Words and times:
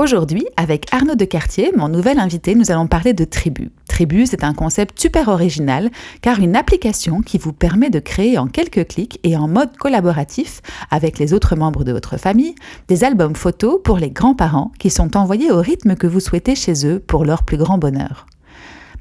Aujourd'hui, 0.00 0.46
avec 0.56 0.86
Arnaud 0.94 1.16
Decartier, 1.16 1.72
mon 1.76 1.88
nouvel 1.88 2.20
invité, 2.20 2.54
nous 2.54 2.70
allons 2.70 2.86
parler 2.86 3.14
de 3.14 3.24
Tribu. 3.24 3.72
Tribu, 3.88 4.26
c'est 4.26 4.44
un 4.44 4.54
concept 4.54 5.00
super 5.00 5.26
original, 5.26 5.90
car 6.22 6.38
une 6.38 6.54
application 6.54 7.20
qui 7.20 7.36
vous 7.36 7.52
permet 7.52 7.90
de 7.90 7.98
créer 7.98 8.38
en 8.38 8.46
quelques 8.46 8.86
clics 8.86 9.18
et 9.24 9.36
en 9.36 9.48
mode 9.48 9.76
collaboratif 9.76 10.62
avec 10.92 11.18
les 11.18 11.34
autres 11.34 11.56
membres 11.56 11.82
de 11.82 11.90
votre 11.90 12.16
famille 12.16 12.54
des 12.86 13.02
albums 13.02 13.34
photos 13.34 13.80
pour 13.82 13.98
les 13.98 14.10
grands-parents 14.10 14.70
qui 14.78 14.88
sont 14.88 15.16
envoyés 15.16 15.50
au 15.50 15.60
rythme 15.60 15.96
que 15.96 16.06
vous 16.06 16.20
souhaitez 16.20 16.54
chez 16.54 16.86
eux 16.86 17.00
pour 17.00 17.24
leur 17.24 17.42
plus 17.42 17.56
grand 17.56 17.78
bonheur. 17.78 18.26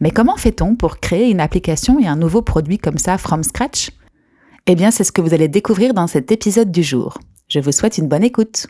Mais 0.02 0.10
comment 0.10 0.36
fait-on 0.36 0.76
pour 0.76 1.00
créer 1.00 1.30
une 1.30 1.42
application 1.42 2.00
et 2.00 2.08
un 2.08 2.16
nouveau 2.16 2.42
produit 2.42 2.80
comme 2.80 2.98
ça 2.98 3.20
from 3.20 3.44
scratch? 3.44 3.92
Eh 4.66 4.74
bien, 4.74 4.90
c'est 4.90 5.04
ce 5.04 5.12
que 5.12 5.22
vous 5.22 5.36
allez 5.36 5.48
découvrir 5.48 5.94
dans 5.94 6.08
cet 6.08 6.32
épisode 6.32 6.72
du 6.72 6.82
jour. 6.82 7.20
Je 7.50 7.60
vous 7.60 7.72
souhaite 7.72 8.00
une 8.00 8.08
bonne 8.08 8.24
écoute. 8.24 8.66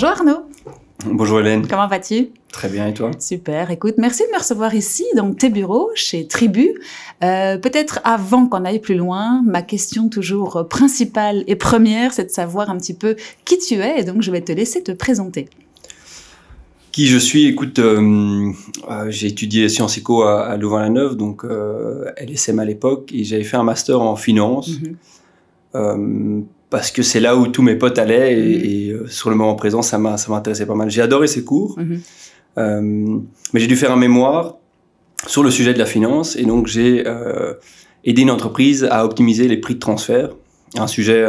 Bonjour 0.00 0.16
Arnaud. 0.16 0.40
Bonjour 1.04 1.40
Hélène. 1.40 1.66
Comment 1.68 1.86
vas-tu? 1.86 2.30
Très 2.50 2.70
bien 2.70 2.88
et 2.88 2.94
toi? 2.94 3.10
Super. 3.18 3.70
Écoute, 3.70 3.96
merci 3.98 4.22
de 4.22 4.32
me 4.32 4.38
recevoir 4.38 4.74
ici, 4.74 5.04
dans 5.14 5.34
tes 5.34 5.50
bureaux, 5.50 5.90
chez 5.94 6.26
Tribu. 6.26 6.70
Euh, 7.22 7.58
Peut-être 7.58 8.00
avant 8.02 8.46
qu'on 8.46 8.64
aille 8.64 8.78
plus 8.78 8.94
loin, 8.94 9.42
ma 9.44 9.60
question 9.60 10.08
toujours 10.08 10.66
principale 10.70 11.44
et 11.48 11.54
première, 11.54 12.14
c'est 12.14 12.24
de 12.24 12.30
savoir 12.30 12.70
un 12.70 12.78
petit 12.78 12.94
peu 12.94 13.14
qui 13.44 13.58
tu 13.58 13.74
es, 13.74 14.00
et 14.00 14.04
donc 14.04 14.22
je 14.22 14.30
vais 14.30 14.40
te 14.40 14.52
laisser 14.52 14.82
te 14.82 14.92
présenter. 14.92 15.50
Qui 16.92 17.06
je 17.06 17.18
suis? 17.18 17.44
Écoute, 17.44 17.78
euh, 17.78 18.52
euh, 18.90 19.10
j'ai 19.10 19.26
étudié 19.26 19.68
Sciences 19.68 19.98
Éco 19.98 20.22
à, 20.22 20.46
à 20.46 20.56
Louvain-la-Neuve, 20.56 21.14
donc 21.14 21.44
LSM 22.16 22.58
à 22.58 22.64
l'époque, 22.64 23.10
et 23.12 23.22
j'avais 23.24 23.44
fait 23.44 23.58
un 23.58 23.64
master 23.64 24.00
en 24.00 24.16
finance. 24.16 24.70
Mhm. 25.74 26.46
Parce 26.70 26.90
que 26.92 27.02
c'est 27.02 27.20
là 27.20 27.36
où 27.36 27.48
tous 27.48 27.62
mes 27.62 27.74
potes 27.76 27.98
allaient 27.98 28.32
et, 28.32 28.36
Mhm. 28.58 28.64
et, 28.64 28.90
euh, 28.90 29.06
sur 29.08 29.28
le 29.30 29.36
moment 29.36 29.54
présent, 29.56 29.82
ça 29.82 29.98
m'intéressait 29.98 30.66
pas 30.66 30.74
mal. 30.74 30.90
J'ai 30.90 31.02
adoré 31.02 31.26
ces 31.26 31.44
cours, 31.44 31.76
Mhm. 31.78 32.00
euh, 32.58 32.80
mais 33.52 33.60
j'ai 33.60 33.66
dû 33.66 33.76
faire 33.76 33.92
un 33.92 33.96
mémoire 33.96 34.56
sur 35.26 35.42
le 35.42 35.50
sujet 35.50 35.74
de 35.74 35.78
la 35.78 35.86
finance 35.86 36.36
et 36.36 36.44
donc 36.44 36.66
j'ai 36.66 37.04
euh, 37.06 37.54
aidé 38.04 38.22
une 38.22 38.30
entreprise 38.30 38.88
à 38.90 39.04
optimiser 39.04 39.48
les 39.48 39.56
prix 39.58 39.74
de 39.74 39.80
transfert, 39.80 40.30
un 40.78 40.86
sujet 40.86 41.24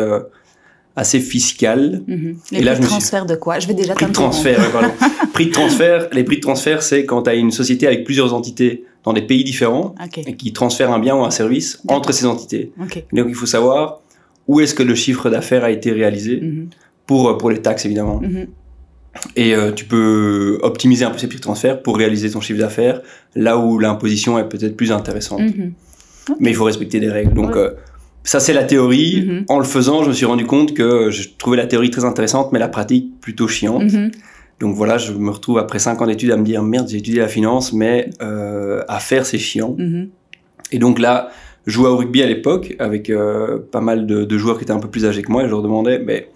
assez 0.96 1.20
fiscal. 1.20 2.04
Mhm. 2.08 2.38
Les 2.52 2.60
Et 2.60 2.62
prix 2.62 2.70
de 2.70 2.76
suis- 2.76 2.86
transfert 2.86 3.26
de 3.26 3.36
quoi? 3.36 3.60
Je 3.60 3.68
vais 3.68 3.74
déjà 3.74 3.94
Prix 3.96 4.06
de 4.08 4.12
transfert, 4.12 4.72
pardon. 4.72 4.90
prix 5.34 5.48
de 5.48 5.52
transfert, 5.52 6.10
les 6.12 6.24
prix 6.24 6.36
de 6.38 6.42
transfert, 6.42 6.84
c'est 6.84 7.06
quand 7.06 7.24
tu 7.24 7.30
as 7.30 7.36
une 7.36 7.52
société 7.52 7.88
avec 7.88 8.04
plusieurs 8.04 8.34
entités 8.34 8.84
dans 9.04 9.14
des 9.14 9.22
pays 9.24 9.44
différents 9.44 9.96
et 10.28 10.36
qui 10.36 10.54
transfèrent 10.54 10.92
un 10.92 11.00
bien 11.00 11.16
ou 11.16 11.24
un 11.24 11.32
service 11.32 11.82
entre 11.88 12.12
ces 12.12 12.26
entités. 12.26 12.72
Donc 13.14 13.26
il 13.30 13.36
faut 13.36 13.46
savoir 13.48 14.02
où 14.48 14.60
est-ce 14.60 14.74
que 14.76 14.84
le 14.84 14.96
chiffre 14.96 15.30
d'affaires 15.30 15.64
a 15.64 15.72
été 15.72 15.92
réalisé 15.92 16.40
Mhm. 16.42 16.68
pour, 17.06 17.38
pour 17.38 17.50
les 17.50 17.62
taxes 17.62 17.86
évidemment. 17.86 18.20
Mhm. 18.22 18.48
Et 19.36 19.54
euh, 19.56 19.72
tu 19.74 19.86
peux 19.86 20.58
optimiser 20.62 21.04
un 21.04 21.12
peu 21.12 21.18
ces 21.18 21.28
prix 21.28 21.38
de 21.38 21.42
transfert 21.42 21.82
pour 21.82 21.98
réaliser 21.98 22.30
ton 22.32 22.40
chiffre 22.42 22.60
d'affaires 22.60 23.02
là 23.36 23.58
où 23.58 23.78
l'imposition 23.78 24.40
est 24.40 24.48
peut-être 24.48 24.78
plus 24.78 24.92
intéressante. 24.92 25.42
Mhm. 25.42 25.74
Mais 26.40 26.52
il 26.52 26.56
faut 26.56 26.64
respecter 26.64 27.00
des 27.00 27.10
règles. 27.10 27.34
Donc 27.34 27.52
Ouais. 27.56 27.58
euh, 27.62 27.72
ça 28.24 28.40
c'est 28.40 28.54
la 28.54 28.64
théorie. 28.64 29.44
En 29.50 29.58
le 29.60 29.66
faisant, 29.66 30.04
je 30.04 30.10
me 30.10 30.14
suis 30.14 30.26
rendu 30.26 30.46
compte 30.46 30.74
que 30.74 31.10
je 31.12 31.28
trouvais 31.38 31.58
la 31.58 31.66
théorie 31.68 31.90
très 31.90 32.06
intéressante 32.06 32.52
mais 32.54 32.60
la 32.60 32.70
pratique 32.70 33.20
plutôt 33.20 33.48
chiante. 33.48 33.92
Donc 34.60 34.76
voilà, 34.76 34.98
je 35.00 35.12
me 35.14 35.32
retrouve 35.32 35.58
après 35.58 35.80
5 35.80 36.00
ans 36.02 36.06
d'études 36.08 36.30
à 36.32 36.38
me 36.38 36.44
dire 36.46 36.62
merde, 36.62 36.88
j'ai 36.88 36.98
étudié 36.98 37.20
la 37.20 37.28
finance, 37.28 37.74
mais 37.74 38.12
euh, 38.22 38.84
à 38.88 39.00
faire 39.00 39.26
c'est 39.26 39.40
chiant. 39.40 39.76
Et 40.72 40.78
donc 40.80 41.00
là, 41.00 41.30
jouais 41.68 41.88
au 41.90 41.98
rugby 41.98 42.22
à 42.24 42.28
l'époque 42.28 42.76
avec 42.80 43.10
euh, 43.10 43.60
pas 43.72 43.82
mal 43.82 44.08
de, 44.08 44.24
de 44.26 44.38
joueurs 44.38 44.58
qui 44.58 44.64
étaient 44.64 44.72
un 44.74 44.80
peu 44.80 44.90
plus 44.90 45.06
âgés 45.06 45.22
que 45.22 45.32
moi 45.32 45.44
et 45.44 45.46
je 45.46 45.52
leur 45.52 45.62
demandais, 45.62 46.00
mais 46.00 46.30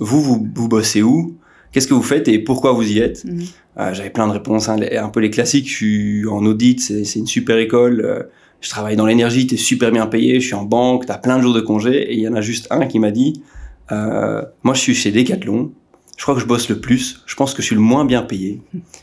vous, 0.00 0.20
vous, 0.22 0.46
vous 0.54 0.68
bossez 0.68 1.02
où? 1.02 1.36
Qu'est-ce 1.70 1.86
que 1.88 1.94
vous 1.94 2.02
faites 2.02 2.28
et 2.28 2.38
pourquoi 2.38 2.72
vous 2.72 2.90
y 2.90 2.98
êtes? 2.98 3.24
Mhm. 3.24 3.44
Euh, 3.78 3.94
J'avais 3.94 4.10
plein 4.10 4.26
de 4.26 4.32
réponses, 4.32 4.68
hein, 4.68 4.76
un 4.98 5.08
peu 5.08 5.20
les 5.20 5.30
classiques. 5.30 5.68
Je 5.68 5.74
suis 5.74 6.26
en 6.26 6.44
audit, 6.44 6.80
c'est 6.80 7.18
une 7.18 7.26
super 7.26 7.56
école. 7.58 8.00
euh, 8.04 8.22
je 8.60 8.68
travaille 8.70 8.94
dans 8.96 9.06
l'énergie, 9.06 9.46
t'es 9.46 9.56
super 9.56 9.90
bien 9.90 10.06
payé. 10.06 10.38
Je 10.40 10.46
suis 10.46 10.54
en 10.54 10.64
banque, 10.64 11.06
t'as 11.06 11.18
plein 11.18 11.36
de 11.38 11.42
jours 11.42 11.54
de 11.54 11.60
congé. 11.60 12.12
Et 12.12 12.14
il 12.14 12.20
y 12.20 12.28
en 12.28 12.34
a 12.34 12.40
juste 12.40 12.68
un 12.70 12.86
qui 12.86 12.98
m'a 12.98 13.10
dit, 13.10 13.42
moi 13.90 14.74
je 14.74 14.80
suis 14.80 14.94
chez 14.94 15.10
Decathlon. 15.10 15.72
Je 16.16 16.22
crois 16.22 16.34
que 16.36 16.40
je 16.40 16.46
bosse 16.46 16.68
le 16.68 16.78
plus. 16.78 17.22
Je 17.26 17.34
pense 17.34 17.54
que 17.54 17.62
je 17.62 17.66
suis 17.66 17.74
le 17.74 17.80
moins 17.80 18.04
bien 18.04 18.22
payé, 18.22 18.60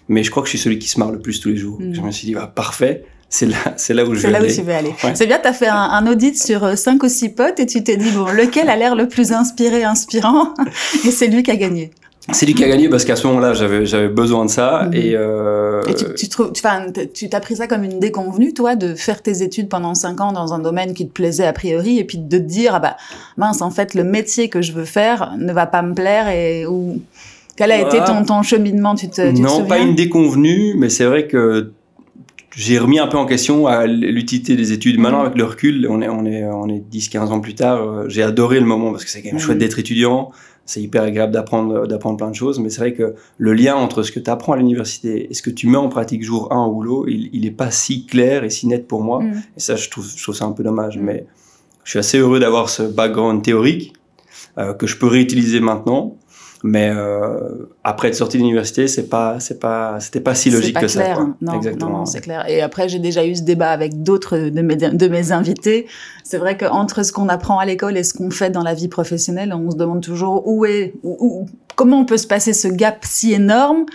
mais 0.08 0.24
je 0.24 0.32
crois 0.32 0.42
que 0.44 0.48
je 0.48 0.52
suis 0.52 0.60
celui 0.60 0.80
qui 0.80 0.88
se 0.88 0.98
marre 1.00 1.12
le 1.12 1.20
plus 1.20 1.42
tous 1.42 1.50
les 1.50 1.58
jours. 1.58 1.82
Mhm. 1.82 1.94
Je 1.96 2.02
me 2.02 2.12
suis 2.12 2.26
dit, 2.28 2.34
bah, 2.36 2.50
parfait. 2.54 3.04
C'est 3.32 3.46
là, 3.46 3.58
c'est 3.78 3.94
là 3.94 4.06
où 4.06 4.16
je 4.16 4.22
C'est 4.22 4.28
vais 4.28 4.34
là 4.34 4.42
où 4.44 4.48
tu 4.48 4.62
veux 4.64 4.74
aller. 4.74 4.90
Ouais. 5.04 5.12
C'est 5.14 5.28
bien, 5.28 5.38
tu 5.40 5.48
as 5.48 5.54
fait 5.54 5.68
un, 5.68 5.76
un 5.76 6.08
audit 6.08 6.36
sur 6.42 6.64
euh, 6.64 6.76
cinq 6.76 7.04
ou 7.04 7.08
six 7.10 7.30
potes 7.30 7.60
et 7.60 7.66
tu 7.68 7.84
t'es 7.84 7.96
dit, 7.96 8.10
bon, 8.12 8.26
lequel 8.26 8.70
a 8.70 8.76
l'air 8.76 8.96
le 8.96 9.08
plus 9.08 9.32
inspiré, 9.34 9.84
inspirant 9.84 10.54
Et 11.06 11.12
c'est 11.12 11.28
lui 11.28 11.44
qui 11.44 11.52
a 11.52 11.56
gagné. 11.56 11.92
C'est 12.32 12.46
lui 12.46 12.54
qui 12.54 12.64
a 12.64 12.68
gagné 12.68 12.90
parce 12.90 13.06
qu'à 13.06 13.16
ce 13.16 13.26
moment-là, 13.28 13.54
j'avais, 13.54 13.86
j'avais 13.88 14.08
besoin 14.08 14.46
de 14.46 14.50
ça. 14.52 14.84
Mhm. 14.88 14.94
Et, 14.94 15.12
euh, 15.16 15.82
Et 15.88 15.94
tu, 15.96 16.06
tu 16.16 16.28
trouves, 16.30 16.52
tu- 16.54 16.62
enfin, 16.66 16.90
t- 16.92 17.10
tu 17.10 17.28
t'as 17.30 17.40
pris 17.40 17.56
ça 17.56 17.66
comme 17.68 17.84
une 17.84 18.00
déconvenue, 18.00 18.54
toi, 18.54 18.76
de 18.76 18.94
faire 18.96 19.22
tes 19.24 19.42
études 19.44 19.68
pendant 19.70 19.96
cinq 19.96 20.22
ans 20.22 20.32
dans 20.32 20.54
un 20.54 20.60
domaine 20.60 20.94
qui 20.94 21.08
te 21.08 21.12
plaisait 21.14 21.46
a 21.48 21.54
priori, 21.54 21.98
et 21.98 22.04
puis 22.04 22.18
de 22.20 22.38
te 22.38 22.44
dire, 22.44 22.74
ah 22.76 22.80
bah, 22.80 22.98
mince, 23.38 23.62
en 23.64 23.72
fait, 23.72 23.94
le 23.96 24.04
métier 24.04 24.50
que 24.50 24.62
je 24.62 24.74
veux 24.74 24.86
faire 24.86 25.34
ne 25.40 25.52
va 25.54 25.66
pas 25.66 25.82
me 25.82 25.94
plaire, 25.96 26.28
et 26.30 26.66
ou 26.68 27.00
quel 27.56 27.72
a 27.72 27.80
été 27.82 27.98
ton, 28.06 28.24
ton 28.24 28.42
cheminement, 28.44 28.94
tu 28.96 29.10
te, 29.10 29.32
tu 29.34 29.42
non, 29.42 29.66
pas 29.66 29.80
une 29.80 29.96
déconvenue, 29.96 30.76
mais 30.78 30.90
c'est 30.90 31.06
vrai 31.06 31.26
que 31.28 31.72
j'ai 32.56 32.78
remis 32.80 33.00
un 33.00 33.08
peu 33.08 33.18
en 33.18 33.26
question 33.26 33.68
l'utilité 33.86 34.56
des 34.56 34.72
études. 34.72 35.00
Maintenant, 35.00 35.20
Mhm. 35.20 35.26
avec 35.26 35.38
le 35.38 35.44
recul, 35.46 35.88
on 35.90 36.02
est, 36.02 36.10
on 36.10 36.26
est, 36.26 36.44
on 36.46 36.68
est 36.68 36.80
10-15 36.80 37.32
ans 37.32 37.40
plus 37.40 37.56
tard, 37.56 37.82
euh, 37.82 38.06
j'ai 38.10 38.24
adoré 38.24 38.60
le 38.60 38.66
moment 38.66 38.92
parce 38.92 39.06
que 39.06 39.10
c'est 39.12 39.22
quand 39.22 39.28
même 39.30 39.36
Mhm. 39.36 39.42
chouette 39.42 39.58
d'être 39.60 39.80
étudiant. 39.80 40.32
C'est 40.66 40.82
hyper 40.82 41.02
agréable 41.02 41.34
d'apprendre, 41.34 41.88
d'apprendre 41.88 42.18
plein 42.18 42.30
de 42.30 42.36
choses, 42.36 42.60
mais 42.60 42.70
c'est 42.70 42.82
vrai 42.82 42.94
que 42.94 43.16
le 43.40 43.54
lien 43.54 43.76
entre 43.76 44.04
ce 44.04 44.12
que 44.12 44.20
tu 44.20 44.30
apprends 44.30 44.54
à 44.54 44.58
l'université 44.58 45.28
et 45.30 45.34
ce 45.34 45.42
que 45.42 45.50
tu 45.50 45.68
mets 45.68 45.78
en 45.78 45.90
pratique 45.90 46.24
jour 46.24 46.52
1 46.54 46.64
au 46.66 46.72
boulot, 46.74 47.06
il, 47.08 47.30
il 47.34 47.46
est 47.48 47.52
pas 47.52 47.72
si 47.72 48.06
clair 48.06 48.44
et 48.44 48.52
si 48.52 48.68
net 48.68 48.88
pour 48.88 49.02
moi. 49.02 49.20
Mhm. 49.24 49.42
Et 49.58 49.60
ça, 49.60 49.76
je 49.76 49.90
trouve, 49.90 50.08
je 50.16 50.22
trouve 50.22 50.36
ça 50.36 50.46
un 50.46 50.52
peu 50.52 50.62
dommage. 50.64 50.98
Mm. 50.98 51.02
Mais 51.02 51.26
je 51.86 51.90
suis 51.92 52.00
assez 52.00 52.20
heureux 52.20 52.40
d'avoir 52.40 52.70
ce 52.70 52.84
background 52.84 53.42
théorique 53.42 53.94
euh, 54.60 54.74
que 54.74 54.86
je 54.86 54.96
peux 54.98 55.08
réutiliser 55.08 55.60
maintenant. 55.60 56.16
Mais 56.64 56.90
euh, 56.94 57.40
après 57.86 58.10
être 58.10 58.16
sorti 58.16 58.38
de 58.38 58.42
l'université, 58.44 58.88
c'est 58.90 59.08
pas, 59.08 59.40
c'est 59.40 59.60
pas, 59.60 60.00
c'était 60.02 60.20
pas 60.20 60.36
si 60.36 60.50
logique 60.52 60.74
pas 60.74 60.82
que 60.82 60.88
clair. 60.88 61.16
ça. 61.18 61.24
quoi. 61.24 61.30
Non, 61.42 61.54
Exactement. 61.54 61.90
non, 61.92 61.98
non, 62.00 62.06
c'est 62.06 62.20
clair. 62.20 62.50
Et 62.50 62.62
après, 62.62 62.90
j'ai 62.90 63.00
déjà 63.00 63.26
eu 63.26 63.34
ce 63.36 63.44
débat 63.44 63.70
avec 63.72 64.04
d'autres 64.04 64.38
de 64.38 64.62
mes, 64.62 64.76
de 64.76 65.08
mes 65.08 65.32
invités. 65.32 65.88
C'est 66.26 66.38
vrai 66.38 66.58
qu'entre 66.58 67.04
ce 67.04 67.14
qu'on 67.14 67.30
apprend 67.30 67.60
à 67.60 67.66
l'école 67.66 67.96
et 67.98 68.04
ce 68.04 68.14
qu'on 68.14 68.30
fait 68.30 68.50
dans 68.50 68.64
la 68.64 68.74
vie 68.74 68.90
professionnelle, 68.90 69.54
on 69.54 69.72
se 69.72 69.78
demande 69.78 70.02
toujours 70.04 70.46
où 70.48 70.66
est, 70.66 70.94
où, 71.04 71.16
où- 71.20 71.46
comment 71.76 72.00
on 72.02 72.06
peut 72.06 72.18
se 72.18 72.28
passer 72.28 72.52
ce 72.54 72.68
gap 72.68 73.06
si 73.06 73.32
énorme. 73.34 73.86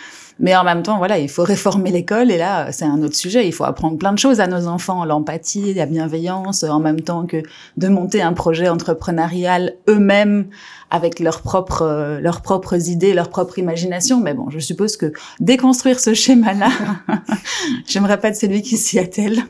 Mais 0.41 0.57
en 0.57 0.65
même 0.65 0.83
temps, 0.83 0.99
voilà, 0.99 1.19
il 1.19 1.29
faut 1.29 1.45
réformer 1.45 1.91
l'école 1.91 2.31
et 2.31 2.39
là, 2.39 2.73
c'est 2.73 2.85
un 2.85 3.03
autre 3.03 3.15
sujet. 3.15 3.47
Il 3.47 3.53
faut 3.53 3.65
apprendre 3.65 3.99
plein 3.99 4.13
de 4.13 4.19
choses 4.19 4.41
à 4.41 4.47
nos 4.47 4.67
enfants, 4.67 5.05
l'empathie, 5.05 5.75
la 5.75 5.87
bienveillance, 5.87 6.65
en 6.65 6.81
même 6.81 7.01
temps 7.01 7.27
que 7.27 7.43
de 7.77 7.89
monter 7.89 8.23
un 8.23 8.33
projet 8.33 8.69
entrepreneurial 8.69 9.75
eux-mêmes 9.89 10.47
avec 10.91 11.19
leurs 11.21 11.41
propres, 11.41 11.83
euh, 11.83 12.21
leurs 12.21 12.41
propres 12.41 12.89
idées, 12.89 13.15
leur 13.15 13.29
propre 13.29 13.59
imagination. 13.59 14.21
Mais 14.21 14.35
bon, 14.35 14.51
je 14.51 14.59
suppose 14.59 14.97
que 14.97 15.13
déconstruire 15.41 15.99
ce 15.99 16.15
schéma-là, 16.15 16.71
j'aimerais 17.87 18.19
pas 18.19 18.29
être 18.29 18.37
celui 18.37 18.63
qui 18.63 18.77
s'y 18.77 18.99
attelle. 18.99 19.43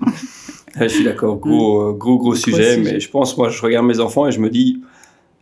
Je 0.80 0.88
suis 0.88 1.04
d'accord. 1.04 1.36
Gros, 1.36 1.82
euh, 1.82 1.92
gros, 1.92 2.18
gros 2.18 2.34
sujet. 2.34 2.76
sujet. 2.76 2.92
Mais 2.92 3.00
je 3.00 3.08
pense, 3.10 3.36
moi, 3.36 3.48
je 3.48 3.62
regarde 3.62 3.86
mes 3.86 4.00
enfants 4.00 4.26
et 4.26 4.32
je 4.32 4.40
me 4.40 4.50
dis, 4.50 4.82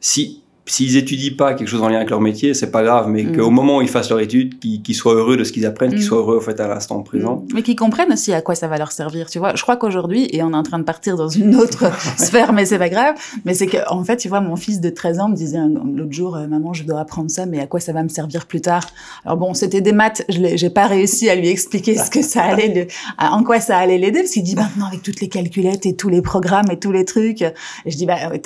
si, 0.00 0.41
s'ils 0.72 0.96
étudient 0.96 1.34
pas 1.36 1.52
quelque 1.54 1.68
chose 1.68 1.82
en 1.82 1.88
lien 1.88 1.96
avec 1.96 2.08
leur 2.10 2.20
métier, 2.22 2.54
c'est 2.54 2.70
pas 2.70 2.82
grave, 2.82 3.06
mais 3.08 3.24
Mm. 3.24 3.36
qu'au 3.36 3.50
moment 3.50 3.76
où 3.78 3.82
ils 3.82 3.88
fassent 3.88 4.08
leur 4.08 4.20
étude, 4.20 4.58
qu'ils 4.58 4.80
qu'ils 4.82 4.94
soient 4.94 5.12
heureux 5.14 5.36
de 5.36 5.44
ce 5.44 5.52
qu'ils 5.52 5.66
apprennent, 5.66 5.90
qu'ils 5.90 6.00
Mm. 6.00 6.02
soient 6.02 6.18
heureux 6.18 6.38
en 6.38 6.40
fait 6.40 6.58
à 6.60 6.66
l'instant 6.68 7.02
présent. 7.02 7.44
Mais 7.54 7.62
qui 7.62 7.76
comprennent 7.76 8.12
aussi 8.12 8.32
à 8.32 8.40
quoi 8.40 8.54
ça 8.54 8.68
va 8.68 8.78
leur 8.78 8.90
servir, 8.90 9.28
tu 9.28 9.38
vois. 9.38 9.54
Je 9.54 9.62
crois 9.62 9.76
qu'aujourd'hui, 9.76 10.28
et 10.32 10.42
on 10.42 10.50
est 10.52 10.56
en 10.56 10.62
train 10.62 10.78
de 10.78 10.84
partir 10.84 11.16
dans 11.16 11.28
une 11.28 11.54
autre 11.56 11.84
sphère, 12.18 12.52
mais 12.54 12.64
c'est 12.64 12.78
pas 12.78 12.88
grave, 12.88 13.14
mais 13.44 13.52
c'est 13.54 13.66
que, 13.66 13.76
en 13.90 14.02
fait, 14.04 14.16
tu 14.16 14.28
vois, 14.28 14.40
mon 14.40 14.56
fils 14.56 14.80
de 14.80 14.88
13 14.88 15.20
ans 15.20 15.28
me 15.28 15.36
disait 15.36 15.58
l'autre 15.94 16.12
jour, 16.12 16.36
euh, 16.36 16.46
maman, 16.46 16.72
je 16.72 16.84
dois 16.84 17.00
apprendre 17.00 17.30
ça, 17.30 17.44
mais 17.44 17.60
à 17.60 17.66
quoi 17.66 17.78
ça 17.80 17.92
va 17.92 18.02
me 18.02 18.08
servir 18.08 18.46
plus 18.46 18.60
tard? 18.62 18.86
Alors 19.26 19.36
bon, 19.36 19.52
c'était 19.54 19.82
des 19.82 19.92
maths, 19.92 20.24
je 20.30 20.56
j'ai 20.56 20.70
pas 20.70 20.86
réussi 20.86 21.28
à 21.28 21.34
lui 21.34 21.48
expliquer 21.48 21.96
ce 21.98 22.10
que 22.10 22.22
ça 22.22 22.42
allait, 22.50 22.68
le- 22.74 22.86
à- 23.18 23.32
en 23.32 23.44
quoi 23.44 23.60
ça 23.60 23.76
allait 23.76 23.98
l'aider, 23.98 24.20
parce 24.20 24.32
qu'il 24.32 24.42
dit 24.42 24.56
maintenant 24.56 24.86
avec 24.86 25.02
toutes 25.02 25.20
les 25.20 25.28
calculettes 25.28 25.84
et 25.86 25.96
tous 25.96 26.08
les 26.08 26.22
programmes 26.22 26.70
et 26.70 26.78
tous 26.78 26.92
les 26.92 27.04
trucs, 27.04 27.42
et 27.42 27.52
je 27.86 27.96
dis, 27.96 28.06
bah, 28.06 28.16
ouais, 28.30 28.40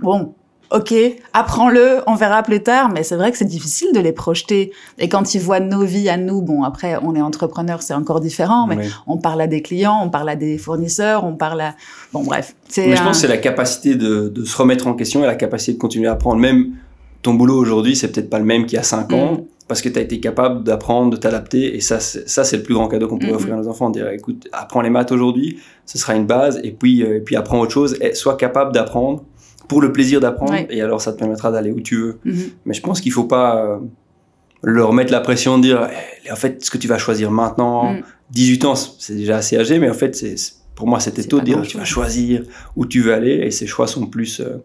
bon, 0.00 0.32
Ok, 0.70 0.92
apprends-le, 1.32 2.00
on 2.06 2.14
verra 2.14 2.42
plus 2.42 2.62
tard, 2.62 2.90
mais 2.90 3.02
c'est 3.02 3.16
vrai 3.16 3.32
que 3.32 3.38
c'est 3.38 3.46
difficile 3.46 3.88
de 3.94 4.00
les 4.00 4.12
projeter. 4.12 4.70
Et 4.98 5.08
quand 5.08 5.34
ils 5.34 5.40
voient 5.40 5.60
nos 5.60 5.82
vies 5.82 6.10
à 6.10 6.18
nous, 6.18 6.42
bon, 6.42 6.62
après, 6.62 6.96
on 7.02 7.14
est 7.14 7.22
entrepreneur, 7.22 7.80
c'est 7.80 7.94
encore 7.94 8.20
différent, 8.20 8.66
mais 8.66 8.76
on 9.06 9.16
parle 9.16 9.40
à 9.40 9.46
des 9.46 9.62
clients, 9.62 9.98
on 10.04 10.10
parle 10.10 10.28
à 10.28 10.36
des 10.36 10.58
fournisseurs, 10.58 11.24
on 11.24 11.34
parle 11.36 11.62
à... 11.62 11.74
Bon, 12.12 12.22
bref. 12.22 12.54
c'est 12.68 12.86
Mais 12.86 12.96
je 12.96 13.00
un- 13.00 13.04
pense 13.06 13.16
que 13.16 13.20
c'est 13.22 13.28
la 13.28 13.38
capacité 13.38 13.94
de, 13.94 14.28
de 14.28 14.44
se 14.44 14.54
remettre 14.58 14.86
en 14.86 14.94
question 14.94 15.22
et 15.24 15.26
la 15.26 15.36
capacité 15.36 15.72
de 15.72 15.78
continuer 15.78 16.06
à 16.08 16.12
apprendre. 16.12 16.38
Même 16.40 16.72
ton 17.22 17.32
boulot 17.32 17.56
aujourd'hui, 17.58 17.96
c'est 17.96 18.12
peut-être 18.12 18.28
pas 18.28 18.38
le 18.38 18.44
même 18.44 18.66
qu'il 18.66 18.76
y 18.76 18.78
a 18.78 18.82
5 18.84 19.10
ans, 19.14 19.32
Mm. 19.34 19.44
parce 19.68 19.80
que 19.80 19.88
tu 19.88 19.98
as 19.98 20.02
été 20.02 20.20
capable 20.20 20.64
d'apprendre, 20.64 21.10
de 21.10 21.16
t'adapter. 21.16 21.76
Et 21.76 21.80
ça, 21.80 21.98
c'est 21.98 22.56
le 22.58 22.62
plus 22.62 22.74
grand 22.74 22.88
cadeau 22.88 23.08
qu'on 23.08 23.16
Mm, 23.16 23.30
offrir 23.34 23.54
à 23.54 23.56
nos 23.56 23.68
enfants. 23.68 23.88
Dire, 23.88 24.08
écoute, 24.10 24.46
apprends 24.52 24.82
les 24.82 24.90
maths 24.90 25.12
aujourd'hui, 25.12 25.58
ce 25.86 25.96
sera 25.96 26.14
une 26.14 26.26
base, 26.26 26.60
et 26.62 26.72
puis, 26.72 27.02
euh, 27.02 27.16
et 27.16 27.20
puis 27.20 27.36
apprends 27.36 27.58
autre 27.60 27.72
chose. 27.72 27.96
Et 28.02 28.14
sois 28.14 28.36
capable 28.36 28.72
d'apprendre 28.72 29.24
pour 29.68 29.80
le 29.82 29.92
plaisir 29.92 30.20
d'apprendre, 30.20 30.52
Ouais. 30.52 30.66
et 30.70 30.80
alors 30.82 31.00
ça 31.00 31.12
te 31.12 31.18
permettra 31.18 31.50
d'aller 31.52 31.70
où 31.70 31.80
tu 31.80 31.96
veux. 31.96 32.18
Mhm. 32.24 32.36
Mais 32.66 32.74
je 32.74 32.80
pense 32.80 33.00
qu'il 33.00 33.12
faut 33.12 33.24
pas 33.24 33.62
euh, 33.64 33.78
leur 34.62 34.92
mettre 34.92 35.12
la 35.12 35.20
pression 35.20 35.58
de 35.58 35.62
dire, 35.62 35.88
Eh, 36.26 36.32
en 36.32 36.36
fait, 36.36 36.64
ce 36.64 36.70
que 36.70 36.78
tu 36.78 36.88
vas 36.88 36.98
choisir 36.98 37.30
maintenant, 37.30 37.92
Mm. 37.92 38.00
18 38.30 38.64
ans, 38.64 38.74
c'est 38.74 39.14
déjà 39.14 39.36
assez 39.36 39.56
âgé, 39.56 39.78
mais 39.78 39.88
en 39.88 39.94
fait, 39.94 40.16
c'est 40.16 40.34
pour 40.74 40.86
moi, 40.86 41.00
c'était 41.00 41.22
tôt 41.24 41.40
de 41.40 41.44
dire, 41.44 41.62
tu 41.62 41.76
vas 41.76 41.84
choisir 41.84 42.42
où 42.76 42.86
tu 42.86 43.00
veux 43.00 43.12
aller, 43.14 43.40
et 43.44 43.50
ces 43.50 43.66
choix 43.66 43.86
sont 43.86 44.06
plus, 44.06 44.40
euh, 44.40 44.58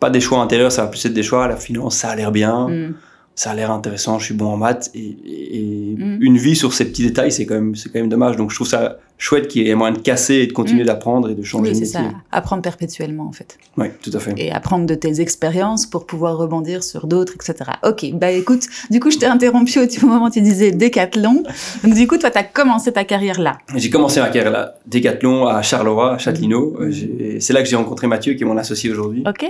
pas 0.00 0.10
des 0.10 0.20
choix 0.20 0.40
intérieurs, 0.40 0.72
ça 0.72 0.82
va 0.82 0.88
plus 0.88 1.04
être 1.06 1.12
des 1.14 1.22
choix, 1.22 1.46
la 1.48 1.56
finance, 1.56 1.96
ça 1.96 2.08
a 2.10 2.16
l'air 2.16 2.32
bien, 2.32 2.68
Mm. 2.68 2.94
ça 3.34 3.50
a 3.50 3.54
l'air 3.54 3.70
intéressant, 3.70 4.18
je 4.18 4.24
suis 4.26 4.34
bon 4.34 4.46
en 4.46 4.56
maths, 4.56 4.90
et, 4.94 5.00
et- 5.00 5.56
et 5.92 5.94
Mm. 5.96 6.18
une 6.20 6.36
vie 6.38 6.56
sur 6.56 6.72
ces 6.74 6.84
petits 6.86 7.02
détails, 7.04 7.32
c'est 7.32 7.46
quand 7.46 7.54
même, 7.54 7.74
c'est 7.74 7.90
quand 7.90 7.98
même 7.98 8.08
dommage. 8.08 8.36
Donc, 8.36 8.50
je 8.50 8.54
trouve 8.56 8.68
ça 8.68 8.98
chouette 9.22 9.46
qu'il 9.46 9.64
y 9.64 9.70
ait 9.70 9.74
moyen 9.76 9.94
de 9.94 10.00
casser 10.00 10.34
et 10.34 10.46
de 10.48 10.52
continuer 10.52 10.82
Mm. 10.82 10.86
d'apprendre 10.86 11.30
et 11.30 11.34
de 11.36 11.42
changer 11.44 11.62
Oui, 11.62 11.68
de 11.70 11.74
c'est 11.74 11.98
métier. 11.98 12.10
ça. 12.12 12.16
Apprendre 12.32 12.60
perpétuellement, 12.62 13.24
en 13.28 13.30
fait. 13.32 13.56
Oui, 13.76 13.86
tout 14.02 14.10
à 14.14 14.18
fait. 14.18 14.34
Et 14.36 14.50
apprendre 14.50 14.84
de 14.84 14.94
tes 14.96 15.20
expériences 15.20 15.86
pour 15.86 16.06
pouvoir 16.06 16.36
rebondir 16.36 16.82
sur 16.82 17.06
d'autres, 17.06 17.34
etc. 17.36 17.70
Ok, 17.84 18.04
bah 18.14 18.32
écoute, 18.32 18.64
du 18.90 18.98
coup, 18.98 19.12
je 19.12 19.18
t'ai 19.18 19.26
interrompu 19.26 19.78
au 19.78 20.06
moment 20.06 20.24
où 20.26 20.30
tu 20.30 20.40
disais 20.40 20.72
décathlon. 20.72 21.44
Donc, 21.84 21.94
du 21.94 22.08
coup, 22.08 22.18
toi, 22.18 22.32
tu 22.32 22.38
as 22.38 22.42
commencé 22.42 22.92
ta 22.92 23.04
carrière 23.04 23.40
là. 23.40 23.58
J'ai 23.76 23.90
commencé 23.90 24.18
ma 24.20 24.28
carrière 24.28 24.50
là, 24.50 24.74
Décathlon 24.86 25.46
à 25.46 25.62
Charleroi, 25.62 26.14
à 26.14 26.18
Châtelineau. 26.18 26.76
Mhm. 26.80 26.90
Euh, 27.20 27.36
C'est 27.38 27.52
là 27.52 27.62
que 27.62 27.68
j'ai 27.68 27.76
rencontré 27.76 28.08
Mathieu, 28.08 28.34
qui 28.34 28.42
est 28.42 28.46
mon 28.46 28.56
associé 28.58 28.90
aujourd'hui. 28.90 29.22
Ok. 29.26 29.46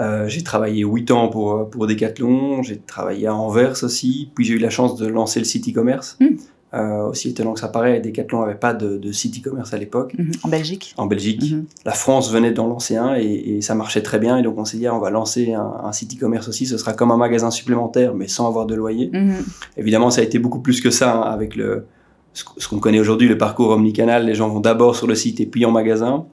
Euh, 0.00 0.26
j'ai 0.28 0.42
travaillé 0.42 0.82
8 0.82 1.12
ans 1.12 1.28
pour, 1.28 1.52
euh, 1.52 1.64
pour 1.70 1.86
Decathlon, 1.86 2.64
j'ai 2.64 2.78
travaillé 2.78 3.28
à 3.28 3.34
Anvers 3.36 3.84
aussi, 3.84 4.28
puis 4.34 4.44
j'ai 4.44 4.54
eu 4.54 4.58
la 4.58 4.70
chance 4.70 4.96
de 4.96 5.06
lancer 5.06 5.38
le 5.38 5.44
site 5.44 5.68
e-commerce. 5.68 6.16
Mm. 6.18 6.26
Euh, 6.74 7.08
aussi 7.10 7.28
étonnant 7.28 7.52
que 7.52 7.60
ça 7.60 7.68
paraît, 7.68 8.00
Decathlon 8.00 8.40
n'avait 8.40 8.54
pas 8.56 8.74
de, 8.74 8.96
de 8.96 9.12
site 9.12 9.38
e-commerce 9.38 9.72
à 9.72 9.78
l'époque, 9.78 10.12
Mhm. 10.18 10.32
En 10.42 10.48
Belgique. 10.48 10.92
en 10.96 11.06
Belgique. 11.06 11.52
Mhm. 11.52 11.66
La 11.84 11.92
France 11.92 12.32
venait 12.32 12.50
d'en 12.52 12.66
lancer 12.66 12.96
un 12.96 13.14
et, 13.14 13.22
et 13.56 13.60
ça 13.60 13.74
marchait 13.76 14.02
très 14.02 14.18
bien. 14.18 14.38
Et 14.38 14.42
donc 14.42 14.58
on 14.58 14.64
s'est 14.64 14.78
dit, 14.78 14.86
ah, 14.88 14.94
on 14.94 14.98
va 14.98 15.10
lancer 15.10 15.52
un, 15.52 15.72
un 15.84 15.92
site 15.92 16.16
e-commerce 16.16 16.48
aussi, 16.48 16.66
ce 16.66 16.76
sera 16.76 16.92
comme 16.92 17.12
un 17.12 17.16
magasin 17.16 17.50
supplémentaire, 17.52 18.14
mais 18.14 18.26
sans 18.26 18.48
avoir 18.48 18.66
de 18.66 18.74
loyer. 18.74 19.10
Mhm. 19.12 19.34
Évidemment, 19.76 20.10
ça 20.10 20.20
a 20.20 20.24
été 20.24 20.38
beaucoup 20.40 20.60
plus 20.60 20.80
que 20.80 20.90
ça 20.90 21.14
hein, 21.14 21.20
avec 21.22 21.54
le, 21.54 21.84
ce 22.32 22.42
qu- 22.44 22.50
ce 22.58 22.66
qu'on 22.66 22.78
connaît 22.80 22.98
aujourd'hui, 22.98 23.28
le 23.28 23.38
parcours 23.38 23.70
omnicanal. 23.70 24.26
Les 24.26 24.34
gens 24.34 24.48
vont 24.48 24.60
d'abord 24.60 24.96
sur 24.96 25.06
le 25.06 25.14
site 25.14 25.40
et 25.40 25.46
puis 25.46 25.64
en 25.64 25.70
magasin. 25.70 26.24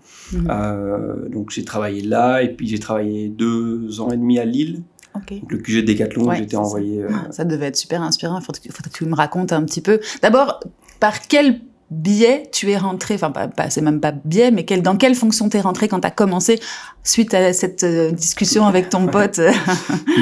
Euh, 0.50 1.28
donc 1.30 1.52
j'ai 1.52 1.64
travaillé 1.66 2.02
là 2.02 2.42
et 2.42 2.50
puis 2.50 2.68
j'ai 2.68 2.80
travaillé 2.80 3.28
deux 3.28 4.00
ans 4.02 4.10
et 4.12 4.18
demi 4.18 4.40
à 4.40 4.46
Lille. 4.46 4.82
Donc, 5.14 5.52
le 5.52 5.58
QG 5.58 5.82
de 5.82 5.92
Decathlon, 5.94 6.26
Ouais, 6.26 6.38
j'étais 6.38 6.56
ça. 6.56 6.62
envoyé. 6.62 7.02
euh, 7.04 7.10
Ça 7.32 7.44
devait 7.44 7.68
être 7.68 7.78
super 7.78 8.02
inspirant. 8.02 8.40
Il 8.40 8.46
faudrait, 8.46 8.62
que- 8.62 8.74
faudrait 8.74 8.90
que 8.92 8.98
tu 8.98 9.06
me 9.06 9.16
racontes 9.16 9.52
un 9.54 9.64
petit 9.64 9.82
peu. 9.82 10.00
D'abord, 10.22 10.60
par 11.00 11.28
quel 11.28 11.60
biais 11.90 12.44
tu 12.54 12.72
es 12.72 12.78
rentré? 12.78 13.16
Enfin, 13.16 13.32
pas, 13.32 13.50
pas- 13.50 13.70
c'est 13.70 13.82
même 13.82 14.00
pas 14.00 14.14
biais, 14.14 14.50
mais 14.52 14.64
quel, 14.64 14.82
dans 14.82 14.96
quelle 14.96 15.14
fonction 15.16 15.50
tu 15.50 15.58
es 15.58 15.62
rentré 15.62 15.90
quand 15.90 16.00
tu 16.00 16.08
as 16.08 16.12
commencé 16.12 16.60
suite 17.04 17.34
à 17.34 17.52
cette 17.52 17.84
euh, 17.84 18.12
discussion 18.12 18.66
avec 18.66 18.88
ton 18.90 19.08
pote? 19.08 19.42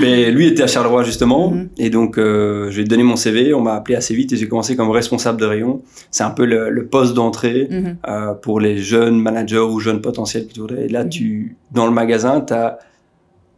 Mais 0.01 0.31
lui 0.31 0.47
était 0.47 0.63
à 0.63 0.68
Charleroi 0.68 1.03
justement, 1.03 1.51
Mhm. 1.51 1.69
et 1.77 1.89
donc 1.92 2.18
euh, 2.18 2.71
je 2.71 2.77
lui 2.77 2.81
ai 2.83 2.88
donné 2.88 3.03
mon 3.03 3.15
CV, 3.15 3.53
on 3.53 3.62
m'a 3.62 3.75
appelé 3.75 3.95
assez 3.95 4.15
vite 4.15 4.33
et 4.33 4.38
j'ai 4.38 4.47
commencé 4.47 4.75
comme 4.75 4.89
responsable 4.89 5.39
de 5.39 5.45
rayon. 5.45 5.81
C'est 6.09 6.24
un 6.24 6.31
peu 6.31 6.45
le, 6.45 6.69
le 6.71 6.88
poste 6.88 7.13
d'entrée 7.13 7.68
Mhm. 7.69 7.97
euh, 8.07 8.33
pour 8.33 8.59
les 8.59 8.77
jeunes 8.80 9.19
managers 9.21 9.59
ou 9.59 9.80
jeunes 9.80 10.01
potentiels. 10.01 10.47
Et 10.77 10.88
là, 10.88 11.03
Mhm. 11.03 11.09
tu, 11.09 11.56
dans 11.71 11.85
le 11.85 11.92
magasin, 11.94 12.42
t'as- 12.42 12.80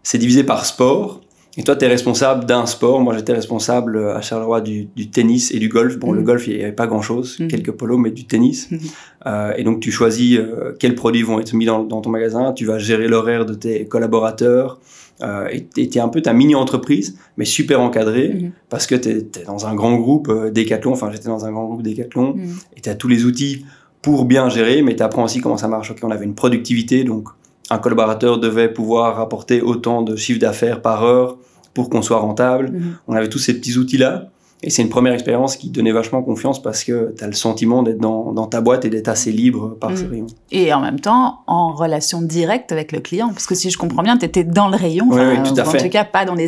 c'est 0.03 0.17
divisé 0.17 0.43
par 0.43 0.65
sport. 0.65 1.21
Et 1.57 1.63
toi, 1.63 1.75
tu 1.75 1.83
es 1.83 1.87
responsable 1.89 2.45
d'un 2.45 2.65
sport. 2.65 3.01
Moi, 3.01 3.13
j'étais 3.17 3.33
responsable 3.33 3.97
euh, 3.97 4.15
à 4.15 4.21
Charleroi 4.21 4.61
du, 4.61 4.85
du 4.95 5.09
tennis 5.09 5.51
et 5.53 5.59
du 5.59 5.67
golf. 5.67 5.97
Bon, 5.99 6.13
le 6.13 6.19
Mhm. 6.21 6.25
golf, 6.25 6.47
il 6.47 6.55
n'y 6.55 6.63
avait 6.63 6.71
pas 6.71 6.87
grand-chose, 6.87 7.39
Mhm. 7.41 7.47
quelques 7.49 7.71
polos, 7.71 7.99
mais 7.99 8.11
du 8.11 8.23
tennis. 8.25 8.71
Mhm. 8.71 8.79
Euh, 9.27 9.51
et 9.57 9.63
donc, 9.65 9.81
tu 9.81 9.91
choisis 9.91 10.37
euh, 10.39 10.73
quels 10.79 10.95
produits 10.95 11.23
vont 11.23 11.41
être 11.41 11.51
mis 11.53 11.65
dans, 11.65 11.83
dans 11.83 11.99
ton 11.99 12.09
magasin. 12.09 12.53
Tu 12.53 12.65
vas 12.65 12.79
gérer 12.79 13.09
l'horaire 13.09 13.45
de 13.45 13.53
tes 13.53 13.85
collaborateurs. 13.85 14.79
Euh, 15.23 15.47
et 15.51 15.67
tu 15.67 15.97
es 15.97 15.99
un 15.99 16.07
peu 16.07 16.21
ta 16.21 16.31
mini-entreprise, 16.33 17.17
mais 17.37 17.45
super 17.45 17.79
encadrée, 17.81 18.51
parce 18.69 18.87
que 18.87 18.95
tu 18.95 19.09
es, 19.09 19.25
dans 19.45 19.67
un 19.67 19.75
grand 19.75 19.95
groupe 19.97 20.31
Decathlon. 20.51 20.93
Enfin, 20.93 21.11
j'étais 21.11 21.27
dans 21.27 21.45
un 21.45 21.51
grand 21.51 21.65
groupe 21.65 21.83
Decathlon 21.83 22.33
Mhm. 22.37 22.55
et 22.77 22.81
tu 22.81 22.89
as 22.89 22.95
tous 22.95 23.07
les 23.09 23.25
outils 23.25 23.65
pour 24.01 24.23
bien 24.25 24.47
gérer, 24.49 24.81
mais 24.81 24.95
tu 24.95 25.03
apprends 25.03 25.25
aussi 25.25 25.39
comment 25.41 25.57
ça 25.57 25.67
marche. 25.67 25.91
Ok, 25.91 25.97
on 26.01 26.09
avait 26.11 26.25
une 26.25 26.33
productivité, 26.33 27.03
donc 27.03 27.27
un 27.73 27.77
collaborateur 27.79 28.37
devait 28.39 28.69
pouvoir 28.69 29.15
rapporter 29.15 29.61
autant 29.61 30.01
de 30.01 30.15
chiffre 30.15 30.39
d'affaires 30.39 30.81
par 30.81 31.03
heure 31.03 31.37
pour 31.73 31.89
qu'on 31.89 32.01
soit 32.01 32.19
rentable. 32.19 32.71
Mhm. 32.71 32.95
On 33.07 33.15
avait 33.15 33.29
tous 33.29 33.39
ces 33.39 33.53
petits 33.53 33.77
outils-là. 33.77 34.25
Et 34.63 34.69
c'est 34.69 34.83
une 34.83 34.89
première 34.89 35.13
expérience 35.13 35.55
qui 35.55 35.71
donnait 35.71 35.91
vachement 35.91 36.21
confiance 36.21 36.61
parce 36.61 36.83
que 36.83 37.15
tu 37.17 37.23
as 37.23 37.27
le 37.27 37.33
sentiment 37.33 37.81
d'être 37.81 37.97
dans, 37.97 38.31
dans 38.31 38.45
ta 38.45 38.61
boîte 38.61 38.85
et 38.85 38.89
d'être 38.91 39.07
assez 39.07 39.31
libre 39.31 39.75
par 39.81 39.97
ces 39.97 40.03
Mhm. 40.03 40.11
rayons. 40.11 40.27
Et 40.51 40.71
en 40.71 40.81
même 40.81 40.99
temps, 40.99 41.39
en 41.47 41.73
relation 41.73 42.21
directe 42.21 42.71
avec 42.71 42.91
le 42.91 42.99
client. 42.99 43.29
Parce 43.29 43.47
que 43.47 43.55
si 43.55 43.71
je 43.71 43.77
comprends 43.79 44.03
bien, 44.03 44.17
tu 44.17 44.25
étais 44.25 44.43
dans 44.43 44.67
le 44.67 44.75
rayon. 44.77 45.07
Oui, 45.09 45.17
tout 45.43 45.55
à 45.59 45.63
ou 45.63 45.67
En 45.67 45.71
fait. 45.71 45.79
tout 45.81 45.89
cas, 45.89 46.03
pas 46.05 46.25
dans 46.25 46.35
les, 46.35 46.45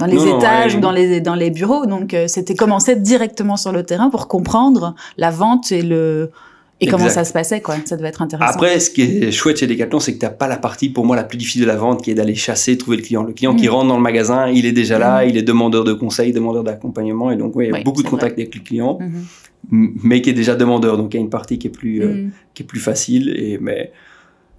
dans 0.00 0.06
les 0.06 0.16
Non, 0.16 0.24
non, 0.26 0.38
étages 0.38 0.72
ouais. 0.72 0.78
ou 0.78 0.80
dans 0.82 0.90
les, 0.90 1.20
dans 1.20 1.36
les 1.36 1.50
bureaux. 1.52 1.86
Donc, 1.86 2.12
euh, 2.12 2.26
c'était 2.26 2.56
commencer 2.56 2.96
directement 2.96 3.56
sur 3.56 3.70
le 3.70 3.84
terrain 3.84 4.10
pour 4.10 4.26
comprendre 4.26 4.96
la 5.16 5.30
vente 5.30 5.70
et 5.70 5.82
le, 5.82 6.32
et 6.80 6.86
comment 6.86 7.08
ça 7.08 7.24
se 7.24 7.32
passait, 7.32 7.60
quoi? 7.60 7.76
Ça 7.84 7.96
devait 7.96 8.08
être 8.08 8.22
intéressant. 8.22 8.52
Après, 8.52 8.78
ce 8.80 8.90
qui 8.90 9.02
est 9.02 9.30
chouette 9.30 9.58
chez 9.58 9.66
Decathlon, 9.66 10.00
c'est 10.00 10.14
que 10.14 10.18
tu 10.18 10.24
n'as 10.26 10.30
pas 10.32 10.48
la 10.48 10.56
partie, 10.56 10.88
pour 10.90 11.06
moi, 11.06 11.14
la 11.16 11.24
plus 11.24 11.38
difficile 11.38 11.62
de 11.62 11.66
la 11.66 11.76
vente, 11.76 12.02
qui 12.02 12.10
est 12.10 12.14
d'aller 12.14 12.34
chasser, 12.34 12.76
trouver 12.76 12.96
le 12.98 13.02
client. 13.02 13.22
Le 13.22 13.32
client 13.32 13.54
qui 13.54 13.66
Mm. 13.68 13.70
rentre 13.70 13.88
dans 13.88 13.96
le 13.96 14.02
magasin, 14.02 14.48
il 14.48 14.66
est 14.66 14.72
déjà 14.72 14.98
là, 14.98 15.24
Mm. 15.24 15.28
il 15.28 15.36
est 15.36 15.42
demandeur 15.42 15.84
de 15.84 15.92
conseils, 15.92 16.32
demandeur 16.32 16.64
d'accompagnement. 16.64 17.30
Et 17.30 17.36
donc, 17.36 17.54
oui, 17.56 17.66
il 17.70 17.76
y 17.76 17.80
a 17.80 17.82
beaucoup 17.82 18.02
de 18.02 18.08
contacts 18.08 18.38
avec 18.38 18.54
le 18.54 18.60
client. 18.60 18.98
Mhm. 19.00 19.24
m- 19.72 19.92
mais 20.02 20.20
qui 20.20 20.28
est 20.28 20.34
déjà 20.34 20.54
demandeur. 20.56 20.98
Donc 20.98 21.14
il 21.14 21.16
y 21.16 21.20
a 21.20 21.22
une 21.22 21.30
partie 21.30 21.58
qui 21.58 21.68
est 21.68 21.70
plus, 21.70 22.02
euh, 22.02 22.26
qui 22.52 22.64
est 22.64 22.66
plus 22.66 22.80
facile. 22.80 23.30
Et, 23.34 23.56
mais 23.58 23.92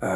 euh, 0.01 0.08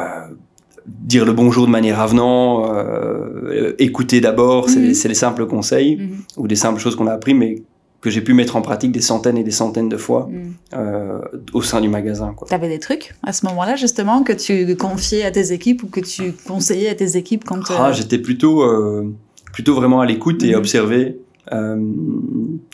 dire 0.86 1.24
le 1.24 1.32
bonjour 1.32 1.66
de 1.66 1.70
manière 1.70 2.00
avenant, 2.00 2.74
euh, 2.74 3.72
écouter 3.78 4.20
d'abord, 4.20 4.68
c'est 4.68 4.80
Mhm. 4.80 4.94
c'est 4.94 5.06
les 5.08 5.14
simples 5.14 5.46
conseils 5.46 5.96
Mhm. 5.96 6.08
ou 6.38 6.48
des 6.48 6.56
simples 6.56 6.80
choses 6.80 6.96
qu'on 6.96 7.06
a 7.06 7.12
appris, 7.12 7.34
mais 7.34 7.62
que 8.00 8.08
j'ai 8.10 8.22
pu 8.22 8.32
mettre 8.32 8.56
en 8.56 8.62
pratique 8.62 8.92
des 8.92 9.00
centaines 9.02 9.36
et 9.36 9.44
des 9.44 9.50
centaines 9.50 9.88
de 9.90 9.96
fois 9.98 10.28
Mhm. 10.30 10.52
euh, 10.74 11.18
au 11.52 11.60
sein 11.62 11.80
du 11.82 11.88
magasin. 11.88 12.32
Quoi. 12.34 12.48
T'avais 12.48 12.68
des 12.68 12.78
trucs 12.78 13.14
à 13.22 13.32
ce 13.32 13.44
moment-là, 13.46 13.76
justement, 13.76 14.22
que 14.22 14.32
tu 14.32 14.74
confiais 14.76 15.24
à 15.24 15.30
tes 15.30 15.52
équipes 15.52 15.82
ou 15.82 15.86
que 15.88 16.00
tu 16.00 16.32
conseillais 16.46 16.88
à 16.88 16.94
tes 16.94 17.16
équipes 17.16 17.44
quand. 17.44 17.70
euh, 17.70 17.74
Ah, 17.78 17.92
J'étais 17.92 18.18
plutôt, 18.18 18.62
euh, 18.62 19.12
plutôt 19.52 19.74
vraiment 19.74 20.00
à 20.00 20.06
l'écoute 20.06 20.42
et 20.42 20.50
Mhm. 20.52 20.54
observer. 20.58 21.18
euh, 21.52 21.76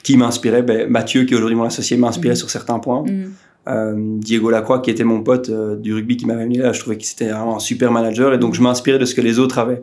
qui 0.03 0.19
m'inspirait 0.19 0.63
ben, 0.63 0.91
Mathieu, 0.91 1.25
qui 1.25 1.33
est 1.33 1.37
aujourd'hui 1.37 1.57
mon 1.57 1.65
associé, 1.65 1.97
m'inspirait 1.97 2.35
Mhm. 2.35 2.37
sur 2.37 2.51
certains 2.51 2.79
points. 2.79 3.05
Diego 4.19 4.51
Lacroix, 4.51 4.81
qui 4.81 4.91
était 4.91 5.03
mon 5.05 5.23
pote 5.23 5.51
du 5.81 5.95
rugby 5.95 6.19
qui 6.19 6.27
m'avait 6.27 6.43
amené 6.43 6.59
là, 6.59 6.73
je 6.73 6.81
trouvais 6.81 6.99
que 6.99 7.05
c'était 7.05 7.29
vraiment 7.31 7.57
un 7.57 7.61
super 7.61 7.91
manager 7.91 8.35
et 8.35 8.39
donc 8.39 8.55
je 8.55 8.61
m'inspirais 8.61 8.99
de 8.99 9.05
ce 9.07 9.15
que 9.15 9.23
les 9.23 9.39
autres 9.39 9.59
avaient. 9.59 9.83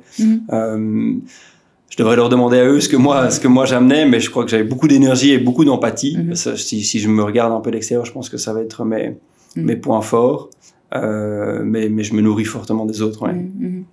Je 1.94 1.98
devrais 2.02 2.16
leur 2.16 2.28
demander 2.30 2.58
à 2.58 2.66
eux 2.66 2.80
ce 2.80 2.90
que 2.90 2.98
moi, 2.98 3.30
ce 3.30 3.40
que 3.40 3.48
moi 3.48 3.66
j'amenais, 3.66 4.08
mais 4.08 4.20
je 4.20 4.32
crois 4.32 4.44
que 4.46 4.50
j'avais 4.50 4.64
beaucoup 4.64 4.88
d'énergie 4.88 5.30
et 5.32 5.38
beaucoup 5.38 5.64
d'empathie. 5.64 6.18
Mhm. 6.18 6.34
Si, 6.56 6.82
si 6.84 7.00
je 7.00 7.08
me 7.08 7.22
regarde 7.24 7.54
un 7.54 7.60
peu 7.60 7.70
d'extérieur, 7.70 8.04
je 8.04 8.12
pense 8.12 8.30
que 8.30 8.38
ça 8.38 8.52
va 8.52 8.62
être 8.62 8.84
mes, 8.84 9.16
Mhm. 9.56 9.66
mes 9.66 9.76
points 9.76 10.02
forts, 10.02 10.50
Euh, 10.96 11.62
mais, 11.66 11.90
mais 11.90 12.04
je 12.04 12.14
me 12.16 12.22
nourris 12.22 12.46
fortement 12.46 12.86
des 12.86 13.02
autres. 13.04 13.22
Ouais. 13.24 13.34
Mhm. 13.34 13.84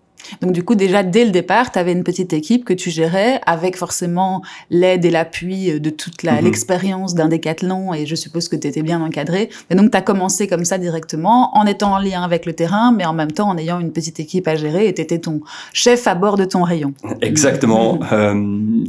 Donc 0.42 0.52
du 0.52 0.62
coup, 0.62 0.74
déjà 0.74 1.02
dès 1.02 1.24
le 1.24 1.30
départ, 1.30 1.72
tu 1.72 1.78
avais 1.78 1.92
une 1.92 2.04
petite 2.04 2.32
équipe 2.32 2.64
que 2.64 2.72
tu 2.74 2.90
gérais 2.90 3.40
avec 3.46 3.76
forcément 3.76 4.42
l'aide 4.70 5.04
et 5.04 5.10
l'appui 5.10 5.80
de 5.80 5.90
toute 5.90 6.20
Mhm. 6.24 6.44
l'expérience 6.44 7.14
d'un 7.14 7.28
décathlon 7.28 7.94
et 7.94 8.06
je 8.06 8.14
suppose 8.14 8.48
que 8.48 8.56
tu 8.56 8.66
étais 8.68 8.82
bien 8.82 9.00
encadré. 9.00 9.48
Et 9.70 9.74
donc 9.74 9.90
tu 9.90 9.96
as 9.96 10.02
commencé 10.02 10.46
comme 10.48 10.64
ça 10.64 10.78
directement 10.78 11.56
en 11.56 11.64
étant 11.66 11.94
en 11.94 11.98
lien 11.98 12.22
avec 12.22 12.46
le 12.46 12.52
terrain, 12.52 12.92
mais 12.92 13.04
en 13.04 13.12
même 13.14 13.32
temps 13.32 13.48
en 13.48 13.56
ayant 13.56 13.80
une 13.80 13.92
petite 13.92 14.20
équipe 14.20 14.46
à 14.48 14.54
gérer 14.56 14.86
et 14.88 14.94
tu 14.94 15.00
étais 15.02 15.18
ton 15.18 15.40
chef 15.72 16.06
à 16.06 16.14
bord 16.14 16.36
de 16.36 16.44
ton 16.44 16.62
rayon. 16.62 16.92
Exactement. 17.22 17.98
Euh, 18.12 18.34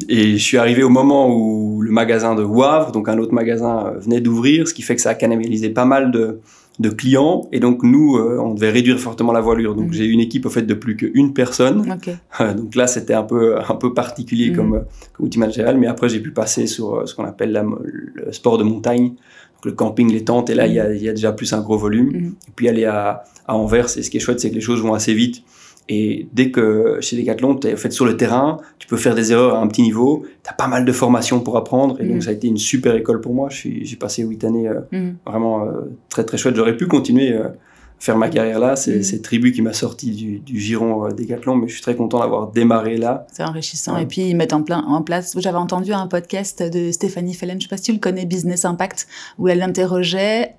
et 0.10 0.38
je 0.38 0.44
suis 0.44 0.58
arrivé 0.58 0.84
au 0.84 0.90
moment 0.90 1.30
où 1.30 1.82
le 1.82 1.92
magasin 1.92 2.36
de 2.36 2.44
Wavre, 2.44 2.92
donc 2.92 3.08
un 3.10 3.18
autre 3.18 3.34
magasin, 3.34 3.86
euh, 3.86 4.00
venait 4.00 4.22
d'ouvrir, 4.22 4.68
ce 4.68 4.74
qui 4.74 4.82
fait 4.82 4.96
que 4.96 5.02
ça 5.02 5.12
a 5.12 5.16
cannibalisé 5.16 5.70
pas 5.70 5.86
mal 5.86 6.12
de, 6.12 6.40
de 6.82 6.90
clients. 6.90 7.48
Et 7.52 7.60
donc 7.60 7.84
nous, 7.84 8.18
euh, 8.18 8.38
on 8.40 8.54
devait 8.54 8.70
réduire 8.72 9.00
fortement 9.00 9.32
la 9.32 9.42
voilure. 9.42 9.76
Donc 9.76 9.88
Mhm. 9.88 9.94
j'ai 9.94 10.06
eu 10.06 10.12
une 10.12 10.20
équipe 10.20 10.46
au 10.46 10.50
fait 10.50 10.64
de 10.64 10.74
plus 10.74 10.96
qu'une 10.98 11.34
personne. 11.34 11.86
Donc 12.58 12.76
là, 12.76 12.88
c'était 12.88 13.14
un 13.14 13.24
peu, 13.24 13.58
un 13.60 13.76
peu 13.76 13.94
particulier 13.94 14.50
Mhm. 14.50 14.56
comme, 14.56 14.74
euh, 14.76 14.80
comme 15.14 15.26
outil 15.28 15.40
managérial. 15.40 15.78
Mais 15.78 15.88
après, 15.88 16.10
j'ai 16.10 16.20
pu 16.20 16.32
passer 16.32 16.68
sur 16.68 16.96
euh, 16.96 17.06
ce 17.06 17.16
qu'on 17.16 17.26
appelle 17.26 17.52
la, 17.52 17.64
le 17.64 18.32
sport 18.32 18.58
de 18.58 18.64
montagne. 18.64 19.10
Donc 19.10 19.66
le 19.66 19.72
camping, 19.74 20.12
les 20.12 20.24
tentes. 20.24 20.50
Et 20.50 20.56
là, 20.56 20.66
il 20.68 20.74
y, 20.74 20.80
a, 20.80 20.92
il 20.94 21.02
y 21.04 21.08
a 21.10 21.14
déjà 21.14 21.32
plus 21.32 21.54
un 21.54 21.62
gros 21.62 21.78
volume. 21.78 22.10
Et 22.48 22.52
puis 22.56 22.68
aller 22.68 22.86
à, 22.86 23.24
à 23.48 23.56
Anvers, 23.56 23.86
et 23.98 24.02
ce 24.04 24.10
qui 24.10 24.18
est 24.18 24.20
chouette, 24.20 24.40
c'est 24.40 24.50
que 24.50 24.56
les 24.56 24.62
choses 24.62 24.82
vont 24.82 24.94
assez 24.94 25.14
vite. 25.14 25.44
Et 25.94 26.28
dès 26.32 26.52
que 26.52 26.98
chez 27.02 27.18
Decathlon, 27.18 27.56
tu 27.56 27.68
es 27.68 27.76
fait 27.76 27.92
sur 27.92 28.06
le 28.06 28.16
terrain, 28.16 28.58
tu 28.80 28.88
peux 28.88 28.96
faire 28.96 29.14
des 29.14 29.34
erreurs 29.34 29.56
à 29.56 29.60
un 29.62 29.68
petit 29.68 29.82
niveau, 29.82 30.24
tu 30.44 30.50
as 30.50 30.54
pas 30.54 30.68
mal 30.68 30.86
de 30.86 30.92
formations 30.94 31.42
pour 31.42 31.58
apprendre, 31.58 32.00
et 32.00 32.06
donc 32.06 32.24
ça 32.24 32.30
a 32.30 32.34
été 32.34 32.48
une 32.48 32.58
super 32.58 32.96
école 32.96 33.20
pour 33.20 33.34
moi. 33.34 33.50
J'ai 33.50 33.96
passé 33.98 34.24
huit 34.24 34.42
années 34.46 34.70
euh, 34.70 34.80
Mhm. 34.94 35.16
vraiment 35.26 35.66
euh, 35.66 35.72
très 36.10 36.24
très 36.24 36.38
chouette. 36.38 36.56
J'aurais 36.56 36.78
pu 36.78 36.88
continuer 36.88 37.34
euh, 37.34 37.48
à 37.48 37.52
faire 38.00 38.18
ma 38.18 38.30
carrière 38.30 38.60
là. 38.60 38.76
C'est 38.78 38.96
Mhm. 38.98 39.04
c'est 39.04 39.22
Tribu 39.22 39.52
qui 39.52 39.62
m'a 39.62 39.74
sorti 39.74 40.12
du, 40.12 40.40
du 40.40 40.60
giron 40.60 41.10
Decathlon, 41.10 41.56
mais 41.58 41.68
je 41.68 41.74
suis 41.74 41.82
très 41.84 41.96
content 41.96 42.20
d'avoir 42.20 42.52
démarré 42.52 42.96
là. 42.98 43.28
C'est 43.34 43.44
enrichissant. 43.44 43.96
Ouais. 43.96 44.04
Et 44.04 44.06
puis, 44.06 44.22
ils 44.30 44.36
mettent 44.36 44.54
en, 44.54 44.64
plein, 44.64 44.80
en 44.88 45.02
place. 45.02 45.36
J'avais 45.38 45.58
entendu 45.58 45.92
un 45.94 46.08
podcast 46.08 46.64
de 46.64 46.92
Stéphanie 46.92 47.34
Fellen, 47.34 47.60
je 47.60 47.66
sais 47.68 47.70
pas 47.70 47.78
si 47.78 47.84
tu 47.84 47.92
le 47.94 48.00
connais, 48.00 48.26
Business 48.26 48.64
Impact, 48.66 49.08
où 49.40 49.50
elle 49.50 49.62
interrogeait, 49.62 50.54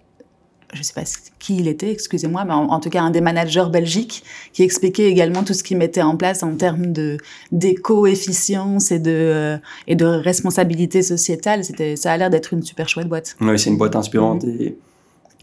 je 0.73 0.83
sais 0.83 0.93
pas 0.95 1.03
qui 1.39 1.57
il 1.59 1.69
était, 1.69 1.91
excusez-moi, 1.91 2.45
mais 2.45 2.53
en, 2.55 2.65
en 2.71 2.81
tout 2.81 2.89
cas, 2.89 3.03
un 3.03 3.11
des 3.11 3.21
managers 3.21 3.67
belgiques 3.71 4.23
qui 4.53 4.63
expliquait 4.63 5.09
également 5.11 5.43
tout 5.45 5.53
ce 5.55 5.63
qu'ils 5.63 5.77
mettaient 5.77 6.03
en 6.03 6.17
place 6.17 6.43
en 6.43 6.55
termes 6.57 6.93
de 6.93 7.19
d'éco-efficience 7.51 8.91
et 8.93 8.99
de, 8.99 9.11
euh, 9.11 9.57
et 9.87 9.97
de 9.97 10.05
responsabilité 10.05 11.03
sociétale. 11.03 11.65
C'était, 11.65 11.97
ça 11.97 12.13
a 12.13 12.17
l'air 12.17 12.31
d'être 12.31 12.53
une 12.53 12.63
super 12.63 12.89
chouette 12.89 13.09
boîte. 13.09 13.37
Ouais, 13.41 13.59
c'est 13.59 13.71
une 13.71 13.77
boîte 13.79 13.97
inspirante 13.97 14.45
Mhm. 14.45 14.57
et, 14.61 14.77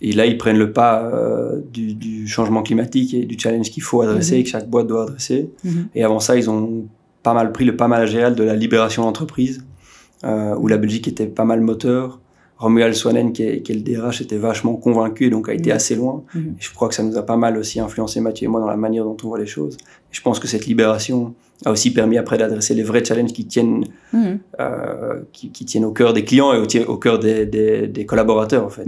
et 0.01 0.11
là 0.13 0.25
ils 0.25 0.37
prennent 0.37 0.57
le 0.57 0.71
pas 0.71 1.03
euh, 1.03 1.59
du, 1.71 1.93
du 1.93 2.27
changement 2.27 2.63
climatique 2.63 3.13
et 3.13 3.25
du 3.25 3.37
challenge 3.37 3.69
qu'il 3.69 3.83
faut 3.83 4.01
adresser 4.01 4.35
Mhm. 4.35 4.39
et 4.39 4.43
que 4.43 4.49
chaque 4.49 4.69
boîte 4.69 4.87
doit 4.87 5.03
adresser. 5.03 5.49
Mhm. 5.63 5.89
Et 5.95 6.03
avant 6.03 6.19
ça, 6.19 6.35
ils 6.37 6.49
ont 6.49 6.85
pas 7.23 7.33
mal 7.33 7.51
pris 7.51 7.65
le 7.65 7.75
pas 7.75 7.87
mal 7.87 8.07
génial 8.07 8.33
de 8.35 8.43
la 8.43 8.55
libération 8.55 9.03
d'entreprise, 9.03 9.63
euh, 10.23 10.55
où 10.55 10.67
la 10.67 10.77
Belgique 10.77 11.07
était 11.07 11.27
pas 11.27 11.45
mal 11.45 11.61
moteur. 11.61 12.19
Romuald 12.59 12.93
Swanen, 12.93 13.31
qui 13.33 13.43
est, 13.43 13.61
qui 13.61 13.71
est 13.71 13.75
le 13.75 13.81
DRH, 13.81 14.21
était 14.21 14.37
vachement 14.37 14.73
convaincu 14.75 15.25
et 15.25 15.29
donc 15.29 15.47
a 15.49 15.53
été 15.53 15.69
Mhm. 15.71 15.75
assez 15.75 15.95
loin. 15.95 16.23
Et 16.35 16.39
je 16.59 16.71
crois 16.73 16.87
que 16.89 16.93
ça 16.95 17.03
nous 17.03 17.17
a 17.17 17.23
pas 17.25 17.37
mal 17.37 17.57
aussi 17.57 17.79
influencé, 17.79 18.19
Mathieu 18.19 18.45
et 18.45 18.47
moi, 18.49 18.59
dans 18.59 18.67
la 18.67 18.77
manière 18.77 19.05
dont 19.05 19.15
on 19.23 19.27
voit 19.27 19.39
les 19.39 19.45
choses. 19.47 19.75
Et 19.75 20.13
je 20.13 20.21
pense 20.21 20.39
que 20.39 20.47
cette 20.47 20.65
libération 20.65 21.33
a 21.65 21.71
aussi 21.71 21.91
permis 21.93 22.17
après 22.17 22.37
d'adresser 22.37 22.73
les 22.73 22.83
vrais 22.83 23.03
challenges 23.03 23.31
qui 23.33 23.45
tiennent, 23.45 23.85
Mhm. 24.13 24.39
euh, 24.59 25.21
qui, 25.31 25.51
qui 25.51 25.63
tiennent 25.65 25.85
au 25.85 25.91
cœur 25.91 26.11
des 26.13 26.23
clients 26.25 26.53
et 26.53 26.57
au, 26.59 26.91
au 26.91 26.97
cœur 26.97 27.17
des, 27.19 27.45
des, 27.45 27.87
des 27.87 28.05
collaborateurs, 28.05 28.65
en 28.65 28.69
fait. 28.69 28.83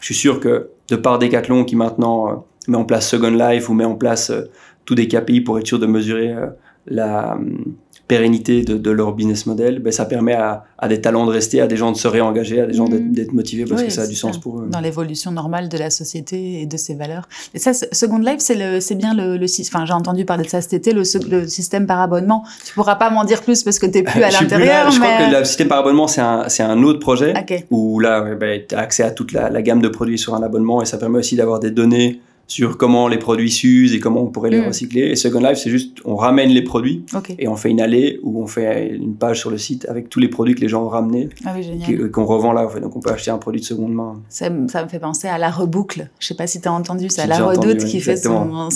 Je 0.00 0.04
suis 0.04 0.14
sûr 0.16 0.40
que 0.40 0.68
de 0.90 0.96
par 0.96 1.18
Decathlon 1.20 1.64
qui 1.64 1.76
maintenant 1.76 2.28
euh, 2.28 2.34
met 2.66 2.76
en 2.76 2.84
place 2.84 3.08
Second 3.08 3.30
Life 3.30 3.68
ou 3.68 3.74
met 3.74 3.84
en 3.84 3.94
place 3.94 4.30
euh, 4.30 4.42
tous 4.84 4.96
des 4.96 5.06
KPI 5.06 5.42
pour 5.42 5.58
être 5.60 5.66
sûr 5.66 5.78
de 5.78 5.86
mesurer 5.86 6.32
euh, 6.32 6.46
la 6.86 7.34
hum, 7.36 7.74
pérennité 8.16 8.62
de, 8.62 8.76
de 8.76 8.90
leur 8.90 9.12
business 9.14 9.46
model, 9.46 9.78
ben, 9.78 9.92
ça 9.92 10.04
permet 10.04 10.34
à, 10.34 10.64
à 10.78 10.88
des 10.88 11.00
talents 11.00 11.24
de 11.26 11.30
rester, 11.30 11.60
à 11.60 11.66
des 11.66 11.76
gens 11.76 11.92
de 11.92 11.96
se 11.96 12.08
réengager, 12.08 12.60
à 12.60 12.66
des 12.66 12.74
gens 12.74 12.86
d'être- 12.88 13.10
d'être 13.12 13.32
motivés 13.32 13.64
parce 13.64 13.80
Oui, 13.80 13.86
que 13.88 13.92
ça 13.92 14.02
a 14.02 14.06
du 14.06 14.14
sens 14.14 14.34
ça. 14.34 14.40
pour 14.40 14.60
eux. 14.60 14.66
Dans 14.70 14.80
l'évolution 14.80 15.30
normale 15.32 15.68
de 15.68 15.78
la 15.78 15.90
société 15.90 16.60
et 16.60 16.66
de 16.66 16.76
ses 16.76 16.94
valeurs. 16.94 17.28
Et 17.54 17.58
ça, 17.58 17.72
Second 17.72 18.18
Life, 18.18 18.38
c'est 18.40 18.54
le, 18.54 18.80
c'est 18.80 18.94
bien 18.94 19.14
le, 19.14 19.36
le 19.36 19.46
enfin, 19.60 19.84
j'ai 19.86 19.92
entendu 19.92 20.24
parler 20.24 20.44
de 20.44 20.48
ça 20.50 20.60
cet 20.60 20.72
été, 20.74 20.92
le, 20.92 21.04
système 21.46 21.86
par 21.86 22.00
abonnement. 22.00 22.44
Tu 22.66 22.74
pourras 22.74 22.96
pas 22.96 23.10
m'en 23.10 23.24
dire 23.24 23.42
plus 23.42 23.62
parce 23.62 23.78
que 23.78 23.86
t'es 23.86 24.02
plus 24.02 24.22
à 24.22 24.30
l'intérieur. 24.38 24.90
Je 24.90 24.98
crois 25.00 25.16
que 25.30 25.38
le 25.38 25.44
système 25.44 25.68
par 25.68 25.78
abonnement, 25.80 26.06
c'est 26.08 26.20
un, 26.20 26.48
c'est 26.48 26.62
un 26.62 26.82
autre 26.82 26.98
projet 27.00 27.32
où 27.70 27.98
là, 28.00 28.24
tu 28.68 28.74
as 28.74 28.78
accès 28.78 29.02
à 29.02 29.10
toute 29.10 29.32
la, 29.32 29.48
la 29.50 29.62
gamme 29.62 29.80
de 29.80 29.88
produits 29.88 30.18
sur 30.18 30.34
un 30.34 30.42
abonnement 30.42 30.82
et 30.82 30.84
ça 30.86 30.98
permet 30.98 31.18
aussi 31.18 31.36
d'avoir 31.36 31.60
des 31.60 31.70
données 31.70 32.20
sur 32.46 32.76
comment 32.76 33.08
les 33.08 33.16
produits 33.18 33.50
s'usent 33.50 33.94
et 33.94 34.00
comment 34.00 34.22
on 34.22 34.26
pourrait 34.26 34.50
les 34.50 34.60
Mm. 34.60 34.66
recycler. 34.66 35.00
Et 35.02 35.16
Second 35.16 35.40
Life, 35.40 35.58
c'est 35.58 35.70
juste, 35.70 35.98
on 36.04 36.16
ramène 36.16 36.50
les 36.50 36.62
produits 36.62 37.04
et 37.38 37.48
on 37.48 37.56
fait 37.56 37.70
une 37.70 37.80
allée 37.80 38.20
où 38.22 38.42
on 38.42 38.46
fait 38.46 38.88
une 38.94 39.14
page 39.14 39.40
sur 39.40 39.50
le 39.50 39.56
site 39.58 39.86
avec 39.88 40.08
tous 40.10 40.20
les 40.20 40.28
produits 40.28 40.54
que 40.54 40.60
les 40.60 40.68
gens 40.68 40.82
ont 40.84 40.88
ramenés 40.88 41.30
Ah 41.46 41.54
oui, 41.56 42.10
qu'on 42.10 42.24
revend 42.26 42.52
là. 42.52 42.66
En 42.66 42.68
fait. 42.68 42.80
Donc 42.80 42.94
on 42.96 43.00
peut 43.00 43.10
acheter 43.10 43.30
un 43.30 43.38
produit 43.38 43.60
de 43.62 43.66
seconde 43.66 43.94
main. 43.94 44.20
Ça, 44.28 44.50
me- 44.50 44.68
ça 44.68 44.82
me 44.84 44.88
fait 44.88 44.98
penser 44.98 45.28
à 45.28 45.38
la 45.38 45.50
reboucle. 45.50 46.08
Je 46.18 46.26
sais 46.26 46.34
pas 46.34 46.46
si 46.46 46.60
tu 46.60 46.68
as 46.68 46.72
entendu 46.72 47.08
ça. 47.08 47.26
La 47.26 47.38
redoute 47.42 47.78
oui, 47.82 47.90
qui 47.90 48.00
fait 48.00 48.16
son, 48.16 48.68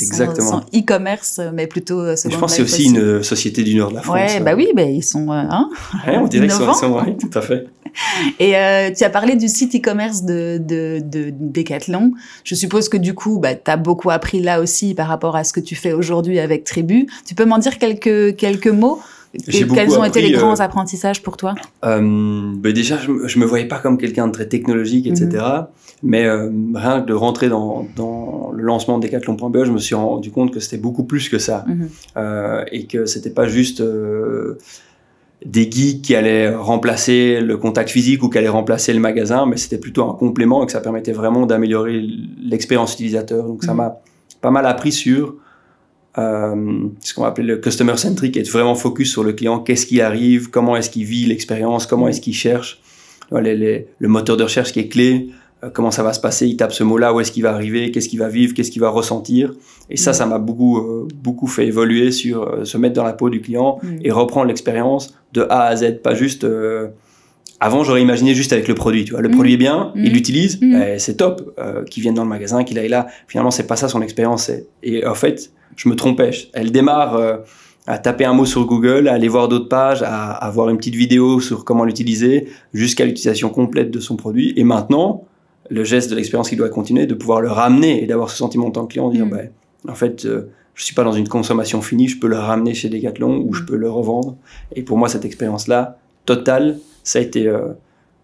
e-commerce, 0.74 1.40
mais 1.52 1.66
plutôt 1.66 2.00
euh, 2.00 2.12
Et 2.12 2.16
Second 2.16 2.34
je 2.34 2.38
pense 2.40 2.50
que 2.52 2.56
c'est 2.56 2.62
aussi 2.62 2.84
une 2.86 2.98
euh, 2.98 3.22
société 3.22 3.62
du 3.62 3.74
nord 3.74 3.90
de 3.90 3.96
la 3.96 4.02
France. 4.02 4.14
Ouais, 4.16 4.40
euh. 4.40 4.44
bah 4.44 4.54
oui, 4.56 4.68
bah 4.74 4.82
ils 4.82 5.02
sont. 5.04 5.30
hein 5.30 5.68
Ouais, 6.06 6.16
on 6.16 6.26
dirait 6.26 6.46
qu'ils 6.48 6.56
sont, 6.74 6.92
ouais, 6.92 7.16
tout 7.16 7.36
à 7.38 7.42
fait. 7.42 7.66
Et 8.38 8.56
euh, 8.56 8.90
tu 8.96 9.04
as 9.04 9.10
parlé 9.10 9.36
du 9.36 9.48
site 9.48 9.74
e-commerce 9.74 10.22
de, 10.22 10.58
de, 10.62 11.00
de 11.00 11.32
Decathlon. 11.38 12.12
Je 12.44 12.54
suppose 12.54 12.88
que 12.88 12.96
du 12.96 13.14
coup, 13.14 13.38
bah, 13.38 13.54
tu 13.64 13.70
as 13.70 13.76
beaucoup 13.76 14.10
appris 14.10 14.40
là 14.40 14.60
aussi 14.60 14.94
par 14.94 15.08
rapport 15.08 15.36
à 15.36 15.44
ce 15.44 15.52
que 15.52 15.60
tu 15.60 15.74
fais 15.74 15.92
aujourd'hui 15.92 16.38
avec 16.38 16.64
Tribu. 16.64 17.06
Tu 17.26 17.34
peux 17.34 17.44
m'en 17.44 17.58
dire 17.58 17.78
quelques, 17.78 18.36
quelques 18.36 18.68
mots? 18.68 19.00
Quels 19.48 19.98
ont 19.98 20.04
été 20.04 20.22
les 20.22 20.32
grands 20.32 20.60
euh, 20.60 20.64
apprentissages 20.64 21.22
pour 21.22 21.36
toi? 21.36 21.54
Euh, 21.84 22.00
ben 22.56 22.72
déjà, 22.72 22.96
je, 22.98 23.26
je 23.26 23.38
me 23.38 23.44
voyais 23.44 23.66
pas 23.66 23.78
comme 23.78 23.98
quelqu'un 23.98 24.28
de 24.28 24.32
très 24.32 24.46
technologique, 24.46 25.06
etc. 25.06 25.28
Mhm. 25.28 25.66
Mais 26.02 26.24
euh, 26.26 26.50
rien 26.74 27.00
que 27.00 27.06
de 27.06 27.14
rentrer 27.14 27.48
dans, 27.48 27.86
dans 27.96 28.50
le 28.54 28.62
lancement 28.62 28.98
de 28.98 29.06
Decathlon.be, 29.06 29.64
je 29.64 29.72
me 29.72 29.78
suis 29.78 29.94
rendu 29.94 30.30
compte 30.30 30.52
que 30.52 30.60
c'était 30.60 30.78
beaucoup 30.78 31.04
plus 31.04 31.28
que 31.28 31.38
ça. 31.38 31.64
Mhm. 31.66 31.88
Et 32.72 32.86
que 32.86 33.06
c'était 33.06 33.30
pas 33.30 33.46
juste 33.46 33.82
des 35.46 35.70
geeks 35.70 36.02
qui 36.02 36.14
allaient 36.16 36.54
remplacer 36.54 37.40
le 37.40 37.56
contact 37.56 37.88
physique 37.90 38.22
ou 38.22 38.28
qui 38.28 38.36
allaient 38.38 38.48
remplacer 38.48 38.92
le 38.92 39.00
magasin, 39.00 39.46
mais 39.46 39.56
c'était 39.56 39.78
plutôt 39.78 40.02
un 40.10 40.14
complément 40.14 40.62
et 40.62 40.66
que 40.66 40.72
ça 40.72 40.80
permettait 40.80 41.12
vraiment 41.12 41.46
d'améliorer 41.46 42.00
l'expérience 42.42 42.94
utilisateur. 42.94 43.44
Donc 43.44 43.62
ça 43.64 43.70
Mhm. 43.72 43.76
m'a 43.78 43.96
pas 44.40 44.50
mal 44.50 44.66
appris 44.66 44.92
sur 44.92 45.36
euh, 46.18 46.88
ce 47.02 47.12
qu'on 47.12 47.22
va 47.22 47.28
appeler 47.28 47.46
le 47.46 47.58
customer 47.58 47.96
centric, 47.98 48.36
être 48.38 48.48
vraiment 48.50 48.74
focus 48.74 49.10
sur 49.12 49.22
le 49.22 49.34
client, 49.34 49.58
qu'est-ce 49.58 49.84
qui 49.84 50.00
arrive, 50.00 50.48
comment 50.48 50.74
est-ce 50.74 50.88
qu'il 50.88 51.04
vit 51.04 51.26
l'expérience, 51.26 51.84
comment 51.86 52.08
est-ce 52.08 52.20
qu'il 52.22 52.34
cherche, 52.34 52.80
Voilà, 53.30 53.52
les- 53.52 53.56
les- 53.58 53.86
le 53.98 54.08
moteur 54.08 54.36
de 54.38 54.44
recherche 54.44 54.72
qui 54.72 54.80
est 54.80 54.88
clé, 54.88 55.28
comment 55.72 55.90
ça 55.90 56.02
va 56.02 56.12
se 56.12 56.20
passer, 56.20 56.46
il 56.46 56.56
tape 56.56 56.72
ce 56.72 56.84
mot-là, 56.84 57.12
où 57.14 57.20
est-ce 57.20 57.32
qu'il 57.32 57.42
va 57.42 57.52
arriver, 57.52 57.90
qu'est-ce 57.90 58.08
qu'il 58.08 58.18
va 58.18 58.28
vivre, 58.28 58.54
qu'est-ce 58.54 58.70
qu'il 58.70 58.80
va 58.82 58.88
ressentir? 58.90 59.52
Et 59.90 59.96
ça, 59.96 60.10
Mhm. 60.10 60.14
ça 60.16 60.26
m'a 60.26 60.38
beaucoup, 60.38 60.78
euh, 60.78 61.08
beaucoup 61.22 61.46
fait 61.46 61.66
évoluer 61.66 62.10
sur 62.12 62.42
euh, 62.42 62.64
se 62.64 62.76
mettre 62.78 62.94
dans 62.94 63.04
la 63.04 63.12
peau 63.14 63.30
du 63.30 63.40
client 63.40 63.78
Mhm. 63.82 63.98
et 64.04 64.10
reprendre 64.10 64.46
l'expérience 64.46 65.14
de 65.32 65.42
A 65.48 65.62
à 65.64 65.76
Z, 65.76 66.00
pas 66.02 66.14
juste. 66.14 66.44
euh, 66.44 66.88
avant, 67.58 67.84
j'aurais 67.84 68.02
imaginé 68.02 68.34
juste 68.34 68.52
avec 68.52 68.68
le 68.68 68.74
produit. 68.74 69.04
Tu 69.06 69.12
vois, 69.12 69.22
le 69.22 69.28
Mhm. 69.28 69.34
produit 69.34 69.54
est 69.54 69.56
bien, 69.56 69.92
il 69.96 70.12
l'utilise, 70.12 70.60
ben, 70.60 70.98
c'est 70.98 71.16
top. 71.16 71.54
Euh, 71.58 71.84
qu'il 71.84 72.02
vienne 72.02 72.14
dans 72.14 72.22
le 72.24 72.28
magasin, 72.28 72.64
qu'il 72.64 72.78
aille 72.78 72.88
là. 72.90 73.06
Finalement, 73.28 73.50
c'est 73.50 73.66
pas 73.66 73.76
ça 73.76 73.88
son 73.88 74.02
expérience. 74.02 74.50
Et 74.82 75.06
en 75.06 75.14
fait, 75.14 75.50
je 75.74 75.88
me 75.88 75.96
trompais. 75.96 76.32
Elle 76.52 76.70
démarre 76.70 77.16
euh, 77.16 77.36
à 77.86 77.96
taper 77.98 78.26
un 78.26 78.34
mot 78.34 78.44
sur 78.44 78.66
Google, 78.66 79.08
à 79.08 79.14
aller 79.14 79.28
voir 79.28 79.48
d'autres 79.48 79.68
pages, 79.70 80.02
à, 80.02 80.32
à 80.32 80.50
voir 80.50 80.68
une 80.68 80.76
petite 80.76 80.96
vidéo 80.96 81.40
sur 81.40 81.64
comment 81.64 81.84
l'utiliser, 81.84 82.46
jusqu'à 82.74 83.06
l'utilisation 83.06 83.48
complète 83.48 83.90
de 83.90 84.00
son 84.00 84.16
produit. 84.16 84.52
Et 84.56 84.64
maintenant, 84.64 85.24
le 85.70 85.84
geste 85.84 86.10
de 86.10 86.16
l'expérience 86.16 86.48
qui 86.48 86.56
doit 86.56 86.68
continuer, 86.68 87.06
de 87.06 87.14
pouvoir 87.14 87.40
le 87.40 87.50
ramener 87.50 88.02
et 88.02 88.06
d'avoir 88.06 88.30
ce 88.30 88.36
sentiment 88.36 88.66
en 88.66 88.70
tant 88.70 88.86
que 88.86 88.92
client, 88.92 89.08
de 89.08 89.14
dire, 89.16 89.26
ben, 89.26 89.50
en 89.88 89.94
fait, 89.94 90.24
euh, 90.24 90.50
je 90.74 90.84
suis 90.84 90.94
pas 90.94 91.04
dans 91.04 91.12
une 91.12 91.28
consommation 91.28 91.80
finie, 91.82 92.08
je 92.08 92.18
peux 92.18 92.28
le 92.28 92.38
ramener 92.38 92.74
chez 92.74 92.88
Decathlon 92.88 93.42
ou 93.46 93.54
je 93.54 93.60
Mhm. 93.60 93.66
peux 93.66 93.76
le 93.76 93.90
revendre. 93.90 94.36
Et 94.74 94.82
pour 94.82 94.98
moi, 94.98 95.08
cette 95.08 95.24
expérience-là, 95.24 95.98
totale, 96.26 96.78
ça 97.02 97.18
a 97.18 97.22
été, 97.22 97.46
euh, 97.48 97.68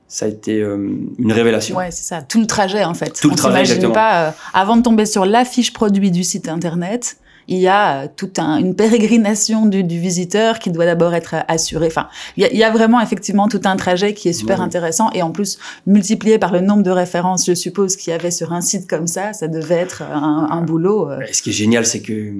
ça 0.08 0.26
a 0.26 0.28
été 0.28 0.61
euh, 0.61 0.76
une 1.18 1.32
révélation. 1.32 1.76
Ouais, 1.76 1.90
c'est 1.90 2.04
ça. 2.04 2.20
Tout 2.22 2.40
le 2.40 2.46
trajet, 2.46 2.84
en 2.84 2.94
fait. 2.94 3.18
Tout 3.20 3.30
le 3.30 3.37
trajet, 3.37 3.61
exactement. 3.61 3.94
pas, 3.94 4.28
euh, 4.28 4.30
avant 4.52 4.76
de 4.76 4.82
tomber 4.82 5.06
sur 5.06 5.25
la 5.25 5.44
fiche 5.44 5.72
produit 5.72 6.11
du 6.11 6.25
site 6.25 6.49
internet, 6.49 7.16
il 7.52 7.61
y 7.61 7.68
a 7.68 8.02
euh, 8.02 8.09
toute 8.16 8.38
un, 8.38 8.56
une 8.56 8.75
pérégrination 8.75 9.66
du, 9.66 9.85
du 9.85 9.99
visiteur 9.99 10.59
qui 10.59 10.71
doit 10.71 10.87
d'abord 10.87 11.14
être 11.14 11.35
euh, 11.35 11.40
assurée. 11.49 11.87
Enfin, 11.88 12.09
il 12.37 12.42
y, 12.42 12.47
a, 12.47 12.50
il 12.52 12.59
y 12.59 12.64
a 12.64 12.71
vraiment 12.71 13.00
effectivement 13.00 13.49
tout 13.49 13.61
un 13.64 13.76
trajet 13.76 14.14
qui 14.14 14.28
est 14.28 14.32
super 14.32 14.61
intéressant 14.61 15.11
et 15.12 15.23
en 15.23 15.30
plus 15.30 15.59
multiplié 15.87 16.38
par 16.38 16.52
le 16.52 16.61
nombre 16.61 16.82
de 16.82 16.90
références, 16.90 17.47
je 17.47 17.54
suppose 17.54 17.97
qu'il 17.97 18.11
y 18.11 18.14
avait 18.14 18.30
sur 18.30 18.52
un 18.52 18.61
site 18.61 18.88
comme 18.88 19.06
ça, 19.06 19.32
ça 19.32 19.49
devait 19.49 19.76
être 19.76 20.02
un, 20.02 20.49
un 20.50 20.62
boulot. 20.62 21.11
euh, 21.11 21.21
Et 21.28 21.32
ce 21.32 21.42
qui 21.42 21.50
est 21.50 21.52
génial, 21.64 21.85
c'est 21.87 22.00
que 22.00 22.32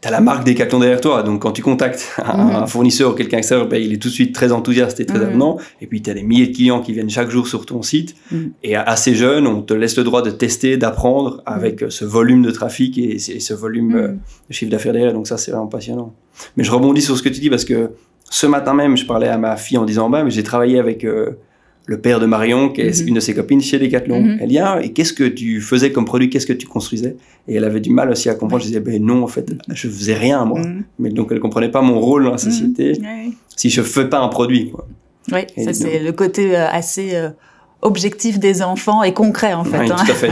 tu 0.00 0.08
as 0.08 0.10
la 0.10 0.20
marque 0.20 0.44
Decathlon 0.44 0.80
derrière 0.80 1.00
toi. 1.00 1.22
Donc, 1.22 1.42
quand 1.42 1.52
tu 1.52 1.62
contactes 1.62 2.14
un, 2.24 2.66
fournisseur 2.66 3.12
ou 3.12 3.14
quelqu'un 3.14 3.38
extérieur, 3.38 3.68
ben, 3.68 3.80
il 3.82 3.92
est 3.92 3.98
tout 3.98 4.08
de 4.08 4.12
suite 4.12 4.34
très 4.34 4.52
enthousiaste 4.52 5.00
et 5.00 5.06
très 5.06 5.20
avenant. 5.20 5.58
Et 5.80 5.86
puis, 5.86 6.02
tu 6.02 6.10
as 6.10 6.14
des 6.14 6.22
milliers 6.22 6.48
de 6.48 6.54
clients 6.54 6.80
qui 6.80 6.92
viennent 6.92 7.10
chaque 7.10 7.30
jour 7.30 7.46
sur 7.46 7.66
ton 7.66 7.82
site. 7.82 8.16
Et 8.62 8.76
assez 8.76 9.14
jeune, 9.14 9.46
on 9.46 9.62
te 9.62 9.74
laisse 9.74 9.96
le 9.96 10.04
droit 10.04 10.22
de 10.22 10.30
tester, 10.30 10.76
d'apprendre 10.76 11.42
avec 11.46 11.84
ce 11.88 12.04
volume 12.04 12.42
de 12.42 12.50
trafic 12.50 12.98
et, 12.98 13.18
ce 13.18 13.54
volume 13.54 13.96
euh, 13.96 14.08
de 14.48 14.54
chiffre 14.54 14.70
d'affaires 14.70 14.92
derrière. 14.92 15.12
Donc, 15.12 15.26
ça, 15.26 15.38
c'est 15.38 15.50
vraiment 15.50 15.68
passionnant. 15.68 16.14
Mais 16.56 16.64
je 16.64 16.70
rebondis 16.70 17.02
sur 17.02 17.16
ce 17.16 17.22
que 17.22 17.28
tu 17.28 17.40
dis 17.40 17.50
parce 17.50 17.64
que 17.64 17.90
ce 18.30 18.46
matin 18.46 18.74
même, 18.74 18.96
je 18.96 19.06
parlais 19.06 19.28
à 19.28 19.38
ma 19.38 19.56
fille 19.56 19.78
en 19.78 19.84
disant, 19.84 20.10
bah, 20.10 20.22
mais 20.24 20.30
j'ai 20.30 20.42
travaillé 20.42 20.78
avec 20.78 21.04
euh, 21.04 21.38
le 21.88 21.98
père 21.98 22.20
de 22.20 22.26
Marion, 22.26 22.68
qui 22.68 22.82
est 22.82 23.00
mhm. 23.00 23.08
une 23.08 23.14
de 23.14 23.20
ses 23.20 23.34
copines 23.34 23.62
chez 23.62 23.78
Decathlon. 23.78 24.20
Mhm. 24.20 24.38
Elle 24.42 24.48
dit, 24.48 24.58
ah, 24.58 24.78
et 24.82 24.92
qu'est-ce 24.92 25.14
que 25.14 25.24
tu 25.24 25.62
faisais 25.62 25.90
comme 25.90 26.04
produit, 26.04 26.28
qu'est-ce 26.28 26.46
que 26.46 26.52
tu 26.52 26.66
construisais? 26.66 27.16
Et 27.48 27.54
elle 27.54 27.64
avait 27.64 27.80
du 27.80 27.88
mal 27.88 28.10
aussi 28.10 28.28
à 28.28 28.34
comprendre. 28.34 28.62
Je 28.62 28.68
disais, 28.68 28.80
ben 28.80 29.02
non, 29.02 29.22
en 29.22 29.26
fait, 29.26 29.50
je 29.70 29.88
faisais 29.88 30.14
rien, 30.14 30.44
moi. 30.44 30.60
Mhm. 30.60 30.84
Mais 30.98 31.08
donc, 31.08 31.28
elle 31.32 31.40
comprenait 31.40 31.70
pas 31.70 31.80
mon 31.80 31.98
rôle 31.98 32.24
dans 32.24 32.32
la 32.32 32.38
société 32.38 32.92
si 33.56 33.70
je 33.70 33.80
fais 33.80 34.04
pas 34.04 34.20
un 34.20 34.28
produit. 34.28 34.70
Quoi. 34.70 34.86
Oui, 35.32 35.40
ça 35.64 35.72
c'est 35.72 35.98
le 35.98 36.12
côté 36.12 36.56
euh, 36.56 36.68
assez 36.70 37.14
euh, 37.14 37.30
objectif 37.82 38.38
des 38.38 38.62
enfants 38.62 39.02
et 39.02 39.12
concret 39.12 39.52
en 39.52 39.64
fait. 39.64 39.80
Oui, 39.80 39.86
tout 39.88 39.94
à 39.94 40.14
fait. 40.14 40.30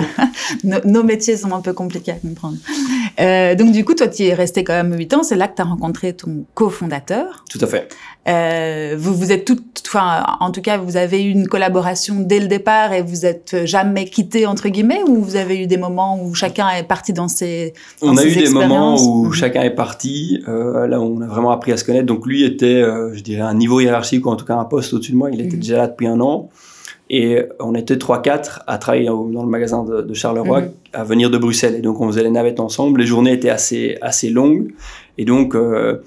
nos, 0.85 1.03
métiers 1.03 1.37
sont 1.37 1.53
un 1.53 1.61
peu 1.61 1.73
compliqués 1.73 2.13
à 2.13 2.15
comprendre. 2.15 2.57
Euh, 3.19 3.55
donc 3.55 3.73
du 3.73 3.85
coup, 3.85 3.95
toi, 3.95 4.09
tu 4.09 4.25
es 4.25 4.35
resté 4.35 4.65
quand 4.65 4.75
même 4.75 4.97
8 4.97 5.15
ans. 5.15 5.23
C'est 5.23 5.37
là 5.37 5.49
que 5.49 5.57
tu 5.57 5.63
as 5.63 5.65
rencontré 5.65 6.13
ton 6.13 6.45
cofondateur. 6.55 7.45
Tout 7.51 7.59
à 7.61 7.67
fait. 7.67 7.89
Euh, 8.29 8.97
vous 8.99 9.15
vous 9.15 9.31
êtes 9.31 9.45
tout, 9.45 9.59
enfin, 9.87 10.25
en 10.41 10.51
tout 10.51 10.61
cas, 10.61 10.79
vous 10.79 10.97
avez 10.97 11.23
eu 11.23 11.31
une 11.31 11.47
collaboration 11.47 12.17
dès 12.19 12.41
le 12.41 12.49
départ 12.49 12.93
et 12.93 13.01
vous 13.01 13.25
êtes 13.25 13.65
jamais 13.65 14.07
quitté 14.07 14.47
entre 14.47 14.69
guillemets, 14.69 15.03
ou 15.07 15.23
vous 15.23 15.37
avez 15.37 15.63
eu 15.63 15.67
des 15.67 15.77
moments 15.77 16.21
où 16.21 16.35
chacun 16.35 16.69
est 16.71 16.83
parti 16.83 17.13
dans 17.13 17.29
ses. 17.29 17.73
Dans 18.03 18.09
on 18.09 18.17
a 18.17 18.25
eu 18.25 18.35
des 18.35 18.49
moments 18.49 19.01
où 19.01 19.33
chacun 19.33 19.63
est 19.63 19.75
parti. 19.75 20.43
Euh, 20.49 20.87
là, 20.89 21.01
on 21.01 21.21
a 21.21 21.27
vraiment 21.27 21.53
appris 21.53 21.73
à 21.73 21.77
se 21.77 21.85
connaître. 21.85 22.07
Donc 22.07 22.27
lui 22.27 22.45
était, 22.45 22.67
euh, 22.67 23.15
je 23.15 23.23
dirais, 23.23 23.43
un 23.43 23.55
niveau 23.55 23.81
hiérarchique 23.81 24.27
ou 24.27 24.31
en 24.31 24.37
tout 24.37 24.45
cas 24.45 24.57
un 24.57 24.65
poste 24.65 24.93
au-dessus 24.93 25.13
de 25.13 25.17
moi. 25.17 25.31
Il 25.31 25.41
était 25.41 25.57
mhm. 25.57 25.63
déjà 25.63 25.77
là 25.77 25.87
depuis 25.87 26.09
un 26.09 26.21
an. 26.21 26.51
Et 27.09 27.39
on 27.61 27.75
était 27.75 27.95
3-4 27.95 28.61
à 28.67 28.79
travailler 28.79 29.07
dans 29.07 29.25
le 29.25 29.49
magasin 29.49 29.85
de, 29.85 30.13
Charleroi, 30.15 30.63
mhm. 30.63 30.71
à 30.93 31.05
venir 31.05 31.31
de 31.31 31.39
Bruxelles. 31.39 31.77
Et 31.77 31.81
donc, 31.81 32.01
on 32.01 32.09
faisait 32.09 32.25
les 32.25 32.31
navettes 32.31 32.59
ensemble. 32.59 33.01
Les 33.01 33.07
journées 33.07 33.33
étaient 33.33 33.51
assez, 33.51 33.97
assez 34.01 34.29
longues. 34.29 34.73
Et 35.17 35.25
donc, 35.25 35.55
euh, 35.55 36.03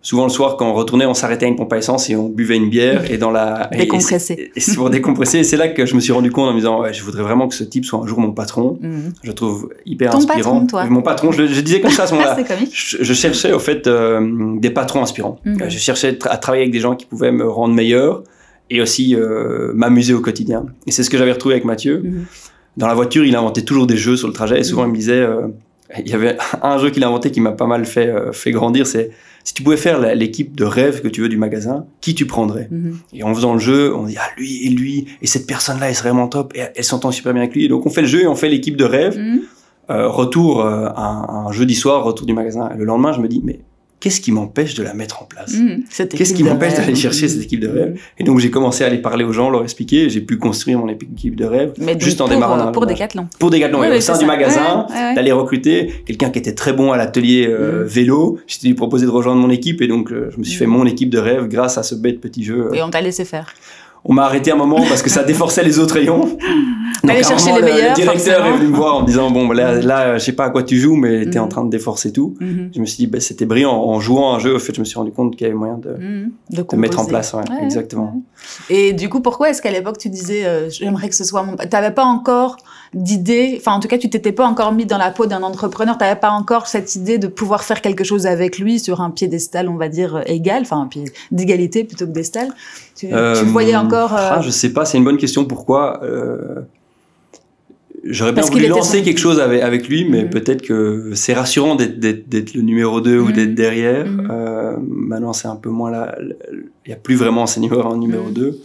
souvent 0.00 0.24
le 0.24 0.30
soir, 0.30 0.56
quand 0.56 0.70
on 0.70 0.72
retournait, 0.72 1.04
on 1.04 1.12
s'arrêtait 1.12 1.44
à 1.44 1.48
une 1.50 1.56
pompe 1.56 1.72
à 1.74 1.76
essence 1.76 2.08
et 2.08 2.16
on 2.16 2.30
buvait 2.30 2.56
une 2.56 2.70
bière. 2.70 3.10
Et 3.10 3.18
dans 3.18 3.30
la. 3.30 3.68
Décompresser. 3.76 4.50
Et, 4.56 4.60
c'est 4.60 4.74
pour 4.74 4.88
décompresser. 4.88 5.40
Et 5.40 5.44
c'est 5.44 5.58
là 5.58 5.68
que 5.68 5.84
je 5.84 5.94
me 5.94 6.00
suis 6.00 6.12
rendu 6.12 6.30
compte 6.30 6.48
en 6.48 6.52
me 6.52 6.58
disant, 6.58 6.80
ouais, 6.80 6.94
je 6.94 7.02
voudrais 7.02 7.22
vraiment 7.22 7.46
que 7.46 7.54
ce 7.54 7.64
type 7.64 7.84
soit 7.84 8.00
un 8.00 8.06
jour 8.06 8.18
mon 8.18 8.32
patron. 8.32 8.78
Mhm. 8.80 9.12
Je 9.22 9.32
trouve 9.32 9.68
hyper 9.84 10.12
Ton 10.12 10.18
inspirant. 10.18 10.60
Patron, 10.60 10.66
toi. 10.66 10.84
Mon 10.86 11.02
patron, 11.02 11.30
je, 11.32 11.60
disais 11.60 11.82
comme 11.82 11.90
ça 11.90 12.04
à 12.04 12.06
ce 12.06 12.14
moment-là. 12.14 12.38
je, 12.72 12.96
je, 13.00 13.12
cherchais, 13.12 13.52
au 13.52 13.58
fait, 13.58 13.86
euh, 13.86 14.56
des 14.58 14.70
patrons 14.70 15.02
inspirants. 15.02 15.38
Mhm. 15.44 15.68
Je 15.68 15.78
cherchais 15.78 16.18
à 16.24 16.38
travailler 16.38 16.62
avec 16.62 16.72
des 16.72 16.80
gens 16.80 16.96
qui 16.96 17.04
pouvaient 17.04 17.32
me 17.32 17.46
rendre 17.46 17.74
meilleur 17.74 18.22
et 18.72 18.80
aussi 18.80 19.14
euh, 19.14 19.70
m'amuser 19.74 20.14
au 20.14 20.20
quotidien. 20.20 20.64
Et 20.86 20.92
c'est 20.92 21.02
ce 21.02 21.10
que 21.10 21.18
j'avais 21.18 21.32
retrouvé 21.32 21.54
avec 21.54 21.66
Mathieu. 21.66 22.00
Mhm. 22.02 22.24
Dans 22.78 22.86
la 22.86 22.94
voiture, 22.94 23.22
il 23.24 23.36
inventait 23.36 23.62
toujours 23.62 23.86
des 23.86 23.98
jeux 23.98 24.16
sur 24.16 24.28
le 24.28 24.32
trajet 24.32 24.58
et 24.58 24.64
souvent 24.64 24.86
il 24.86 24.90
me 24.90 24.96
disait, 24.96 25.20
euh, 25.20 25.48
il 25.98 26.08
y 26.08 26.14
avait 26.14 26.38
un 26.62 26.78
jeu 26.78 26.88
qu'il 26.88 27.04
a 27.04 27.08
inventé 27.08 27.30
qui 27.30 27.42
m'a 27.42 27.52
pas 27.52 27.66
mal 27.66 27.84
fait, 27.84 28.08
euh, 28.08 28.32
fait 28.32 28.50
grandir, 28.50 28.86
c'est 28.86 29.10
si 29.44 29.52
tu 29.52 29.62
pouvais 29.62 29.76
faire 29.76 30.14
l'équipe 30.14 30.56
de 30.56 30.64
rêve 30.64 31.02
que 31.02 31.08
tu 31.08 31.20
veux 31.20 31.28
du 31.28 31.36
magasin, 31.36 31.84
qui 32.00 32.14
tu 32.14 32.26
prendrais? 32.26 32.68
Mhm. 32.70 32.96
Et 33.12 33.24
en 33.24 33.34
faisant 33.34 33.52
le 33.52 33.60
jeu, 33.60 33.94
on 33.94 34.04
dit 34.04 34.16
ah 34.18 34.30
lui 34.38 34.66
et 34.66 34.70
lui 34.70 35.06
et 35.20 35.26
cette 35.26 35.46
personne-là, 35.46 35.90
elle 35.90 35.94
serait 35.94 36.08
vraiment 36.10 36.28
top 36.28 36.52
et 36.56 36.62
elle 36.74 36.84
s'entend 36.84 37.10
super 37.10 37.34
bien 37.34 37.42
avec 37.42 37.54
lui. 37.54 37.66
Et 37.66 37.68
donc 37.68 37.84
on 37.84 37.90
fait 37.90 38.02
le 38.02 38.06
jeu 38.06 38.22
et 38.22 38.26
on 38.26 38.36
fait 38.36 38.48
l'équipe 38.48 38.76
de 38.76 38.84
rêve. 38.84 39.18
Mhm. 39.18 39.42
retour 39.90 40.64
un, 40.64 41.46
un 41.48 41.52
jeudi 41.52 41.74
soir, 41.74 42.04
retour 42.04 42.26
du 42.26 42.32
magasin. 42.32 42.70
le 42.74 42.84
lendemain, 42.84 43.12
je 43.12 43.20
me 43.20 43.28
dis 43.28 43.42
mais 43.44 43.60
qu'est-ce 44.02 44.20
qui 44.20 44.32
m'empêche 44.32 44.74
de 44.74 44.82
la 44.82 44.94
mettre 44.94 45.22
en 45.22 45.26
place 45.26 45.54
mmh, 45.54 46.06
Qu'est-ce 46.08 46.34
qui 46.34 46.42
m'empêche 46.42 46.74
d'aller 46.74 46.96
chercher 46.96 47.28
cette 47.28 47.42
équipe 47.42 47.60
de 47.60 47.68
rêve 47.68 48.00
Et 48.18 48.24
donc 48.24 48.40
j'ai 48.40 48.50
commencé 48.50 48.82
à 48.82 48.88
aller 48.88 48.98
parler 48.98 49.24
aux 49.24 49.32
gens, 49.32 49.48
leur 49.48 49.62
expliquer, 49.62 50.10
j'ai 50.10 50.20
pu 50.20 50.38
construire 50.38 50.80
mon 50.80 50.88
équipe 50.88 51.36
de 51.36 51.44
rêve 51.44 51.72
Mais 51.78 51.98
juste 51.98 52.20
en 52.20 52.26
démarrant 52.26 52.58
euh, 52.58 52.72
pour 52.72 52.84
Decathlon. 52.84 53.28
Pour 53.38 53.50
Decathlon, 53.50 53.80
oui, 53.80 53.96
au 53.96 54.00
sein 54.00 54.18
du 54.18 54.24
magasin, 54.24 54.86
d'aller 55.14 55.30
recruter 55.30 56.02
quelqu'un 56.04 56.30
qui 56.30 56.40
était 56.40 56.54
très 56.54 56.72
bon 56.72 56.90
à 56.90 56.96
l'atelier 56.96 57.46
euh, 57.48 57.84
mmh. 57.84 57.86
vélo. 57.86 58.38
J'ai 58.48 58.66
lui 58.66 58.74
proposé 58.74 59.06
de 59.06 59.10
rejoindre 59.10 59.40
mon 59.40 59.50
équipe 59.50 59.80
et 59.80 59.86
donc 59.86 60.10
euh, 60.10 60.30
je 60.32 60.38
me 60.38 60.42
suis 60.42 60.56
fait 60.56 60.66
mmh. 60.66 60.70
mon 60.70 60.86
équipe 60.86 61.10
de 61.10 61.18
rêve 61.18 61.46
grâce 61.46 61.78
à 61.78 61.84
ce 61.84 61.94
bête 61.94 62.20
petit 62.20 62.42
jeu. 62.42 62.70
Et 62.74 62.82
on 62.82 62.90
t'a 62.90 63.00
laissé 63.00 63.24
faire 63.24 63.54
on 64.04 64.12
m'a 64.12 64.24
arrêté 64.24 64.50
un 64.50 64.56
moment 64.56 64.82
parce 64.88 65.02
que 65.02 65.10
ça 65.10 65.22
déforçait 65.22 65.62
les 65.62 65.78
autres 65.78 65.94
rayons. 65.94 66.36
Aller 67.08 67.22
chercher 67.24 67.52
les 67.52 67.62
meilleurs. 67.62 67.96
Le 67.96 68.02
directeur 68.02 68.46
est 68.46 68.52
venu 68.52 68.68
me 68.68 68.76
voir 68.76 68.96
en 68.96 69.02
me 69.02 69.06
disant 69.06 69.30
bon 69.30 69.50
là, 69.50 69.80
là 69.80 70.18
je 70.18 70.24
sais 70.24 70.32
pas 70.32 70.44
à 70.44 70.50
quoi 70.50 70.62
tu 70.62 70.78
joues 70.78 70.94
mais 70.94 71.26
tu 71.26 71.32
es 71.32 71.38
en 71.38 71.44
mhm. 71.44 71.48
train 71.48 71.64
de 71.64 71.70
déforcer 71.70 72.12
tout. 72.12 72.36
Mhm. 72.40 72.70
Je 72.74 72.80
me 72.80 72.86
suis 72.86 72.96
dit 72.96 73.06
bah, 73.08 73.18
c'était 73.18 73.44
brillant 73.44 73.72
en 73.72 73.98
jouant 73.98 74.34
un 74.34 74.38
jeu. 74.38 74.54
En 74.54 74.58
fait 74.58 74.74
je 74.74 74.80
me 74.80 74.84
suis 74.84 74.96
rendu 74.96 75.10
compte 75.10 75.34
qu'il 75.34 75.42
y 75.42 75.50
avait 75.50 75.58
moyen 75.58 75.78
de, 75.78 75.90
mhm. 75.90 76.32
de, 76.50 76.76
mettre 76.76 77.00
en 77.00 77.04
place. 77.04 77.32
Ouais, 77.34 77.42
exactement. 77.62 78.22
Et 78.70 78.92
du 78.92 79.08
coup 79.08 79.20
pourquoi 79.20 79.50
est-ce 79.50 79.62
qu'à 79.62 79.70
l'époque 79.70 79.98
tu 79.98 80.10
disais 80.10 80.44
euh, 80.44 80.70
j'aimerais 80.70 81.08
que 81.08 81.16
ce 81.16 81.24
soit 81.24 81.42
mon. 81.42 81.56
T'avais 81.56 81.90
pas 81.90 82.04
encore 82.04 82.56
d'idée. 82.94 83.56
Enfin 83.58 83.72
en 83.72 83.80
tout 83.80 83.88
cas 83.88 83.98
tu 83.98 84.08
t'étais 84.08 84.32
pas 84.32 84.46
encore 84.46 84.72
mis 84.72 84.86
dans 84.86 84.98
la 84.98 85.10
peau 85.10 85.26
d'un 85.26 85.42
entrepreneur. 85.42 85.98
T'avais 85.98 86.20
pas 86.20 86.30
encore 86.30 86.68
cette 86.68 86.94
idée 86.94 87.18
de 87.18 87.26
pouvoir 87.26 87.64
faire 87.64 87.80
quelque 87.80 88.04
chose 88.04 88.26
avec 88.26 88.58
lui 88.58 88.78
sur 88.78 89.00
un 89.00 89.10
piédestal 89.10 89.68
on 89.68 89.76
va 89.76 89.88
dire 89.88 90.22
égal, 90.26 90.62
enfin 90.62 90.80
un 90.80 90.86
pied 90.86 91.04
d'égalité 91.32 91.82
plutôt 91.82 92.06
que 92.06 92.12
d'estal. 92.12 92.48
Tu, 93.02 93.08
tu 93.08 93.14
euh, 93.14 93.42
voyais 93.46 93.74
encore. 93.74 94.14
Euh, 94.14 94.30
ah, 94.30 94.40
je 94.42 94.50
sais 94.50 94.72
pas, 94.72 94.84
c'est 94.84 94.96
une 94.96 95.02
bonne 95.02 95.16
question. 95.16 95.44
Pourquoi 95.44 96.04
euh, 96.04 96.60
J'aurais 98.04 98.32
bien 98.32 98.44
voulu 98.44 98.68
lancer 98.68 99.02
quelque 99.02 99.18
chose 99.18 99.40
avec, 99.40 99.60
avec 99.60 99.88
lui, 99.88 100.04
mais 100.08 100.22
mhm. 100.22 100.30
peut-être 100.30 100.62
que 100.62 101.10
c'est 101.14 101.34
rassurant 101.34 101.74
d'être 101.74 102.54
le 102.54 102.62
numéro 102.62 103.00
2 103.00 103.18
ou 103.18 103.26
mhm. 103.26 103.32
d'être 103.32 103.54
derrière. 103.56 104.06
Mhm. 104.06 104.86
maintenant, 104.88 105.32
c'est 105.32 105.48
un 105.48 105.56
peu 105.56 105.68
moins 105.68 105.90
là. 105.90 106.16
Il 106.20 106.88
n'y 106.88 106.92
a 106.92 106.96
plus 106.96 107.16
vraiment 107.16 107.44
numéro 107.58 107.92
1, 107.92 107.98
numéro 107.98 108.30
2. 108.30 108.56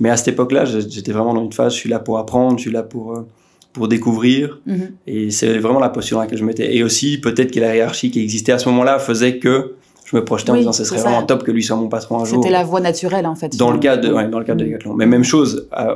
Mais 0.00 0.10
à 0.10 0.16
cette 0.16 0.28
époque-là, 0.28 0.64
j'étais 0.64 1.12
vraiment 1.12 1.32
dans 1.32 1.44
une 1.44 1.52
phase, 1.52 1.72
je 1.72 1.78
suis 1.78 1.88
là 1.88 2.00
pour 2.00 2.18
apprendre, 2.18 2.58
je 2.58 2.62
suis 2.62 2.72
là 2.72 2.82
pour, 2.82 3.24
pour 3.72 3.86
découvrir. 3.86 4.58
Et 5.06 5.30
c'est 5.30 5.58
vraiment 5.58 5.78
la 5.78 5.90
posture 5.90 6.16
dans 6.16 6.24
laquelle 6.24 6.38
je 6.38 6.44
m'étais. 6.44 6.74
Et 6.74 6.82
aussi, 6.82 7.20
peut-être 7.20 7.52
que 7.52 7.60
la 7.60 7.76
hiérarchie 7.76 8.10
qui 8.10 8.20
existait 8.20 8.50
à 8.50 8.58
ce 8.58 8.68
moment-là 8.68 8.98
faisait 8.98 9.38
que 9.38 9.75
je 10.06 10.14
me 10.14 10.24
projetais 10.24 10.52
en 10.52 10.56
disant 10.56 10.72
ce 10.72 10.84
serait 10.84 11.00
vraiment 11.00 11.24
top 11.24 11.42
que 11.42 11.50
lui 11.50 11.64
soit 11.64 11.76
mon 11.76 11.88
patron 11.88 12.20
un 12.20 12.24
jour. 12.24 12.40
C'était 12.40 12.52
la 12.52 12.62
voie 12.62 12.80
naturelle 12.80 13.26
en 13.26 13.34
fait. 13.34 13.56
Dans 13.56 13.72
le 13.72 13.78
cadre 13.78 14.06
de, 14.06 14.14
ouais, 14.14 14.28
dans 14.28 14.38
le 14.38 14.44
cadre 14.44 14.60
de. 14.60 14.66
Decathlon. 14.66 14.94
Mais 14.94 15.04
même 15.04 15.24
chose, 15.24 15.68
euh, 15.76 15.94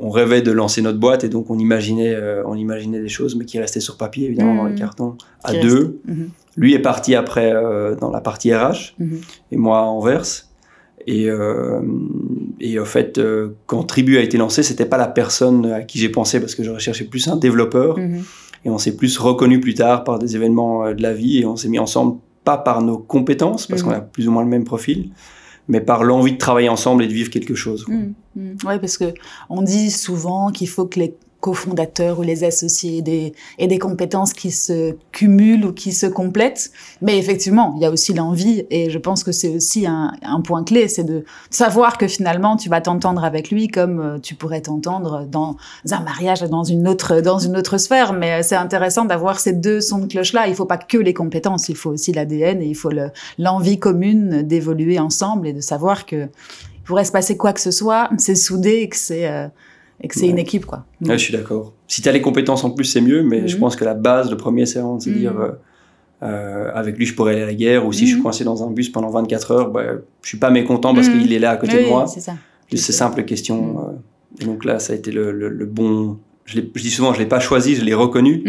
on, 0.00 0.10
rêvait 0.10 0.42
de 0.42 0.50
lancer 0.50 0.82
notre 0.82 0.98
boîte 0.98 1.22
et 1.22 1.28
donc 1.28 1.48
on 1.48 1.58
imaginait, 1.58 2.12
euh, 2.12 2.42
on 2.44 2.56
imaginait 2.56 3.00
des 3.00 3.08
choses, 3.08 3.36
mais 3.36 3.44
qui 3.44 3.60
restaient 3.60 3.80
sur 3.80 3.96
papier 3.96 4.26
évidemment 4.26 4.56
dans 4.56 4.64
les 4.64 4.72
mm. 4.72 4.78
cartons 4.78 5.16
à 5.44 5.54
deux. 5.54 6.00
Mm-hmm. 6.08 6.28
Lui 6.56 6.74
est 6.74 6.80
parti 6.80 7.14
après 7.14 7.52
euh, 7.54 7.94
dans 7.94 8.10
la 8.10 8.20
partie 8.20 8.52
RH 8.52 8.94
mm-hmm. 9.00 9.06
et 9.52 9.56
moi 9.56 9.82
en 9.82 10.00
verse. 10.00 10.48
Et, 11.06 11.26
et 12.60 12.78
au 12.78 12.84
fait, 12.84 13.20
quand 13.66 13.82
Tribu 13.82 14.18
a 14.18 14.20
été 14.20 14.38
lancé, 14.38 14.62
c'était 14.62 14.86
pas 14.86 14.98
la 14.98 15.08
personne 15.08 15.66
à 15.66 15.82
qui 15.82 15.98
j'ai 15.98 16.08
pensé 16.08 16.38
parce 16.38 16.54
que 16.54 16.62
je 16.62 16.70
recherchais 16.70 17.06
plus 17.06 17.26
un 17.26 17.34
développeur. 17.34 17.98
Et 18.64 18.70
on 18.70 18.78
s'est 18.78 18.94
plus 18.94 19.18
reconnu 19.18 19.58
plus 19.58 19.74
tard 19.74 20.04
par 20.04 20.20
des 20.20 20.36
événements 20.36 20.92
de 20.92 21.02
la 21.02 21.12
vie 21.12 21.40
et 21.40 21.44
on 21.44 21.56
s'est 21.56 21.68
mis 21.68 21.80
ensemble 21.80 22.18
pas 22.44 22.58
par 22.58 22.82
nos 22.82 22.98
compétences, 22.98 23.66
parce 23.66 23.82
mm. 23.82 23.84
qu'on 23.84 23.92
a 23.92 24.00
plus 24.00 24.28
ou 24.28 24.32
moins 24.32 24.42
le 24.42 24.48
même 24.48 24.64
profil, 24.64 25.10
mais 25.68 25.80
par 25.80 26.04
l'envie 26.04 26.32
de 26.32 26.38
travailler 26.38 26.68
ensemble 26.68 27.04
et 27.04 27.08
de 27.08 27.12
vivre 27.12 27.30
quelque 27.30 27.54
chose. 27.54 27.86
Mm, 27.88 28.12
mm. 28.36 28.56
Oui, 28.64 28.78
parce 28.80 28.98
que 28.98 29.14
on 29.48 29.62
dit 29.62 29.90
souvent 29.90 30.50
qu'il 30.50 30.68
faut 30.68 30.86
que 30.86 30.98
les 30.98 31.14
cofondateurs 31.42 32.20
ou 32.20 32.22
les 32.22 32.44
associés 32.44 33.02
des, 33.02 33.34
et 33.58 33.66
des 33.66 33.78
compétences 33.80 34.32
qui 34.32 34.52
se 34.52 34.94
cumulent 35.10 35.66
ou 35.66 35.72
qui 35.72 35.92
se 35.92 36.06
complètent. 36.06 36.70
Mais 37.02 37.18
effectivement, 37.18 37.74
il 37.76 37.82
y 37.82 37.84
a 37.84 37.90
aussi 37.90 38.14
l'envie 38.14 38.64
et 38.70 38.90
je 38.90 38.98
pense 38.98 39.24
que 39.24 39.32
c'est 39.32 39.48
aussi 39.48 39.84
un, 39.84 40.12
un, 40.22 40.40
point 40.40 40.62
clé, 40.62 40.86
c'est 40.86 41.02
de 41.02 41.24
savoir 41.50 41.98
que 41.98 42.06
finalement 42.06 42.56
tu 42.56 42.68
vas 42.68 42.80
t'entendre 42.80 43.24
avec 43.24 43.50
lui 43.50 43.66
comme 43.66 44.00
euh, 44.00 44.18
tu 44.20 44.36
pourrais 44.36 44.60
t'entendre 44.60 45.26
dans 45.28 45.56
un 45.90 46.00
mariage 46.00 46.42
dans 46.42 46.62
une 46.62 46.86
autre 46.86 47.20
dans 47.20 47.40
une 47.40 47.56
autre 47.56 47.76
sphère. 47.76 48.12
Mais 48.12 48.44
c'est 48.44 48.56
intéressant 48.56 49.04
d'avoir 49.04 49.40
ces 49.40 49.52
deux 49.52 49.80
sons 49.80 49.98
de 49.98 50.06
cloche 50.06 50.32
là. 50.32 50.46
Il 50.46 50.54
faut 50.54 50.64
pas 50.64 50.78
que 50.78 50.96
les 50.96 51.12
compétences, 51.12 51.68
il 51.68 51.76
faut 51.76 51.90
aussi 51.90 52.12
l'ADN 52.12 52.62
et 52.62 52.66
il 52.66 52.76
faut 52.76 52.92
l'envie 53.36 53.80
commune 53.80 54.42
d'évoluer 54.42 55.00
ensemble 55.00 55.48
et 55.48 55.52
de 55.52 55.60
savoir 55.60 56.06
que 56.06 56.28
il 56.82 56.84
pourrait 56.84 57.04
se 57.04 57.12
passer 57.12 57.36
quoi 57.36 57.52
que 57.52 57.60
ce 57.60 57.70
soit, 57.70 58.10
c'est 58.18 58.34
soudé 58.34 58.80
et 58.82 58.88
que 58.88 58.96
c'est 58.96 59.28
euh, 59.28 59.46
et 60.02 60.08
que 60.08 60.18
c'est 60.18 60.28
une 60.28 60.38
équipe, 60.38 60.66
quoi. 60.66 60.84
je 61.00 61.16
suis 61.16 61.32
d'accord. 61.32 61.72
Si 61.86 62.02
tu 62.02 62.08
as 62.08 62.12
les 62.12 62.20
compétences 62.20 62.64
en 62.64 62.70
plus, 62.70 62.84
c'est 62.84 63.00
mieux, 63.00 63.22
mais 63.22 63.46
je 63.46 63.54
mhm. 63.54 63.60
pense 63.60 63.76
que 63.76 63.84
la 63.84 63.94
base, 63.94 64.30
le 64.30 64.36
premier, 64.36 64.66
c'est 64.66 64.80
vraiment 64.80 64.96
de 64.96 65.02
se 65.02 65.10
dire, 65.10 65.34
mhm. 65.34 65.40
euh, 65.40 65.50
euh, 66.24 66.70
avec 66.74 66.98
lui, 66.98 67.06
je 67.06 67.14
pourrais 67.14 67.34
aller 67.34 67.42
à 67.42 67.46
la 67.46 67.54
guerre, 67.54 67.86
ou 67.86 67.92
si 67.92 68.00
je 68.00 68.06
suis 68.06 68.16
mhm. 68.16 68.22
coincé 68.22 68.42
dans 68.42 68.66
un 68.66 68.70
bus 68.70 68.88
pendant 68.88 69.10
24 69.10 69.50
heures, 69.52 69.70
bah, 69.70 69.82
je 70.22 70.28
suis 70.28 70.38
pas 70.38 70.50
mécontent 70.50 70.92
parce 70.94 71.08
qu'il 71.08 71.32
est 71.32 71.38
là 71.38 71.50
à 71.50 71.56
côté 71.56 71.84
de 71.84 71.88
moi. 71.88 72.06
c'est 72.06 72.20
ça. 72.20 72.34
C'est 72.74 72.92
simple 72.92 73.24
question. 73.24 73.78
Euh, 73.78 74.42
et 74.42 74.46
donc 74.46 74.64
là, 74.64 74.78
ça 74.78 74.92
a 74.92 74.96
été 74.96 75.12
le, 75.12 75.30
le, 75.30 75.66
bon. 75.66 76.18
Je, 76.46 76.60
je, 76.74 76.82
dis 76.82 76.90
souvent, 76.90 77.12
je 77.12 77.18
l'ai 77.18 77.26
pas 77.26 77.38
choisi, 77.38 77.76
je 77.76 77.84
l'ai 77.84 77.94
reconnu 77.94 78.42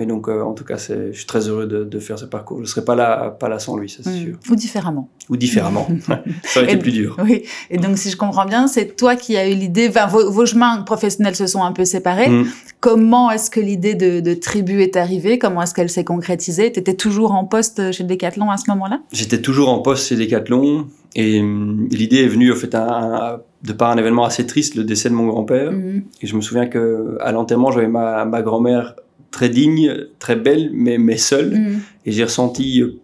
Mais 0.00 0.06
donc, 0.06 0.30
euh, 0.30 0.40
en 0.40 0.54
tout 0.54 0.64
cas, 0.64 0.78
je 0.78 1.12
suis 1.12 1.26
très 1.26 1.40
heureux 1.40 1.66
de, 1.66 1.98
faire 1.98 2.18
ce 2.18 2.24
parcours. 2.24 2.56
Je 2.56 2.62
ne 2.62 2.66
serais 2.68 2.86
pas 2.86 2.94
là, 2.94 3.36
pas 3.38 3.50
là 3.50 3.58
sans 3.58 3.76
lui, 3.76 3.90
ça 3.90 3.98
c'est 4.02 4.08
mm. 4.08 4.24
sûr. 4.24 4.36
Ou 4.50 4.56
différemment. 4.56 5.10
Ou 5.28 5.36
différemment. 5.36 5.86
ça 6.42 6.62
aurait 6.62 6.72
été 6.72 6.78
plus 6.78 6.92
dur. 6.92 7.18
Oui. 7.22 7.42
Et 7.68 7.76
donc, 7.76 7.98
si 7.98 8.08
je 8.08 8.16
comprends 8.16 8.46
bien, 8.46 8.66
c'est 8.66 8.96
toi 8.96 9.14
qui 9.14 9.36
as 9.36 9.46
eu 9.46 9.52
l'idée. 9.52 9.88
Enfin, 9.90 10.06
vos, 10.06 10.46
chemins 10.46 10.80
professionnels 10.80 11.36
se 11.36 11.46
sont 11.46 11.62
un 11.62 11.72
peu 11.72 11.84
séparés. 11.84 12.30
Mm. 12.30 12.46
Comment 12.80 13.30
est-ce 13.30 13.50
que 13.50 13.60
l'idée 13.60 13.94
de, 13.94 14.32
tribu 14.32 14.80
est 14.80 14.96
arrivée? 14.96 15.38
Comment 15.38 15.60
est-ce 15.60 15.74
qu'elle 15.74 15.90
s'est 15.90 16.04
concrétisée? 16.04 16.72
Tu 16.72 16.80
étais 16.80 16.94
toujours 16.94 17.32
en 17.32 17.44
poste 17.44 17.92
chez 17.92 18.04
Decathlon 18.04 18.50
à 18.50 18.56
ce 18.56 18.70
moment-là? 18.70 19.02
J'étais 19.12 19.42
toujours 19.42 19.68
en 19.68 19.80
poste 19.80 20.08
chez 20.08 20.16
Decathlon. 20.16 20.86
Et 21.14 21.40
hum, 21.42 21.88
l'idée 21.90 22.24
est 22.24 22.28
venue, 22.28 22.50
au 22.50 22.56
fait, 22.56 22.70
de 22.70 23.72
par 23.74 23.90
un 23.90 23.98
événement 23.98 24.24
assez 24.24 24.46
triste, 24.46 24.76
le 24.76 24.84
décès 24.84 25.10
de 25.10 25.14
mon 25.14 25.26
grand-père. 25.26 25.72
Mm-hmm. 25.72 26.02
Et 26.22 26.26
je 26.26 26.36
me 26.36 26.40
souviens 26.40 26.68
que 26.68 27.18
à 27.20 27.32
l'enterrement, 27.32 27.70
j'avais 27.70 27.88
ma, 27.88 28.24
ma 28.24 28.40
grand-mère 28.40 28.94
très 29.30 29.48
digne, 29.48 29.94
très 30.18 30.36
belle, 30.36 30.70
mais, 30.72 30.98
mais 30.98 31.16
seule. 31.16 31.58
Mm. 31.58 31.80
Et 32.06 32.12
j'ai 32.12 32.24
ressenti 32.24 32.82
euh, 32.82 33.00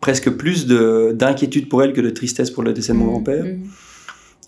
presque 0.00 0.30
plus 0.30 0.66
d'inquiétude 0.66 1.68
pour 1.68 1.82
elle 1.82 1.92
que 1.92 2.00
de 2.00 2.10
tristesse 2.10 2.50
pour 2.50 2.62
le 2.62 2.72
décès 2.72 2.92
de 2.92 2.98
mon 2.98 3.06
mm. 3.06 3.10
grand-père. 3.10 3.44
Mm. 3.44 3.62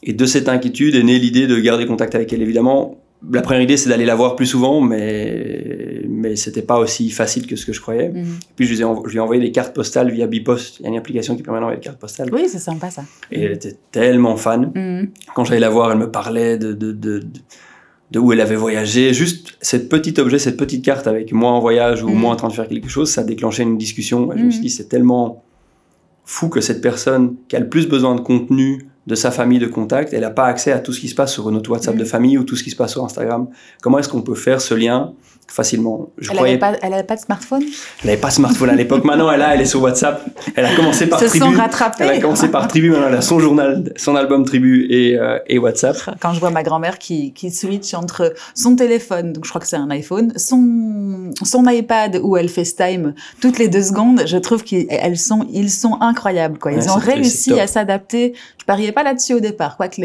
Et 0.05 0.13
de 0.13 0.27
cette 0.27 0.49
inquiétude 0.49 0.95
est 0.95 1.03
née 1.03 1.19
l'idée 1.19 1.47
de 1.47 1.59
garder 1.59 1.87
contact 1.87 2.15
avec 2.15 2.33
elle. 2.33 2.43
Évidemment, 2.43 2.99
la 3.31 3.41
première 3.41 3.63
idée, 3.63 3.77
c'est 3.77 3.89
d'aller 3.89 4.05
la 4.05 4.17
voir 4.17 4.35
plus 4.35 4.47
souvent, 4.47 4.81
mais, 4.81 6.03
mais 6.09 6.35
c'était 6.35 6.63
pas 6.63 6.79
aussi 6.79 7.09
facile 7.11 7.47
que 7.47 7.55
ce 7.55 7.65
que 7.65 7.73
je 7.73 7.81
croyais. 7.81 8.13
Puis 8.57 8.67
je 8.67 8.75
lui, 8.75 8.83
ai, 8.83 8.85
je 9.05 9.11
lui, 9.11 9.19
ai, 9.19 9.21
envoyé 9.21 9.41
des 9.41 9.53
cartes 9.53 9.73
postales 9.73 10.11
via 10.11 10.27
Bipost. 10.27 10.81
Il 10.81 10.83
y 10.83 10.87
a 10.87 10.89
une 10.89 10.99
application 10.99 11.37
qui 11.37 11.45
permet 11.45 11.61
d'envoyer 11.61 11.79
des 11.79 11.85
cartes 11.85 12.01
postales. 12.01 12.31
Oui, 12.33 12.47
c'est 12.49 12.59
sympa 12.59 12.91
ça. 12.91 13.05
Et 13.31 13.43
elle 13.43 13.53
était 13.53 13.77
tellement 13.93 14.37
fan. 14.37 15.09
Quand 15.37 15.45
j'allais 15.45 15.61
la 15.61 15.71
voir, 15.71 15.93
elle 15.93 15.99
me 15.99 16.11
parlait 16.11 16.59
de, 16.59 16.73
de, 16.73 16.91
de 16.91 17.21
de 17.21 17.41
où 18.19 18.33
elle 18.33 18.41
avait 18.41 18.57
voyagé. 18.57 19.13
Juste 19.13 19.57
cette 19.61 19.89
petit 19.89 20.19
objet, 20.21 20.39
cette 20.39 20.57
petite 20.57 20.85
carte 20.85 21.07
avec 21.07 21.33
moi 21.33 21.53
en 21.53 21.61
voyage 21.61 22.03
ou 22.03 22.09
mm. 22.09 22.15
moi 22.15 22.33
en 22.33 22.37
train 22.37 22.49
de 22.49 22.53
faire 22.53 22.69
quelque 22.69 22.89
chose, 22.89 23.11
ça 23.11 23.23
a 23.23 23.25
déclenché 23.25 23.63
une 23.63 23.79
discussion. 23.79 24.31
je 24.37 24.43
me 24.43 24.51
suis 24.51 24.61
mm. 24.61 24.63
dit, 24.63 24.71
c'est 24.71 24.89
tellement 24.89 25.43
fou 26.25 26.49
que 26.49 26.61
cette 26.61 26.81
personne 26.81 27.37
qui 27.49 27.57
a 27.57 27.61
le 27.61 27.69
plus 27.69 27.89
besoin 27.89 28.15
de 28.15 28.21
contenu 28.21 28.87
de 29.07 29.15
sa 29.17 29.33
famille 29.33 29.59
de 29.59 29.67
contact, 29.67 30.13
elle 30.13 30.21
n'a 30.21 30.31
pas 30.31 30.47
accès 30.47 30.71
à 30.71 30.79
tout 30.79 30.93
ce 30.93 31.01
qui 31.01 31.09
se 31.09 31.15
passe 31.15 31.33
sur 31.33 31.51
notre 31.51 31.71
WhatsApp 31.71 31.97
de 31.97 32.05
mm. 32.05 32.07
famille 32.07 32.39
ou 32.39 32.45
tout 32.45 32.57
ce 32.57 32.63
qui 32.63 32.71
se 32.71 32.77
passe 32.77 32.93
sur 32.93 33.05
Instagram. 33.05 33.49
Comment 33.83 33.99
est-ce 33.99 34.09
qu'on 34.09 34.23
peut 34.23 34.35
faire 34.35 34.61
ce 34.61 34.75
lien 34.75 35.13
facilement. 35.49 36.09
Je 36.19 36.31
elle 36.31 36.37
n'avait 36.37 36.59
pas, 36.59 36.73
pas, 36.73 37.17
de 37.17 37.21
smartphone 37.21 37.63
Elle 37.63 38.07
n'avait 38.07 38.21
pas 38.21 38.29
de 38.29 38.35
smartphone 38.35 38.71
à 38.71 38.75
l'époque. 38.75 39.05
Maintenant, 39.05 39.31
elle 39.31 39.43
a, 39.43 39.55
elle 39.55 39.61
est 39.61 39.67
sur 39.67 39.83
WhatsApp. 39.83 40.25
Elle 40.57 40.65
a 40.65 40.75
commencé 40.75 41.07
par 41.07 41.21
Se 41.21 41.27
Tribu. 41.27 41.45
Sont 41.45 41.51
rattrapés. 41.53 42.05
Elle 42.05 42.11
a 42.11 42.21
commencé 42.21 42.49
par 42.49 42.69
Tribu, 42.69 42.91
maintenant 42.91 43.09
elle 43.09 43.17
a 43.17 43.21
son 43.21 43.39
journal, 43.39 43.93
son 43.97 44.17
album 44.17 44.45
Tribu 44.45 44.87
et, 44.91 45.19
euh, 45.19 45.39
et 45.47 45.59
WhatsApp. 45.59 45.97
Quand 46.21 46.33
je 46.33 46.41
vois 46.41 46.51
ma 46.51 46.63
grand-mère 46.63 46.99
qui, 46.99 47.33
qui 47.33 47.51
switch 47.51 47.93
entre 47.95 48.35
son 48.55 48.77
téléphone, 48.77 49.33
donc 49.33 49.45
je 49.45 49.51
crois 49.51 49.61
que 49.61 49.67
c'est 49.67 49.77
un 49.77 49.91
iPhone, 49.91 50.33
son, 50.37 51.31
son 51.43 51.69
iPad 51.69 52.19
où 52.23 52.37
elle 52.37 52.49
FaceTime 52.49 53.15
toutes 53.41 53.59
les 53.59 53.69
deux 53.69 53.83
secondes, 53.83 54.23
je 54.27 54.39
trouve 54.39 54.63
qu'ils 54.63 54.89
sont, 55.17 55.47
ils 55.53 55.71
sont 55.71 55.99
incroyables. 56.01 56.59
Quoi. 56.59 56.73
Ils 56.73 56.89
ont 56.89 56.97
réussi 56.97 57.59
à 57.59 57.67
s'adapter. 57.67 58.35
Je 58.59 58.65
pariais 58.65 58.93
pas 58.93 59.03
là-dessus 59.03 59.35
au 59.35 59.41
départ, 59.41 59.77
quoique 59.77 60.01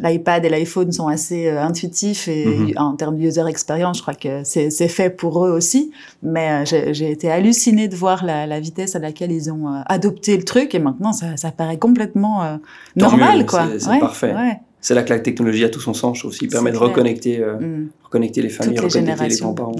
l'iPad 0.00 0.44
et 0.44 0.48
l'iPhone 0.48 0.92
sont 0.92 1.08
assez 1.08 1.46
euh, 1.46 1.62
intuitifs 1.62 2.28
et 2.28 2.46
mhm. 2.46 2.72
en 2.76 2.96
termes 2.96 3.16
de 3.16 3.22
user 3.22 3.44
experience, 3.48 3.98
je 3.98 4.02
crois 4.02 4.14
que 4.14 4.42
c'est 4.44 4.88
fait 4.88 5.10
pour 5.10 5.44
eux 5.44 5.50
aussi. 5.50 5.90
Mais 6.22 6.64
euh, 6.72 6.92
j'ai 6.92 7.10
été 7.10 7.30
hallucinée 7.30 7.88
de 7.88 7.96
voir 7.96 8.24
la, 8.24 8.46
la, 8.46 8.60
vitesse 8.60 8.96
à 8.96 8.98
laquelle 8.98 9.32
ils 9.32 9.50
ont 9.50 9.68
euh, 9.68 9.80
adopté 9.86 10.36
le 10.36 10.44
truc 10.44 10.74
et 10.74 10.78
maintenant 10.78 11.12
ça, 11.12 11.36
ça 11.36 11.50
paraît 11.50 11.78
complètement 11.78 12.58
normal, 12.96 13.46
quoi. 13.46 13.66
C'est 13.78 13.98
parfait. 13.98 14.34
Ouais 14.34 14.60
c'est 14.80 14.94
là 14.94 15.02
que 15.02 15.12
la 15.12 15.18
technologie 15.18 15.64
a 15.64 15.68
tout 15.68 15.80
son 15.80 15.92
sens 15.92 16.24
aussi. 16.24 16.46
Permet 16.46 16.70
de 16.70 16.76
reconnecter, 16.76 17.40
euh, 17.42 17.58
mm. 17.58 17.88
reconnecter 18.04 18.42
les 18.42 18.48
familles, 18.48 18.78
reconnecter 18.78 19.28
les 19.28 19.36
grands-parents. 19.36 19.72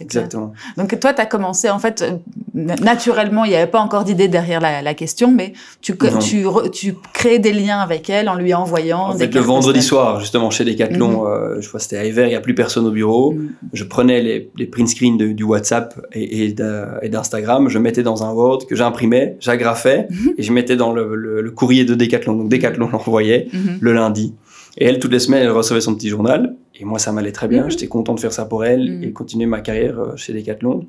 Exactement. 0.00 0.52
Donc 0.76 0.98
toi, 0.98 1.14
tu 1.14 1.20
as 1.20 1.26
commencé, 1.26 1.70
en 1.70 1.78
fait, 1.78 2.02
euh, 2.02 2.74
naturellement, 2.80 3.44
il 3.44 3.50
n'y 3.50 3.56
avait 3.56 3.70
pas 3.70 3.80
encore 3.80 4.02
d'idée 4.02 4.26
derrière 4.28 4.60
la, 4.60 4.94
question, 4.94 5.30
mais 5.30 5.52
tu, 5.80 5.96
tu, 6.20 6.44
tu 6.72 6.94
crées 7.12 7.38
des 7.38 7.52
liens 7.52 7.78
avec 7.78 8.10
elle 8.10 8.28
en 8.28 8.34
lui 8.34 8.52
envoyant. 8.52 9.10
En 9.10 9.16
fait, 9.16 9.32
le 9.32 9.40
vendredi 9.40 9.82
soir, 9.82 10.18
justement, 10.18 10.50
chez 10.50 10.64
Decathlon, 10.64 11.24
mm-hmm. 11.24 11.28
euh, 11.28 11.60
je 11.60 11.70
vois 11.70 11.78
c'était 11.78 11.96
à 11.96 12.04
hiver, 12.04 12.26
il 12.26 12.30
n'y 12.30 12.36
a 12.36 12.40
plus 12.40 12.54
personne 12.54 12.86
au 12.86 12.90
bureau. 12.90 13.32
Mm. 13.32 13.50
Je 13.72 13.84
prenais 13.84 14.20
les, 14.20 14.50
les 14.56 14.66
print 14.66 14.88
screens 14.88 15.16
du 15.16 15.44
WhatsApp 15.44 15.94
et, 16.12 16.46
et 16.46 17.08
d'Instagram, 17.08 17.68
je 17.68 17.78
mettais 17.78 18.02
dans 18.02 18.24
un 18.24 18.32
Word 18.32 18.66
que 18.66 18.74
j'imprimais, 18.74 19.36
j'agrafais 19.38 20.08
mm-hmm. 20.10 20.34
et 20.38 20.42
je 20.42 20.52
mettais 20.52 20.76
dans 20.76 20.92
le, 20.92 21.14
le, 21.14 21.50
courrier 21.50 21.84
de 21.84 21.94
Decathlon. 21.94 22.34
Donc 22.34 22.48
Decathlon 22.48 22.88
l'envoyait 22.92 23.48
mm-hmm. 23.52 23.78
le 23.80 23.92
lundi. 23.92 24.34
Et 24.80 24.86
elle, 24.86 24.98
toutes 24.98 25.12
les 25.12 25.18
semaines, 25.18 25.42
elle 25.42 25.50
recevait 25.50 25.82
son 25.82 25.94
petit 25.94 26.08
journal. 26.08 26.56
Et 26.74 26.84
moi, 26.86 26.98
ça 26.98 27.12
m'allait 27.12 27.32
très 27.32 27.48
bien. 27.48 27.64
Mhm. 27.64 27.70
J'étais 27.70 27.86
content 27.86 28.14
de 28.14 28.20
faire 28.20 28.32
ça 28.32 28.46
pour 28.46 28.64
elle 28.64 28.90
mhm. 28.90 29.04
et 29.04 29.12
continuer 29.12 29.46
ma 29.46 29.60
carrière 29.60 30.00
euh, 30.00 30.16
chez 30.16 30.32
Decathlon. 30.32 30.86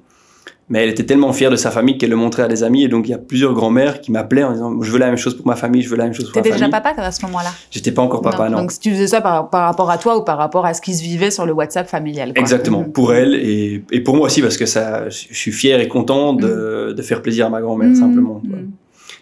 Mais 0.69 0.83
elle 0.83 0.89
était 0.89 1.05
tellement 1.05 1.33
fière 1.33 1.51
de 1.51 1.57
sa 1.57 1.69
famille 1.69 1.97
qu'elle 1.97 2.11
le 2.11 2.15
montrait 2.15 2.43
à 2.43 2.47
des 2.47 2.63
amis. 2.63 2.85
Et 2.85 2.87
donc, 2.87 3.05
il 3.05 3.11
y 3.11 3.13
a 3.13 3.17
plusieurs 3.17 3.53
grands-mères 3.53 3.99
qui 3.99 4.13
m'appelaient 4.13 4.45
en 4.45 4.53
disant 4.53 4.81
Je 4.81 4.89
veux 4.89 4.99
la 4.99 5.07
même 5.07 5.17
chose 5.17 5.35
pour 5.35 5.45
ma 5.45 5.57
famille, 5.57 5.81
je 5.81 5.89
veux 5.89 5.97
la 5.97 6.05
même 6.05 6.13
chose 6.13 6.31
pour 6.31 6.37
ma 6.37 6.43
famille. 6.43 6.57
T'étais 6.57 6.65
déjà 6.65 6.81
papa 6.81 7.01
à 7.01 7.11
ce 7.11 7.25
moment-là? 7.25 7.51
J'étais 7.69 7.91
pas 7.91 8.01
encore 8.01 8.21
papa, 8.21 8.47
non. 8.47 8.59
Donc, 8.59 8.71
tu 8.79 8.91
faisais 8.91 9.07
ça 9.07 9.19
par, 9.19 9.51
rapport 9.51 9.91
à 9.91 9.97
toi 9.97 10.17
ou 10.17 10.23
par 10.23 10.37
rapport 10.37 10.65
à 10.65 10.73
ce 10.73 10.81
qui 10.81 10.93
se 10.93 11.03
vivait 11.03 11.29
sur 11.29 11.45
le 11.45 11.51
WhatsApp 11.51 11.89
familial 11.89 12.31
Exactement. 12.35 12.83
Mhm. 12.83 12.93
Pour 12.93 13.13
elle 13.13 13.35
et, 13.35 13.83
et, 13.91 13.99
pour 13.99 14.15
moi 14.15 14.27
aussi, 14.27 14.41
parce 14.41 14.55
que 14.55 14.65
ça, 14.65 15.09
je 15.09 15.33
suis 15.33 15.51
fier 15.51 15.81
et 15.81 15.89
content 15.89 16.33
de, 16.33 16.93
de 16.95 17.01
faire 17.01 17.21
plaisir 17.21 17.47
à 17.47 17.49
ma 17.49 17.59
grand-mère, 17.59 17.93
simplement. 17.93 18.41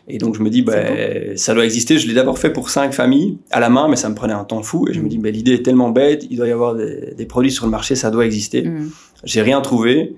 Et 0.10 0.18
donc 0.18 0.36
je 0.36 0.42
me 0.42 0.50
dis, 0.50 0.64
bah, 0.64 0.74
ça 1.36 1.54
doit 1.54 1.66
exister. 1.66 2.00
Je 2.00 2.08
l'ai 2.08 2.16
d'abord 2.16 2.40
fait 2.40 2.50
pour 2.50 2.70
cinq 2.70 2.94
familles 2.94 3.38
à 3.52 3.60
la 3.60 3.70
main, 3.70 3.88
mais 3.88 3.96
ça 3.96 4.10
me 4.10 4.16
prenait 4.16 4.34
un 4.34 4.44
temps 4.44 4.64
fou. 4.64 4.88
Et 4.90 4.94
je 4.94 5.02
me 5.02 5.08
dis, 5.08 5.20
bah, 5.20 5.30
l'idée 5.30 5.54
est 5.54 5.64
tellement 5.64 5.92
bête, 5.92 6.26
il 6.30 6.38
doit 6.38 6.48
y 6.48 6.52
avoir 6.52 6.76
des, 6.76 7.26
produits 7.26 7.52
sur 7.52 7.66
le 7.66 7.72
marché, 7.72 7.96
ça 7.96 8.10
doit 8.10 8.26
exister. 8.26 8.64
Mm. 8.64 8.90
J'ai 9.24 9.42
rien 9.42 9.62
trouvé. 9.62 10.16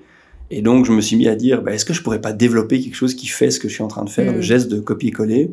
Et 0.50 0.62
donc 0.62 0.86
je 0.86 0.92
me 0.92 1.00
suis 1.00 1.16
mis 1.16 1.28
à 1.28 1.34
dire, 1.34 1.62
bah, 1.62 1.72
est-ce 1.72 1.84
que 1.84 1.92
je 1.92 2.02
pourrais 2.02 2.20
pas 2.20 2.32
développer 2.32 2.80
quelque 2.80 2.94
chose 2.94 3.14
qui 3.14 3.26
fait 3.26 3.50
ce 3.50 3.60
que 3.60 3.68
je 3.68 3.74
suis 3.74 3.82
en 3.82 3.88
train 3.88 4.04
de 4.04 4.10
faire, 4.10 4.32
le 4.32 4.38
mm. 4.38 4.42
geste 4.42 4.70
de 4.70 4.80
copier-coller? 4.80 5.50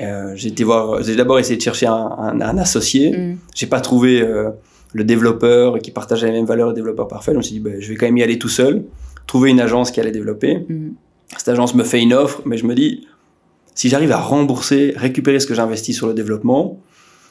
Euh, 0.00 0.32
j'ai 0.34 0.50
d'abord 0.50 1.38
essayé 1.38 1.56
de 1.56 1.62
chercher 1.62 1.86
un, 1.86 2.40
un, 2.40 2.58
associé. 2.58 3.16
Mm. 3.16 3.38
J'ai 3.56 3.66
pas 3.66 3.80
trouvé 3.80 4.22
euh, 4.22 4.50
le 4.92 5.02
développeur 5.02 5.80
qui 5.80 5.90
partageait 5.90 6.26
les 6.26 6.32
mêmes 6.32 6.46
valeurs, 6.46 6.68
le 6.68 6.74
développeur 6.74 7.08
parfait. 7.08 7.32
Je 7.32 7.38
me 7.38 7.42
suis 7.42 7.54
dit, 7.54 7.60
bah, 7.60 7.70
je 7.78 7.88
vais 7.88 7.96
quand 7.96 8.06
même 8.06 8.18
y 8.18 8.22
aller 8.22 8.38
tout 8.38 8.48
seul, 8.48 8.84
trouver 9.26 9.50
une 9.50 9.60
agence 9.60 9.90
qui 9.90 10.00
allait 10.00 10.12
développer. 10.12 10.64
Cette 11.36 11.48
agence 11.48 11.74
me 11.74 11.82
fait 11.82 12.00
une 12.00 12.12
offre, 12.12 12.42
mais 12.44 12.56
je 12.56 12.66
me 12.66 12.74
dis, 12.74 13.06
si 13.74 13.88
j'arrive 13.88 14.12
à 14.12 14.18
rembourser, 14.18 14.94
récupérer 14.96 15.40
ce 15.40 15.46
que 15.46 15.54
j'investis 15.54 15.96
sur 15.96 16.06
le 16.06 16.14
développement, 16.14 16.80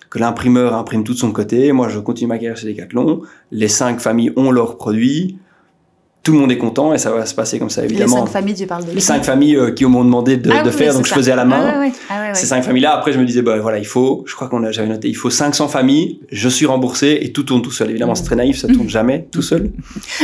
que 0.09 0.19
l'imprimeur 0.19 0.75
imprime 0.75 1.03
tout 1.03 1.13
de 1.13 1.17
son 1.17 1.31
côté, 1.31 1.71
moi 1.71 1.89
je 1.89 1.99
continue 1.99 2.27
ma 2.27 2.37
carrière 2.37 2.57
chez 2.57 2.67
Decathlon, 2.67 3.21
les 3.51 3.67
cinq 3.67 3.99
familles 3.99 4.31
ont 4.35 4.51
leurs 4.51 4.77
produits, 4.77 5.37
tout 6.23 6.31
le 6.31 6.39
monde 6.39 6.53
est 6.53 6.57
content 6.57 6.93
et 6.93 6.97
ça 6.97 7.11
va 7.11 7.25
se 7.25 7.35
passer 7.35 7.59
comme 7.59 7.69
ça 7.69 7.83
évidemment. 7.83 8.15
Les 8.15 8.21
cinq 8.21 8.31
familles, 8.31 8.55
tu 8.55 8.65
parles 8.65 8.85
de 8.85 8.91
les 8.91 9.01
cinq 9.01 9.25
familles 9.25 9.57
euh, 9.57 9.71
qui 9.71 9.83
m'ont 9.83 10.05
demandé 10.05 10.37
de, 10.37 10.49
ah 10.51 10.63
faire, 10.71 10.93
donc 10.93 11.05
je 11.05 11.13
faisais 11.13 11.33
à 11.33 11.35
la 11.35 11.43
main. 11.43 11.91
Ah 12.09 12.29
ah 12.29 12.33
Ces 12.33 12.45
cinq 12.45 12.63
familles-là, 12.63 12.95
après 12.95 13.11
je 13.11 13.19
me 13.19 13.25
disais 13.25 13.41
bah 13.41 13.59
voilà, 13.59 13.77
il 13.77 13.85
faut, 13.85 14.23
je 14.25 14.33
crois 14.33 14.47
qu'on 14.47 14.63
a, 14.63 14.71
j'avais 14.71 14.87
noté, 14.87 15.09
il 15.09 15.17
faut 15.17 15.29
500 15.29 15.67
familles, 15.67 16.21
je 16.31 16.47
suis 16.47 16.65
remboursé 16.65 17.19
et 17.21 17.33
tout 17.33 17.43
tourne 17.43 17.61
tout 17.61 17.71
seul. 17.71 17.89
Évidemment, 17.89 18.15
c'est 18.15 18.23
très 18.23 18.37
naïf, 18.37 18.57
ça 18.57 18.69
tourne 18.69 18.87
jamais 18.87 19.27
tout 19.31 19.41
seul. 19.41 19.71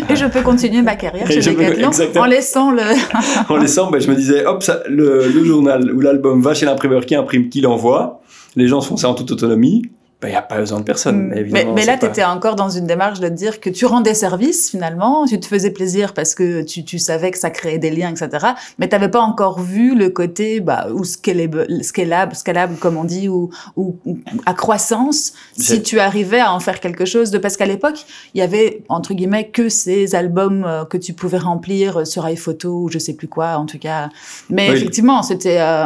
et 0.09 0.15
je 0.15 0.25
peux 0.25 0.41
continuer 0.41 0.81
ma 0.81 0.95
carrière 0.95 1.27
chez 1.31 1.41
Decathlon 1.41 1.91
en 2.15 2.25
laissant 2.25 2.71
le. 2.71 2.83
en 3.49 3.57
laissant, 3.57 3.91
ben, 3.91 3.99
je 3.99 4.09
me 4.09 4.15
disais 4.15 4.45
hop, 4.45 4.63
ça, 4.63 4.79
le, 4.87 5.27
le 5.27 5.43
journal 5.43 5.91
ou 5.91 5.99
l'album 5.99 6.41
va 6.41 6.53
chez 6.53 6.65
l'imprimeur 6.65 7.05
qui 7.05 7.15
imprime, 7.15 7.49
qui 7.49 7.59
l'envoie. 7.59 8.21
Les 8.55 8.67
gens 8.67 8.79
font 8.79 8.95
ça 8.95 9.09
en 9.09 9.15
toute 9.15 9.31
autonomie 9.31 9.83
il 10.21 10.25
ben, 10.25 10.31
n'y 10.31 10.35
a 10.35 10.41
pas 10.41 10.57
besoin 10.57 10.79
de 10.79 10.83
personne. 10.83 11.27
Mm. 11.27 11.45
Mais, 11.49 11.65
mais, 11.73 11.85
là, 11.85 11.97
tu 11.97 12.05
étais 12.05 12.25
encore 12.25 12.57
dans 12.57 12.69
une 12.69 12.85
démarche 12.85 13.21
de 13.21 13.29
dire 13.29 13.61
que 13.61 13.69
tu 13.69 13.85
rendais 13.85 14.13
service 14.13 14.69
finalement, 14.69 15.25
tu 15.25 15.39
te 15.39 15.45
faisais 15.45 15.71
plaisir 15.71 16.13
parce 16.13 16.35
que 16.35 16.61
tu, 16.61 16.83
tu 16.83 16.99
savais 16.99 17.31
que 17.31 17.37
ça 17.37 17.49
créait 17.49 17.77
des 17.77 17.89
liens, 17.89 18.09
etc. 18.09 18.47
Mais 18.79 18.89
tu 18.89 18.95
n'avais 18.95 19.07
pas 19.07 19.21
encore 19.21 19.61
vu 19.61 19.95
le 19.95 20.09
côté 20.09 20.59
bah, 20.59 20.87
ou 20.93 21.05
scalable, 21.05 21.67
scalable, 21.83 22.35
scalable, 22.35 22.75
comme 22.75 22.97
on 22.97 23.05
dit, 23.05 23.29
ou, 23.29 23.49
ou, 23.77 23.95
à 24.45 24.53
croissance, 24.53 25.31
si 25.57 25.81
tu 25.81 26.01
arrivais 26.01 26.41
à 26.41 26.53
en 26.53 26.59
faire 26.59 26.81
quelque 26.81 27.05
chose 27.05 27.31
de... 27.31 27.37
Parce 27.37 27.55
qu'à 27.55 27.65
l'époque, 27.65 28.05
il 28.33 28.39
y 28.39 28.41
avait, 28.41 28.83
entre 28.89 29.13
guillemets, 29.13 29.47
que 29.47 29.69
ces 29.69 30.15
albums 30.15 30.65
euh, 30.65 30.83
que 30.83 30.97
tu 30.97 31.13
pouvais 31.13 31.37
remplir 31.37 32.05
sur 32.05 32.27
iPhoto 32.27 32.81
ou 32.81 32.89
je 32.89 32.99
sais 32.99 33.13
plus 33.13 33.29
quoi, 33.29 33.55
en 33.55 33.65
tout 33.65 33.79
cas. 33.79 34.09
Mais 34.49 34.67
effectivement, 34.67 35.23
c'était... 35.23 35.61
Euh, 35.61 35.85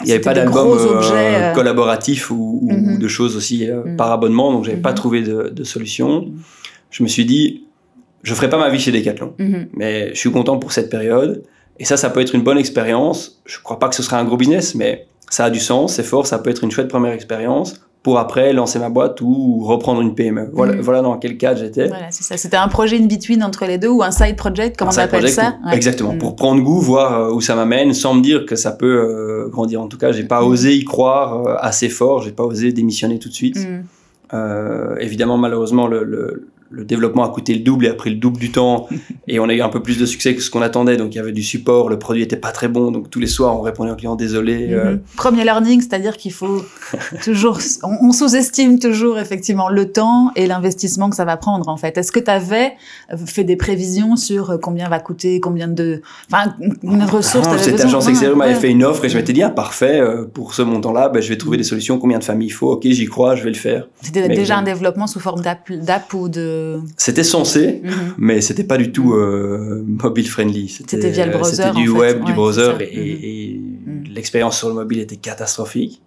il 0.00 0.06
n'y 0.06 0.12
avait 0.12 0.20
pas 0.20 0.34
d'album 0.34 0.76
euh, 0.76 1.54
collaboratif 1.54 2.32
ou, 2.32 2.58
ou, 2.62 2.72
mm-hmm. 2.72 2.98
de 2.98 3.08
choses 3.08 3.36
aussi 3.36 3.67
euh, 3.70 3.84
mm. 3.84 3.96
par 3.96 4.10
abonnement, 4.12 4.52
donc 4.52 4.64
j'avais 4.64 4.76
pas 4.76 4.92
mm-hmm. 4.92 4.96
trouvé 4.96 5.22
de, 5.22 5.64
solution. 5.64 6.32
Je 6.90 7.02
me 7.02 7.08
suis 7.08 7.24
dit, 7.24 7.64
je 8.22 8.34
ferai 8.34 8.48
pas 8.48 8.58
ma 8.58 8.68
vie 8.70 8.78
chez 8.78 8.92
Decathlon, 8.92 9.34
mm-hmm. 9.38 9.68
mais 9.74 10.10
je 10.14 10.18
suis 10.18 10.30
content 10.30 10.58
pour 10.58 10.72
cette 10.72 10.90
période. 10.90 11.42
Et 11.78 11.84
ça, 11.84 11.96
ça 11.96 12.10
peut 12.10 12.20
être 12.20 12.34
une 12.34 12.42
bonne 12.42 12.58
expérience. 12.58 13.40
Je 13.44 13.58
crois 13.62 13.78
pas 13.78 13.88
que 13.88 13.94
ce 13.94 14.02
sera 14.02 14.18
un 14.18 14.24
gros 14.24 14.36
business, 14.36 14.74
mais 14.74 15.06
ça 15.30 15.44
a 15.44 15.50
du 15.50 15.60
sens, 15.60 15.94
c'est 15.94 16.02
fort, 16.02 16.26
ça 16.26 16.38
peut 16.38 16.50
être 16.50 16.64
une 16.64 16.70
chouette 16.70 16.88
première 16.88 17.12
expérience 17.12 17.80
pour 18.08 18.18
après 18.18 18.54
lancer 18.54 18.78
ma 18.78 18.88
boîte 18.88 19.20
ou 19.20 19.62
reprendre 19.64 20.00
une 20.00 20.14
PME. 20.14 20.48
Voilà, 20.54 20.76
mm. 20.76 20.80
voilà 20.80 21.02
dans 21.02 21.18
quel 21.18 21.36
cas 21.36 21.54
j'étais. 21.54 21.88
Voilà, 21.88 22.10
c'est 22.10 22.22
ça. 22.22 22.38
C'était 22.38 22.56
un 22.56 22.68
projet 22.68 22.98
in 22.98 23.04
between 23.04 23.44
entre 23.44 23.66
les 23.66 23.76
deux 23.76 23.90
ou 23.90 24.02
un 24.02 24.10
side 24.10 24.34
project, 24.34 24.78
comment 24.78 24.90
on 24.94 24.98
appelle 24.98 25.28
ça 25.28 25.56
Exactement, 25.70 26.14
mm. 26.14 26.18
pour 26.18 26.34
prendre 26.34 26.62
goût, 26.62 26.80
voir 26.80 27.20
euh, 27.20 27.34
où 27.34 27.42
ça 27.42 27.54
m'amène, 27.54 27.92
sans 27.92 28.14
me 28.14 28.22
dire 28.22 28.46
que 28.46 28.56
ça 28.56 28.72
peut 28.72 28.86
euh, 28.86 29.48
grandir. 29.50 29.82
En 29.82 29.88
tout 29.88 29.98
cas, 29.98 30.10
j'ai 30.10 30.24
pas 30.24 30.40
mm. 30.40 30.46
osé 30.46 30.74
y 30.74 30.84
croire 30.84 31.46
euh, 31.46 31.56
assez 31.58 31.90
fort, 31.90 32.22
j'ai 32.22 32.32
pas 32.32 32.44
osé 32.44 32.72
démissionner 32.72 33.18
tout 33.18 33.28
de 33.28 33.34
suite. 33.34 33.58
évidemment, 34.98 35.36
malheureusement, 35.36 35.86
le, 35.86 36.02
le 36.02 36.48
développement 36.70 37.24
a 37.24 37.28
coûté 37.30 37.54
le 37.54 37.60
double 37.60 37.86
et 37.86 37.88
a 37.88 37.94
pris 37.94 38.10
le 38.10 38.16
double 38.16 38.38
du 38.38 38.50
temps 38.52 38.88
et 39.28 39.40
on 39.40 39.48
a 39.48 39.54
eu 39.54 39.60
un 39.60 39.68
peu 39.68 39.82
plus 39.82 39.98
de 39.98 40.06
succès 40.06 40.34
que 40.34 40.42
ce 40.42 40.50
qu'on 40.50 40.62
attendait. 40.62 40.96
Donc 40.96 41.14
il 41.14 41.18
y 41.18 41.20
avait 41.20 41.32
du 41.32 41.42
support, 41.42 41.88
le 41.88 41.98
produit 41.98 42.22
était 42.22 42.36
pas 42.36 42.52
très 42.52 42.68
bon. 42.68 42.90
Donc 42.90 43.10
tous 43.10 43.20
les 43.20 43.26
soirs, 43.26 43.56
on 43.58 43.62
répondait 43.62 43.90
aux 43.90 43.96
clients 43.96 44.16
désolé. 44.16 44.68
euh, 44.72 44.92
Mhm. 44.92 45.00
Premier 45.16 45.44
learning, 45.44 45.80
c'est-à-dire 45.80 46.16
qu'il 46.16 46.32
faut 46.32 46.62
toujours, 47.24 47.58
on, 47.82 48.08
on 48.08 48.12
sous-estime 48.12 48.78
toujours 48.78 49.18
effectivement 49.18 49.68
le 49.68 49.90
temps 49.92 50.30
et 50.36 50.46
l'investissement 50.46 51.10
que 51.10 51.16
ça 51.16 51.24
va 51.24 51.36
prendre 51.36 51.68
en 51.68 51.76
fait. 51.76 51.96
Est-ce 51.98 52.12
que 52.12 52.20
tu 52.20 52.30
avais 52.30 52.72
fait 53.26 53.44
des 53.44 53.56
prévisions 53.56 54.16
sur 54.16 54.50
euh, 54.50 54.58
combien 54.58 54.88
va 54.88 54.98
coûter, 55.00 55.40
combien 55.40 55.68
de, 55.68 56.02
enfin, 56.30 56.54
ressources 57.06 57.46
Ah, 57.48 57.56
t'avais 57.56 57.62
Cette 57.62 57.80
agence 57.84 58.06
Ouais, 58.08 58.34
m'avait 58.34 58.54
ouais. 58.54 58.58
fait 58.60 58.70
une 58.70 58.84
offre 58.84 59.04
et 59.04 59.08
je 59.08 59.16
m'étais 59.16 59.32
dit, 59.32 59.42
ah, 59.42 59.50
parfait, 59.50 60.00
euh, 60.00 60.24
pour 60.24 60.54
ce 60.54 60.62
montant-là, 60.62 61.08
ben, 61.08 61.20
je 61.22 61.28
vais 61.28 61.36
trouver 61.36 61.56
des 61.56 61.62
solutions, 61.64 61.98
combien 61.98 62.18
de 62.18 62.24
familles 62.24 62.48
il 62.48 62.52
faut, 62.52 62.72
ok, 62.72 62.82
j'y 62.84 63.06
crois, 63.06 63.36
je 63.36 63.42
vais 63.44 63.50
le 63.50 63.56
faire. 63.56 63.86
C'était 64.02 64.28
déjà 64.28 64.56
un 64.58 64.62
développement 64.62 65.06
sous 65.06 65.20
forme 65.20 65.42
d'app 65.42 66.14
ou 66.14 66.28
de. 66.28 66.57
C'était 66.96 67.24
censé, 67.24 67.80
Mhm. 67.84 67.90
mais 68.18 68.40
c'était 68.40 68.64
pas 68.64 68.76
du 68.76 68.92
tout 68.92 69.14
euh, 69.14 69.82
mobile 69.86 70.28
friendly. 70.28 70.68
C'était 70.68 71.10
via 71.10 71.26
le 71.26 71.32
euh, 71.32 71.38
browser, 71.38 71.56
C'était 71.56 71.70
du 71.72 71.90
en 71.90 71.94
fait. 71.94 71.98
web, 72.00 72.18
Ouais, 72.20 72.24
du 72.24 72.32
browser, 72.32 72.72
et, 72.80 73.50
et 73.54 73.60
Mhm. 73.60 74.04
l'expérience 74.14 74.56
sur 74.58 74.68
le 74.68 74.74
mobile 74.74 75.00
était 75.00 75.16
catastrophique. 75.16 76.00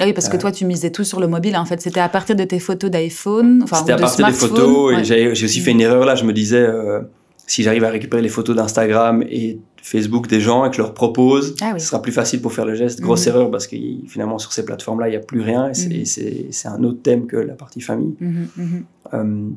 Ah 0.00 0.04
oui, 0.04 0.12
parce 0.12 0.28
que 0.28 0.36
toi, 0.36 0.52
tu 0.52 0.64
misais 0.66 0.90
tout 0.90 1.04
sur 1.04 1.20
le 1.20 1.28
mobile. 1.28 1.56
En 1.56 1.64
fait, 1.64 1.80
c'était 1.80 2.00
à 2.00 2.08
partir 2.08 2.36
de 2.36 2.44
tes 2.44 2.58
photos 2.58 2.90
d'iPhone, 2.90 3.60
enfin, 3.62 3.76
C'était 3.78 3.92
à 3.92 3.96
de 3.96 4.00
partir 4.02 4.26
des 4.26 4.32
photos, 4.32 4.92
et 4.92 4.96
Ouais. 4.96 5.04
j'ai 5.04 5.44
aussi 5.44 5.60
fait 5.60 5.70
une 5.70 5.80
erreur 5.80 6.04
là, 6.04 6.14
je 6.16 6.24
me 6.24 6.32
disais, 6.32 6.58
euh, 6.58 7.00
si 7.46 7.62
j'arrive 7.62 7.84
à 7.84 7.90
récupérer 7.90 8.20
les 8.22 8.28
photos 8.28 8.56
d'Instagram 8.56 9.22
et 9.22 9.58
Facebook 9.80 10.26
des 10.26 10.40
gens 10.40 10.64
et 10.66 10.70
que 10.70 10.74
je 10.76 10.82
leur 10.82 10.92
propose, 10.94 11.54
Ah 11.62 11.70
oui. 11.74 11.80
ce 11.80 11.86
sera 11.86 12.02
plus 12.02 12.10
facile 12.10 12.42
pour 12.42 12.52
faire 12.52 12.64
le 12.66 12.74
geste. 12.74 13.00
Grosse 13.00 13.24
Mhm. 13.26 13.32
erreur 13.32 13.50
parce 13.52 13.68
que 13.68 13.76
finalement 14.08 14.38
sur 14.38 14.52
ces 14.52 14.64
plateformes-là, 14.64 15.06
il 15.06 15.10
n'y 15.12 15.16
a 15.16 15.20
plus 15.20 15.40
rien 15.40 15.70
et 15.70 16.04
c'est- 16.04 16.48
Mhm. 16.66 16.72
un 16.74 16.82
autre 16.84 17.02
thème 17.02 17.26
que 17.28 17.36
la 17.36 17.54
partie 17.54 17.80
famille. 17.80 18.16
Mhm, 18.20 18.48
mhm. 18.56 18.84
Euh, 19.14 19.48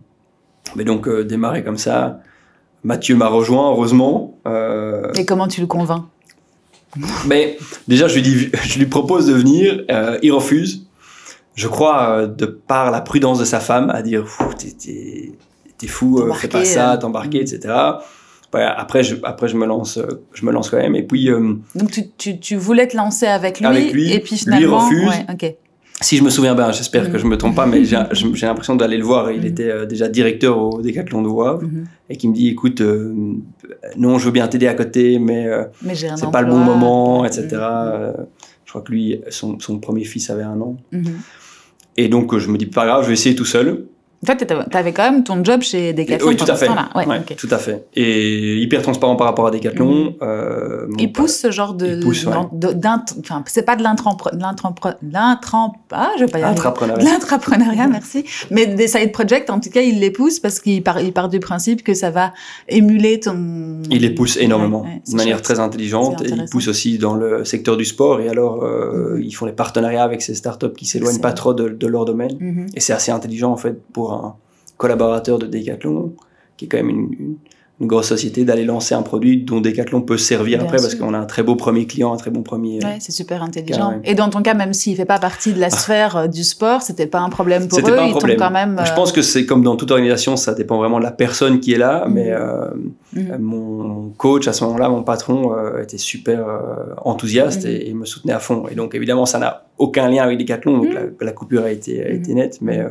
mais 0.76 0.84
donc 0.84 1.08
euh, 1.08 1.24
démarrer 1.24 1.64
comme 1.64 1.78
ça. 1.78 2.20
Mathieu 2.84 3.16
m'a 3.16 3.28
rejoint, 3.28 3.70
heureusement. 3.72 4.38
Euh, 4.48 5.12
Et 5.16 5.26
comment 5.26 5.48
tu 5.48 5.62
le 5.62 5.68
convaincs 5.68 6.04
mais 7.28 7.58
déjà, 7.88 8.08
je 8.08 8.16
lui, 8.16 8.22
dis, 8.24 8.50
je 8.64 8.80
lui 8.80 8.88
propose 8.88 9.28
de 9.28 9.34
venir, 9.34 9.84
euh, 9.92 10.18
il 10.24 10.32
refuse. 10.32 10.88
Je 11.54 11.68
crois, 11.68 12.10
euh, 12.22 12.26
de 12.28 12.46
par 12.48 12.90
la 12.90 13.02
prudence 13.02 13.38
de 13.38 13.46
sa 13.46 13.60
femme, 13.60 13.92
à 13.92 14.02
dire 14.02 14.26
t'es- 14.58 15.88
fou, 15.88 16.20
euh, 16.20 16.34
fais 16.34 16.48
pas 16.48 16.66
ça, 16.66 16.98
t'embarquer, 16.98 17.42
etc. 17.42 17.74
Après, 18.52 19.04
je, 19.04 19.18
après 19.24 19.48
je, 19.48 19.56
me 19.56 19.68
lance, 19.68 20.00
je 20.34 20.46
me 20.46 20.52
lance 20.52 20.72
quand 20.72 20.78
même. 20.78 20.96
Et 20.96 21.04
puis, 21.04 21.30
Donc, 21.76 21.92
tu, 21.92 22.10
tu, 22.18 22.40
tu 22.40 22.56
voulais 22.56 22.88
te 22.88 22.98
lancer 22.98 23.28
avec 23.28 23.60
lui, 23.60 23.68
Avec 23.68 23.94
lui, 23.94 24.12
et 24.12 24.20
puis 24.20 24.32
lui 24.32 24.38
finalement. 24.40 24.80
refuse. 24.80 25.08
Ouais, 25.08 25.26
ok. 25.32 25.56
Si 26.02 26.18
je 26.18 26.24
me 26.24 26.30
souviens 26.30 26.56
bien, 26.56 26.72
j'espère 26.72 27.12
que 27.12 27.18
je 27.18 27.26
me 27.26 27.38
trompe 27.38 27.56
pas, 27.56 27.66
mais 27.66 27.84
j'ai 27.84 27.98
l'impression 28.46 28.76
d'aller 28.76 28.98
le 28.98 29.04
voir. 29.04 29.32
Il 29.32 29.42
Mhm. 29.42 29.46
était 29.48 29.70
euh, 29.72 29.86
déjà 29.86 30.08
directeur 30.08 30.58
au 30.58 30.82
Décathlon 30.82 31.22
de 31.22 31.28
Wavre 31.28 31.64
Mhm. 31.64 31.86
et 32.10 32.16
qui 32.18 32.28
me 32.30 32.34
dit 32.34 32.48
Écoute, 32.50 32.82
euh, 32.82 33.14
non, 33.98 34.18
je 34.18 34.26
veux 34.26 34.32
bien 34.32 34.48
t'aider 34.48 34.68
à 34.68 34.74
côté, 34.76 35.20
mais 35.20 35.48
euh, 35.48 35.64
Mais 35.82 35.96
c'est 35.96 36.32
pas 36.32 36.42
le 36.42 36.50
bon 36.52 36.58
moment, 36.60 37.26
etc. 37.26 37.48
Euh, 37.54 38.14
je 38.66 38.72
crois 38.72 38.82
que 38.82 38.92
lui, 38.92 39.20
son, 39.30 39.60
son 39.60 39.80
premier 39.80 40.04
fils 40.06 40.30
avait 40.30 40.44
un 40.44 40.60
an. 40.62 40.78
Mhm. 40.92 41.04
Et 41.98 42.08
donc, 42.08 42.38
je 42.38 42.50
me 42.50 42.58
dis, 42.58 42.66
pas 42.68 42.86
grave, 42.86 43.02
je 43.04 43.08
vais 43.08 43.14
essayer 43.14 43.36
tout 43.36 43.46
seul. 43.46 43.86
En 44.22 44.26
fait, 44.26 44.46
tu 44.46 44.78
avais 44.78 44.92
quand 44.92 45.10
même 45.10 45.24
ton 45.24 45.44
job 45.46 45.62
chez 45.62 45.94
Decathlon 45.94 46.28
oui, 46.28 46.36
tout 46.36 46.46
à 46.52 46.56
fait. 46.56 46.68
Ouais, 46.70 47.06
Ouais. 47.08 47.22
Tout 47.38 47.48
à 47.52 47.58
fait. 47.58 47.86
Et 47.96 48.58
hyper 48.58 48.82
transparent 48.82 49.16
par 49.16 49.28
rapport 49.28 49.48
à 49.48 49.52
Decathlon. 49.52 50.06
Mhm. 50.06 50.14
Euh, 50.22 50.88
mon 50.90 50.98
Il 50.98 51.12
pousse 51.14 51.36
ce 51.38 51.52
genre 51.52 51.74
de. 51.74 52.02
Enfin, 53.22 53.44
c'est 53.48 53.64
pas 53.66 53.76
de 53.76 53.84
l'intremp. 53.84 54.18
Ah, 55.92 56.12
je 56.18 56.26
vais 56.26 56.32
pas 56.32 56.40
y 56.40 56.44
arriver. 56.44 56.56
De 56.56 56.60
Entrepreneuriat. 56.60 57.04
L'intrapreneuriat, 57.04 57.88
merci. 57.88 58.26
Mais 58.52 58.68
des 58.68 58.88
side 58.88 59.12
projects, 59.12 59.50
en 59.50 59.60
tout 59.60 59.70
cas, 59.70 59.82
il 59.82 60.00
les 60.00 60.12
pousse 60.12 60.40
parce 60.40 60.60
qu'il 60.60 60.84
part, 60.84 61.00
il 61.02 61.14
part 61.14 61.30
du 61.30 61.40
principe 61.40 61.84
que 61.84 61.94
ça 61.94 62.10
va 62.12 62.34
émuler 62.68 63.20
ton. 63.20 63.82
Il 63.90 64.02
les 64.02 64.10
pousse 64.10 64.38
énormément, 64.38 64.82
Ouais, 64.84 65.02
de 65.10 65.16
manière 65.16 65.42
très 65.42 65.60
intelligente. 65.60 66.22
Et 66.22 66.26
il 66.26 66.34
intéressant. 66.34 66.52
pousse 66.52 66.68
aussi 66.68 66.98
dans 66.98 67.16
le 67.16 67.46
secteur 67.46 67.78
du 67.78 67.86
sport. 67.86 68.20
Et 68.20 68.30
alors, 68.30 68.64
euh, 68.64 69.16
Mhm. 69.16 69.22
ils 69.24 69.32
font 69.32 69.46
des 69.46 69.52
partenariats 69.52 70.04
avec 70.04 70.22
ces 70.22 70.36
startups 70.36 70.74
qui 70.78 70.86
s'éloignent 70.86 71.20
pas 71.22 71.34
trop 71.34 71.54
de, 71.54 71.70
de 71.70 71.88
leur 71.88 72.06
domaine. 72.06 72.36
Mhm. 72.40 72.68
Et 72.76 72.80
c'est 72.80 72.94
assez 72.94 73.12
intelligent, 73.12 73.52
en 73.52 73.58
fait, 73.58 73.82
pour 73.94 74.09
un 74.14 74.36
collaborateur 74.78 75.40
de 75.40 75.48
Decathlon, 75.48 76.14
qui 76.58 76.66
est 76.66 76.68
quand 76.68 76.78
même 76.78 76.90
une, 76.90 77.14
une- 77.20 77.36
une 77.82 77.88
grosse 77.88 78.08
société, 78.08 78.44
d'aller 78.44 78.66
lancer 78.66 78.94
un 78.94 79.02
produit 79.04 79.38
dont 79.42 79.62
Decathlon 79.62 80.02
peut 80.02 80.18
se 80.18 80.26
servir 80.26 80.58
Bien 80.58 80.66
après, 80.68 80.76
parce 80.80 80.96
qu'on 80.96 81.14
a 81.14 81.18
un 81.18 81.24
très 81.26 81.44
beau 81.44 81.56
premier 81.56 81.86
client, 81.88 82.12
un 82.14 82.18
très 82.18 82.30
bon 82.30 82.44
premier. 82.44 82.84
Ouais, 82.84 82.98
c'est 83.00 83.14
super 83.14 83.42
intelligent. 83.42 84.02
Et 84.04 84.16
dans 84.16 84.30
ton 84.30 84.42
cas, 84.42 84.54
même 84.54 84.74
s'il 84.74 84.98
fait 84.98 85.06
pas 85.06 85.18
partie 85.18 85.54
de 85.54 85.62
la 85.62 85.70
sphère 85.70 86.18
euh, 86.18 86.28
du 86.28 86.44
sport, 86.44 86.82
c'était 86.82 87.08
pas 87.08 87.20
un 87.22 87.30
problème 87.30 87.70
pour 87.70 87.80
eux. 87.80 87.82
pas 87.84 88.02
un 88.04 88.08
ils 88.08 88.12
problème. 88.12 88.38
quand 88.38 88.52
même. 88.52 88.82
Je 88.86 88.92
euh, 88.92 88.96
pense 88.96 89.14
que 89.14 89.22
c'est 89.22 89.46
comme 89.46 89.64
dans 89.64 89.78
toute 89.78 89.92
organisation, 89.92 90.36
ça 90.36 90.54
dépend 90.56 90.78
vraiment 90.78 91.00
de 91.00 91.06
la 91.06 91.12
personne 91.14 91.62
qui 91.62 91.72
est 91.72 91.78
là, 91.78 92.06
Mhm. 92.06 92.14
mais 92.14 92.32
euh, 92.34 92.68
Mhm. 93.14 93.38
mon 93.40 94.10
coach 94.18 94.50
à 94.50 94.52
ce 94.52 94.66
moment-là, 94.66 94.90
mon 94.90 95.04
patron, 95.04 95.54
euh, 95.58 95.82
était 95.82 95.98
super 95.98 96.50
euh, 96.50 96.94
enthousiaste 97.06 97.64
Mhm. 97.64 97.72
et, 97.72 97.90
et 97.90 97.94
me 97.94 98.04
soutenait 98.04 98.34
à 98.34 98.40
fond. 98.40 98.66
Et 98.70 98.76
donc 98.76 98.94
évidemment, 98.94 99.26
ça 99.26 99.40
n'a 99.40 99.64
aucun 99.78 100.10
lien 100.10 100.24
avec 100.24 100.38
Decathlon, 100.38 100.80
donc 100.80 100.94
la, 100.94 101.04
la 101.22 101.32
coupure 101.32 101.64
a 101.64 101.72
été, 101.72 102.04
a 102.06 102.10
été 102.10 102.34
nette, 102.34 102.60
mais 102.62 102.80
euh, 102.80 102.90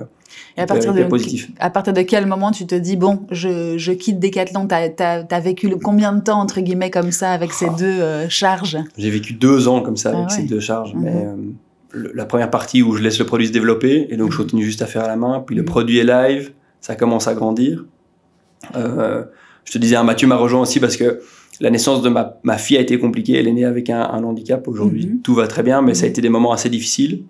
Et 0.56 0.60
à 0.60 0.64
hyper- 0.64 0.74
partir, 0.74 0.92
de, 0.92 0.98
hyper 0.98 1.08
positif. 1.08 1.50
à 1.58 1.70
partir 1.70 1.92
de 1.92 2.02
quel 2.02 2.26
moment 2.26 2.50
tu 2.50 2.66
te 2.66 2.74
dis, 2.74 2.96
bon, 2.96 3.26
je, 3.30 3.78
je 3.78 3.92
quitte 3.92 4.18
Decathlon, 4.20 4.66
t'as 4.66 4.88
as, 5.30 5.40
vécu 5.40 5.70
combien 5.82 6.12
de 6.12 6.20
temps, 6.20 6.40
entre 6.40 6.60
guillemets, 6.60 6.90
comme 6.90 7.12
ça, 7.12 7.32
avec 7.32 7.52
ces 7.52 7.68
deux 7.78 7.84
euh, 7.86 8.28
charges? 8.28 8.78
J'ai 8.96 9.10
vécu 9.10 9.32
deux 9.34 9.68
ans 9.68 9.80
comme 9.80 9.96
ça 9.96 10.10
avec 10.10 10.26
Ah 10.26 10.30
ces 10.30 10.42
ouais. 10.42 10.48
deux 10.48 10.60
charges, 10.60 10.94
Mhm. 10.94 11.00
mais 11.02 11.10
euh, 11.26 11.34
le- 11.92 12.12
la 12.14 12.24
première 12.26 12.50
partie 12.50 12.82
où 12.82 12.94
je 12.96 13.02
laisse 13.02 13.18
le 13.18 13.24
produit 13.26 13.46
se 13.46 13.52
développer 13.52 14.06
et 14.10 14.16
donc 14.16 14.30
je 14.32 14.36
Mhm. 14.36 14.44
continue 14.44 14.64
juste 14.64 14.82
à 14.82 14.86
faire 14.86 15.04
à 15.04 15.08
la 15.08 15.16
main, 15.16 15.42
puis 15.46 15.56
le 15.56 15.62
Mhm. 15.62 15.66
produit 15.68 15.98
est 15.98 16.04
live, 16.04 16.52
ça 16.80 16.94
commence 16.94 17.26
à 17.28 17.34
grandir. 17.34 17.84
Euh, 18.76 19.24
je 19.64 19.72
te 19.72 19.78
disais, 19.78 19.96
hein, 19.96 20.04
Mathieu 20.04 20.26
m'a 20.28 20.36
rejoint 20.36 20.60
aussi 20.62 20.80
parce 20.80 20.96
que 20.96 21.20
la 21.60 21.70
naissance 21.70 22.02
de 22.02 22.08
ma, 22.08 22.38
ma 22.42 22.58
fille 22.58 22.76
a 22.76 22.80
été 22.80 22.98
compliquée, 22.98 23.38
elle 23.38 23.48
est 23.48 23.52
née 23.52 23.64
avec 23.64 23.90
un, 23.90 24.00
un 24.02 24.22
handicap, 24.24 24.66
aujourd'hui 24.68 25.06
Mhm. 25.06 25.20
tout 25.22 25.34
va 25.34 25.46
très 25.48 25.62
bien, 25.62 25.82
mais 25.82 25.94
ça 25.94 26.04
a 26.04 26.06
Mhm. 26.06 26.10
été 26.10 26.20
des 26.22 26.28
moments 26.28 26.52
assez 26.52 26.68
difficiles. 26.70 27.22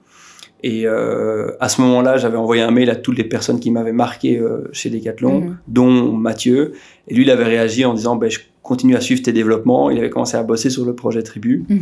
Et 0.64 0.86
euh, 0.86 1.52
à 1.60 1.68
ce 1.68 1.80
moment-là, 1.82 2.16
j'avais 2.16 2.36
envoyé 2.36 2.62
un 2.62 2.70
mail 2.72 2.90
à 2.90 2.96
toutes 2.96 3.16
les 3.16 3.24
personnes 3.24 3.60
qui 3.60 3.70
m'avaient 3.70 3.92
marqué 3.92 4.38
euh, 4.38 4.68
chez 4.72 4.90
Decathlon, 4.90 5.40
Mhm. 5.40 5.56
dont 5.68 6.12
Mathieu. 6.12 6.72
Et 7.06 7.14
lui, 7.14 7.22
il 7.22 7.30
avait 7.30 7.44
réagi 7.44 7.84
en 7.84 7.94
disant 7.94 8.16
ben, 8.16 8.28
Je 8.30 8.40
continue 8.62 8.96
à 8.96 9.00
suivre 9.00 9.22
tes 9.22 9.32
développements. 9.32 9.88
Il 9.88 9.98
avait 9.98 10.10
commencé 10.10 10.36
à 10.36 10.42
bosser 10.42 10.68
sur 10.68 10.84
le 10.84 10.94
projet 10.94 11.22
Tribu. 11.22 11.64
Mhm. 11.68 11.78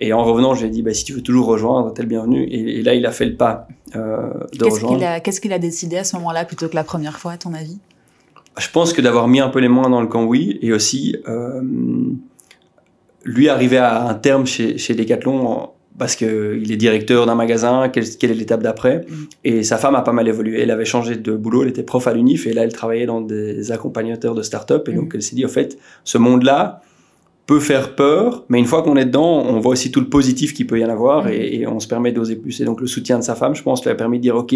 Et 0.00 0.12
en 0.14 0.24
revenant, 0.24 0.54
je 0.54 0.60
lui 0.62 0.68
ai 0.68 0.70
dit, 0.70 0.80
bah, 0.82 0.94
si 0.94 1.04
tu 1.04 1.12
veux 1.12 1.20
toujours 1.22 1.46
rejoindre, 1.46 1.92
t'es 1.92 2.00
le 2.02 2.08
bienvenu. 2.08 2.44
Et, 2.44 2.78
et 2.78 2.82
là, 2.82 2.94
il 2.94 3.04
a 3.04 3.10
fait 3.10 3.26
le 3.26 3.34
pas 3.36 3.66
euh, 3.94 4.30
de 4.52 4.58
Qu'est-ce 4.58 4.74
rejoindre. 4.76 4.96
qu'il 4.96 5.04
a, 5.04 5.20
qu'est-ce 5.20 5.40
qu'il 5.40 5.52
a 5.52 5.58
décidé 5.58 5.96
à 5.98 6.04
ce 6.04 6.16
moment-là 6.16 6.44
plutôt 6.46 6.68
que 6.68 6.76
la 6.76 6.84
première 6.84 7.18
fois, 7.18 7.32
à 7.32 7.36
ton 7.36 7.52
avis? 7.52 7.78
Je 8.58 8.68
pense 8.70 8.92
que 8.94 9.02
d'avoir 9.02 9.28
mis 9.28 9.40
un 9.40 9.48
peu 9.48 9.58
les 9.58 9.68
mains 9.68 9.90
dans 9.90 10.00
le 10.00 10.06
cambouis 10.06 10.58
et 10.62 10.72
aussi, 10.72 11.16
lui 13.24 13.48
arriver 13.48 13.76
à 13.78 14.06
un 14.08 14.14
terme 14.14 14.46
chez, 14.46 14.78
chez 14.78 14.94
Decathlon 14.94 15.46
en- 15.46 15.74
parce 16.00 16.16
qu'il 16.16 16.72
est 16.72 16.76
directeur 16.76 17.26
d'un 17.26 17.34
magasin, 17.36 17.88
quelle, 17.90 18.08
quelle 18.18 18.30
est 18.32 18.34
l'étape 18.34 18.62
d'après. 18.62 19.04
Mhm. 19.08 19.16
Et 19.44 19.62
sa 19.62 19.76
femme 19.76 19.94
a 19.94 20.00
pas 20.02 20.12
mal 20.12 20.26
évolué. 20.26 20.60
Elle 20.60 20.70
avait 20.72 20.84
changé 20.86 21.14
de 21.14 21.32
boulot, 21.32 21.62
elle 21.62 21.68
était 21.68 21.82
prof 21.84 22.06
à 22.08 22.14
l'UNIF 22.14 22.46
et 22.48 22.52
là, 22.54 22.64
elle 22.64 22.72
travaillait 22.72 23.06
dans 23.06 23.20
des 23.20 23.70
accompagnateurs 23.70 24.34
de 24.34 24.42
start-up. 24.42 24.88
Et 24.88 24.92
donc, 24.94 25.04
Mhm. 25.04 25.10
elle 25.14 25.22
s'est 25.22 25.36
dit, 25.36 25.44
au 25.44 25.48
fait, 25.48 25.78
ce 26.04 26.16
monde-là 26.18 26.80
peut 27.46 27.60
faire 27.60 27.94
peur, 27.94 28.44
mais 28.48 28.58
une 28.58 28.64
fois 28.64 28.82
qu'on 28.82 28.96
est 28.96 29.04
dedans, 29.04 29.44
on 29.46 29.60
voit 29.60 29.72
aussi 29.72 29.90
tout 29.90 30.00
le 30.00 30.08
positif 30.08 30.54
qu'il 30.54 30.66
peut 30.66 30.78
y 30.80 30.84
en 30.84 30.88
avoir 30.88 31.26
Mhm. 31.26 31.32
et, 31.32 31.54
et 31.60 31.66
on 31.66 31.78
se 31.80 31.86
permet 31.86 32.12
d'oser 32.12 32.36
plus. 32.36 32.58
Et 32.60 32.64
donc, 32.64 32.80
le 32.80 32.86
soutien 32.86 33.18
de 33.18 33.22
sa 33.24 33.34
femme, 33.34 33.54
je 33.54 33.62
pense, 33.62 33.84
lui 33.84 33.90
a 33.90 33.94
permis 33.94 34.16
de 34.18 34.22
dire, 34.22 34.36
OK, 34.36 34.54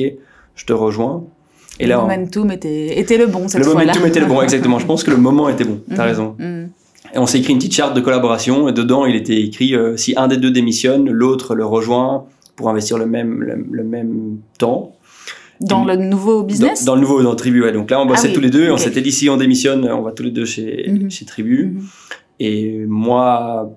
je 0.57 0.65
te 0.65 0.73
rejoins. 0.73 1.25
Et 1.79 1.85
Le 1.85 1.91
là, 1.91 1.99
on- 1.99 2.09
momentum 2.09 2.51
était, 2.53 2.99
était 2.99 3.19
le 3.19 3.27
bon 3.27 3.49
cette 3.49 3.59
le 3.59 3.65
fois-là. 3.67 3.93
momentum 3.93 4.07
était 4.09 4.21
le 4.21 4.27
bon, 4.27 4.41
exactement. 4.47 4.79
Je 4.79 4.87
pense 4.87 5.05
que 5.05 5.11
le 5.11 5.19
moment 5.19 5.49
était 5.51 5.65
bon. 5.65 5.81
T'as 5.89 5.95
Mhm. 6.05 6.09
raison. 6.09 6.37
Et 7.13 7.19
on 7.19 7.27
s'est 7.27 7.39
écrit 7.39 7.53
une 7.53 7.59
petite 7.59 7.75
charte 7.75 7.95
de 7.95 8.01
collaboration. 8.01 8.69
Et 8.69 8.73
dedans, 8.73 9.05
il 9.07 9.15
était 9.15 9.41
écrit 9.41 9.75
euh, 9.75 9.97
si 9.97 10.15
un 10.17 10.27
des 10.29 10.37
deux 10.37 10.51
démissionne, 10.51 11.11
l'autre 11.11 11.55
le 11.55 11.65
rejoint 11.65 12.25
pour 12.57 12.69
investir 12.71 12.99
le 12.99 13.07
même, 13.07 13.43
le, 13.43 13.65
le 13.71 13.85
même 13.85 14.39
temps. 14.59 14.97
Dans 15.61 15.85
le 15.85 15.95
nouveau 15.97 16.43
business? 16.43 16.85
dans 16.85 16.95
le 16.97 17.01
nouveau, 17.03 17.23
dans 17.23 17.37
Tribu. 17.37 17.63
ouais. 17.63 17.73
Donc 17.73 17.91
là, 17.91 18.01
on 18.01 18.07
bossait 18.07 18.23
Ah 18.25 18.29
oui, 18.29 18.35
tous 18.35 18.41
les 18.41 18.51
deux. 18.51 18.71
On 18.73 18.77
s'était 18.77 19.01
dit 19.03 19.13
si 19.13 19.29
on 19.29 19.37
démissionne, 19.37 19.89
on 19.91 20.03
va 20.03 20.11
tous 20.13 20.23
les 20.25 20.31
deux 20.33 20.45
chez, 20.45 20.87
Mhm. 20.89 21.11
chez 21.11 21.25
Tribu. 21.25 21.67
Mhm. 21.67 21.83
Et 22.41 22.85
moi, 22.89 23.71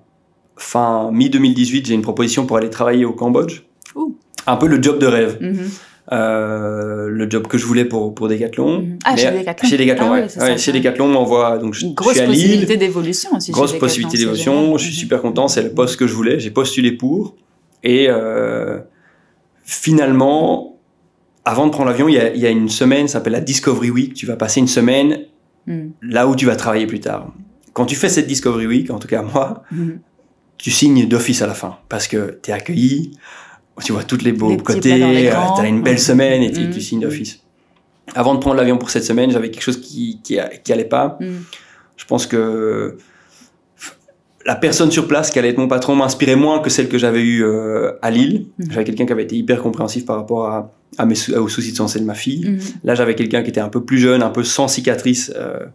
fin 0.55 1.11
mi-2018, 1.11 1.85
j'ai 1.85 1.93
une 1.93 2.01
proposition 2.01 2.45
pour 2.47 2.57
aller 2.57 2.69
travailler 2.71 3.05
au 3.05 3.13
Cambodge. 3.13 3.61
Ouh. 3.95 4.15
Un 4.47 4.55
peu 4.55 4.67
le 4.67 4.81
job 4.81 4.97
de 4.99 5.05
rêve. 5.05 5.37
Mhm. 5.39 5.69
Euh, 6.13 7.07
le 7.09 7.29
job 7.29 7.47
que 7.47 7.57
je 7.57 7.65
voulais 7.65 7.83
pour, 7.83 8.15
pour 8.15 8.29
Decathlon. 8.29 8.79
Mhm. 8.81 8.99
Ah, 9.03 9.13
Mais- 9.15 9.21
chez 9.21 9.31
Decathlon. 9.31 9.69
Chez 9.69 9.77
Decathlon, 9.77 10.05
Ah 10.07 10.11
ouais. 10.13 10.41
ouais, 10.51 10.57
chez. 10.57 10.71
Decathlon, 10.71 11.05
on 11.05 11.09
m'envoie. 11.09 11.57
Donc, 11.57 11.73
je, 11.73 11.83
Une 11.83 11.89
je 11.91 11.95
grosse 11.95 12.13
suis 12.13 12.21
à 12.21 12.25
Lille. 12.27 12.35
possibilité 12.43 12.77
d'évolution 12.77 13.29
aussi. 13.35 13.51
Grosse 13.51 13.77
possibilité 13.77 14.17
d'évolution. 14.17 14.77
Je 14.77 14.83
suis 14.85 14.93
super 14.95 15.21
content. 15.21 15.47
C'est 15.49 15.63
le 15.63 15.71
poste 15.71 15.97
que 15.97 16.07
je 16.07 16.13
voulais. 16.13 16.39
J'ai 16.39 16.51
postulé 16.51 16.93
pour. 16.93 17.35
Et 17.83 18.07
euh, 18.09 18.79
finalement, 19.65 20.77
avant 21.45 21.65
de 21.67 21.71
prendre 21.71 21.89
l'avion, 21.89 22.07
il 22.07 22.15
y 22.15 22.19
a, 22.19 22.33
il 22.33 22.39
y 22.41 22.45
a 22.47 22.49
une 22.49 22.69
semaine, 22.69 23.07
ça 23.07 23.13
s'appelle 23.13 23.33
la 23.33 23.41
Discovery 23.41 23.89
Week. 23.89 24.13
Tu 24.13 24.25
vas 24.25 24.35
passer 24.35 24.59
une 24.59 24.67
semaine 24.67 25.19
Mhm. 25.67 25.91
là 26.01 26.27
où 26.27 26.35
tu 26.35 26.45
vas 26.45 26.55
travailler 26.55 26.87
plus 26.87 27.01
tard. 27.01 27.33
Quand 27.73 27.85
tu 27.85 27.95
fais 27.95 28.07
cette 28.09 28.27
Discovery 28.27 28.65
Week, 28.67 28.89
en 28.91 28.99
tout 28.99 29.07
cas 29.09 29.21
moi, 29.21 29.63
Mhm. 29.71 29.99
tu 30.57 30.71
signes 30.71 31.05
d'office 31.07 31.41
à 31.41 31.47
la 31.47 31.53
fin 31.53 31.77
parce 31.89 32.07
que 32.07 32.39
tu 32.41 32.49
es 32.51 32.53
accueilli, 32.53 33.11
tu 33.83 33.91
vois 33.93 34.03
toutes 34.03 34.23
les 34.23 34.31
beaux 34.33 34.49
Les 34.49 34.57
côtés, 34.57 34.95
plats 34.95 34.99
dans 34.99 35.09
tu 35.09 35.15
l'écran. 35.15 35.55
as 35.59 35.67
une 35.67 35.81
belle 35.83 35.99
semaine 35.99 36.41
et 36.43 36.51
tu, 36.51 36.61
Mhm. 36.61 36.71
tu 36.71 36.81
signes 36.81 36.99
d'office. 37.01 37.39
avant 38.15 38.33
de 38.35 38.39
prendre 38.39 38.55
l'avion 38.55 38.77
pour 38.77 38.89
cette 38.89 39.03
semaine, 39.03 39.31
j'avais 39.31 39.51
quelque 39.51 39.61
chose 39.63 39.81
qui, 39.81 40.19
qui, 40.23 40.37
qui 40.63 40.73
allait 40.73 40.85
pas. 40.85 41.17
Mm. 41.19 41.25
Je 41.97 42.05
pense 42.05 42.25
que 42.25 42.97
la 44.45 44.55
personne 44.55 44.91
sur 44.91 45.07
place 45.09 45.29
qui 45.29 45.39
allait 45.39 45.49
être 45.49 45.57
mon 45.57 45.67
patron 45.67 45.93
m'inspirait 45.95 46.37
moins 46.37 46.59
que 46.59 46.69
celle 46.69 46.87
que 46.87 46.97
j'avais 46.97 47.21
eue 47.21 47.43
euh, 47.43 47.91
à 48.01 48.09
Lille. 48.11 48.45
Mhm. 48.59 48.71
J'avais 48.71 48.83
quelqu'un 48.85 49.05
qui 49.05 49.11
avait 49.11 49.23
été 49.23 49.35
hyper 49.35 49.61
compréhensif 49.61 50.05
par 50.05 50.15
rapport 50.15 50.47
à, 50.47 50.71
à 50.97 51.05
mes 51.05 51.15
sou- 51.15 51.33
aux 51.35 51.49
soucis 51.49 51.71
de 51.73 51.77
santé 51.77 51.99
de 51.99 52.05
ma 52.05 52.13
fille. 52.13 52.57
Là, 52.85 52.95
j'avais 52.95 53.13
quelqu'un 53.13 53.43
qui 53.43 53.49
était 53.49 53.59
un 53.59 53.67
peu 53.69 53.83
plus 53.83 53.97
jeune, 53.99 54.23
un 54.23 54.29
peu 54.29 54.43
sans 54.45 54.69
cicatrice, 54.69 55.33
euh, 55.35 55.65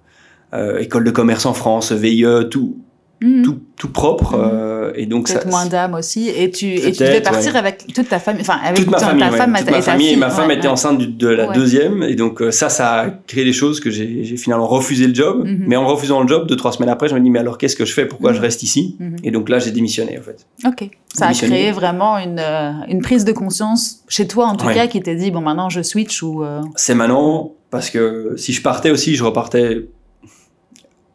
euh, 0.54 0.78
école 0.78 1.04
de 1.04 1.10
commerce 1.10 1.44
en 1.44 1.52
France, 1.52 1.92
VIE, 1.92 2.24
tout, 2.50 2.78
Mhm. 3.22 3.42
tout, 3.42 3.58
tout 3.76 3.88
propre. 3.88 4.36
Mhm. 4.36 4.50
euh, 4.52 4.92
et 4.94 5.06
donc, 5.06 5.28
ça, 5.28 5.34
Peut-être 5.34 5.50
moins 5.50 5.66
d'âme 5.66 5.94
aussi. 5.94 6.28
Et 6.28 6.50
tu, 6.50 6.66
et 6.74 6.92
tu 6.92 7.02
devais 7.04 7.20
partir 7.20 7.52
ouais. 7.52 7.58
avec 7.58 7.86
toute 7.94 8.08
ta 8.08 8.18
famille. 8.18 8.42
Enfin, 8.42 8.58
avec 8.64 8.78
toute 8.80 8.90
ma 8.90 8.98
ta, 8.98 9.06
famille, 9.06 9.22
ta 9.24 9.30
ouais, 9.30 9.36
femme 9.38 9.54
toute 9.56 9.68
et 9.68 9.70
ma 9.70 9.76
ta 9.76 9.82
famille, 9.82 10.12
et 10.12 10.16
ma 10.16 10.30
femme 10.30 10.48
Ouais, 10.48 10.56
était 10.56 10.68
enceinte 10.68 11.00
de 11.00 11.28
la 11.28 11.46
deuxième, 11.48 12.02
et 12.02 12.14
donc 12.14 12.42
euh, 12.42 12.50
ça, 12.50 12.68
ça 12.68 12.92
a 13.02 13.10
créé 13.10 13.44
des 13.44 13.52
choses 13.52 13.80
que 13.80 13.90
j'ai 13.90 14.36
finalement 14.36 14.66
refusé 14.66 15.06
le 15.06 15.14
job. 15.14 15.44
Mhm. 15.46 15.64
Mais 15.66 15.76
en 15.76 15.86
refusant 15.86 16.20
le 16.20 16.28
job, 16.28 16.46
deux 16.48 16.56
trois 16.56 16.72
semaines 16.72 16.88
après, 16.90 17.08
je 17.08 17.14
me 17.14 17.20
dis 17.20 17.30
mais 17.30 17.38
alors 17.38 17.58
qu'est-ce 17.58 17.76
que 17.76 17.84
je 17.84 17.92
fais? 17.92 18.06
Pourquoi 18.06 18.30
Mhm. 18.30 18.36
je 18.36 18.40
reste 18.42 18.62
ici? 18.62 18.96
Mhm. 18.98 19.16
Et 19.24 19.30
donc 19.30 19.48
là, 19.48 19.58
j'ai 19.58 19.70
démissionné 19.70 20.18
en 20.18 20.22
fait. 20.22 20.46
Ok. 20.66 20.90
Ça 21.14 21.26
a 21.28 21.32
créé 21.32 21.70
vraiment 21.72 22.18
une, 22.18 22.38
euh, 22.40 22.72
une 22.88 23.02
prise 23.02 23.24
de 23.24 23.32
conscience 23.32 24.00
chez 24.08 24.26
toi, 24.26 24.46
en 24.46 24.56
tout 24.56 24.66
cas, 24.66 24.86
qui 24.86 25.00
t'a 25.00 25.14
dit 25.14 25.30
bon, 25.30 25.40
maintenant 25.42 25.68
je 25.70 25.82
switch 25.82 26.22
ou. 26.22 26.42
euh, 26.42 26.60
C'est 26.76 26.94
maintenant 26.94 27.52
parce 27.70 27.88
que 27.90 28.34
si 28.36 28.52
je 28.52 28.62
partais 28.62 28.90
aussi, 28.90 29.14
je 29.16 29.24
repartais 29.24 29.86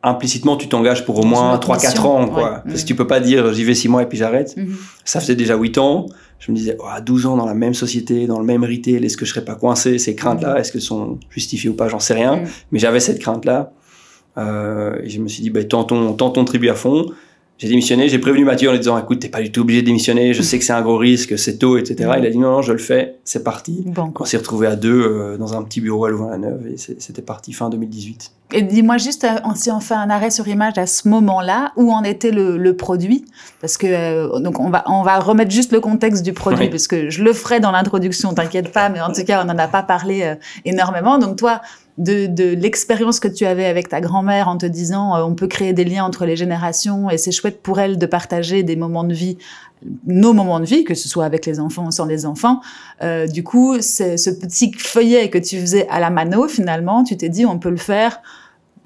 implicitement, 0.03 0.55
tu 0.57 0.67
t'engages 0.69 1.05
pour 1.05 1.19
au 1.19 1.23
moins 1.23 1.49
une 1.49 1.55
autre 1.55 1.67
3-4 1.75 1.87
mission, 1.87 2.17
ans. 2.17 2.27
Quoi. 2.27 2.43
ouais. 2.43 2.49
Parce 2.63 2.75
Mhm. 2.75 2.81
que 2.81 2.85
tu 2.87 2.95
peux 2.95 3.07
pas 3.07 3.19
dire 3.19 3.53
j'y 3.53 3.63
vais 3.63 3.73
6 3.73 3.89
mois 3.89 4.03
et 4.03 4.05
puis 4.05 4.17
j'arrête. 4.17 4.55
mhm. 4.55 4.75
Ça 5.05 5.19
faisait 5.19 5.35
déjà 5.35 5.55
8 5.55 5.77
ans. 5.77 6.05
Je 6.39 6.51
me 6.51 6.55
disais, 6.57 6.77
oh, 6.79 6.83
à 6.89 7.01
12 7.01 7.25
ans 7.25 7.35
dans 7.35 7.47
la 7.47 7.55
même 7.55 7.73
société, 7.73 8.27
dans 8.27 8.39
le 8.39 8.45
même 8.45 8.63
retail, 8.63 9.03
est-ce 9.03 9.17
que 9.17 9.25
je 9.25 9.31
serais 9.33 9.43
pas 9.43 9.55
coincé 9.55 9.97
Ces 9.97 10.13
craintes-là, 10.15 10.59
est-ce 10.59 10.71
qu'elles 10.71 10.81
sont 10.81 11.17
justifiées 11.31 11.69
ou 11.71 11.73
pas? 11.73 11.87
J'en 11.89 11.99
sais 11.99 12.13
rien. 12.13 12.37
Mhm. 12.37 12.47
Mais 12.71 12.79
j'avais 12.79 12.99
cette 12.99 13.19
crainte-là. 13.19 13.71
Euh, 14.37 14.95
et 15.03 15.09
je 15.09 15.19
me 15.19 15.27
suis 15.27 15.41
dit, 15.41 15.49
bah, 15.49 15.63
tente 15.63 15.89
ton, 15.89 16.13
tente 16.13 16.35
ton 16.35 16.45
tribu 16.45 16.69
à 16.69 16.75
fond. 16.75 17.07
J'ai 17.57 17.67
démissionné, 17.69 18.07
j'ai 18.07 18.19
prévenu 18.19 18.45
Mathieu 18.45 18.69
en 18.69 18.71
lui 18.71 18.79
disant, 18.79 18.97
écoute, 18.99 19.19
t'es 19.19 19.29
pas 19.29 19.41
du 19.41 19.51
tout 19.51 19.61
obligé 19.61 19.81
de 19.81 19.87
démissionner, 19.87 20.33
je 20.33 20.43
sais 20.43 20.59
que 20.59 20.63
c'est 20.65 20.73
un 20.73 20.81
gros 20.83 20.97
risque, 20.97 21.39
c'est 21.39 21.57
tôt, 21.57 21.77
etc. 21.77 22.11
Il 22.19 22.25
a 22.25 22.29
dit, 22.29 22.37
non, 22.37 22.51
non, 22.51 22.61
je 22.61 22.71
le 22.71 22.77
fais, 22.77 23.15
c'est 23.23 23.43
parti. 23.43 23.83
Bon. 23.85 24.13
On 24.19 24.25
s'est 24.25 24.37
retrouvé 24.37 24.67
à 24.67 24.75
deux 24.75 25.01
euh, 25.01 25.37
dans 25.37 25.55
un 25.55 25.63
petit 25.63 25.81
bureau 25.81 26.05
à 26.05 26.09
Louvain-la-Neuve 26.11 26.67
et 26.67 26.77
c'était 26.77 27.23
parti 27.23 27.53
fin 27.53 27.69
2018. 27.69 28.31
Et 28.53 28.61
dis-moi 28.61 28.97
juste, 28.97 29.23
euh, 29.25 29.39
si 29.55 29.71
on 29.71 29.79
fait 29.79 29.95
un 29.95 30.09
arrêt 30.09 30.29
sur 30.29 30.47
image 30.47 30.77
à 30.77 30.85
ce 30.85 31.07
moment-là, 31.09 31.73
où 31.75 31.91
en 31.91 32.03
était 32.03 32.31
le, 32.31 32.57
le 32.57 32.75
produit? 32.77 33.25
Parce 33.59 33.75
que 33.77 33.87
euh, 33.87 34.39
donc 34.39 34.59
on 34.59 34.69
va 34.69 34.83
on 34.87 35.01
va 35.03 35.19
remettre 35.19 35.51
juste 35.51 35.71
le 35.73 35.79
contexte 35.81 36.23
du 36.23 36.31
produit, 36.33 36.65
Oui. 36.65 36.69
parce 36.69 36.87
que 36.87 37.09
je 37.09 37.23
le 37.23 37.33
ferai 37.33 37.59
dans 37.59 37.71
l'introduction, 37.71 38.33
t'inquiète 38.33 38.71
pas, 38.71 38.87
mais 38.89 39.01
en 39.01 39.11
tout 39.11 39.23
cas 39.25 39.41
on 39.43 39.45
n'en 39.45 39.57
a 39.57 39.67
pas 39.67 39.83
parlé 39.83 40.21
euh, 40.21 40.35
énormément. 40.63 41.17
Donc 41.17 41.35
toi, 41.37 41.59
de, 41.97 42.27
de 42.27 42.53
l'expérience 42.53 43.19
que 43.19 43.27
tu 43.27 43.45
avais 43.45 43.65
avec 43.65 43.89
ta 43.89 44.01
grand-mère 44.01 44.47
en 44.47 44.57
te 44.57 44.65
disant 44.65 45.15
euh, 45.15 45.23
on 45.23 45.33
peut 45.33 45.47
créer 45.47 45.73
des 45.73 45.83
liens 45.83 46.05
entre 46.05 46.25
les 46.25 46.35
générations 46.35 47.09
et 47.09 47.17
c'est 47.17 47.31
chouette 47.31 47.61
pour 47.61 47.79
elle 47.79 47.97
de 47.97 48.05
partager 48.05 48.63
des 48.63 48.75
moments 48.75 49.03
de 49.03 49.13
vie 49.13 49.37
nos 50.05 50.33
moments 50.33 50.59
de 50.59 50.65
vie, 50.65 50.83
que 50.83 50.95
ce 50.95 51.07
soit 51.07 51.25
avec 51.25 51.45
les 51.45 51.59
enfants 51.59 51.85
ou 51.85 51.91
sans 51.91 52.05
les 52.05 52.25
enfants. 52.25 52.61
Euh, 53.03 53.27
du 53.27 53.43
coup, 53.43 53.77
c'est 53.79 54.17
ce 54.17 54.31
petit 54.31 54.71
feuillet 54.73 55.29
que 55.29 55.37
tu 55.37 55.59
faisais 55.59 55.87
à 55.89 55.99
la 55.99 56.09
mano, 56.09 56.47
finalement, 56.47 57.03
tu 57.03 57.15
t'es 57.15 57.29
dit, 57.29 57.45
on 57.45 57.59
peut 57.59 57.69
le 57.69 57.77
faire 57.77 58.21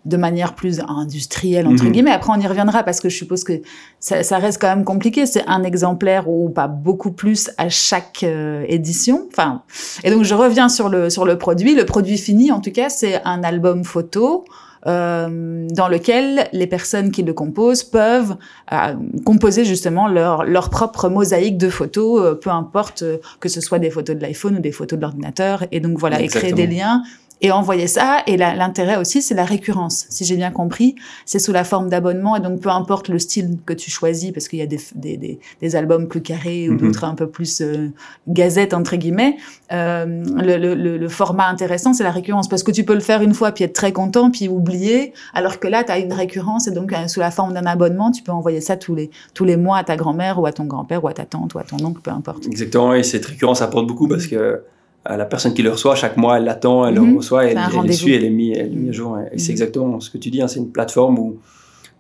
de 0.06 0.18
manière 0.18 0.56
plus 0.56 0.82
industrielle, 0.88 1.68
entre 1.68 1.84
Mhm. 1.86 1.92
guillemets. 1.92 2.12
Après, 2.12 2.32
on 2.36 2.40
y 2.40 2.48
reviendra 2.48 2.84
parce 2.84 3.00
que 3.00 3.10
je 3.10 3.16
suppose 3.18 3.44
que 3.44 3.62
ça, 4.00 4.24
ça 4.24 4.38
reste 4.40 4.60
quand 4.60 4.68
même 4.70 4.84
compliqué. 4.84 5.26
C'est 5.26 5.48
un 5.48 5.64
exemplaire 5.64 6.28
ou 6.28 6.50
pas 6.50 6.68
beaucoup 6.68 7.12
plus 7.12 7.52
à 7.58 7.70
chaque 7.70 8.24
euh, 8.24 8.66
édition. 8.68 9.28
Enfin, 9.32 9.62
et 10.04 10.10
donc, 10.10 10.24
je 10.24 10.34
reviens 10.34 10.70
sur 10.70 10.90
le, 10.90 11.10
sur 11.10 11.26
le 11.26 11.38
produit. 11.38 11.76
Le 11.76 11.86
produit 11.86 12.18
fini, 12.18 12.52
en 12.52 12.62
tout 12.62 12.72
cas, 12.72 12.90
c'est 12.90 13.22
un 13.26 13.44
album 13.44 13.84
photo 13.84 14.46
euh, 14.88 15.68
dans 15.70 15.88
lequel 15.88 16.48
les 16.54 16.66
personnes 16.66 17.12
qui 17.12 17.22
le 17.22 17.34
composent 17.34 17.84
peuvent 17.84 18.36
euh, 18.74 18.96
composer 19.24 19.64
justement 19.64 20.08
leur, 20.08 20.44
leur 20.44 20.72
propre 20.72 21.08
mosaïque 21.08 21.60
de 21.60 21.70
photos, 21.70 22.22
euh, 22.22 22.34
peu 22.34 22.50
importe 22.50 23.04
euh, 23.04 23.18
que 23.40 23.48
ce 23.50 23.62
soit 23.62 23.78
des 23.78 23.92
photos 23.92 24.16
de 24.16 24.22
l'iPhone 24.22 24.56
ou 24.56 24.60
des 24.60 24.72
photos 24.72 24.98
de 24.98 25.04
l'ordinateur. 25.04 25.66
Et 25.72 25.80
donc 25.80 26.00
voilà, 26.00 26.20
et 26.20 26.28
créer 26.28 26.54
des 26.54 26.66
liens 26.66 27.04
et 27.41 27.51
envoyer 27.51 27.88
ça. 27.88 28.19
Et 28.27 28.38
l'intérêt 28.38 28.97
aussi, 28.97 29.21
c'est 29.21 29.34
la 29.34 29.45
récurrence. 29.45 30.06
Si 30.10 30.25
j'ai 30.25 30.36
bien 30.36 30.51
compris, 30.51 30.95
c'est 31.25 31.39
sous 31.39 31.51
la 31.51 31.63
forme 31.63 31.89
d'abonnement. 31.89 32.36
Et 32.36 32.39
donc, 32.39 32.62
peu 32.62 32.69
importe 32.69 33.08
le 33.10 33.19
style 33.19 33.58
que 33.65 33.73
tu 33.73 33.89
choisis, 33.89 34.32
parce 34.32 34.47
qu'il 34.47 34.60
y 34.60 34.62
a 34.62 34.67
des, 34.67 34.80
des, 34.95 35.17
des, 35.17 35.39
des 35.62 35.75
albums 35.75 36.08
plus 36.08 36.21
carrés 36.21 36.69
ou 36.69 36.73
Mhm. 36.73 36.77
d'autres 36.80 37.04
un 37.04 37.15
peu 37.15 37.27
plus 37.27 37.62
euh, 37.62 37.89
gazette, 38.27 38.73
entre 38.73 38.95
guillemets, 38.95 39.38
euh, 39.71 40.06
le, 40.36 40.58
le, 40.58 40.97
le, 40.97 41.10
format 41.10 41.47
intéressant, 41.47 41.93
c'est 41.93 42.04
la 42.04 42.12
récurrence. 42.12 42.47
Parce 42.47 42.63
que 42.63 42.71
tu 42.71 42.84
peux 42.84 42.93
le 42.93 42.99
faire 42.99 43.21
une 43.21 43.34
fois, 43.34 43.51
puis 43.51 43.63
être 43.63 43.73
très 43.73 43.91
content, 43.91 44.30
puis 44.32 44.47
oublier. 44.47 45.13
Alors 45.34 45.60
que 45.60 45.67
là, 45.67 45.84
tu 45.84 45.91
as 45.91 45.99
une 45.99 46.13
récurrence. 46.13 46.67
Et 46.67 46.71
donc, 46.71 46.93
euh, 46.93 47.08
sous 47.08 47.19
la 47.19 47.32
forme 47.32 47.54
d'un 47.54 47.65
abonnement, 47.65 48.12
tu 48.12 48.21
peux 48.23 48.32
envoyer 48.32 48.62
ça 48.62 48.77
tous 48.77 48.95
les, 48.95 49.10
tous 49.34 49.45
les 49.45 49.58
mois 49.58 49.77
à 49.77 49.84
ta 49.84 49.95
grand-mère 49.95 50.39
ou 50.39 50.45
à 50.45 50.51
ton 50.51 50.65
grand-père 50.65 51.04
ou 51.04 51.08
à 51.08 51.13
ta 51.13 51.25
tante 51.25 51.54
ou 51.56 51.60
à 51.60 51.63
ton 51.63 51.84
oncle, 51.84 52.01
peu 52.01 52.12
importe. 52.12 52.45
Exactement, 52.45 52.93
et 52.93 53.04
cette 53.04 53.25
récurrence 53.25 53.62
apporte 53.62 53.88
beaucoup 53.88 54.08
parce 54.08 54.27
que 54.27 54.36
euh, 54.36 54.58
la 55.06 55.26
personne 55.26 55.54
qui 55.54 55.64
le 55.64 55.72
reçoit, 55.72 55.96
chaque 55.96 56.18
mois, 56.18 56.38
elle 56.38 56.44
l'attend, 56.46 56.86
elle 56.88 57.00
Mhm. 57.00 57.12
le 57.12 57.18
reçoit, 57.18 57.46
elle, 57.46 57.52
elle 57.52 57.58
est 57.58 57.76
rendez-vous. 57.76 57.94
suit, 57.98 58.14
elle 58.14 58.24
est 58.26 58.30
mise 58.30 58.58
est 58.58 58.68
mis 58.68 58.90
à 58.90 58.92
jour. 58.92 59.18
Et 59.32 59.38
c'est 59.40 59.48
Mhm. 59.48 59.52
exactement 59.52 60.00
ce 60.00 60.10
que 60.10 60.18
tu 60.18 60.30
dis, 60.30 60.42
hein, 60.42 60.48
c'est 60.48 60.60
une 60.60 60.72
plateforme 60.72 61.18
où, 61.20 61.38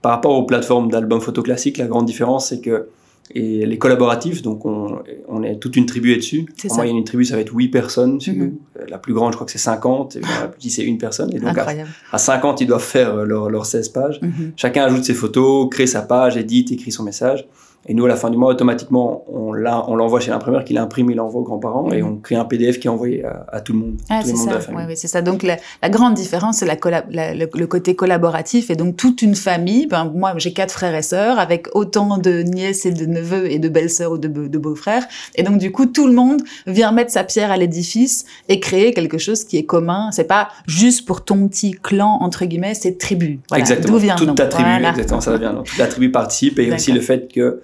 par 0.01 0.11
rapport 0.11 0.33
aux 0.37 0.43
plateformes 0.45 0.89
d'albums 0.91 1.21
photo 1.21 1.41
classiques, 1.41 1.77
la 1.77 1.87
grande 1.87 2.05
différence, 2.05 2.49
c'est 2.49 2.61
que 2.61 2.87
et 3.33 3.65
les 3.65 3.77
collaboratifs, 3.77 4.41
donc 4.41 4.65
on, 4.65 4.99
on 5.29 5.41
est 5.41 5.55
toute 5.55 5.77
une 5.77 5.85
tribu 5.85 6.11
est 6.11 6.17
dessus. 6.17 6.45
C'est 6.57 6.69
En 6.69 6.75
ça. 6.75 6.81
moyenne, 6.81 6.97
une 6.97 7.05
tribu, 7.05 7.23
ça 7.23 7.35
va 7.35 7.41
être 7.41 7.53
8 7.55 7.69
personnes 7.69 8.19
Mhm. 8.27 8.55
Euh, 8.77 8.85
La 8.89 8.97
plus 8.97 9.13
grande, 9.13 9.31
je 9.31 9.37
crois 9.37 9.45
que 9.45 9.53
c'est 9.53 9.57
50, 9.57 10.17
et 10.17 10.19
la 10.19 10.47
plus 10.49 10.57
petite, 10.57 10.71
c'est 10.73 10.83
une 10.83 10.97
personne. 10.97 11.33
Et 11.33 11.39
donc 11.39 11.57
à, 11.57 11.65
à 12.11 12.17
50, 12.17 12.59
ils 12.59 12.67
doivent 12.67 12.83
faire 12.83 13.15
euh, 13.15 13.23
leurs 13.25 13.49
leurs 13.49 13.65
16 13.65 13.87
pages. 13.89 14.19
Mhm. 14.21 14.51
Chacun 14.57 14.83
ajoute 14.83 15.05
ses 15.05 15.13
photos, 15.13 15.69
crée 15.71 15.87
sa 15.87 16.01
page, 16.01 16.35
édite, 16.35 16.73
écrit 16.73 16.91
son 16.91 17.03
message. 17.03 17.47
Et 17.87 17.93
nous, 17.95 18.05
à 18.05 18.07
la 18.07 18.15
fin 18.15 18.29
du 18.29 18.37
mois, 18.37 18.51
automatiquement, 18.51 19.23
on 19.27 19.53
l'envoie 19.53 20.19
chez 20.19 20.29
l'imprimeur 20.29 20.63
qui 20.63 20.73
l'imprime, 20.73 21.09
il 21.09 21.15
l'envoie 21.17 21.41
aux 21.41 21.43
grands-parents 21.43 21.91
et 21.91 22.01
Mhm. 22.03 22.07
on 22.09 22.15
crée 22.17 22.35
un 22.35 22.45
PDF 22.45 22.79
qui 22.79 22.87
est 22.87 22.91
envoyé 22.91 23.25
à, 23.25 23.45
à 23.51 23.59
tout 23.61 23.73
le 23.73 23.79
monde, 23.79 23.95
Ah, 24.09 24.21
c'est 24.23 24.35
ça. 24.35 24.59
Ouais, 24.71 24.85
ouais, 24.85 24.95
c'est 24.95 25.07
ça. 25.07 25.21
Donc 25.23 25.41
la, 25.41 25.57
la 25.81 25.89
grande 25.89 26.13
différence, 26.13 26.57
c'est 26.57 26.65
le, 26.67 27.45
le 27.59 27.65
côté 27.67 27.95
collaboratif 27.95 28.69
et 28.69 28.75
donc 28.75 28.97
toute 28.97 29.21
une 29.23 29.35
famille. 29.35 29.87
Ben, 29.87 30.11
moi, 30.13 30.33
j'ai 30.37 30.53
quatre 30.53 30.71
frères 30.71 30.93
et 30.95 31.01
sœurs 31.01 31.39
avec 31.39 31.67
autant 31.75 32.17
de 32.19 32.41
nièces 32.43 32.85
et 32.85 32.91
de 32.91 33.05
neveux 33.07 33.51
et 33.51 33.57
de 33.57 33.67
belles-sœurs 33.67 34.11
ou 34.11 34.17
de, 34.19 34.27
be- 34.27 34.47
de 34.49 34.57
beaux-frères. 34.59 35.03
Et 35.35 35.43
donc 35.43 35.57
du 35.57 35.71
coup, 35.71 35.87
tout 35.87 36.05
le 36.07 36.13
monde 36.13 36.41
vient 36.67 36.91
mettre 36.91 37.11
sa 37.11 37.23
pierre 37.23 37.51
à 37.51 37.57
l'édifice 37.57 38.25
et 38.47 38.59
créer 38.59 38.93
quelque 38.93 39.17
chose 39.17 39.43
qui 39.43 39.57
est 39.57 39.63
commun. 39.65 40.09
C'est 40.11 40.25
pas 40.25 40.49
juste 40.67 41.07
pour 41.07 41.23
ton 41.23 41.47
petit 41.47 41.71
clan 41.71 42.19
entre 42.21 42.45
guillemets, 42.45 42.75
c'est 42.75 42.97
tribu. 42.99 43.39
Voilà. 43.49 43.61
exactement. 43.61 43.93
D'où 43.95 43.99
vient 43.99 44.15
Toute 44.15 44.35
ta 44.35 44.45
tribu, 44.45 44.69
Voilà. 44.69 44.89
exactement, 44.89 45.21
ça 45.21 45.35
vient. 45.37 45.53
Donc, 45.53 45.65
toute 45.65 45.77
la 45.79 45.87
tribu 45.87 46.11
participe 46.11 46.59
et 46.59 46.71
aussi 46.71 46.91
le 46.91 47.01
fait 47.01 47.31
que 47.33 47.61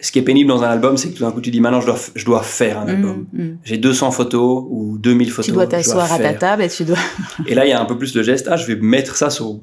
ce 0.00 0.12
qui 0.12 0.18
est 0.18 0.22
pénible 0.22 0.48
dans 0.48 0.62
un 0.62 0.68
album, 0.68 0.96
c'est 0.96 1.10
que 1.10 1.16
tout 1.16 1.24
d'un 1.24 1.30
coup, 1.30 1.40
tu 1.40 1.50
dis 1.50 1.60
maintenant, 1.60 1.80
je 1.80 1.86
dois, 1.86 1.98
je 2.14 2.24
dois 2.24 2.42
faire 2.42 2.78
un 2.78 2.88
album. 2.88 3.26
Mm, 3.32 3.42
mm. 3.42 3.58
J'ai 3.64 3.78
200 3.78 4.10
photos 4.10 4.64
ou 4.68 4.98
2000 4.98 5.30
photos. 5.30 5.46
Tu 5.46 5.52
dois 5.52 5.66
t'asseoir 5.66 6.12
à 6.12 6.18
ta 6.18 6.32
table 6.32 6.62
et 6.62 6.68
tu 6.68 6.84
dois. 6.84 6.96
Et 7.46 7.54
là, 7.54 7.66
il 7.66 7.70
y 7.70 7.72
a 7.72 7.80
un 7.80 7.84
peu 7.84 7.98
plus 7.98 8.14
le 8.14 8.22
geste. 8.22 8.48
Ah, 8.50 8.56
je 8.56 8.66
vais 8.66 8.76
mettre 8.76 9.16
ça 9.16 9.30
sur, 9.30 9.58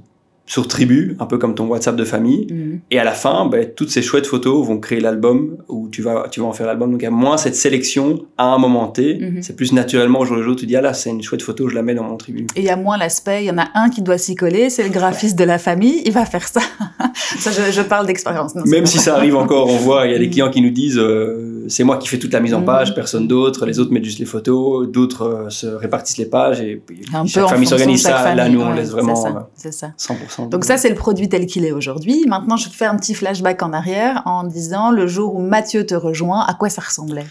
sur 0.48 0.68
tribu, 0.68 1.16
un 1.20 1.26
peu 1.28 1.38
comme 1.38 1.54
ton 1.56 1.68
WhatsApp 1.68 1.96
de 1.96 2.06
famille. 2.06 2.48
Mm. 2.52 2.80
Et 2.90 3.00
à 3.00 3.04
la 3.04 3.12
fin, 3.12 3.46
ben, 3.46 3.68
toutes 3.76 3.92
ces 3.92 4.02
chouettes 4.02 4.26
photos 4.26 4.66
vont 4.66 4.80
créer 4.80 5.00
l'album 5.02 5.58
où 5.68 5.90
tu 5.90 6.02
vas, 6.02 6.28
tu 6.32 6.40
vas 6.40 6.46
en 6.48 6.54
faire 6.54 6.66
l'album. 6.66 6.90
Donc 6.92 7.02
il 7.02 7.04
y 7.04 7.08
a 7.08 7.12
moins 7.12 7.38
cette 7.38 7.56
sélection 7.56 8.26
à 8.38 8.46
un 8.46 8.58
moment 8.58 8.88
T. 8.88 9.16
Mhm. 9.20 9.42
C'est 9.44 9.56
plus 9.56 9.74
naturellement 9.74 10.20
au 10.22 10.26
jour 10.26 10.38
le 10.38 10.44
jour. 10.44 10.56
Tu 10.56 10.66
dis, 10.66 10.76
ah 10.78 10.82
là, 10.82 10.94
c'est 10.94 11.10
une 11.10 11.22
chouette 11.22 11.42
photo, 11.42 11.68
je 11.68 11.76
la 11.76 11.82
mets 11.84 11.94
dans 11.96 12.04
mon 12.04 12.16
tribu. 12.16 12.48
Et 12.56 12.62
il 12.62 12.66
y 12.66 12.70
a 12.70 12.78
moins 12.78 12.98
l'aspect, 12.98 13.44
il 13.44 13.48
y 13.48 13.52
en 13.52 13.58
a 13.58 13.68
un 13.76 13.90
qui 13.90 14.02
doit 14.02 14.18
s'y 14.18 14.36
coller, 14.36 14.70
c'est 14.70 14.84
le 14.84 14.90
graphiste 14.90 15.38
de 15.38 15.44
la 15.44 15.58
famille, 15.60 16.02
il 16.06 16.14
va 16.14 16.26
faire 16.26 16.48
ça. 16.48 16.62
ça, 17.14 17.52
je, 17.52 17.72
je 17.72 17.82
parle 17.82 18.08
d'expérience. 18.08 18.56
Même 18.56 18.86
si 18.86 19.00
ça 19.00 19.16
arrive 19.16 19.36
encore, 19.36 19.70
on 19.70 19.78
voit, 19.78 20.06
il 20.08 20.14
y 20.14 20.16
a 20.16 20.18
des 20.20 20.26
Mhm. 20.28 20.32
clients 20.32 20.50
qui 20.50 20.62
nous 20.62 20.70
disent, 20.70 20.98
euh, 20.98 21.57
c'est 21.68 21.84
moi 21.84 21.98
qui 21.98 22.08
fais 22.08 22.18
toute 22.20 22.34
la 22.34 22.40
mise 22.40 22.54
en 22.54 22.60
Mhm. 22.60 22.66
page, 22.66 22.96
personne 22.96 23.28
d'autre. 23.28 23.66
Les 23.66 23.80
autres 23.80 23.92
mettent 23.92 24.04
juste 24.06 24.20
les 24.20 24.26
photos, 24.26 24.88
d'autres 24.88 25.24
euh, 25.24 25.50
se 25.50 25.68
répartissent 25.68 26.18
les 26.18 26.26
pages 26.26 26.62
et 26.62 26.76
puis 26.86 27.02
Un 27.14 27.26
chaque 27.26 27.48
famille 27.50 27.68
s'organise 27.68 28.02
ça. 28.04 28.34
Là, 28.36 28.50
nous, 28.50 28.62
on 28.62 28.72
laisse 28.74 28.90
vraiment 28.92 29.16
ça, 29.16 29.48
euh, 29.66 29.72
ça. 29.72 29.92
100%. 29.98 30.48
Donc 30.50 30.66
ça, 30.66 30.78
c'est 30.78 30.90
le 30.90 30.96
produit 30.96 31.30
tel 31.30 31.46
qu'il 31.46 31.66
est 31.66 31.72
aujourd'hui. 31.72 32.26
Maintenant, 32.28 32.58
je 32.58 32.70
fais 32.70 32.86
un 32.86 32.96
petit 32.96 33.14
flashback 33.14 33.62
en 33.64 33.74
arrière 33.74 34.22
en 34.26 34.44
disant 34.44 34.92
le 34.92 35.08
jour 35.08 35.36
où 35.36 35.40
Mathieu 35.42 35.86
te 35.86 35.96
rejoint, 35.96 36.42
à 36.48 36.54
quoi 36.54 36.70
ça 36.70 36.82
ressemblait? 36.82 37.26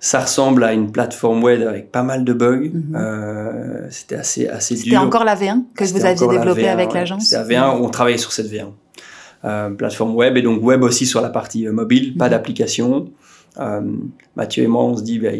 Ça 0.00 0.20
ressemble 0.20 0.64
à 0.64 0.74
une 0.74 0.92
plateforme 0.92 1.42
web 1.42 1.62
avec 1.66 1.90
pas 1.90 2.02
mal 2.02 2.24
de 2.24 2.32
bugs. 2.34 2.70
Mhm. 2.74 2.94
Euh, 2.96 3.86
C'était 3.90 4.16
assez, 4.16 4.48
assez 4.48 4.76
C'était 4.76 4.90
dur. 4.90 5.00
encore 5.02 5.24
la 5.24 5.34
V1 5.34 5.62
que 5.74 5.84
vous 5.84 5.88
C'était 5.94 6.04
aviez 6.08 6.26
la 6.26 6.32
développée 6.34 6.62
V1, 6.64 6.72
avec 6.72 6.88
ouais. 6.88 6.94
l'agence? 6.94 7.24
C'était 7.24 7.36
la 7.36 7.44
V1 7.72 7.78
où 7.80 7.84
on 7.84 7.88
travaillait 7.88 8.18
sur 8.18 8.32
cette 8.32 8.48
V1. 8.50 8.66
Euh, 9.46 9.70
plateforme 9.70 10.14
web 10.14 10.36
et 10.38 10.42
donc 10.42 10.62
web 10.62 10.82
aussi 10.82 11.04
sur 11.06 11.20
la 11.20 11.28
partie 11.28 11.66
mobile, 11.68 12.16
pas 12.16 12.26
Mhm. 12.26 12.30
d'application. 12.32 13.08
Euh, 13.58 13.80
Mathieu 14.36 14.64
et 14.64 14.66
moi, 14.66 14.84
on 14.84 14.96
se 14.96 15.02
dit, 15.02 15.18
ben, 15.18 15.38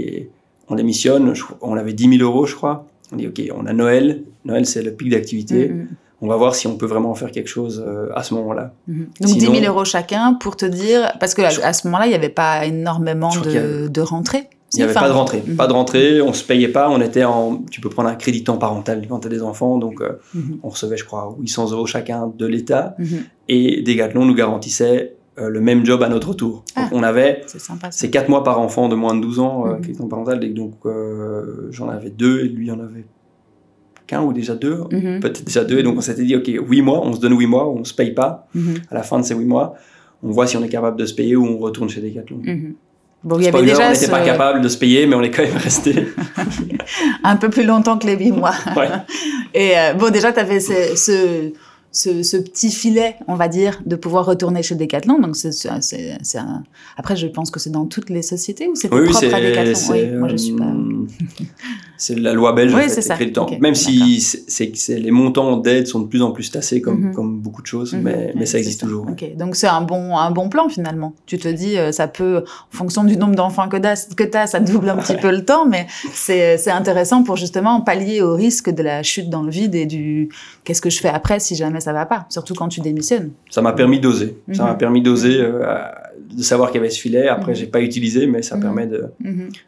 on 0.69 0.75
démissionne, 0.77 1.33
on 1.61 1.77
avait 1.77 1.93
10 1.93 2.19
000 2.19 2.23
euros, 2.23 2.47
je 2.47 2.55
crois. 2.55 2.87
On 3.13 3.17
dit, 3.17 3.29
OK, 3.29 3.41
on 3.55 3.67
a 3.67 3.73
Noël. 3.73 4.23
Noël, 4.45 4.67
c'est 4.67 4.83
le 4.83 4.93
pic 4.93 5.11
d'activité. 5.11 5.69
Mhm, 5.69 5.89
On 6.23 6.29
va 6.29 6.37
voir 6.37 6.55
si 6.55 6.67
on 6.67 6.77
peut 6.77 6.87
vraiment 6.87 7.11
en 7.11 7.15
faire 7.15 7.31
quelque 7.31 7.49
chose 7.49 7.85
euh, 7.87 8.09
à 8.15 8.23
ce 8.23 8.35
moment-là. 8.35 8.73
mhm. 8.89 9.09
Donc 9.21 9.29
Sinon- 9.31 9.53
10 9.53 9.61
000 9.61 9.73
euros 9.73 9.85
chacun 9.85 10.35
pour 10.35 10.57
te 10.57 10.65
dire, 10.65 11.13
parce 11.21 11.35
que 11.35 11.43
à, 11.43 11.73
ce 11.73 11.87
moment-là, 11.87 12.07
il 12.07 12.11
n'y 12.11 12.15
avait 12.15 12.29
pas 12.29 12.65
énormément 12.65 13.31
de, 13.31 14.01
rentrées. 14.01 14.49
Il 14.73 14.79
n'y 14.79 14.83
avait 14.85 14.95
pas 14.95 15.09
de 15.09 15.13
rentrée. 15.13 15.41
Pas 15.57 15.69
de 15.69 15.73
rentrée, 15.73 16.21
on 16.21 16.33
se 16.33 16.43
payait 16.43 16.69
pas. 16.69 16.91
On 16.91 17.01
était 17.01 17.23
en. 17.25 17.59
Tu 17.71 17.81
peux 17.81 17.91
prendre 17.91 18.09
un 18.09 18.17
crédit 18.17 18.43
temps 18.43 18.57
parental 18.57 19.07
quand 19.09 19.21
tu 19.21 19.29
as 19.29 19.31
des 19.31 19.43
enfants. 19.43 19.79
Donc, 19.79 20.01
euh, 20.01 20.19
on 20.65 20.69
recevait, 20.71 20.97
je 20.97 21.05
crois, 21.05 21.37
800 21.39 21.71
euros 21.71 21.87
chacun 21.87 22.33
de 22.37 22.47
l'État. 22.47 22.97
Mhm. 22.99 23.19
Et 23.49 23.83
Decathlon 23.83 24.25
nous 24.25 24.35
garantissait 24.35 25.15
euh, 25.39 25.49
le 25.49 25.61
même 25.61 25.85
job 25.85 26.03
à 26.03 26.09
notre 26.09 26.35
tour. 26.35 26.65
Ah, 26.77 26.89
on 26.93 27.03
avait. 27.03 27.43
C'est 27.91 28.11
4 28.11 28.29
mois 28.29 28.45
par 28.45 28.61
enfant 28.61 28.89
de 28.89 28.95
moins 28.95 29.15
de 29.15 29.21
12 29.21 29.39
ans, 29.41 29.67
euh, 29.67 29.75
crédit 29.77 29.99
temps 29.99 30.09
parental. 30.09 30.43
Et 30.45 30.51
donc, 30.51 30.75
j'en 31.71 31.89
avais 31.89 32.11
deux 32.11 32.41
et 32.41 32.49
lui 32.49 32.71
en 32.71 32.81
avait 32.81 33.05
qu'un 34.07 34.23
ou 34.23 34.33
déjà 34.33 34.55
deux. 34.55 34.85
Peut-être 34.89 35.45
déjà 35.45 35.65
deux. 35.65 35.79
Et 35.79 35.83
donc, 35.83 35.99
on 35.99 36.01
s'était 36.01 36.25
dit, 36.25 36.37
OK, 36.37 36.47
8 36.47 36.83
mois, 36.83 37.01
on 37.05 37.13
se 37.15 37.21
donne 37.21 37.39
8 37.39 37.47
mois, 37.47 37.69
on 37.69 37.85
se 37.85 37.95
paye 37.95 38.13
pas. 38.13 38.49
À 38.91 38.95
la 38.95 39.03
fin 39.03 39.19
de 39.19 39.25
ces 39.25 39.35
8 39.35 39.45
mois, 39.45 39.75
on 40.23 40.31
voit 40.31 40.47
si 40.47 40.57
on 40.57 40.63
est 40.63 40.69
capable 40.69 40.99
de 40.99 41.07
se 41.07 41.15
payer 41.15 41.37
ou 41.37 41.45
on 41.45 41.59
retourne 41.59 41.89
chez 41.89 42.01
Decathlon. 42.01 42.41
Bon, 43.25 43.39
il 43.39 43.45
y 43.45 43.49
avait 43.49 43.63
déjà 43.63 43.89
on 43.89 43.93
n'était 43.93 44.09
pas 44.09 44.21
capable 44.21 44.61
de 44.61 44.69
se 44.69 44.77
payer, 44.77 45.07
mais 45.07 45.15
on 45.15 45.23
est 45.23 45.31
quand 45.31 45.43
même 45.43 45.57
resté. 45.57 46.09
un 47.25 47.37
peu 47.37 47.49
plus 47.49 47.65
longtemps 47.65 47.97
que 47.97 48.07
les 48.07 48.17
huit 48.17 48.33
mois. 48.33 48.53
Ouais. 48.77 48.89
Et 49.55 49.79
euh, 49.79 49.95
bon, 49.95 50.11
déjà, 50.13 50.31
tu 50.31 50.41
avais 50.41 50.61
ce, 50.61 50.95
ce, 50.95 51.53
ce, 51.95 52.37
petit 52.37 52.71
filet, 52.71 53.17
on 53.29 53.37
va 53.37 53.49
dire, 53.49 53.81
de 53.87 53.97
pouvoir 53.97 54.27
retourner 54.27 54.63
chez 54.63 54.75
Decathlon. 54.75 55.19
Donc, 55.21 55.37
c'est, 55.37 55.69
un... 55.69 56.63
après, 56.97 57.17
je 57.17 57.27
pense 57.27 57.51
que 57.51 57.61
c'est 57.61 57.71
dans 57.71 57.87
toutes 57.87 58.11
les 58.11 58.23
sociétés 58.23 58.69
ou 58.69 58.75
c'est 58.75 58.93
oui, 58.93 59.09
propre 59.09 59.35
à 59.35 59.41
Decathlon? 59.41 59.81
Oui, 59.91 60.11
moi, 60.13 60.29
je 60.29 60.37
suis 60.37 60.55
pas. 60.55 60.73
C'est 61.97 62.19
la 62.19 62.33
loi 62.33 62.53
belge. 62.53 62.75
Oui, 62.75 62.85
c'est 62.89 63.03
ça. 63.03 63.17
Le 63.19 63.33
temps. 63.33 63.49
Même 63.61 63.75
si 63.75 64.21
c'est, 64.21 64.73
les 64.89 65.11
montants 65.11 65.57
d'aide 65.57 65.87
sont 65.87 66.01
de 66.01 66.07
plus 66.07 66.23
en 66.23 66.33
plus 66.33 66.51
tassés, 66.51 66.81
comme, 66.81 67.09
mhm. 67.09 67.15
comme 67.15 67.39
beaucoup 67.41 67.63
de 67.63 67.67
choses, 67.67 67.95
mhm. 67.95 68.03
mais, 68.03 68.33
mais 68.35 68.47
ça 68.47 68.59
existe 68.59 68.81
toujours. 68.81 69.07
Donc 69.37 69.57
c'est 69.57 69.67
un 69.67 69.83
bon, 69.83 70.17
un 70.17 70.31
bon 70.31 70.49
plan 70.49 70.69
finalement. 70.69 71.15
Tu 71.27 71.39
te 71.39 71.49
dis, 71.49 71.79
euh, 71.79 71.93
ça 71.93 72.09
peut, 72.09 72.45
en 72.73 72.77
fonction 72.77 73.05
du 73.05 73.17
nombre 73.17 73.35
d'enfants 73.35 73.69
que 73.69 73.77
tu 73.77 74.37
as, 74.37 74.47
ça 74.47 74.61
double 74.61 74.89
un 74.91 74.97
petit 74.97 75.17
peu 75.17 75.31
le 75.31 75.45
temps, 75.45 75.67
mais 75.67 75.87
c'est 76.13 76.71
intéressant 76.71 77.23
pour 77.23 77.37
justement 77.37 77.81
pallier 77.81 78.23
au 78.23 78.35
risque 78.35 78.71
de 78.71 78.83
la 78.83 79.03
chute 79.03 79.31
dans 79.31 79.43
le 79.43 79.51
vide 79.51 79.75
et 79.75 79.87
du 79.87 80.29
qu'est-ce 80.65 80.83
que 80.83 80.91
je 80.91 81.01
fais 81.01 81.09
après 81.09 81.41
si 81.41 81.55
jamais 81.55 81.81
ça 81.81 81.93
va 81.93 82.07
pas, 82.07 82.27
surtout 82.29 82.55
quand 82.55 82.69
tu 82.69 82.81
démissionnes. 82.81 83.31
Ça 83.51 83.63
m'a 83.63 83.73
permis 83.73 84.01
d'oser. 84.01 84.37
Ça 84.53 84.65
m'a 84.65 84.73
mhm. 84.73 84.79
permis 84.79 85.03
d'oser, 85.03 85.37
euh, 85.41 85.63
de 86.33 86.43
savoir 86.43 86.71
qu'il 86.71 86.81
y 86.81 86.85
avait 86.85 86.91
ce 86.91 87.01
filet. 87.01 87.29
Après, 87.29 87.55
je 87.55 87.65
j'ai 87.65 87.67
pas 87.67 87.81
utilisé, 87.81 88.27
mais 88.27 88.43
ça 88.43 88.57
permet 88.59 88.87
de. 88.87 89.05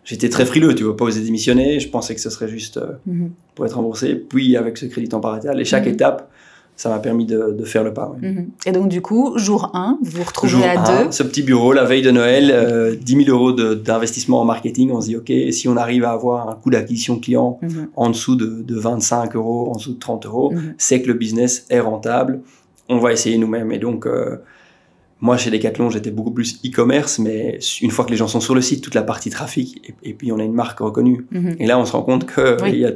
J'étais 0.04 0.28
très 0.28 0.44
frileux, 0.44 0.74
tu 0.74 0.84
vois, 0.84 0.96
pas 0.96 1.04
oser 1.04 1.22
démissionner. 1.22 1.80
Je 1.80 1.88
pensais 1.88 2.15
que 2.16 2.20
ce 2.20 2.30
serait 2.30 2.48
juste 2.48 2.78
euh, 2.78 3.28
pour 3.54 3.64
être 3.64 3.76
remboursé. 3.76 4.16
Puis 4.16 4.56
avec 4.56 4.76
ce 4.76 4.86
crédit 4.86 5.08
temporaire, 5.08 5.58
et 5.58 5.64
chaque 5.64 5.86
étape, 5.86 6.30
ça 6.76 6.90
m'a 6.90 6.98
permis 6.98 7.24
de, 7.24 7.64
faire 7.64 7.82
le 7.82 7.94
pas. 7.94 8.14
Et 8.66 8.72
donc, 8.72 8.88
du 8.88 9.00
coup, 9.00 9.38
jour 9.38 9.70
1, 9.72 9.98
vous 10.02 10.18
vous 10.18 10.24
retrouvez 10.24 10.64
à 10.64 10.76
deux. 11.04 11.10
Ce 11.10 11.22
petit 11.22 11.42
bureau, 11.42 11.72
la 11.72 11.84
veille 11.84 12.02
de 12.02 12.10
Noël, 12.10 12.50
euh, 12.52 12.94
10 12.94 13.24
000 13.24 13.30
euros 13.30 13.52
d'investissement 13.52 14.42
en 14.42 14.44
marketing. 14.44 14.90
On 14.90 15.00
se 15.00 15.06
dit, 15.06 15.16
OK, 15.16 15.32
si 15.52 15.68
on 15.68 15.76
arrive 15.76 16.04
à 16.04 16.10
avoir 16.10 16.50
un 16.50 16.54
coût 16.54 16.68
d'acquisition 16.68 17.18
client 17.18 17.58
en 17.96 18.10
dessous 18.10 18.36
de, 18.36 18.62
de, 18.62 18.78
25 18.78 19.36
euros, 19.36 19.70
en 19.70 19.76
dessous 19.76 19.94
de 19.94 19.98
30 19.98 20.26
euros, 20.26 20.52
c'est 20.76 21.00
que 21.00 21.08
le 21.08 21.14
business 21.14 21.64
est 21.70 21.80
rentable. 21.80 22.40
On 22.90 22.98
va 22.98 23.12
essayer 23.12 23.38
nous-mêmes. 23.38 23.72
Et 23.72 23.78
donc, 23.78 24.06
euh, 24.06 24.36
moi, 25.20 25.36
chez 25.38 25.50
Decathlon, 25.50 25.90
j'étais 25.90 26.10
beaucoup 26.10 26.30
plus 26.30 26.60
e-commerce, 26.64 27.18
mais 27.18 27.58
une 27.80 27.90
fois 27.90 28.04
que 28.04 28.10
les 28.10 28.16
gens 28.16 28.28
sont 28.28 28.40
sur 28.40 28.54
le 28.54 28.60
site, 28.60 28.84
toute 28.84 28.94
la 28.94 29.02
partie 29.02 29.30
trafic, 29.30 29.94
et, 30.02 30.12
puis 30.12 30.30
on 30.30 30.38
a 30.38 30.44
une 30.44 30.52
marque 30.52 30.80
reconnue. 30.80 31.26
Et 31.58 31.66
là, 31.66 31.78
on 31.78 31.84
se 31.84 31.92
rend 31.92 32.02
compte 32.02 32.30
qu'il 32.30 32.56
il 32.68 32.78
y 32.78 32.86
a 32.86 32.92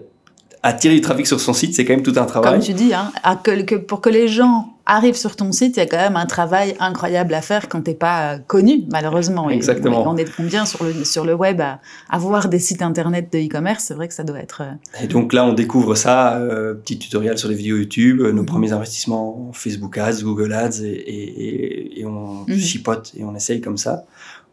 attirer 0.62 0.94
du 0.94 1.00
trafic 1.00 1.26
sur 1.26 1.40
son 1.40 1.52
site, 1.52 1.74
c'est 1.74 1.84
quand 1.84 1.94
même 1.94 2.02
tout 2.02 2.14
un 2.16 2.24
travail. 2.24 2.52
Comme 2.52 2.60
tu 2.60 2.74
dis, 2.74 2.92
hein, 2.92 3.10
que, 3.42 3.76
pour 3.76 4.00
que 4.00 4.10
les 4.10 4.28
gens 4.28 4.74
arrivent 4.84 5.16
sur 5.16 5.36
ton 5.36 5.52
site, 5.52 5.76
il 5.76 5.80
y 5.80 5.82
a 5.82 5.86
quand 5.86 5.96
même 5.96 6.16
un 6.16 6.26
travail 6.26 6.74
incroyable 6.80 7.32
à 7.32 7.40
faire 7.40 7.68
quand 7.68 7.80
tu 7.82 7.90
n'es 7.90 7.96
pas 7.96 8.38
connu, 8.38 8.84
malheureusement. 8.90 9.48
Exactement. 9.48 10.04
On 10.06 10.16
est 10.16 10.30
combien 10.36 10.66
sur 10.66 10.84
le, 10.84 11.04
sur 11.04 11.24
le 11.24 11.34
web 11.34 11.60
à 11.60 11.80
avoir 12.10 12.48
des 12.48 12.58
sites 12.58 12.82
internet 12.82 13.32
de 13.32 13.38
e-commerce? 13.38 13.84
C'est 13.84 13.94
vrai 13.94 14.08
que 14.08 14.14
ça 14.14 14.24
doit 14.24 14.40
être. 14.40 14.62
Euh, 14.62 15.02
et 15.04 15.06
donc 15.06 15.32
là, 15.32 15.46
on 15.46 15.52
découvre 15.52 15.94
ça, 15.94 16.36
euh, 16.36 16.74
petit 16.74 16.98
tutoriel 16.98 17.38
sur 17.38 17.48
les 17.48 17.54
vidéos 17.54 17.76
YouTube, 17.76 18.20
euh, 18.20 18.32
nos 18.32 18.42
mhm. 18.42 18.46
premiers 18.46 18.72
investissements 18.72 19.48
en 19.48 19.52
Facebook 19.52 19.96
Ads, 19.96 20.22
Google 20.22 20.52
Ads, 20.52 20.82
et, 20.82 22.00
et, 22.00 22.04
on 22.04 22.44
mhm. 22.46 22.58
chipote 22.58 23.12
et 23.16 23.24
on 23.24 23.34
essaye 23.34 23.60
comme 23.60 23.78
ça. 23.78 24.04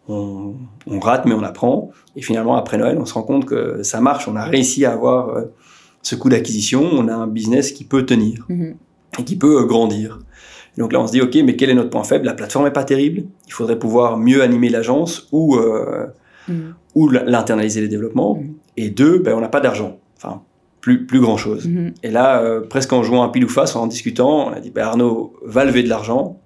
On, 0.08 0.54
on, 0.86 1.00
rate, 1.00 1.26
mais 1.26 1.34
on 1.34 1.44
apprend. 1.44 1.92
Et 2.16 2.22
finalement, 2.22 2.56
après 2.56 2.78
Noël, 2.78 2.98
on 2.98 3.06
se 3.06 3.14
rend 3.14 3.24
compte 3.24 3.46
que 3.46 3.84
ça 3.84 4.00
marche. 4.00 4.28
On 4.30 4.38
a 4.38 4.46
réussi 4.46 4.86
à 4.86 4.94
avoir 4.94 5.36
ce 6.08 6.16
coût 6.16 6.30
d'acquisition, 6.30 6.84
on 6.84 7.10
a 7.10 7.14
un 7.14 7.28
business 7.28 7.74
qui 7.74 7.84
peut 7.84 8.06
tenir 8.06 8.46
mhm. 8.48 8.76
et 9.20 9.24
qui 9.26 9.36
peut 9.36 9.62
euh, 9.62 9.66
grandir. 9.66 10.20
donc 10.78 10.94
là, 10.94 11.02
on 11.02 11.08
se 11.08 11.12
dit, 11.12 11.22
OK, 11.22 11.36
mais 11.44 11.58
quel 11.58 11.70
est 11.70 11.74
notre 11.74 11.90
point 11.90 12.06
faible? 12.06 12.26
La 12.26 12.34
plateforme 12.34 12.64
n'est 12.64 12.72
pas 12.72 12.86
terrible. 12.86 13.24
Il 13.46 13.52
faudrait 13.52 13.78
pouvoir 13.78 14.18
mieux 14.18 14.42
animer 14.42 14.70
l'agence 14.70 15.28
ou, 15.34 15.58
euh, 15.58 16.06
mhm. 16.48 16.76
ou 16.96 17.10
l'internaliser 17.10 17.82
les 17.82 17.90
développements. 17.90 18.36
Mhm. 18.36 18.54
Et 18.78 18.90
deux, 18.90 19.20
ben, 19.20 19.36
on 19.36 19.42
n'a 19.42 19.50
pas 19.50 19.60
d'argent. 19.60 20.00
Enfin, 20.16 20.44
plus, 20.80 21.06
plus 21.06 21.20
grand 21.20 21.36
chose. 21.36 21.70
Et 22.04 22.10
là, 22.10 22.42
euh, 22.42 22.62
presque 22.62 22.94
en 22.94 23.04
jouant 23.04 23.24
un 23.24 23.30
pile 23.30 23.44
ou 23.44 23.50
face, 23.50 23.76
en 23.76 23.86
discutant, 23.86 24.48
on 24.48 24.54
a 24.54 24.62
dit, 24.62 24.72
ben, 24.72 24.84
Arnaud 24.84 25.34
va 25.44 25.66
lever 25.66 25.84
de 25.84 25.90
l'argent. 25.90 26.40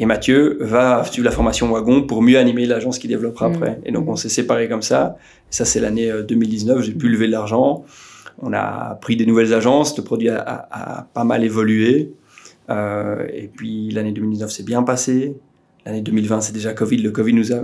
Et 0.00 0.06
Mathieu 0.06 0.58
va 0.60 1.04
suivre 1.04 1.24
la 1.24 1.30
formation 1.30 1.70
Wagon 1.70 2.02
pour 2.02 2.20
mieux 2.20 2.36
animer 2.36 2.66
l'agence 2.66 2.98
qui 2.98 3.06
développera 3.06 3.46
après. 3.46 3.78
Et 3.84 3.92
donc, 3.92 4.08
on 4.08 4.16
s'est 4.16 4.28
séparés 4.28 4.68
comme 4.68 4.82
ça. 4.82 5.16
ça, 5.50 5.64
c'est 5.64 5.78
l'année 5.78 6.10
2019. 6.26 6.82
J'ai 6.82 6.94
pu 6.94 7.08
lever 7.08 7.28
de 7.28 7.32
l'argent. 7.32 7.84
On 8.40 8.52
a 8.52 8.96
pris 9.00 9.16
des 9.16 9.26
nouvelles 9.26 9.54
agences, 9.54 9.96
le 9.96 10.04
produit 10.04 10.28
a, 10.28 11.06
pas 11.12 11.24
mal 11.24 11.44
évolué. 11.44 12.12
Euh, 12.70 13.26
et 13.32 13.48
puis 13.48 13.90
l'année 13.90 14.12
2019 14.12 14.50
s'est 14.50 14.62
bien 14.62 14.82
passée. 14.82 15.36
L'année 15.84 16.00
2020, 16.00 16.40
c'est 16.40 16.52
déjà 16.52 16.72
Covid. 16.72 16.98
Le 16.98 17.10
Covid 17.10 17.34
nous 17.34 17.52
a 17.52 17.60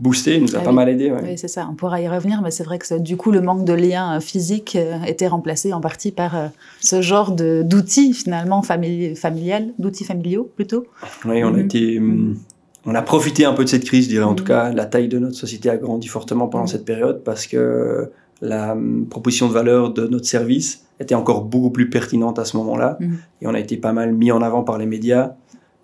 boosté, 0.00 0.40
nous 0.40 0.56
a 0.56 0.58
ah 0.60 0.64
pas 0.64 0.72
mal 0.72 0.88
aidé. 0.88 1.12
Oui, 1.12 1.38
c'est 1.38 1.48
ça. 1.48 1.68
On 1.70 1.74
pourra 1.74 2.00
y 2.00 2.08
revenir, 2.08 2.42
mais 2.42 2.50
c'est 2.50 2.64
vrai 2.64 2.78
que 2.78 2.98
du 2.98 3.16
coup, 3.16 3.30
le 3.30 3.40
manque 3.40 3.64
de 3.64 3.72
liens 3.72 4.16
euh, 4.16 4.20
physiques 4.20 4.76
euh, 4.76 5.00
était 5.06 5.28
remplacé 5.28 5.72
en 5.72 5.80
partie 5.80 6.10
par 6.10 6.50
ce 6.80 7.00
genre 7.02 7.32
d'outils 7.32 8.12
finalement 8.14 8.62
familial, 8.62 9.68
d'outils 9.78 10.04
familiaux 10.04 10.50
plutôt. 10.56 10.86
Oui, 11.24 11.44
on 11.44 11.48
a 11.48 11.52
mhm. 11.52 11.64
été, 11.64 11.98
hum, 11.98 12.36
on 12.84 12.94
a 12.94 13.02
profité 13.02 13.44
un 13.44 13.52
peu 13.52 13.64
de 13.64 13.68
cette 13.68 13.84
crise, 13.84 14.04
je 14.04 14.10
dirais. 14.10 14.24
En 14.24 14.34
tout 14.34 14.44
mhm. 14.44 14.48
cas, 14.48 14.72
la 14.72 14.86
taille 14.86 15.08
de 15.08 15.18
notre 15.18 15.36
société 15.36 15.70
a 15.70 15.76
grandi 15.76 16.08
fortement 16.08 16.48
pendant 16.48 16.64
mhm. 16.64 16.70
cette 16.70 16.84
période 16.84 17.22
parce 17.24 17.46
que 17.46 18.10
la 18.42 18.72
hum, 18.72 19.06
proposition 19.08 19.48
de 19.48 19.52
valeur 19.52 19.94
de 19.94 20.06
notre 20.06 20.26
service 20.26 20.84
était 21.00 21.14
encore 21.14 21.44
beaucoup 21.44 21.70
plus 21.70 21.88
pertinente 21.88 22.38
à 22.38 22.44
ce 22.44 22.56
moment-là. 22.58 22.98
Mhm. 23.00 23.18
Et 23.40 23.46
on 23.46 23.54
a 23.54 23.60
été 23.60 23.76
pas 23.76 23.92
mal 23.92 24.12
mis 24.12 24.30
en 24.30 24.42
avant 24.42 24.62
par 24.62 24.78
les 24.78 24.86
médias, 24.86 25.32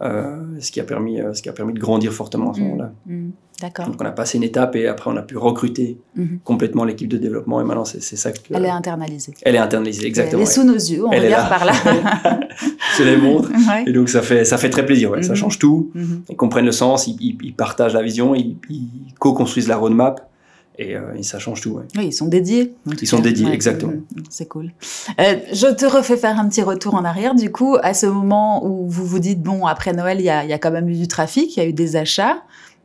euh, 0.02 0.36
ce, 0.60 0.70
qui 0.70 0.80
a 0.80 0.84
permis, 0.84 1.20
euh, 1.20 1.32
ce 1.32 1.42
qui 1.42 1.48
a 1.48 1.52
permis 1.52 1.72
de 1.72 1.78
grandir 1.78 2.12
fortement 2.12 2.50
à 2.50 2.54
ce 2.54 2.60
mhm. 2.60 2.66
moment-là. 2.66 2.92
Mhm. 3.06 3.30
D'accord. 3.60 3.86
Donc 3.86 4.00
on 4.00 4.04
a 4.04 4.12
passé 4.12 4.38
une 4.38 4.44
étape 4.44 4.76
et 4.76 4.86
après 4.86 5.10
on 5.10 5.16
a 5.16 5.22
pu 5.22 5.36
recruter 5.36 5.98
complètement 6.44 6.84
l'équipe 6.84 7.08
de 7.08 7.16
développement 7.16 7.60
et 7.60 7.64
maintenant 7.64 7.84
c'est 7.84 8.00
ça 8.00 8.30
que... 8.30 8.38
Elle 8.50 8.64
est 8.64 8.68
internalisée. 8.68 9.34
Elle 9.42 9.56
est 9.56 9.58
internalisée, 9.58 10.06
exactement. 10.06 10.42
Elle 10.42 10.48
est 10.48 10.52
sous 10.52 10.62
nos 10.62 10.74
yeux, 10.74 11.04
on 11.04 11.10
regarde 11.10 11.48
par 11.48 11.64
là. 11.64 11.72
Je 12.96 13.02
les 13.02 13.16
montre. 13.16 13.50
Et 13.86 13.92
donc 13.92 14.10
ça 14.10 14.22
fait, 14.22 14.44
ça 14.44 14.58
fait 14.58 14.70
très 14.70 14.86
plaisir, 14.86 15.12
ça 15.22 15.34
change 15.34 15.58
tout. 15.58 15.90
Ils 16.28 16.36
comprennent 16.36 16.66
le 16.66 16.72
sens, 16.72 17.08
ils, 17.08 17.36
ils 17.42 17.52
partagent 17.52 17.94
la 17.94 18.02
vision, 18.02 18.32
ils, 18.36 18.56
co-construisent 19.18 19.66
la 19.66 19.76
roadmap. 19.76 20.27
Euh, 20.80 21.14
et, 21.16 21.22
ça 21.22 21.38
change 21.38 21.60
tout. 21.60 21.70
Ouais. 21.70 21.84
Oui, 21.96 22.06
ils 22.06 22.12
sont 22.12 22.26
dédiés. 22.26 22.74
Ils 23.00 23.08
sont 23.08 23.18
dédiés, 23.18 23.50
exactement. 23.52 23.92
Mm, 23.92 24.20
mm, 24.20 24.24
c'est 24.30 24.46
cool. 24.46 24.70
Euh, 25.20 25.36
je 25.52 25.66
te 25.66 25.84
refais 25.86 26.16
faire 26.16 26.38
un 26.38 26.48
petit 26.48 26.62
retour 26.62 26.94
en 26.94 27.04
arrière. 27.04 27.34
Du 27.34 27.50
coup, 27.50 27.76
à 27.82 27.94
ce 27.94 28.06
moment 28.06 28.64
où 28.64 28.88
vous 28.88 29.04
vous 29.04 29.18
dites, 29.18 29.42
bon, 29.42 29.66
après 29.66 29.92
Noël, 29.92 30.20
il 30.20 30.24
y 30.24 30.30
a, 30.30 30.44
y 30.44 30.52
a, 30.52 30.58
quand 30.58 30.70
même 30.70 30.88
eu 30.88 30.94
du 30.94 31.08
trafic, 31.08 31.56
il 31.56 31.60
y 31.60 31.62
a 31.62 31.68
eu 31.68 31.72
des 31.72 31.96
achats. 31.96 32.42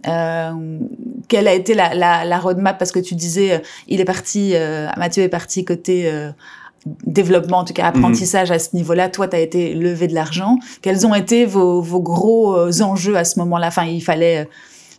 Euh, 0.07 0.79
quelle 1.27 1.47
a 1.47 1.53
été 1.53 1.75
la, 1.75 1.93
la, 1.93 2.25
la, 2.25 2.39
roadmap? 2.39 2.77
Parce 2.77 2.91
que 2.91 2.99
tu 2.99 3.15
disais, 3.15 3.61
il 3.87 4.01
est 4.01 4.05
parti, 4.05 4.53
Mathieu 4.97 5.23
est 5.23 5.29
parti 5.29 5.63
côté 5.63 6.11
développement, 7.05 7.59
en 7.59 7.63
tout 7.63 7.73
cas 7.73 7.85
apprentissage 7.85 8.51
à 8.51 8.59
ce 8.59 8.75
niveau-là. 8.75 9.07
Toi, 9.07 9.29
tu 9.29 9.37
as 9.37 9.39
été 9.39 9.73
levé 9.73 10.07
de 10.07 10.13
l'argent. 10.13 10.57
Quels 10.81 11.07
ont 11.07 11.15
été 11.15 11.45
vos, 11.45 11.81
vos 11.81 12.01
gros 12.01 12.81
enjeux 12.81 13.15
à 13.15 13.23
ce 13.23 13.39
moment-là? 13.39 13.67
Enfin, 13.67 13.85
il 13.85 14.01
fallait 14.01 14.49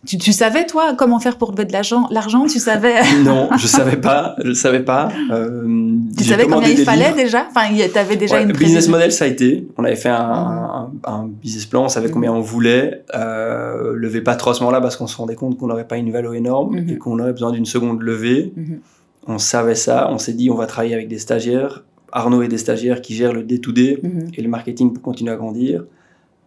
tu, 0.05 0.17
tu, 0.17 0.31
savais, 0.31 0.65
toi, 0.65 0.95
comment 0.97 1.19
faire 1.19 1.37
pour 1.37 1.51
lever 1.51 1.65
de 1.65 1.73
l'argent 1.73 2.07
L'argent, 2.11 2.45
tu 2.45 2.59
savais? 2.59 2.95
Non, 3.23 3.49
je 3.57 3.67
savais 3.67 3.97
pas. 3.97 4.35
Je 4.43 4.53
savais 4.53 4.81
pas. 4.81 5.09
Euh, 5.31 5.97
tu 6.17 6.23
savais 6.23 6.45
combien 6.45 6.69
il 6.69 6.83
fallait 6.83 7.13
déjà? 7.13 7.47
Enfin, 7.49 7.67
tu 7.73 7.97
avais 7.97 8.15
déjà 8.15 8.41
une 8.41 8.51
business 8.51 8.87
model, 8.87 9.11
ça 9.11 9.25
a 9.25 9.27
été. 9.27 9.67
On 9.77 9.83
avait 9.83 9.95
fait 9.95 10.09
un, 10.09 10.15
un, 10.15 10.91
un 11.05 11.27
business 11.27 11.65
plan, 11.65 11.85
on 11.85 11.89
savait 11.89 12.09
combien 12.09 12.31
on 12.31 12.41
voulait. 12.41 13.03
Euh, 13.15 13.93
lever 13.95 14.21
pas 14.21 14.35
trop 14.35 14.51
à 14.51 14.53
ce 14.53 14.59
moment-là 14.61 14.81
parce 14.81 14.97
qu'on 14.97 15.07
se 15.07 15.17
rendait 15.17 15.35
compte 15.35 15.57
qu'on 15.57 15.67
n'aurait 15.67 15.87
pas 15.87 15.97
une 15.97 16.11
valeur 16.11 16.33
énorme 16.33 16.77
et 16.77 16.97
qu'on 16.97 17.19
aurait 17.19 17.33
besoin 17.33 17.51
d'une 17.51 17.65
seconde 17.65 18.01
levée. 18.01 18.53
Mhm. 18.55 18.79
On 19.27 19.37
savait 19.37 19.75
ça. 19.75 20.09
On 20.11 20.17
s'est 20.17 20.33
dit, 20.33 20.49
on 20.49 20.55
va 20.55 20.67
travailler 20.67 20.93
avec 20.93 21.07
des 21.07 21.19
stagiaires. 21.19 21.83
Arnaud 22.11 22.43
et 22.43 22.47
des 22.47 22.57
stagiaires 22.57 23.01
qui 23.01 23.13
gèrent 23.13 23.33
le 23.33 23.43
day-to-day 23.43 23.99
mhm. 24.01 24.27
et 24.35 24.41
le 24.41 24.47
marketing 24.47 24.93
pour 24.93 25.03
continuer 25.03 25.31
à 25.31 25.35
grandir. 25.35 25.83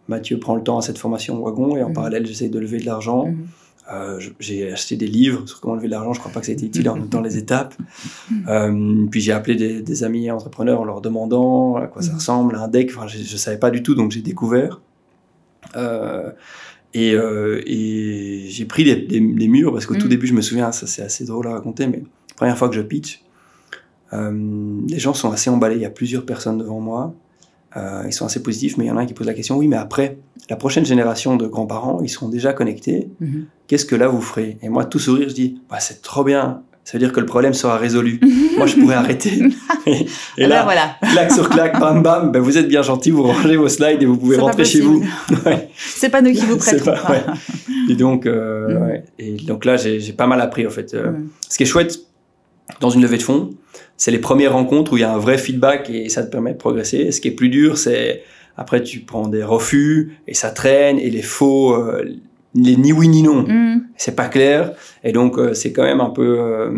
Mathieu 0.09 0.39
prend 0.39 0.55
le 0.55 0.63
temps 0.63 0.79
à 0.79 0.81
cette 0.81 0.97
formation 0.97 1.41
wagon 1.41 1.77
et 1.77 1.83
en 1.83 1.89
mhm. 1.89 1.93
parallèle, 1.93 2.25
j'essaie 2.25 2.49
de 2.49 2.59
lever 2.59 2.79
de 2.79 2.85
l'argent. 2.85 3.27
Mhm. 3.27 3.47
Euh, 3.91 4.19
j'ai 4.39 4.71
acheté 4.71 4.97
des 4.97 5.07
livres 5.07 5.47
sur 5.47 5.61
comment 5.61 5.75
lever 5.75 5.87
de 5.87 5.91
l'argent. 5.91 6.13
Je 6.13 6.19
crois 6.19 6.31
pas 6.31 6.41
que 6.41 6.45
ça 6.47 6.51
a 6.51 6.53
été 6.53 6.65
utile 6.65 6.83
dans, 6.83 7.21
les 7.21 7.37
étapes. 7.37 7.75
Mhm. 8.29 8.45
Euh, 8.47 9.05
puis 9.09 9.21
j'ai 9.21 9.31
appelé 9.31 9.81
des, 9.81 10.03
amis 10.03 10.29
entrepreneurs 10.29 10.81
en 10.81 10.83
leur 10.83 11.01
demandant 11.01 11.75
à 11.77 11.87
quoi 11.87 12.01
ça 12.01 12.15
ressemble, 12.15 12.55
un 12.55 12.67
deck. 12.67 12.91
Enfin, 12.95 13.07
je, 13.07 13.19
ne 13.19 13.37
savais 13.37 13.57
pas 13.57 13.71
du 13.71 13.81
tout, 13.81 13.95
donc 13.95 14.11
j'ai 14.11 14.21
découvert. 14.21 14.81
Euh, 15.75 16.31
et, 16.93 18.45
j'ai 18.49 18.65
pris 18.65 18.83
des, 18.83 19.19
murs 19.19 19.71
parce 19.71 19.85
qu'au 19.85 19.95
tout 19.95 20.07
début, 20.07 20.27
je 20.27 20.33
me 20.33 20.41
souviens, 20.41 20.71
ça 20.71 20.87
c'est 20.87 21.03
assez 21.03 21.23
drôle 21.23 21.47
à 21.47 21.51
raconter, 21.51 21.87
mais 21.87 22.03
première 22.35 22.57
fois 22.57 22.67
que 22.67 22.75
je 22.75 22.81
pitch, 22.81 23.23
les 24.11 24.99
gens 24.99 25.13
sont 25.13 25.31
assez 25.31 25.51
emballés. 25.51 25.75
Il 25.75 25.81
y 25.81 25.85
a 25.85 25.91
plusieurs 25.91 26.25
personnes 26.25 26.57
devant 26.57 26.79
moi. 26.79 27.13
Euh, 27.77 28.03
ils 28.07 28.13
sont 28.13 28.25
assez 28.25 28.41
positifs, 28.41 28.77
mais 28.77 28.85
il 28.85 28.87
y 28.87 28.91
en 28.91 28.97
a 28.97 29.01
un 29.01 29.05
qui 29.05 29.13
pose 29.13 29.27
la 29.27 29.33
question 29.35 29.55
oui, 29.57 29.67
mais 29.67 29.75
après, 29.77 30.17
la 30.49 30.55
prochaine 30.55 30.85
génération 30.85 31.35
de 31.35 31.45
grands-parents, 31.45 31.99
ils 32.03 32.09
seront 32.09 32.27
déjà 32.29 32.51
connectés. 32.53 33.09
Mhm. 33.19 33.45
Qu'est-ce 33.67 33.85
que 33.85 33.95
là 33.95 34.07
vous 34.07 34.21
ferez? 34.21 34.57
Et 34.63 34.69
moi, 34.69 34.85
tout 34.85 34.97
sourire, 34.99 35.29
je 35.29 35.35
dis 35.35 35.61
bah, 35.69 35.77
c'est 35.79 36.01
trop 36.01 36.23
bien. 36.23 36.61
Ça 36.83 36.97
veut 36.97 36.99
dire 37.03 37.13
que 37.13 37.19
le 37.19 37.27
problème 37.27 37.53
sera 37.53 37.77
résolu. 37.77 38.19
moi, 38.57 38.65
je 38.65 38.75
pourrais 38.75 38.95
arrêter. 38.95 39.43
et, 39.85 39.91
et 40.01 40.07
Ah 40.45 40.47
là, 40.47 40.57
ben 40.59 40.63
voilà. 40.63 40.95
claque 41.11 41.31
sur 41.31 41.47
claque, 41.47 41.79
bam 41.79 42.01
bam, 42.01 42.31
ben 42.31 42.39
vous 42.39 42.57
êtes 42.57 42.67
bien 42.67 42.81
gentil, 42.81 43.11
vous 43.11 43.21
rangez 43.21 43.55
vos 43.57 43.69
slides 43.69 44.01
et 44.01 44.05
vous 44.07 44.17
pouvez 44.17 44.37
rentrer 44.37 44.65
chez 44.65 44.81
vous. 44.81 45.05
Ouais. 45.45 45.69
C'est 45.77 46.09
pas 46.09 46.23
nous 46.23 46.31
qui 46.33 46.45
vous 46.47 46.57
pas- 46.57 47.11
ouais. 47.11 47.23
Et 47.91 47.95
donc, 47.95 48.25
euh, 48.25 48.79
ouais. 48.87 49.03
et 49.19 49.33
donc 49.33 49.65
là, 49.65 49.77
j'ai 49.77 50.13
pas 50.13 50.25
mal 50.25 50.41
appris 50.41 50.65
en 50.65 50.71
fait. 50.71 50.95
Euh, 50.95 51.11
Mhm. 51.11 51.27
Ce 51.47 51.57
qui 51.57 51.63
est 51.63 51.67
chouette 51.67 51.99
dans 52.81 52.89
une 52.89 53.01
levée 53.03 53.17
de 53.17 53.23
fonds, 53.23 53.51
c'est 53.99 54.09
les 54.11 54.17
premières 54.19 54.53
rencontres 54.53 54.93
où 54.93 54.97
il 54.97 55.01
y 55.01 55.03
a 55.03 55.13
un 55.13 55.19
vrai 55.19 55.37
feedback 55.37 55.89
et 55.91 56.09
ça 56.09 56.23
te 56.23 56.31
permet 56.31 56.53
de 56.53 56.57
progresser. 56.57 57.11
Ce 57.11 57.21
qui 57.21 57.27
est 57.27 57.31
plus 57.31 57.49
dur, 57.49 57.77
c'est 57.77 58.23
après 58.57 58.81
tu 58.81 59.01
prends 59.01 59.27
des 59.27 59.43
refus 59.43 60.17
et 60.27 60.33
ça 60.33 60.49
traîne 60.49 60.97
et 60.97 61.09
les 61.11 61.21
faux, 61.21 61.73
euh, 61.75 62.03
les 62.55 62.75
ni 62.77 62.91
oui 62.93 63.07
ni 63.09 63.21
non. 63.23 63.43
Mhm. 63.47 63.83
C'est 63.97 64.15
pas 64.15 64.27
clair 64.29 64.71
et 65.03 65.11
donc 65.11 65.37
euh, 65.37 65.53
c'est 65.53 65.71
quand 65.73 65.83
même 65.83 65.99
un 66.01 66.09
peu 66.09 66.37
euh, 66.39 66.71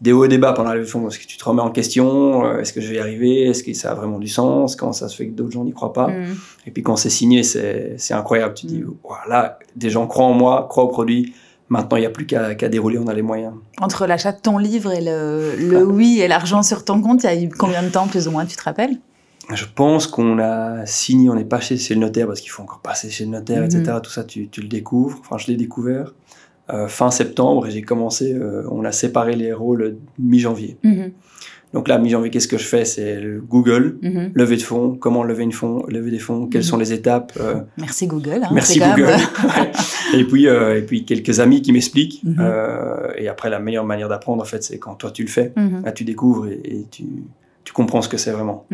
des 0.00 0.12
hauts 0.12 0.24
et 0.24 0.28
des 0.28 0.38
bas 0.38 0.52
pendant 0.52 0.72
la 0.72 0.82
fonds 0.84 1.02
parce 1.02 1.18
que 1.18 1.26
tu 1.26 1.36
te 1.36 1.44
remets 1.44 1.60
en 1.60 1.70
question. 1.70 2.58
Est-ce 2.58 2.72
que 2.72 2.80
je 2.80 2.88
vais 2.88 2.96
y 2.96 2.98
arriver 3.00 3.42
Est-ce 3.48 3.62
que 3.64 3.72
ça 3.74 3.90
a 3.90 3.94
vraiment 3.94 4.18
du 4.20 4.28
sens 4.28 4.76
Comment 4.76 4.92
ça 4.92 5.08
se 5.08 5.16
fait 5.16 5.26
que 5.26 5.32
d'autres 5.32 5.50
gens 5.52 5.64
n'y 5.64 5.72
croient 5.72 5.92
pas? 5.92 6.06
Mhm. 6.08 6.36
et 6.66 6.70
puis 6.70 6.82
quand 6.84 6.96
c'est 6.96 7.10
signé, 7.10 7.42
c'est 7.42 7.94
c'est 7.98 8.14
incroyable. 8.14 8.54
Tu 8.54 8.66
dis, 8.66 8.78
Mm. 8.80 8.94
voilà, 9.02 9.58
des 9.74 9.90
gens 9.90 10.06
croient 10.06 10.26
en 10.26 10.34
moi, 10.34 10.66
croient 10.70 10.84
au 10.84 10.88
produit. 10.88 11.34
Maintenant, 11.70 11.96
il 11.96 12.00
n'y 12.00 12.06
a 12.06 12.10
plus 12.10 12.26
qu'à 12.26 12.54
qu'à 12.54 12.68
dérouler, 12.68 12.98
on 12.98 13.06
a 13.06 13.14
les 13.14 13.22
moyens. 13.22 13.54
Entre 13.80 14.06
l'achat 14.06 14.32
de 14.32 14.40
ton 14.40 14.58
livre 14.58 14.92
et 14.92 15.00
le, 15.00 15.54
le 15.56 15.84
oui 15.86 16.20
et 16.20 16.28
l'argent 16.28 16.62
sur 16.62 16.84
ton 16.84 17.00
compte, 17.00 17.22
il 17.22 17.26
y 17.26 17.28
a 17.30 17.40
eu 17.42 17.48
combien 17.48 17.82
de 17.82 17.88
temps 17.88 18.06
plus 18.08 18.26
ou 18.28 18.32
moins, 18.32 18.44
tu 18.44 18.56
te 18.56 18.62
rappelles? 18.62 18.96
Je 19.52 19.64
pense 19.74 20.06
qu'on 20.06 20.38
a 20.38 20.84
signé, 20.86 21.28
on 21.30 21.34
n'est 21.34 21.44
pas 21.44 21.60
chez, 21.60 21.76
chez 21.76 21.94
le 21.94 22.00
notaire 22.00 22.26
parce 22.26 22.40
qu'il 22.40 22.50
faut 22.50 22.62
encore 22.62 22.80
passer 22.80 23.08
chez 23.10 23.24
le 23.24 23.30
notaire, 23.30 23.60
Mhm. 23.60 23.64
etc. 23.66 23.98
Tout 24.02 24.10
ça, 24.10 24.24
tu, 24.24 24.48
tu 24.48 24.60
le 24.60 24.68
découvres. 24.68 25.18
Enfin, 25.20 25.38
je 25.38 25.46
l'ai 25.46 25.56
découvert 25.56 26.12
euh, 26.72 26.86
fin 26.86 27.10
septembre 27.10 27.66
et 27.66 27.70
j'ai 27.72 27.82
commencé, 27.82 28.32
euh, 28.32 28.62
on 28.70 28.84
a 28.84 28.92
séparé 28.92 29.34
les 29.34 29.52
rôles 29.52 29.96
mi-janvier. 30.20 30.76
Mhm. 30.84 31.10
Donc 31.72 31.86
là, 31.86 31.98
mi-janvier, 31.98 32.30
qu'est-ce 32.30 32.48
que 32.48 32.58
je 32.58 32.66
fais? 32.66 32.84
C'est 32.84 33.20
le 33.20 33.40
Google, 33.40 33.96
Mhm. 34.02 34.32
levée 34.34 34.56
de 34.56 34.62
fonds, 34.62 34.96
comment 34.98 35.22
lever, 35.22 35.44
une 35.44 35.52
fonds, 35.52 35.84
lever 35.88 36.10
des 36.10 36.18
fonds, 36.18 36.46
quelles 36.48 36.62
Mhm. 36.62 36.66
sont 36.66 36.76
les 36.78 36.92
étapes. 36.92 37.32
euh, 37.40 37.60
Merci 37.78 38.06
Google. 38.08 38.40
hein, 38.42 38.48
Merci 38.52 38.80
Google. 38.80 39.06
Ouais. 39.44 39.72
et 40.20 40.24
puis 40.24 40.48
euh, 40.48 40.78
et 40.78 40.82
puis 40.82 41.04
quelques 41.04 41.38
amis 41.38 41.62
qui 41.62 41.72
m'expliquent. 41.72 42.22
Mhm. 42.24 42.36
Euh, 42.40 43.12
et 43.16 43.28
après 43.28 43.50
la 43.50 43.60
meilleure 43.60 43.84
manière 43.86 44.08
d'apprendre 44.08 44.42
en 44.42 44.46
fait 44.46 44.62
c'est 44.64 44.78
quand 44.78 44.94
toi 44.96 45.10
tu 45.12 45.22
le 45.22 45.28
fais. 45.28 45.52
Mhm. 45.56 45.82
Là 45.84 45.92
tu 45.92 46.04
découvres 46.04 46.48
et, 46.48 46.60
et 46.64 46.86
tu 46.90 47.04
tu 47.62 47.72
comprends 47.72 48.02
ce 48.02 48.08
que 48.08 48.16
c'est 48.16 48.32
vraiment. 48.32 48.66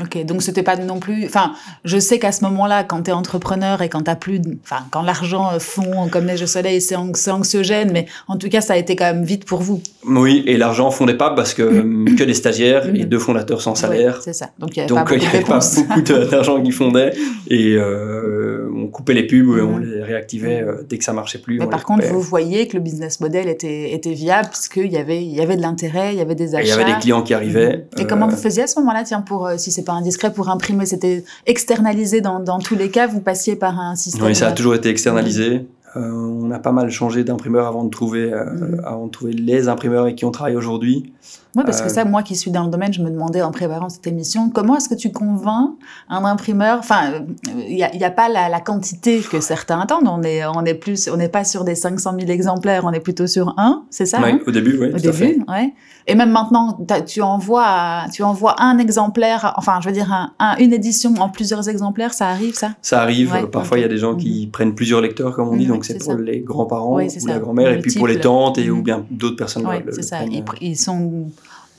Ok, 0.00 0.24
donc 0.24 0.42
c'était 0.42 0.64
pas 0.64 0.76
non 0.76 0.98
plus. 0.98 1.24
Enfin, 1.24 1.52
je 1.84 1.98
sais 1.98 2.18
qu'à 2.18 2.32
ce 2.32 2.42
moment-là, 2.44 2.82
quand 2.82 3.02
tu 3.04 3.10
es 3.10 3.12
entrepreneur 3.12 3.80
et 3.80 3.88
quand 3.88 4.02
t'as 4.02 4.16
plus, 4.16 4.40
de- 4.40 4.56
enfin, 4.64 4.82
quand 4.90 5.02
l'argent 5.02 5.52
euh, 5.52 5.60
fond 5.60 6.08
comme 6.10 6.24
neige 6.24 6.42
au 6.42 6.46
soleil, 6.48 6.80
c'est 6.80 6.96
anx- 6.96 7.20
c'est 7.20 7.30
anxiogène, 7.30 7.90
mais 7.92 8.06
en 8.26 8.36
tout 8.36 8.48
cas, 8.48 8.60
ça 8.60 8.72
a 8.72 8.76
été 8.76 8.96
quand 8.96 9.04
même 9.04 9.22
vite 9.24 9.44
pour 9.44 9.62
vous. 9.62 9.80
Oui 10.06 10.42
et 10.46 10.56
l'argent 10.56 10.90
fondait 10.90 11.16
pas 11.16 11.30
parce 11.30 11.54
que 11.54 11.62
que 12.18 12.24
des 12.24 12.34
stagiaires 12.34 12.88
et 12.88 12.92
Mhm. 12.92 13.04
deux 13.04 13.18
fondateurs 13.20 13.62
sans 13.62 13.74
salaire. 13.76 14.20
C'est 14.22 14.32
ça. 14.32 14.50
Donc 14.58 14.76
il 14.76 14.84
n'y 14.84 14.90
avait 15.26 15.42
pas 15.44 15.60
beaucoup 15.76 16.02
d'argent 16.30 16.60
qui 16.60 16.72
fondait 16.72 17.12
et 17.48 17.76
euh, 17.76 18.68
on 18.76 18.88
coupait 18.88 19.14
les 19.14 19.26
pubs, 19.26 19.48
on 19.48 19.78
Mhm. 19.78 19.84
les 19.84 20.02
réactivait 20.02 20.60
euh, 20.62 20.82
dès 20.88 20.98
que 20.98 21.04
ça 21.04 21.12
marchait 21.12 21.38
plus. 21.38 21.58
Mais 21.58 21.66
par 21.66 21.84
contre, 21.84 22.04
vous 22.06 22.20
voyez 22.20 22.66
que 22.68 22.76
le 22.76 22.82
business 22.82 23.20
model 23.20 23.48
était, 23.48 23.92
était 23.92 24.12
viable 24.12 24.48
parce 24.48 24.68
qu'il 24.68 24.92
y 24.92 24.96
avait, 24.96 25.22
il 25.24 25.32
y 25.34 25.40
avait 25.40 25.56
de 25.56 25.62
l'intérêt, 25.62 26.12
il 26.12 26.18
y 26.18 26.20
avait 26.22 26.34
des 26.34 26.52
Et 26.54 26.56
achats. 26.56 26.64
il 26.64 26.68
y 26.68 26.72
avait 26.72 26.92
des 26.94 26.98
clients 26.98 27.22
qui 27.22 27.32
arrivaient. 27.32 27.86
Et 27.96 28.02
euh, 28.02 28.04
comment 28.08 28.26
vous 28.26 28.36
faisiez 28.36 28.64
à 28.64 28.66
ce 28.66 28.78
moment-là, 28.80 29.04
tiens, 29.04 29.20
pour, 29.22 29.48
si 29.56 29.70
c'est 29.70 29.83
pas 29.84 29.92
indiscret, 29.92 30.32
pour 30.32 30.48
imprimer, 30.48 30.86
c'était 30.86 31.24
externalisé 31.46 32.20
dans, 32.20 32.40
dans 32.40 32.58
tous 32.58 32.74
les 32.74 32.90
cas, 32.90 33.06
vous 33.06 33.20
passiez 33.20 33.56
par 33.56 33.78
un 33.78 33.94
système. 33.96 34.24
Oui, 34.24 34.34
ça 34.34 34.48
a 34.48 34.50
euh, 34.50 34.54
toujours 34.54 34.74
été 34.74 34.88
externalisé. 34.88 35.66
Euh, 35.96 36.10
on 36.10 36.50
a 36.50 36.58
pas 36.58 36.72
mal 36.72 36.90
changé 36.90 37.22
d'imprimeur 37.22 37.66
avant 37.66 37.84
de 37.84 37.90
trouver, 37.90 38.32
euh, 38.32 38.44
Mhm. 38.44 38.80
avant 38.84 39.06
de 39.06 39.10
trouver 39.12 39.32
les 39.32 39.68
imprimeurs 39.68 40.02
avec 40.02 40.16
qui 40.16 40.24
on 40.24 40.30
travaille 40.32 40.56
aujourd'hui. 40.56 41.12
Oui, 41.56 41.62
parce 41.64 41.80
que 41.80 41.86
Euh, 41.86 41.90
ça, 41.90 42.04
moi 42.04 42.22
qui 42.22 42.34
suis 42.36 42.50
dans 42.50 42.64
le 42.64 42.70
domaine, 42.70 42.92
je 42.92 43.00
me 43.02 43.10
demandais 43.10 43.40
en 43.42 43.50
préparant 43.52 43.88
cette 43.88 44.06
émission, 44.06 44.50
comment 44.50 44.76
est-ce 44.76 44.88
que 44.88 44.94
tu 44.94 45.12
convaincs 45.12 45.70
un 46.08 46.24
imprimeur? 46.24 46.78
Enfin, 46.80 47.24
il 47.68 47.74
n'y 47.76 47.82
a, 48.04 48.10
pas 48.10 48.28
la, 48.28 48.48
la 48.48 48.60
quantité 48.60 49.20
que 49.20 49.40
certains 49.40 49.78
attendent. 49.80 50.08
On 50.08 50.22
est, 50.22 50.44
on 50.46 50.64
est 50.64 50.74
plus, 50.74 51.08
on 51.12 51.16
n'est 51.16 51.28
pas 51.28 51.44
sur 51.44 51.64
des 51.64 51.74
500 51.74 52.14
000 52.18 52.30
exemplaires, 52.30 52.82
on 52.84 52.92
est 52.92 53.00
plutôt 53.00 53.26
sur 53.26 53.54
un, 53.58 53.84
c'est 53.90 54.06
ça 54.06 54.20
Oui, 54.22 54.30
hein? 54.32 54.40
au 54.46 54.50
début, 54.50 54.76
oui, 54.80 54.88
Au 54.94 54.98
début, 54.98 55.44
ouais. 55.48 55.74
Et 56.06 56.14
même 56.14 56.30
maintenant, 56.32 56.78
tu 57.06 57.22
envoies, 57.22 58.04
tu 58.12 58.22
envoies 58.22 58.54
un 58.60 58.76
exemplaire, 58.78 59.54
enfin, 59.56 59.78
je 59.80 59.88
veux 59.88 59.94
dire, 59.94 60.12
un- 60.12 60.32
un- 60.38 60.56
une 60.58 60.72
édition 60.72 61.14
en 61.18 61.28
plusieurs 61.30 61.68
exemplaires, 61.68 62.12
ça 62.12 62.28
arrive, 62.28 62.54
ça? 62.54 62.70
Ça 62.82 63.00
arrive. 63.00 63.32
Ouais, 63.32 63.46
Parfois, 63.46 63.78
il 63.78 63.82
y 63.82 63.84
a 63.84 63.88
des 63.88 63.96
gens 63.96 64.14
qui 64.14 64.48
prennent 64.52 64.74
plusieurs 64.74 65.00
lecteurs, 65.00 65.34
comme 65.34 65.48
on 65.48 65.56
dit. 65.56 65.64
Mhm, 65.66 65.72
donc, 65.72 65.84
c'est 65.86 65.94
pour 65.98 66.12
ça. 66.12 66.18
les 66.18 66.40
grands-parents 66.40 66.96
Oui, 66.96 67.06
ou 67.06 67.20
ça. 67.20 67.28
la 67.32 67.38
grand-mère, 67.38 67.70
et 67.72 67.78
puis 67.78 67.94
pour 67.94 68.06
les 68.08 68.20
tantes 68.20 68.58
et 68.58 68.68
ou 68.70 68.76
Mhm. 68.76 68.82
bien 68.82 69.06
d'autres 69.10 69.36
personnes. 69.36 69.66
Oui, 69.66 69.76
c'est 69.92 70.02
ça. 70.02 70.16
prennent, 70.16 70.32
Ils, 70.32 70.42
pr- 70.42 70.58
ils 70.60 70.76
sont 70.76 71.26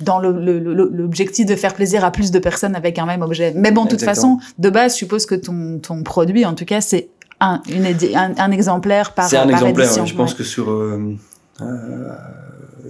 dans 0.01 0.19
l'objectif 0.19 1.45
de 1.45 1.55
faire 1.55 1.73
plaisir 1.73 2.03
à 2.03 2.11
plus 2.11 2.31
de 2.31 2.39
personnes 2.39 2.75
avec 2.75 2.99
un 2.99 3.05
même 3.05 3.21
objet. 3.21 3.53
Mais 3.55 3.71
bon, 3.71 3.85
de 3.85 3.89
toute 3.89 4.01
façon, 4.03 4.39
de 4.59 4.69
base, 4.69 4.93
je 4.93 4.97
suppose 4.97 5.25
que 5.25 5.35
ton, 5.35 5.79
ton 5.79 6.03
produit, 6.03 6.45
en 6.45 6.53
tout 6.53 6.65
cas, 6.65 6.81
c'est 6.81 7.09
un, 7.39 7.61
une 7.69 7.83
édi- 7.85 8.15
un, 8.15 8.33
un 8.37 8.51
exemplaire 8.51 9.13
par, 9.13 9.27
C'est 9.29 9.37
un 9.37 9.43
par 9.47 9.51
exemplaire. 9.59 9.85
édition. 9.85 10.03
ouais. 10.03 10.07
Je 10.09 10.15
pense 10.15 10.33
que 10.33 10.43
sur 10.43 10.69
euh, 10.69 11.15
euh, 11.61 12.09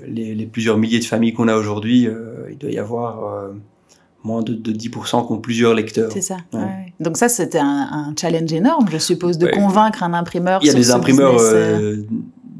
les, 0.08 0.36
les 0.36 0.46
plusieurs 0.46 0.78
milliers 0.78 1.00
de 1.00 1.06
familles 1.06 1.34
qu'on 1.34 1.48
a 1.48 1.56
aujourd'hui, 1.56 2.08
euh, 2.08 2.48
il 2.52 2.58
doit 2.58 2.72
y 2.72 2.78
avoir 2.80 3.50
moins 4.24 4.42
de, 4.42 4.54
de 4.54 4.72
10% 4.72 5.28
qui 5.28 5.32
ont 5.34 5.38
plusieurs 5.38 5.74
lecteurs. 5.76 6.12
C'est 6.12 6.22
ça. 6.22 6.38
Ouais. 6.54 6.60
ouais, 6.60 6.66
ouais. 6.66 6.94
Donc 7.00 7.18
ça, 7.18 7.30
c'était 7.30 7.60
un, 7.60 7.66
un 7.92 8.14
challenge 8.20 8.52
énorme, 8.54 8.88
je 8.92 8.98
suppose, 8.98 9.38
de 9.38 9.46
Ouais. 9.46 9.52
convaincre 9.52 10.02
un 10.04 10.14
imprimeur. 10.14 10.60
Il 10.64 10.66
y 10.66 10.70
a 10.70 10.72
sur 10.72 10.80
des 10.80 10.92
imprimeurs 10.92 11.38
euh, 11.40 11.98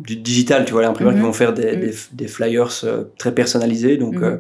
du 0.06 0.16
digital, 0.18 0.66
tu 0.66 0.72
vois, 0.74 0.82
les 0.82 0.88
imprimeurs 0.88 1.14
Mhm. 1.14 1.20
qui 1.20 1.26
vont 1.26 1.34
faire 1.34 1.54
des, 1.54 1.76
Mhm. 1.76 1.80
des, 1.82 1.94
des 2.14 2.28
flyers 2.28 2.70
euh, 2.84 3.04
très 3.18 3.34
personnalisés. 3.34 3.98
Donc, 3.98 4.16
Mhm. 4.16 4.24
euh, 4.24 4.38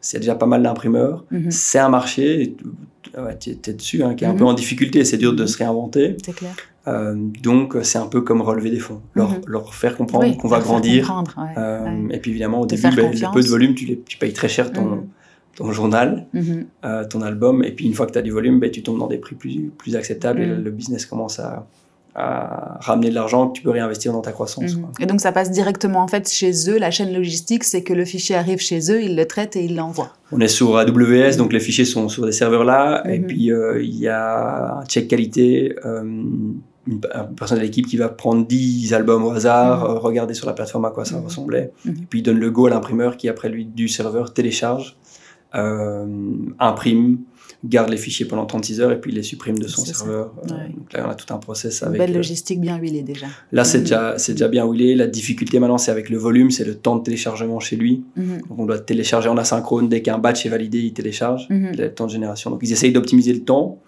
c'est 0.00 0.18
déjà 0.18 0.34
pas 0.34 0.46
mal 0.46 0.62
d'imprimeurs. 0.62 1.24
mhm, 1.30 1.50
C'est 1.50 1.78
un 1.78 1.88
marché, 1.88 2.54
tu- 3.02 3.20
ouais, 3.20 3.38
tu 3.38 3.50
es 3.50 3.72
dessus, 3.72 4.02
hein, 4.02 4.14
qui 4.14 4.24
est 4.24 4.26
un 4.26 4.32
Mhm. 4.32 4.38
peu 4.38 4.44
en 4.44 4.54
difficulté. 4.54 5.04
C'est 5.04 5.16
dur 5.18 5.34
de 5.34 5.46
se 5.46 5.56
réinventer. 5.58 6.16
C'est 6.24 6.34
clair. 6.34 6.54
Euh, 6.86 7.14
donc, 7.42 7.76
c'est 7.82 7.96
un 7.98 8.06
peu 8.06 8.20
comme 8.20 8.42
relever 8.42 8.70
des 8.70 8.78
fonds. 8.78 9.00
Leur, 9.14 9.30
Mhm. 9.30 9.40
leur 9.46 9.72
faire 9.74 9.96
comprendre 9.96 10.24
Oui, 10.26 10.36
qu'on 10.36 10.48
va 10.48 10.60
grandir. 10.60 11.06
comprendre, 11.06 11.34
ouais, 11.38 11.54
Euh, 11.56 11.84
ouais. 11.84 12.16
Et 12.16 12.18
puis, 12.18 12.30
évidemment, 12.32 12.60
au 12.60 12.66
Te 12.66 12.74
début, 12.74 12.94
ben, 12.94 12.96
le 12.96 13.02
confiance. 13.10 13.34
peu 13.34 13.42
de 13.42 13.48
volume, 13.48 13.74
tu, 13.74 13.86
les, 13.86 14.00
tu 14.06 14.18
payes 14.18 14.34
très 14.34 14.48
cher 14.50 14.70
ton, 14.70 14.84
Mhm. 14.84 15.06
ton 15.56 15.72
journal, 15.72 16.26
Mhm. 16.34 16.66
euh, 16.84 17.04
ton 17.06 17.22
album. 17.22 17.64
Et 17.64 17.70
puis, 17.72 17.86
une 17.86 17.94
fois 17.94 18.06
que 18.06 18.12
tu 18.12 18.18
as 18.18 18.22
du 18.22 18.32
volume, 18.32 18.60
ben, 18.60 18.70
tu 18.70 18.82
tombes 18.82 18.98
dans 18.98 19.06
des 19.06 19.16
prix 19.18 19.34
plus, 19.36 19.70
plus 19.78 19.96
acceptables 19.96 20.42
et 20.42 20.46
Mhm. 20.46 20.56
le, 20.56 20.62
le 20.62 20.70
business 20.72 21.06
commence 21.06 21.38
à, 21.38 21.66
à 22.16 22.78
ramener 22.80 23.10
de 23.10 23.14
l'argent 23.14 23.48
que 23.48 23.56
tu 23.56 23.62
peux 23.62 23.70
réinvestir 23.70 24.12
dans 24.12 24.20
ta 24.20 24.30
croissance. 24.32 24.76
Mhm. 24.76 24.80
quoi. 24.82 24.90
Et 25.00 25.06
donc 25.06 25.20
ça 25.20 25.32
passe 25.32 25.50
directement 25.50 26.00
en 26.00 26.06
fait 26.08 26.30
chez 26.30 26.52
eux, 26.70 26.78
la 26.78 26.90
chaîne 26.92 27.12
logistique, 27.12 27.64
c'est 27.64 27.82
que 27.82 27.92
le 27.92 28.04
fichier 28.04 28.36
arrive 28.36 28.60
chez 28.60 28.90
eux, 28.92 29.02
ils 29.02 29.16
le 29.16 29.26
traitent 29.26 29.56
et 29.56 29.64
ils 29.64 29.74
l'envoient. 29.74 30.12
On 30.30 30.40
est 30.40 30.48
sur 30.48 30.76
AWS, 30.76 31.36
donc 31.36 31.52
les 31.52 31.60
fichiers 31.60 31.84
sont 31.84 32.08
sur 32.08 32.24
des 32.24 32.32
serveurs 32.32 32.64
là. 32.64 33.02
Et 33.08 33.18
Mhm. 33.18 33.26
puis, 33.26 33.50
euh, 33.52 33.82
il 33.82 33.96
y 33.96 34.06
a 34.08 34.78
un 34.78 34.84
check 34.86 35.08
qualité. 35.08 35.74
euh, 35.84 36.02
une, 36.86 37.00
un 37.14 37.24
personne 37.24 37.56
de 37.56 37.62
l'équipe 37.62 37.86
qui 37.86 37.96
va 37.96 38.10
prendre 38.10 38.46
10 38.46 38.92
albums 38.92 39.24
au 39.24 39.30
hasard, 39.30 39.80
Mhm. 39.88 39.96
euh, 39.96 39.98
regarder 40.00 40.34
sur 40.34 40.46
la 40.46 40.52
plateforme 40.52 40.84
à 40.84 40.90
quoi 40.90 41.06
ça 41.06 41.18
ressemblait, 41.18 41.72
et 41.86 41.90
puis 42.10 42.18
il 42.18 42.22
donne 42.22 42.38
le 42.38 42.50
go 42.50 42.66
à 42.66 42.70
l'imprimeur 42.70 43.16
qui, 43.16 43.26
après 43.30 43.48
lui, 43.48 43.64
du 43.64 43.88
serveur, 43.88 44.34
télécharge, 44.34 44.96
imprime, 46.58 47.18
garde 47.66 47.88
les 47.88 47.96
fichiers 47.96 48.26
pendant 48.26 48.44
36 48.44 48.80
heures 48.82 48.92
et 48.92 49.00
puis 49.00 49.10
les 49.10 49.22
supprime 49.22 49.58
de 49.58 49.66
son 49.68 49.84
serveur. 49.84 50.34
Euh, 50.38 50.54
Ouais. 50.54 50.68
donc 50.76 50.92
là, 50.92 51.04
on 51.06 51.10
a 51.10 51.14
tout 51.14 51.32
un 51.32 51.38
process 51.38 51.80
Une 51.80 51.88
avec. 51.88 51.98
belle 52.00 52.10
euh, 52.10 52.16
logistique 52.16 52.60
bien 52.60 52.76
huilée 52.78 53.02
déjà. 53.02 53.26
là, 53.52 53.64
c'est 53.64 53.80
déjà, 53.80 54.16
déjà 54.28 54.48
bien 54.48 54.66
huilé. 54.66 54.94
La 54.94 55.06
difficulté 55.06 55.58
maintenant, 55.58 55.78
c'est 55.78 55.90
avec 55.90 56.10
le 56.10 56.18
volume, 56.18 56.50
c'est 56.50 56.64
le 56.64 56.74
temps 56.74 56.96
de 56.96 57.02
téléchargement 57.02 57.60
chez 57.60 57.76
lui. 57.76 58.02
Mhm. 58.16 58.42
Donc 58.48 58.58
on 58.58 58.66
doit 58.66 58.78
télécharger 58.78 59.28
en 59.30 59.38
asynchrone. 59.38 59.88
Dès 59.88 60.02
qu'un 60.02 60.18
batch 60.18 60.44
est 60.44 60.50
validé, 60.50 60.80
il 60.80 60.92
télécharge 60.92 61.46
Mhm. 61.48 61.72
le 61.78 61.90
temps 61.92 62.06
de 62.06 62.10
génération. 62.12 62.50
Donc 62.50 62.60
ils 62.62 62.70
essayent 62.72 62.92
d'optimiser 62.92 63.32
le 63.32 63.40
temps 63.40 63.78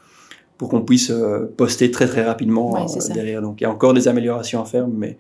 pour 0.59 0.71
qu'on 0.71 0.81
puisse 0.81 1.11
euh, 1.11 1.53
poster 1.57 1.91
très 1.91 2.07
très 2.07 2.25
rapidement 2.25 2.73
Ouais, 2.73 3.13
derrière. 3.15 3.43
Donc 3.43 3.61
il 3.61 3.65
y 3.65 3.67
a 3.67 3.71
encore 3.71 3.93
des 3.93 4.09
améliorations 4.09 4.63
à 4.63 4.65
faire, 4.65 4.89
mais 4.89 5.19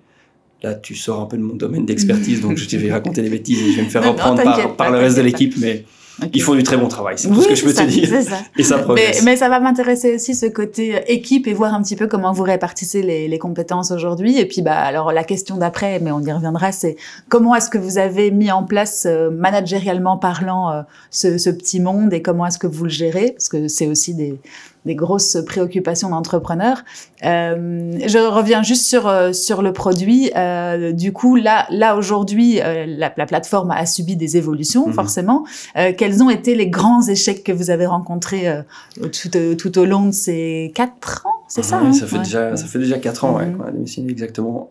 là 0.63 0.75
tu 0.75 0.95
sors 0.95 1.21
un 1.21 1.27
peu 1.27 1.37
de 1.37 1.43
mon 1.43 1.57
domaine 1.57 1.85
d'expertise, 1.85 2.41
donc 2.41 2.57
je 2.57 2.75
vais 2.79 2.91
raconter 2.91 3.21
des 3.21 3.29
bêtises 3.29 3.61
et 3.61 3.73
je 3.73 3.77
vais 3.77 3.83
me 3.85 3.91
faire 3.91 4.03
Non, 4.03 4.13
reprendre 4.13 4.43
par, 4.43 4.77
par 4.77 4.91
le 4.91 4.97
reste 4.97 5.19
de 5.19 5.23
l'équipe. 5.23 5.55
Mais 5.61 5.85
Ils 6.33 6.43
font 6.43 6.55
du 6.55 6.63
très 6.63 6.77
bon 6.77 6.89
travail, 6.89 7.17
c'est 7.19 7.29
tout 7.29 7.43
ce 7.43 7.49
que 7.49 7.55
je 7.55 7.65
peux 7.65 7.75
te 7.75 7.83
dire. 7.83 8.09
Ça. 8.23 8.39
Et 8.57 8.63
ça 8.63 8.79
progresse. 8.79 9.23
Mais, 9.23 9.33
mais 9.33 9.37
ça 9.37 9.49
va 9.49 9.61
m'intéresser 9.61 10.15
aussi 10.15 10.35
ce 10.35 10.47
côté 10.47 11.03
équipe 11.09 11.47
et 11.47 11.53
voir 11.53 11.75
un 11.75 11.83
petit 11.83 11.97
peu 11.97 12.07
comment 12.07 12.33
vous 12.33 12.43
répartissez 12.43 13.03
les, 13.03 13.29
les 13.29 13.39
compétences 13.39 13.91
aujourd'hui. 13.91 14.39
Et 14.39 14.47
puis, 14.47 14.63
bah, 14.63 14.79
alors 14.79 15.13
la 15.13 15.25
question 15.25 15.57
d'après, 15.57 16.01
mais 16.01 16.11
on 16.11 16.21
y 16.21 16.33
reviendra, 16.33 16.73
c'est 16.73 16.97
comment 17.29 17.55
est-ce 17.55 17.69
que 17.69 17.79
vous 17.79 17.99
avez 17.99 18.31
mis 18.31 18.51
en 18.51 18.65
place, 18.65 19.07
euh, 19.07 19.31
managérialement 19.31 20.17
parlant, 20.17 20.71
euh, 20.71 20.83
ce, 21.11 21.37
ce, 21.39 21.51
petit 21.51 21.81
monde 21.81 22.13
et 22.13 22.23
comment 22.23 22.47
est-ce 22.47 22.59
que 22.59 22.67
vous 22.67 22.85
le 22.85 22.91
gérez? 22.91 23.33
Parce 23.33 23.49
que 23.49 23.69
c'est 23.69 23.87
aussi 23.87 24.15
des, 24.15 24.39
des 24.87 24.95
grosses 24.95 25.37
préoccupations 25.45 26.09
d'entrepreneurs. 26.09 26.85
Euh, 27.25 27.99
je 28.07 28.19
reviens 28.19 28.63
juste 28.63 28.87
sur 28.87 29.09
euh, 29.09 29.33
sur 29.33 29.61
le 29.61 29.73
produit. 29.73 30.31
Euh, 30.37 30.93
du 30.93 31.13
coup, 31.13 31.37
là 31.37 31.67
là 31.71 31.97
aujourd'hui, 31.97 32.61
euh, 32.63 32.87
la, 32.87 33.13
la, 33.17 33.27
plateforme 33.27 33.73
a 33.73 33.85
subi 33.85 34.17
des 34.17 34.37
évolutions 34.37 34.87
mhm. 34.87 34.95
forcément. 34.95 35.45
Quels 35.99 36.23
ont 36.23 36.31
été 36.31 36.55
les 36.55 36.69
grands 36.69 37.03
échecs 37.07 37.43
que 37.43 37.53
vous 37.53 37.71
avez 37.71 37.87
rencontrés 37.87 38.47
tout, 39.01 39.31
tout 39.59 39.79
au 39.79 39.85
long 39.85 40.07
de 40.07 40.13
ces 40.13 40.71
quatre 40.75 41.27
ans 41.27 41.31
c'est 41.49 41.63
ça, 41.63 41.79
hein? 41.79 41.93
ça 41.93 42.07
fait 42.07 42.19
déjà 42.19 42.57
ça 42.57 42.67
fait 42.67 42.81
déjà 42.81 42.99
quatre 42.99 43.25
ans 43.25 43.37
ouais, 43.37 43.47
démissionné 43.73 44.11
exactement. 44.11 44.69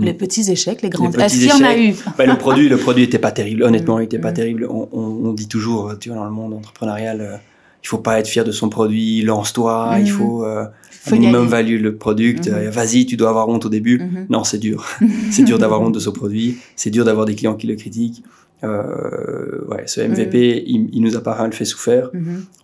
les 0.00 0.14
petits 0.14 0.50
échecs, 0.50 0.82
les 0.82 0.90
grands. 0.90 1.10
Est-ce 1.10 1.34
qu'il 1.38 1.48
y 1.48 1.52
en 1.52 1.64
a 1.64 1.76
eu? 1.76 1.94
Bah, 2.16 2.26
Le 2.26 2.36
produit 2.36 2.68
le 2.68 2.76
produit 2.76 3.04
était 3.04 3.18
pas 3.18 3.32
terrible. 3.32 3.62
Honnêtement, 3.62 3.98
il 4.00 4.04
était 4.04 4.18
pas 4.18 4.30
mhm. 4.30 4.34
terrible. 4.34 4.66
On, 4.68 4.88
on, 4.92 5.28
on, 5.28 5.32
dit 5.32 5.48
toujours, 5.48 5.98
tu 5.98 6.08
vois, 6.08 6.18
dans 6.18 6.24
le 6.24 6.30
monde 6.30 6.54
entrepreneurial 6.54 7.40
il 7.82 7.88
faut 7.88 7.98
pas 7.98 8.18
être 8.18 8.28
fier 8.28 8.44
de 8.44 8.52
son 8.52 8.68
produit, 8.68 9.22
lance-toi, 9.22 9.96
il 9.98 10.02
mhm. 10.02 10.06
faut, 10.08 10.44
euh, 10.44 10.64
minimum 11.10 11.46
value 11.46 11.80
le 11.80 11.96
produit, 11.96 12.34
mhm. 12.34 12.42
euh, 12.48 12.70
vas-y, 12.70 13.06
tu 13.06 13.16
dois 13.16 13.30
avoir 13.30 13.48
honte 13.48 13.66
au 13.66 13.68
début. 13.68 13.98
Mhm. 13.98 14.26
Non, 14.30 14.44
c'est 14.44 14.58
dur. 14.58 14.84
c'est 15.30 15.44
dur 15.44 15.58
d'avoir 15.58 15.80
honte 15.80 15.94
de 15.94 16.00
son 16.00 16.12
produit, 16.12 16.58
c'est 16.76 16.90
dur 16.90 17.04
d'avoir 17.04 17.26
des 17.26 17.34
clients 17.34 17.54
qui 17.54 17.66
le 17.66 17.76
critiquent. 17.76 18.22
Euh, 18.64 19.64
ouais, 19.68 19.84
ce 19.86 20.00
MVP, 20.00 20.64
il, 20.66 20.88
il, 20.92 21.00
nous 21.00 21.16
a 21.16 21.20
pas 21.20 21.46
le 21.46 21.52
fait 21.52 21.64
souffert. 21.64 22.10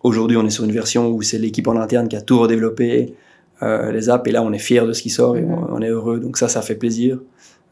Aujourd'hui, 0.02 0.36
on 0.36 0.44
est 0.44 0.50
sur 0.50 0.64
une 0.64 0.72
version 0.72 1.08
où 1.08 1.22
c'est 1.22 1.38
l'équipe 1.38 1.68
en 1.68 1.76
interne 1.76 2.08
qui 2.08 2.16
a 2.16 2.20
tout 2.20 2.40
redéveloppé, 2.40 3.14
euh, 3.62 3.92
les 3.92 4.10
apps, 4.10 4.28
et 4.28 4.32
là, 4.32 4.42
on 4.42 4.52
est 4.52 4.58
fier 4.58 4.86
de 4.86 4.92
ce 4.92 5.02
qui 5.02 5.10
sort 5.10 5.36
et 5.36 5.44
on, 5.44 5.74
on, 5.74 5.80
est 5.80 5.88
heureux. 5.88 6.18
Donc 6.18 6.36
ça, 6.36 6.48
ça 6.48 6.60
fait 6.60 6.74
plaisir. 6.74 7.20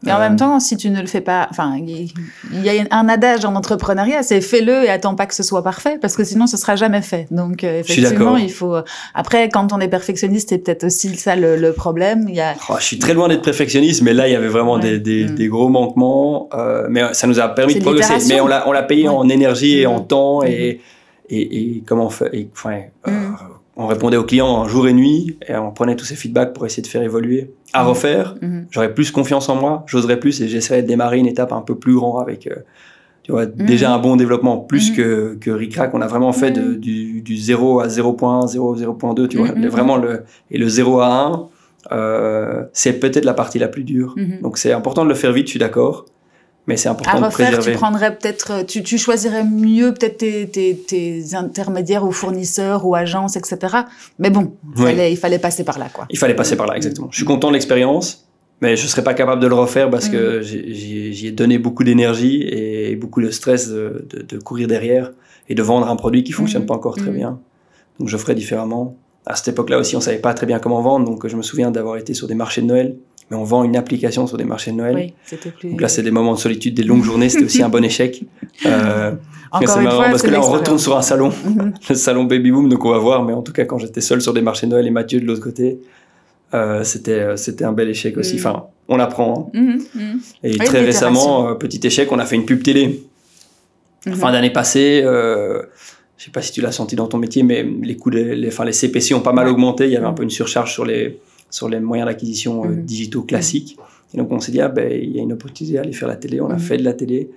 Mais 0.03 0.11
en 0.11 0.19
même 0.19 0.33
euh, 0.33 0.37
temps, 0.37 0.59
si 0.59 0.77
tu 0.77 0.89
ne 0.89 0.99
le 0.99 1.07
fais 1.07 1.21
pas, 1.21 1.47
enfin, 1.49 1.77
il 1.77 2.11
y, 2.51 2.69
a 2.69 2.83
un 2.91 3.09
adage 3.09 3.45
en 3.45 3.55
entrepreneuriat, 3.55 4.23
c'est 4.23 4.41
fais-le 4.41 4.83
et 4.83 4.89
attends 4.89 5.15
pas 5.15 5.25
que 5.25 5.33
ce 5.33 5.43
soit 5.43 5.63
parfait, 5.63 5.97
parce 6.01 6.15
que 6.15 6.23
sinon 6.23 6.47
ce 6.47 6.57
sera 6.57 6.75
jamais 6.75 7.01
fait. 7.01 7.27
Donc 7.31 7.63
euh, 7.63 7.79
effectivement, 7.79 8.37
il 8.37 8.51
faut. 8.51 8.75
Après, 9.13 9.49
quand 9.49 9.71
on 9.73 9.79
est 9.79 9.87
perfectionniste, 9.87 10.49
c'est 10.49 10.57
peut-être 10.59 10.85
aussi 10.85 11.15
ça 11.15 11.35
le, 11.35 11.73
problème. 11.73 12.25
Il 12.29 12.35
y 12.35 12.41
a... 12.41 12.53
Oh, 12.69 12.75
je 12.77 12.83
suis 12.83 12.99
très 12.99 13.13
loin 13.13 13.27
d'être 13.27 13.41
perfectionniste, 13.41 14.03
mais 14.03 14.13
là, 14.13 14.27
il 14.27 14.31
y 14.31 14.35
avait 14.35 14.47
vraiment 14.47 14.77
des, 14.77 14.99
des, 14.99 15.25
mm. 15.25 15.35
des, 15.35 15.47
gros 15.47 15.69
manquements. 15.69 16.49
Euh, 16.53 16.85
mais 16.89 17.13
ça 17.13 17.27
nous 17.27 17.39
a 17.39 17.47
permis 17.49 17.75
de 17.75 17.81
progresser. 17.81 18.27
Mais 18.27 18.41
on 18.41 18.47
l'a, 18.47 18.67
on 18.67 18.71
l'a 18.71 18.83
payé 18.83 19.07
en 19.07 19.27
énergie 19.29 19.79
et 19.79 19.87
en 19.87 20.01
mm. 20.01 20.07
temps 20.07 20.41
mm. 20.41 20.47
et, 20.47 20.81
et, 21.29 21.57
et, 21.57 21.83
comment 21.85 22.07
on 22.07 22.09
fait. 22.09 22.29
Et, 22.33 22.49
enfin, 22.53 22.81
euh, 23.07 23.11
on 23.75 23.87
répondait 23.87 24.17
aux 24.17 24.23
clients 24.23 24.67
jour 24.67 24.87
et 24.87 24.93
nuit 24.93 25.37
et 25.47 25.55
on 25.55 25.71
prenait 25.71 25.95
tous 25.95 26.05
ces 26.05 26.15
feedbacks 26.15 26.53
pour 26.53 26.65
essayer 26.65 26.83
de 26.83 26.87
faire 26.87 27.01
évoluer. 27.01 27.51
À 27.73 27.83
mhm. 27.83 27.89
refaire, 27.89 28.35
mhm. 28.41 28.67
j'aurais 28.69 28.93
plus 28.93 29.11
confiance 29.11 29.49
en 29.49 29.55
moi, 29.55 29.83
j'oserais 29.87 30.19
plus 30.19 30.41
et 30.41 30.47
j'essaierais 30.47 30.83
de 30.83 30.87
démarrer 30.87 31.17
une 31.17 31.25
étape 31.25 31.51
un 31.51 31.61
peu 31.61 31.75
plus 31.75 31.95
grand 31.95 32.19
avec, 32.19 32.45
euh, 32.47 32.57
tu 33.23 33.31
vois, 33.31 33.45
mhm. 33.45 33.65
déjà 33.65 33.93
un 33.93 33.97
bon 33.97 34.15
développement, 34.15 34.57
plus 34.57 34.91
que, 34.91 35.37
que 35.41 35.49
Ricrac. 35.49 35.93
On 35.93 36.01
a 36.01 36.07
vraiment 36.07 36.33
fait 36.33 36.51
de, 36.51 36.73
du, 36.73 37.21
du 37.21 37.35
0 37.35 37.79
à 37.79 37.87
0.1, 37.87 38.47
0, 38.47 38.77
0.2, 38.77 39.27
tu 39.27 39.37
vois, 39.37 39.47
vraiment 39.69 39.97
le, 39.97 40.23
et 40.51 40.57
le 40.57 40.67
0 40.67 40.99
à 40.99 41.07
1, 41.07 41.47
euh, 41.91 42.63
c'est 42.73 42.99
peut-être 42.99 43.25
la 43.25 43.33
partie 43.33 43.59
la 43.59 43.67
plus 43.67 43.83
dure. 43.83 44.15
Donc 44.41 44.57
c'est 44.57 44.71
important 44.71 45.03
de 45.03 45.09
le 45.09 45.15
faire 45.15 45.33
vite, 45.33 45.47
je 45.47 45.51
suis 45.51 45.59
d'accord 45.59 46.05
mais 46.67 46.77
c'est 46.77 46.89
important 46.89 47.23
à 47.23 47.25
refaire, 47.25 47.51
de 47.51 47.55
préserver. 47.55 47.71
Tu 47.71 47.77
prendrais 47.77 48.15
peut-être, 48.15 48.51
euh, 48.51 48.63
tu, 48.63 48.83
tu, 48.83 48.97
choisirais 48.97 49.43
mieux 49.43 49.93
peut-être 49.93 50.17
tes, 50.17 50.47
tes, 50.47 50.75
tes, 50.75 51.23
intermédiaires 51.33 52.05
ou 52.05 52.11
fournisseurs 52.11 52.85
ou 52.85 52.95
agences, 52.95 53.35
etc. 53.35 53.77
Mais 54.19 54.29
bon, 54.29 54.53
il, 54.75 54.83
fallait, 54.83 55.11
il 55.11 55.17
fallait 55.17 55.39
passer 55.39 55.63
par 55.63 55.77
là, 55.77 55.87
quoi. 55.91 56.05
Il 56.09 56.17
fallait 56.17 56.35
passer 56.35 56.55
par 56.55 56.67
là, 56.67 56.75
exactement. 56.75 57.09
Je 57.11 57.17
suis 57.17 57.25
content 57.25 57.49
de 57.49 57.53
l'expérience, 57.53 58.27
mais 58.61 58.77
je 58.77 58.87
serais 58.87 59.03
pas 59.03 59.13
capable 59.13 59.41
de 59.41 59.47
le 59.47 59.55
refaire 59.55 59.89
parce 59.89 60.07
que 60.07 60.39
mm. 60.39 60.43
j'y 60.43 61.27
ai 61.27 61.31
donné 61.31 61.57
beaucoup 61.57 61.83
d'énergie 61.83 62.41
et 62.43 62.95
beaucoup 62.95 63.21
de 63.21 63.29
stress 63.29 63.69
de, 63.69 64.07
de, 64.09 64.21
de, 64.21 64.37
courir 64.37 64.67
derrière 64.69 65.11
et 65.49 65.55
de 65.55 65.61
vendre 65.61 65.89
un 65.89 65.95
produit 65.97 66.23
qui 66.23 66.31
fonctionne 66.31 66.63
mm. 66.63 66.67
pas 66.67 66.75
encore 66.75 66.95
très 66.95 67.11
mm. 67.11 67.15
bien. 67.15 67.39
Donc 67.99 68.07
je 68.07 68.15
ferais 68.15 68.35
différemment. 68.35 68.95
À 69.25 69.35
cette 69.35 69.49
époque-là 69.49 69.79
aussi, 69.79 69.95
on 69.97 70.01
savait 70.01 70.17
pas 70.17 70.33
très 70.33 70.45
bien 70.45 70.59
comment 70.59 70.81
vendre, 70.81 71.05
donc 71.05 71.27
je 71.27 71.35
me 71.35 71.41
souviens 71.41 71.71
d'avoir 71.71 71.97
été 71.97 72.13
sur 72.13 72.27
des 72.27 72.35
marchés 72.35 72.61
de 72.61 72.67
Noël 72.67 72.95
mais 73.29 73.37
on 73.37 73.43
vend 73.43 73.63
une 73.63 73.75
application 73.75 74.27
sur 74.27 74.37
des 74.37 74.43
marchés 74.43 74.71
de 74.71 74.77
Noël. 74.77 74.95
Oui, 74.95 75.13
c'était 75.25 75.51
plus... 75.51 75.69
Donc 75.69 75.81
là, 75.81 75.87
c'est 75.87 76.03
des 76.03 76.11
moments 76.11 76.33
de 76.33 76.39
solitude, 76.39 76.73
des 76.73 76.83
longues 76.83 77.03
journées, 77.03 77.29
c'était 77.29 77.45
aussi 77.45 77.63
un 77.63 77.69
bon 77.69 77.83
échec. 77.83 78.23
Euh, 78.65 79.13
Encore 79.51 79.79
une 79.79 79.89
fois, 79.89 80.05
parce 80.05 80.21
que 80.21 80.29
là, 80.29 80.39
on 80.39 80.49
retourne 80.49 80.79
sur 80.79 80.95
un 80.95 81.01
salon, 81.01 81.31
mhm. 81.45 81.73
le 81.89 81.95
salon 81.95 82.23
Baby 82.23 82.51
Boom, 82.51 82.69
donc 82.69 82.85
on 82.85 82.91
va 82.91 82.97
voir, 82.99 83.23
mais 83.23 83.33
en 83.33 83.41
tout 83.41 83.51
cas, 83.51 83.65
quand 83.65 83.77
j'étais 83.77 84.01
seul 84.01 84.21
sur 84.21 84.33
des 84.33 84.41
marchés 84.41 84.67
de 84.67 84.71
Noël 84.71 84.85
et 84.87 84.91
Mathieu 84.91 85.19
de 85.19 85.25
l'autre 85.25 85.41
côté, 85.41 85.79
euh, 86.53 86.83
c'était 86.83 87.19
euh, 87.19 87.35
c'était 87.35 87.65
un 87.65 87.71
bel 87.71 87.89
échec 87.89 88.15
aussi. 88.17 88.35
Mhm. 88.35 88.39
Enfin, 88.39 88.65
on 88.87 88.99
apprend. 88.99 89.51
Hein. 89.55 89.59
Mhm, 89.59 90.19
et 90.43 90.57
très 90.57 90.81
récemment, 90.81 91.49
euh, 91.49 91.53
petit 91.55 91.79
échec, 91.85 92.11
on 92.11 92.19
a 92.19 92.25
fait 92.25 92.35
une 92.35 92.45
pub 92.45 92.63
télé. 92.63 93.03
Fin 94.05 94.33
d'année 94.33 94.51
passée, 94.51 95.01
euh, 95.03 95.61
je 96.17 96.25
sais 96.25 96.31
pas 96.31 96.41
si 96.41 96.51
tu 96.51 96.59
l'as 96.59 96.73
senti 96.73 96.95
dans 96.95 97.07
ton 97.07 97.17
métier, 97.17 97.41
mais 97.41 97.63
les 97.63 97.95
coûts, 97.95 98.09
les, 98.09 98.47
enfin, 98.47 98.65
les 98.65 98.73
CPC 98.73 99.13
ont 99.13 99.21
pas 99.21 99.31
mal 99.31 99.47
augmenté. 99.47 99.85
Il 99.85 99.91
y 99.91 99.97
avait 99.97 100.05
un 100.05 100.13
peu 100.13 100.23
une 100.23 100.29
surcharge 100.29 100.73
sur 100.73 100.83
les 100.83 101.19
sur 101.53 101.69
les 101.69 101.79
moyens 101.79 102.09
d'acquisition 102.09 102.65
euh, 102.65 102.69
mhm. 102.69 102.83
digitaux 102.83 103.21
classiques. 103.21 103.77
Et 104.13 104.17
donc 104.17 104.31
on 104.31 104.39
s'est 104.39 104.51
dit, 104.51 104.59
ah, 104.59 104.69
ben, 104.69 104.91
il 104.91 105.15
y 105.15 105.19
a 105.19 105.21
une 105.21 105.33
opportunité 105.33 105.77
d'aller 105.77 105.93
faire 105.93 106.07
la 106.07 106.15
télé. 106.15 106.41
On 106.41 106.49
a 106.49 106.53
mhm. 106.53 106.59
fait 106.59 106.77
de 106.77 106.83
la 106.83 106.93
télé. 106.93 107.29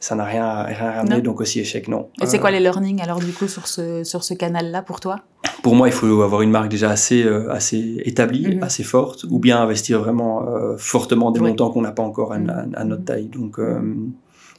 Ça 0.00 0.16
n'a 0.16 0.24
rien, 0.24 0.64
rien 0.64 0.90
ramené, 0.90 1.20
donc 1.20 1.40
aussi 1.40 1.60
échec, 1.60 1.86
non. 1.86 2.08
Et 2.20 2.26
c'est 2.26 2.40
quoi 2.40 2.50
euh, 2.50 2.54
les 2.54 2.58
learnings 2.58 3.00
alors 3.00 3.20
du 3.20 3.32
coup 3.32 3.46
sur 3.46 3.68
ce, 3.68 4.02
sur 4.02 4.24
ce 4.24 4.34
canal-là 4.34 4.82
pour 4.82 4.98
toi? 4.98 5.20
Pour 5.62 5.76
moi, 5.76 5.86
il 5.86 5.92
faut 5.92 6.22
avoir 6.22 6.42
une 6.42 6.50
marque 6.50 6.70
déjà 6.70 6.90
assez, 6.90 7.22
euh, 7.22 7.52
assez 7.52 8.02
établie, 8.04 8.56
mhm. 8.56 8.64
assez 8.64 8.82
forte, 8.82 9.22
ou 9.30 9.38
bien 9.38 9.62
investir 9.62 10.00
vraiment 10.00 10.44
fortement 10.76 11.30
des 11.30 11.38
montants 11.38 11.70
qu'on 11.70 11.82
n'a 11.82 11.92
pas 11.92 12.02
encore 12.02 12.32
à, 12.32 12.38
notre 12.84 13.04
taille. 13.04 13.26
Donc 13.26 13.60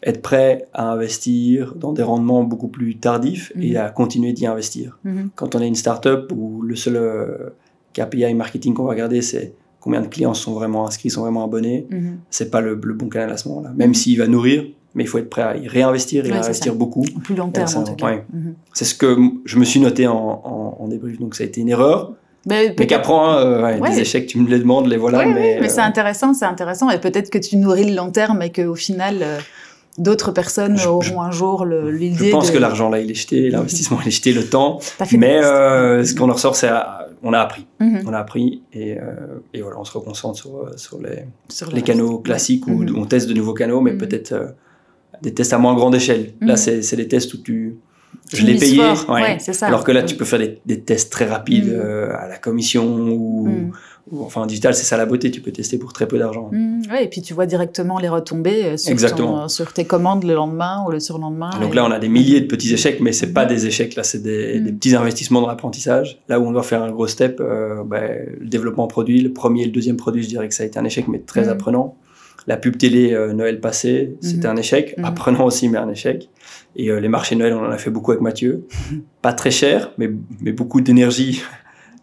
être 0.01 0.21
prêt 0.21 0.65
à 0.73 0.89
investir 0.91 1.75
dans 1.75 1.91
des 1.91 2.03
rendements 2.03 2.43
beaucoup 2.43 2.69
plus 2.69 2.95
tardifs 2.99 3.51
et 3.59 3.75
à 3.75 3.89
continuer 3.89 4.31
d'y 4.31 4.47
investir. 4.47 4.97
Quand 5.35 5.55
on 5.55 5.61
est 5.61 5.67
une 5.67 5.75
start-up 5.75 6.31
où 6.33 6.61
le 6.61 6.77
seul 6.77 7.51
KPI 7.93 8.33
marketing 8.33 8.73
qu'on 8.73 8.83
va 8.83 8.91
regarder, 8.91 9.21
c'est 9.21 9.53
combien 9.79 10.01
de 10.01 10.07
clients 10.07 10.33
sont 10.33 10.53
vraiment 10.53 10.87
inscrits, 10.87 11.09
sont 11.09 11.21
vraiment 11.21 11.43
abonnés. 11.43 11.87
Mhm. 11.89 12.19
C'est 12.29 12.49
pas 12.49 12.61
le, 12.61 12.75
bon 12.75 13.09
canal 13.09 13.31
à 13.31 13.37
ce 13.37 13.47
moment-là. 13.49 13.71
Même 13.75 13.89
mhm. 13.89 13.93
s'il 13.93 14.17
va 14.17 14.27
nourrir, 14.27 14.65
mais 14.95 15.03
il 15.03 15.07
faut 15.07 15.17
être 15.17 15.29
prêt 15.29 15.41
à 15.41 15.57
y 15.57 15.67
réinvestir 15.67 16.25
et 16.25 16.31
à 16.31 16.37
investir 16.37 16.75
beaucoup. 16.75 17.05
Plus 17.23 17.35
long 17.35 17.49
terme, 17.49 17.69
en 17.75 17.83
tout 17.83 17.95
cas. 17.95 18.21
Mhm. 18.31 18.55
C'est 18.73 18.85
ce 18.85 18.95
que 18.95 19.17
je 19.45 19.59
me 19.59 19.65
suis 19.65 19.79
noté 19.79 20.07
en, 20.07 20.75
en, 20.79 20.87
débrief. 20.87 21.19
Donc, 21.19 21.35
ça 21.35 21.43
a 21.43 21.47
été 21.47 21.61
une 21.61 21.69
erreur. 21.69 22.13
Mais, 22.45 22.75
mais 22.77 22.87
qu'apprend 22.87 23.35
euh, 23.35 23.79
des 23.79 23.99
échecs, 24.01 24.27
tu 24.27 24.37
me 24.37 24.49
les 24.49 24.59
demandes, 24.59 24.87
les 24.87 24.97
voilà. 24.97 25.25
mais, 25.25 25.59
mais 25.61 25.69
c'est 25.69 25.79
euh, 25.79 25.85
intéressant, 25.85 26.33
c'est 26.33 26.45
intéressant. 26.45 26.89
Et 26.89 26.99
peut-être 26.99 27.29
que 27.29 27.37
tu 27.37 27.55
nourris 27.55 27.85
le 27.85 27.95
long 27.95 28.11
terme 28.11 28.41
et 28.41 28.51
qu'au 28.51 28.75
final, 28.75 29.19
euh, 29.21 29.39
d'autres 29.97 30.31
personnes 30.31 30.79
auront 30.85 31.21
un 31.21 31.31
jour 31.31 31.65
l'idée. 31.65 32.27
Je 32.27 32.31
pense 32.31 32.51
que 32.51 32.57
l'argent 32.57 32.89
là, 32.89 32.99
il 32.99 33.11
est 33.11 33.15
jeté, 33.15 33.49
l'investissement 33.49 33.99
il 34.01 34.07
est 34.07 34.11
jeté, 34.11 34.33
le 34.33 34.45
temps. 34.45 34.79
Mais 35.11 35.41
ce 35.41 36.15
qu'on 36.15 36.29
en 36.29 36.33
ressort, 36.33 36.55
c'est 36.55 36.69
on 37.23 37.33
a 37.33 37.39
appris. 37.39 37.65
Mhm. 37.79 38.03
On 38.05 38.13
a 38.13 38.19
appris 38.19 38.61
et, 38.73 38.97
euh, 38.99 39.39
et, 39.53 39.61
voilà, 39.61 39.79
on 39.79 39.85
se 39.85 39.97
reconcentre 39.97 40.37
sur, 40.37 40.57
euh, 40.57 40.73
sur 40.75 40.99
les, 41.01 41.23
les 41.73 41.81
canaux 41.81 42.19
classiques 42.19 42.67
où 42.67 42.83
mhm. 42.83 42.97
on 42.97 43.05
teste 43.05 43.29
de 43.29 43.33
nouveaux 43.33 43.53
canaux, 43.53 43.81
mais 43.81 43.93
mhm. 43.93 43.97
peut-être 43.97 44.33
euh, 44.33 44.47
des 45.21 45.33
tests 45.33 45.53
à 45.53 45.57
moins 45.57 45.73
grande 45.73 45.95
échelle. 45.95 46.33
Là, 46.41 46.57
c'est 46.57 46.95
des 46.95 47.07
tests 47.07 47.33
où 47.33 47.37
tu. 47.37 47.77
Je 48.31 48.45
l'ai 48.45 48.55
payé. 48.55 48.81
Ouais. 49.09 49.39
ça. 49.39 49.67
Alors 49.67 49.83
que 49.83 49.91
là, 49.91 50.03
tu 50.03 50.15
peux 50.15 50.25
faire 50.25 50.39
des, 50.39 50.59
des 50.65 50.81
tests 50.81 51.11
très 51.11 51.25
rapides 51.25 51.73
à 51.73 52.27
la 52.27 52.37
commission 52.37 53.09
ou 53.09 53.71
enfin, 54.11 54.45
digital, 54.45 54.73
c'est 54.75 54.83
ça 54.83 54.97
la 54.97 55.05
beauté, 55.05 55.31
tu 55.31 55.41
peux 55.41 55.51
tester 55.51 55.77
pour 55.77 55.93
très 55.93 56.07
peu 56.07 56.19
d'argent. 56.19 56.49
Mmh, 56.51 56.81
ouais, 56.91 57.05
et 57.05 57.07
puis 57.07 57.21
tu 57.21 57.33
vois 57.33 57.45
directement 57.45 57.99
les 57.99 58.09
retombées 58.09 58.65
euh, 58.65 58.77
sur, 58.77 59.49
sur 59.49 59.73
tes 59.73 59.85
commandes 59.85 60.23
le 60.23 60.33
lendemain 60.33 60.83
ou 60.85 60.91
le 60.91 60.99
surlendemain. 60.99 61.51
Donc 61.61 61.73
là, 61.73 61.85
on 61.85 61.91
a 61.91 61.99
des 61.99 62.09
milliers 62.09 62.41
de 62.41 62.47
petits 62.47 62.73
échecs, 62.73 62.99
mais 62.99 63.13
c'est 63.13 63.33
pas 63.33 63.45
des 63.45 63.65
échecs, 63.65 63.95
là, 63.95 64.03
c'est 64.03 64.21
des, 64.21 64.59
mmh. 64.59 64.77
petits 64.77 64.95
investissements 64.95 65.41
dans 65.41 65.47
l'apprentissage. 65.47 66.19
Là 66.27 66.39
où 66.39 66.45
on 66.45 66.51
doit 66.51 66.63
faire 66.63 66.83
un 66.83 66.91
gros 66.91 67.07
step, 67.07 67.39
euh, 67.39 67.83
ben, 67.83 68.25
le 68.39 68.47
développement 68.47 68.87
produit, 68.87 69.21
le 69.21 69.31
premier 69.31 69.63
et 69.63 69.65
le 69.65 69.71
deuxième 69.71 69.97
produit, 69.97 70.23
je 70.23 70.29
dirais 70.29 70.47
que 70.49 70.55
ça 70.55 70.63
a 70.63 70.65
été 70.65 70.77
un 70.79 70.85
échec, 70.85 71.07
mais 71.07 71.19
très 71.19 71.45
mmh. 71.45 71.49
apprenant. 71.49 71.95
La 72.45 72.57
pub 72.57 72.77
télé 72.77 73.13
euh, 73.13 73.31
Noël 73.31 73.61
passé, 73.61 74.17
c'était 74.19 74.47
un 74.47 74.57
échec, 74.57 74.95
apprenant 75.01 75.45
aussi, 75.45 75.69
mais 75.69 75.77
un 75.77 75.89
échec. 75.89 76.29
Et 76.75 76.91
les 76.91 77.07
marchés 77.07 77.35
Noël, 77.35 77.53
on 77.53 77.65
en 77.65 77.71
a 77.71 77.77
fait 77.77 77.91
beaucoup 77.91 78.11
avec 78.11 78.21
Mathieu. 78.21 78.67
Pas 79.21 79.31
très 79.31 79.51
cher, 79.51 79.93
mais, 79.97 80.09
mais 80.41 80.51
beaucoup 80.51 80.81
d'énergie 80.81 81.41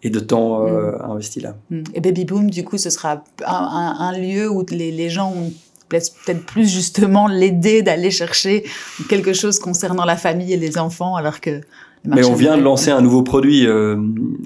et 0.03 0.11
de 0.11 0.21
temps 0.21 0.67
euh, 0.67 0.93
mm. 0.93 1.11
investi 1.11 1.41
là. 1.41 1.57
Mm. 1.71 1.83
Et 1.95 2.01
Baby 2.01 2.25
Boom, 2.25 2.51
du 2.51 2.65
coup, 2.65 2.79
ce 2.79 2.91
sera 2.91 3.25
un, 3.47 3.97
un, 3.99 4.19
lieu 4.19 4.49
où 4.49 4.65
les, 4.71 4.91
les 4.91 5.11
gens 5.11 5.33
ont 5.33 5.53
peut-être 5.89 6.47
plus 6.47 6.69
justement 6.69 7.27
l'aider 7.27 7.83
d'aller 7.83 8.11
chercher 8.11 8.65
quelque 9.09 9.33
chose 9.33 9.59
concernant 9.59 10.05
la 10.05 10.17
famille 10.17 10.53
et 10.53 10.57
les 10.57 10.79
enfants, 10.79 11.17
alors 11.17 11.41
que 11.41 11.61
mais 12.05 12.25
on 12.25 12.35
vient 12.35 12.57
de 12.57 12.63
lancer 12.63 12.91
un 12.91 13.03
nouveau 13.03 13.23
produit, 13.23 13.67
euh, 13.67 13.97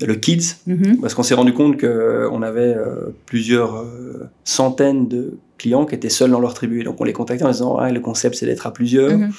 le 0.05 0.15
Kids, 0.15 0.57
mm-hmm. 0.69 1.01
parce 1.01 1.15
qu'on 1.15 1.23
s'est 1.23 1.35
rendu 1.35 1.53
compte 1.53 1.81
qu'on 1.81 2.43
avait 2.43 2.75
euh, 2.75 3.15
plusieurs 3.27 3.77
euh, 3.77 4.29
centaines 4.43 5.07
de 5.07 5.39
clients 5.57 5.87
qui 5.87 5.95
étaient 5.95 6.09
seuls 6.09 6.33
dans 6.33 6.41
leur 6.41 6.55
tribu. 6.55 6.83
donc 6.83 7.01
on 7.01 7.05
les 7.05 7.13
contactait 7.13 7.45
en 7.45 7.51
disant 7.51 7.77
ah, 7.77 7.93
le 7.93 8.01
concept 8.01 8.35
c'est 8.35 8.47
d'être 8.47 8.67
à 8.67 8.73
plusieurs. 8.73 9.13
Mm-hmm. 9.13 9.33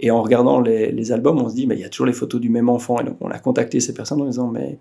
Et 0.00 0.10
en 0.10 0.22
regardant 0.22 0.60
les, 0.60 0.90
les 0.90 1.12
albums, 1.12 1.40
on 1.40 1.48
se 1.48 1.54
dit, 1.54 1.66
mais 1.66 1.76
il 1.76 1.80
y 1.80 1.84
a 1.84 1.90
toujours 1.90 2.06
les 2.06 2.14
photos 2.14 2.40
du 2.40 2.48
même 2.48 2.70
enfant. 2.70 2.98
Et 3.00 3.04
donc, 3.04 3.16
on 3.20 3.30
a 3.30 3.38
contacté 3.38 3.80
ces 3.80 3.92
personnes 3.92 4.22
en 4.22 4.24
disant, 4.24 4.48
mais 4.48 4.78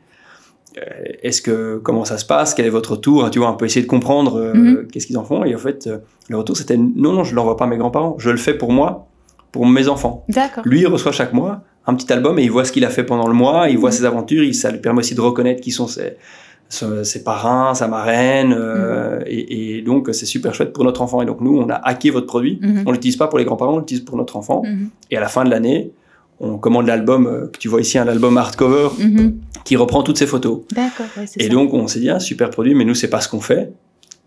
est-ce 1.24 1.42
que 1.42 1.80
comment 1.84 2.06
ça 2.06 2.18
se 2.18 2.26
passe? 2.26 2.54
Quel 2.54 2.66
est 2.66 2.70
votre 2.70 2.92
retour? 2.92 3.30
Tu 3.32 3.40
vois, 3.40 3.48
un 3.50 3.54
peu 3.54 3.66
essayer 3.66 3.82
de 3.82 3.88
comprendre 3.90 4.38
euh, 4.40 4.54
Mhm. 4.54 4.88
qu'est-ce 4.92 5.08
qu'ils 5.08 5.18
en 5.18 5.24
font. 5.24 5.44
Et 5.44 5.56
en 5.56 5.58
fait, 5.58 5.88
euh, 5.88 5.98
le 6.30 6.38
retour, 6.38 6.56
c'était 6.58 6.78
non, 6.78 7.14
non, 7.14 7.24
je 7.24 7.36
l'envoie 7.36 7.58
pas 7.58 7.66
à 7.66 7.68
mes 7.68 7.78
grands-parents. 7.78 8.16
Je 8.20 8.30
le 8.30 8.38
fais 8.38 8.54
pour 8.54 8.72
moi, 8.72 9.08
pour 9.52 9.66
mes 9.66 9.88
enfants. 9.88 10.24
D'accord. 10.30 10.64
Lui, 10.66 10.82
il 10.82 10.88
reçoit 10.88 11.12
chaque 11.12 11.34
mois 11.34 11.62
un 11.88 11.96
petit 11.96 12.12
album 12.14 12.38
et 12.38 12.44
il 12.44 12.52
voit 12.52 12.66
ce 12.66 12.72
qu'il 12.72 12.86
a 12.86 12.90
fait 12.90 13.04
pendant 13.04 13.28
le 13.28 13.34
mois, 13.34 13.68
il 13.70 13.78
voit 13.80 13.90
Mhm. 13.90 13.96
ses 13.96 14.06
aventures, 14.06 14.44
il, 14.44 14.54
ça 14.54 14.70
lui 14.72 14.80
permet 14.80 15.00
aussi 15.00 15.16
de 15.16 15.22
reconnaître 15.22 15.60
qui 15.62 15.72
sont 15.72 15.88
ses, 15.88 16.18
ses, 16.68 17.04
ses 17.04 17.24
parrains, 17.24 17.74
sa 17.74 17.88
marraine, 17.88 18.54
euh, 18.56 19.20
et, 19.26 19.78
et 19.80 19.82
donc 19.82 20.10
c'est 20.12 20.28
super 20.28 20.54
chouette 20.54 20.72
pour 20.72 20.84
notre 20.84 21.02
enfant. 21.02 21.22
Et 21.24 21.26
donc 21.26 21.42
nous, 21.42 21.58
on 21.58 21.68
a 21.70 21.74
hacké 21.76 22.12
votre 22.12 22.28
produit, 22.28 22.60
Mhm. 22.62 22.84
on 22.86 22.92
l'utilise 22.92 23.18
pas 23.18 23.28
pour 23.28 23.40
les 23.40 23.46
grands-parents, 23.46 23.74
on 23.74 23.80
l'utilise 23.80 24.04
pour 24.06 24.18
notre 24.18 24.36
enfant. 24.38 24.62
Mhm. 24.64 24.90
Et 25.10 25.18
à 25.18 25.20
la 25.20 25.30
fin 25.30 25.44
de 25.44 25.50
l'année, 25.50 25.92
on 26.40 26.58
commande 26.58 26.86
l'album 26.88 27.26
euh, 27.28 27.48
que 27.48 27.58
tu 27.58 27.68
vois 27.70 27.82
ici, 27.82 27.98
un 27.98 28.08
album 28.08 28.38
hardcover 28.38 28.90
Mhm. 29.00 29.34
Qui 29.64 29.76
reprend 29.76 30.04
toutes 30.04 30.18
ces 30.18 30.28
photos. 30.28 30.62
D'accord, 30.72 31.06
ouais, 31.18 31.26
c'est 31.28 31.42
Et 31.42 31.46
ça. 31.46 31.50
donc 31.50 31.74
on 31.74 31.88
s'est 31.88 32.00
dit, 32.00 32.10
ah, 32.10 32.20
super 32.20 32.50
produit, 32.50 32.76
mais 32.76 32.86
nous, 32.86 32.96
c'est 32.96 33.10
pas 33.10 33.22
ce 33.22 33.30
qu'on 33.30 33.42
fait. 33.42 33.72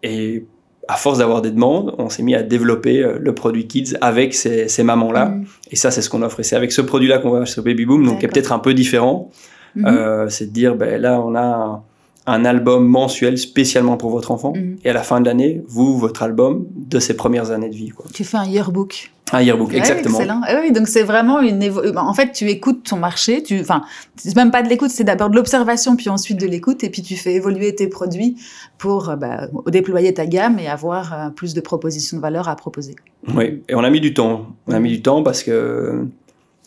Et 0.03 0.45
à 0.89 0.97
force 0.97 1.19
d'avoir 1.19 1.43
des 1.43 1.51
demandes, 1.51 1.95
on 1.99 2.09
s'est 2.09 2.23
mis 2.23 2.35
à 2.35 2.43
développer 2.43 3.03
euh, 3.03 3.19
le 3.21 3.35
produit 3.35 3.67
Kids 3.67 3.95
avec 4.01 4.35
ces, 4.35 4.69
ces 4.69 4.83
mamans-là. 4.83 5.27
Mhm. 5.27 5.45
Et 5.71 5.77
ça, 5.77 5.91
c'est 5.91 6.03
ce 6.03 6.11
qu'on 6.11 6.23
offre. 6.23 6.41
Et 6.41 6.43
c'est 6.43 6.57
avec 6.57 6.73
ce 6.73 6.81
produit-là 6.81 7.19
qu'on 7.19 7.31
va 7.31 7.47
sur 7.47 7.63
Baby 7.63 7.87
Boom, 7.87 8.05
donc 8.05 8.19
qui 8.19 8.25
est 8.25 8.29
peut-être 8.29 8.53
un 8.53 8.59
peu 8.59 8.75
différent. 8.75 9.31
Mhm. 9.77 9.87
Euh, 9.87 10.29
c'est 10.29 10.47
de 10.47 10.53
dire, 10.53 10.75
ben, 10.75 11.01
là, 11.01 11.21
on 11.21 11.35
a 11.35 11.83
un, 12.27 12.45
album 12.45 12.87
mensuel 12.87 13.39
spécialement 13.39 13.97
pour 13.97 14.11
votre 14.11 14.31
enfant. 14.31 14.53
Mhm. 14.57 14.77
Et 14.85 14.91
à 14.91 14.93
la 14.93 15.03
fin 15.03 15.21
de 15.21 15.27
l'année, 15.27 15.63
vous, 15.67 15.99
votre 15.99 16.23
album 16.23 16.67
de 16.75 16.99
ses 16.99 17.15
premières 17.15 17.51
années 17.51 17.69
de 17.69 17.75
vie. 17.75 17.89
Quoi. 17.91 18.07
Tu 18.13 18.25
fais 18.25 18.37
un 18.37 18.45
yearbook. 18.45 19.11
Un 19.35 19.41
yearbook, 19.41 19.71
Ouais, 19.71 19.79
exactement. 19.79 20.19
Excellent. 20.19 20.41
Ah 20.47 20.61
oui, 20.63 20.73
donc 20.73 20.89
c'est 20.89 21.05
vraiment 21.05 21.41
une 21.41 21.61
évo- 21.63 21.81
euh, 21.83 21.95
En 21.97 22.13
fait, 22.13 22.33
tu 22.33 22.49
écoutes 22.51 22.85
ton 22.85 22.97
marché. 22.99 23.43
Tu, 23.43 23.61
enfin, 23.61 23.83
c'est 24.17 24.37
même 24.37 24.51
pas 24.51 24.63
de 24.63 24.69
l'écoute, 24.69 24.91
c'est 24.91 25.05
d'abord 25.05 25.31
de 25.31 25.37
l'observation, 25.37 25.97
puis 25.97 26.11
ensuite 26.11 26.39
de 26.39 26.47
l'écoute, 26.47 26.85
et 26.85 26.91
puis 26.91 27.01
tu 27.01 27.17
fais 27.17 27.33
évoluer 27.33 27.75
tes 27.75 27.87
produits 27.87 28.37
pour 28.77 29.09
euh, 29.09 29.17
bah, 29.17 29.49
déployer 29.69 30.13
ta 30.13 30.27
gamme 30.27 30.59
et 30.59 30.69
avoir 30.69 31.13
euh, 31.15 31.31
plus 31.31 31.55
de 31.55 31.61
propositions 31.63 32.19
de 32.19 32.23
valeur 32.23 32.47
à 32.49 32.57
proposer. 32.57 32.95
Oui, 33.35 33.63
et 33.71 33.75
on 33.75 33.81
a 33.85 33.89
mis 33.91 34.01
du 34.01 34.13
temps. 34.13 34.49
On 34.67 34.73
a 34.75 34.81
mis 34.81 34.91
du 34.91 35.01
temps 35.01 35.23
parce 35.23 35.43
que 35.43 36.05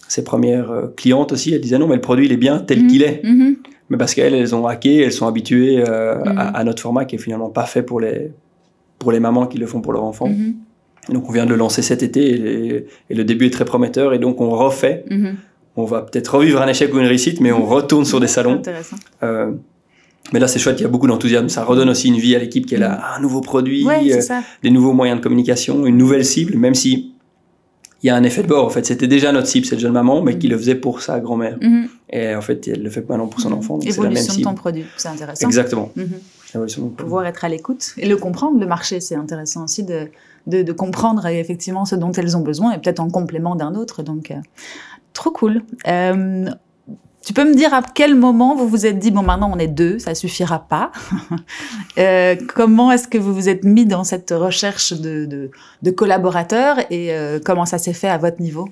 ses 0.08 0.24
premières 0.24 0.72
euh, 0.72 0.88
clientes 0.98 1.32
aussi, 1.34 1.54
elles 1.54 1.62
disaient 1.62 1.78
non, 1.78 1.88
mais 1.88 1.96
le 1.96 2.02
produit, 2.02 2.26
il 2.26 2.32
est 2.32 2.38
bien 2.38 2.58
tel 2.60 2.82
Mhm. 2.84 2.88
qu'il 2.88 3.04
est. 3.04 3.22
Mhm. 3.24 3.58
Mais 3.90 3.98
parce 3.98 4.14
qu'elles, 4.16 4.34
elles 4.34 4.56
ont 4.56 4.66
hacké, 4.66 5.02
elles 5.02 5.12
sont 5.12 5.28
habituées 5.28 5.84
euh, 5.88 6.16
Mhm. 6.26 6.38
à, 6.38 6.48
à 6.50 6.64
notre 6.64 6.82
format 6.82 7.06
qui 7.06 7.16
est 7.16 7.20
finalement 7.20 7.50
pas 7.50 7.66
fait 7.66 7.84
pour 7.84 8.00
les, 8.00 8.32
pour 9.00 9.12
les 9.12 9.20
mamans 9.20 9.46
qui 9.48 9.58
le 9.58 9.68
font 9.68 9.82
pour 9.82 9.94
leur 9.94 10.04
enfant. 10.04 10.28
Mhm. 10.28 10.56
Donc 11.10 11.30
on 11.30 11.32
vient 11.32 11.46
de 11.46 11.52
le 11.52 11.56
lancer 11.56 11.82
cet 11.84 12.02
été 12.02 12.86
et, 13.10 13.14
le 13.14 13.24
début 13.24 13.46
est 13.46 13.52
très 13.52 13.66
prometteur 13.66 14.14
et 14.14 14.20
donc 14.20 14.42
on 14.42 14.50
refait. 14.50 15.06
Mhm. 15.10 15.36
On 15.78 15.86
va 15.86 16.02
peut-être 16.02 16.36
revivre 16.36 16.62
un 16.62 16.68
échec 16.68 16.94
ou 16.94 17.00
une 17.00 17.06
réussite, 17.06 17.42
mais 17.42 17.52
on 17.52 17.66
retourne 17.78 18.06
sur 18.06 18.20
des 18.20 18.28
salons. 18.28 18.62
Euh, 19.24 19.52
mais 20.34 20.40
là 20.40 20.48
c'est 20.48 20.58
chouette, 20.58 20.80
il 20.80 20.84
y 20.84 20.86
a 20.86 20.90
beaucoup 20.90 21.06
d'enthousiasme. 21.08 21.50
Ça 21.50 21.64
redonne 21.64 21.90
aussi 21.90 22.08
une 22.08 22.18
vie 22.18 22.36
à 22.36 22.40
l'équipe 22.40 22.66
qui 22.66 22.74
est 22.76 22.80
là, 22.80 23.00
un 23.16 23.22
nouveau 23.22 23.42
produit, 23.42 23.86
Ouais, 23.86 24.12
euh, 24.12 24.22
des 24.64 24.72
nouveaux 24.72 24.94
moyens 24.94 25.20
de 25.20 25.24
communication, 25.24 25.86
une 25.86 25.98
nouvelle 25.98 26.26
cible, 26.26 26.58
même 26.58 26.74
si 26.74 27.14
il 28.04 28.08
y 28.08 28.10
a 28.10 28.16
un 28.16 28.24
effet 28.24 28.44
de 28.44 28.48
bord. 28.48 28.66
En 28.66 28.70
fait, 28.70 28.86
c'était 28.86 29.08
déjà 29.08 29.32
notre 29.32 29.48
cible, 29.48 29.66
cette 29.66 29.80
jeune 29.80 29.94
maman, 29.94 30.22
mais 30.22 30.38
qui 30.38 30.48
le 30.48 30.58
faisait 30.58 30.76
pour 30.76 31.02
sa 31.02 31.20
grand-mère. 31.20 31.58
Mhm. 31.62 31.88
Et 32.12 32.36
en 32.36 32.42
fait, 32.42 32.68
elle 32.68 32.84
le 32.84 32.90
fait 32.90 33.08
maintenant 33.08 33.28
pour 33.28 33.40
son 33.40 33.52
enfant. 33.52 33.76
Donc 33.78 33.84
c'est 33.84 33.98
la 33.98 34.04
même 34.04 34.12
Évolution 34.12 34.34
de 34.34 34.38
cible. 34.38 34.46
ton 34.50 34.54
produit, 34.56 34.86
c'est 34.98 35.08
intéressant. 35.08 35.48
Exactement. 35.48 35.92
Mhm. 35.96 36.08
Mon 36.54 36.62
produit. 36.62 36.90
pouvoir 36.96 37.26
être 37.26 37.44
à 37.44 37.50
l'écoute 37.50 37.94
et 37.98 38.08
le 38.08 38.16
comprendre, 38.16 38.58
le 38.60 38.66
marché, 38.66 39.02
c'est 39.02 39.16
intéressant 39.16 39.66
aussi 39.66 39.84
de, 39.84 40.08
de, 40.48 40.64
de 40.64 40.72
comprendre 40.72 41.26
euh, 41.26 41.30
effectivement 41.32 41.84
ce 41.84 41.96
dont 41.96 42.14
elles 42.14 42.38
ont 42.38 42.42
besoin 42.42 42.72
et 42.72 42.78
peut-être 42.78 43.02
en 43.02 43.10
complément 43.10 43.56
d'un 43.58 43.76
autre. 43.76 44.04
Donc, 44.04 44.32
euh, 44.32 44.36
trop 45.12 45.32
cool. 45.32 45.64
Euh, 45.88 46.46
tu 47.26 47.34
peux 47.34 47.44
me 47.44 47.56
dire 47.56 47.74
à 47.74 47.82
quel 47.82 48.16
moment 48.16 48.56
vous 48.56 48.68
vous 48.68 48.86
êtes 48.86 49.00
dit, 49.00 49.12
bon, 49.12 49.24
maintenant 49.24 49.52
on 49.54 49.58
est 49.60 49.68
deux, 49.68 50.00
ça 50.00 50.16
suffira 50.16 50.60
pas. 50.60 50.92
Euh, 51.98 52.36
comment 52.54 52.92
est-ce 52.92 53.08
que 53.08 53.18
vous 53.18 53.34
vous 53.34 53.48
êtes 53.48 53.64
mis 53.64 53.86
dans 53.86 54.04
cette 54.04 54.32
recherche 54.36 54.92
de, 54.92 55.26
de, 55.26 55.50
de 55.82 55.92
collaborateurs 55.92 56.78
et 56.92 57.14
euh, 57.14 57.40
comment 57.44 57.66
ça 57.66 57.78
s'est 57.78 57.94
fait 57.94 58.10
à 58.10 58.18
votre 58.18 58.42
niveau? 58.42 58.68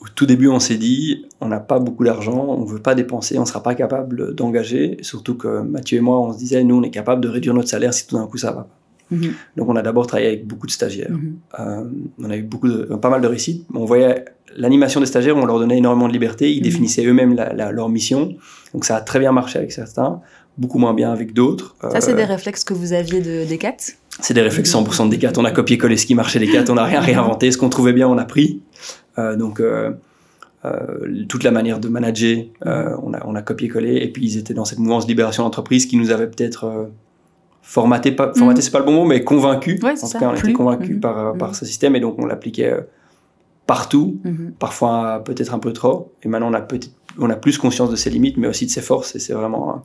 Au 0.00 0.08
tout 0.12 0.26
début, 0.26 0.48
on 0.48 0.58
s'est 0.58 0.78
dit, 0.78 1.26
on 1.40 1.46
n'a 1.46 1.60
pas 1.60 1.78
beaucoup 1.78 2.02
d'argent, 2.02 2.44
on 2.58 2.64
veut 2.64 2.80
pas 2.80 2.96
dépenser, 2.96 3.38
on 3.38 3.44
sera 3.46 3.62
pas 3.62 3.76
capable 3.76 4.34
d'engager. 4.34 4.96
Surtout 5.02 5.36
que 5.36 5.60
Mathieu 5.62 5.98
et 5.98 6.00
moi, 6.00 6.20
on 6.20 6.32
se 6.32 6.38
disait, 6.38 6.64
nous, 6.64 6.74
on 6.76 6.82
est 6.82 6.90
capable 6.90 7.20
de 7.20 7.28
réduire 7.28 7.54
notre 7.54 7.68
salaire 7.68 7.94
si 7.94 8.08
tout 8.08 8.16
d'un 8.16 8.26
coup 8.26 8.36
ça 8.38 8.50
va 8.50 8.62
pas. 8.62 8.76
Mhm, 9.12 9.34
Donc, 9.58 9.68
on 9.68 9.76
a 9.76 9.82
d'abord 9.82 10.08
travaillé 10.08 10.26
avec 10.28 10.44
beaucoup 10.46 10.66
de 10.66 10.72
stagiaires. 10.72 11.10
mhm, 11.12 11.36
Euh, 11.60 11.84
on 12.18 12.30
a 12.30 12.36
eu 12.36 12.42
beaucoup 12.42 12.66
de, 12.68 12.82
pas 12.96 13.10
mal 13.10 13.20
de 13.20 13.28
réussites. 13.28 13.64
On 13.72 13.84
voyait 13.84 14.24
l'animation 14.56 15.00
des 15.00 15.06
stagiaires, 15.06 15.36
on 15.36 15.44
leur 15.46 15.58
donnait 15.58 15.78
énormément 15.78 16.08
de 16.08 16.12
liberté. 16.12 16.50
Ils 16.52 16.58
Mhm. 16.58 16.62
définissaient 16.62 17.04
eux-mêmes 17.06 17.34
la- 17.34 17.52
la- 17.52 17.72
leur 17.72 17.88
mission. 17.88 18.34
Donc, 18.74 18.84
ça 18.84 18.96
a 18.96 19.00
très 19.00 19.18
bien 19.18 19.32
marché 19.32 19.58
avec 19.58 19.72
certains, 19.72 20.20
beaucoup 20.58 20.78
moins 20.78 20.94
bien 20.94 21.12
avec 21.12 21.32
d'autres. 21.32 21.74
Ça, 21.90 22.00
c'est 22.00 22.12
Euh, 22.12 22.16
des 22.16 22.24
réflexes 22.24 22.64
que 22.64 22.74
vous 22.74 22.92
aviez 22.92 23.20
de 23.20 23.48
Decat? 23.50 23.76
C'est 24.20 24.34
des 24.34 24.42
réflexes 24.42 24.70
100% 24.70 25.06
de 25.06 25.10
Decat. 25.14 25.32
On 25.38 25.44
a 25.44 25.50
copié-collé 25.50 25.96
ce 25.96 26.06
qui 26.06 26.14
marchait 26.14 26.38
Decat. 26.38 26.64
On 26.70 26.74
n'a 26.74 26.84
rien 26.84 27.00
réinventé. 27.00 27.50
Ce 27.50 27.58
qu'on 27.58 27.68
trouvait 27.70 27.92
bien, 27.94 28.08
on 28.08 28.18
a 28.18 28.24
pris. 28.24 28.60
Euh, 29.18 29.36
donc, 29.36 29.60
euh, 29.60 29.90
toute 31.28 31.42
la 31.44 31.50
manière 31.50 31.80
de 31.80 31.88
manager, 31.88 32.44
euh, 32.66 32.94
on 33.02 33.14
a, 33.14 33.22
on 33.26 33.34
a 33.34 33.42
copié-collé. 33.42 33.96
Et 33.96 34.08
puis, 34.12 34.24
ils 34.24 34.38
étaient 34.38 34.54
dans 34.54 34.64
cette 34.64 34.78
mouvance 34.78 35.06
de 35.06 35.10
libération 35.10 35.42
d'entreprise 35.42 35.86
qui 35.86 35.96
nous 35.96 36.10
avait 36.10 36.28
peut-être 36.28 36.64
euh, 36.64 36.84
formaté, 37.62 38.12
pas, 38.12 38.32
formaté, 38.34 38.60
c'est 38.62 38.70
pas 38.70 38.78
le 38.80 38.84
bon 38.84 38.92
mot, 38.92 39.04
mais 39.04 39.24
convaincu. 39.24 39.78
Ouais, 39.82 39.90
en 39.90 39.94
tout 39.94 40.06
ça, 40.06 40.18
cas, 40.18 40.28
on 40.28 40.34
plu. 40.34 40.50
était 40.50 40.52
convaincus 40.52 40.90
Mhm. 40.96 41.00
par, 41.00 41.34
par 41.34 41.54
ce 41.54 41.64
système. 41.64 41.96
Et 41.96 42.00
donc, 42.00 42.16
on 42.18 42.26
l'appliquait 42.26 42.76
partout. 43.76 44.20
Mhm. 44.24 44.52
Parfois, 44.58 45.22
peut-être 45.24 45.52
un 45.54 45.58
peu 45.58 45.72
trop. 45.72 46.12
Et 46.22 46.28
maintenant, 46.28 46.50
on 46.50 46.54
a, 46.54 46.66
on 47.18 47.30
a 47.30 47.36
plus 47.36 47.56
conscience 47.58 47.90
de 47.90 47.96
ses 47.96 48.10
limites, 48.10 48.36
mais 48.36 48.48
aussi 48.48 48.66
de 48.66 48.70
ses 48.70 48.82
forces. 48.82 49.14
Et 49.16 49.18
c'est 49.18 49.32
vraiment 49.32 49.84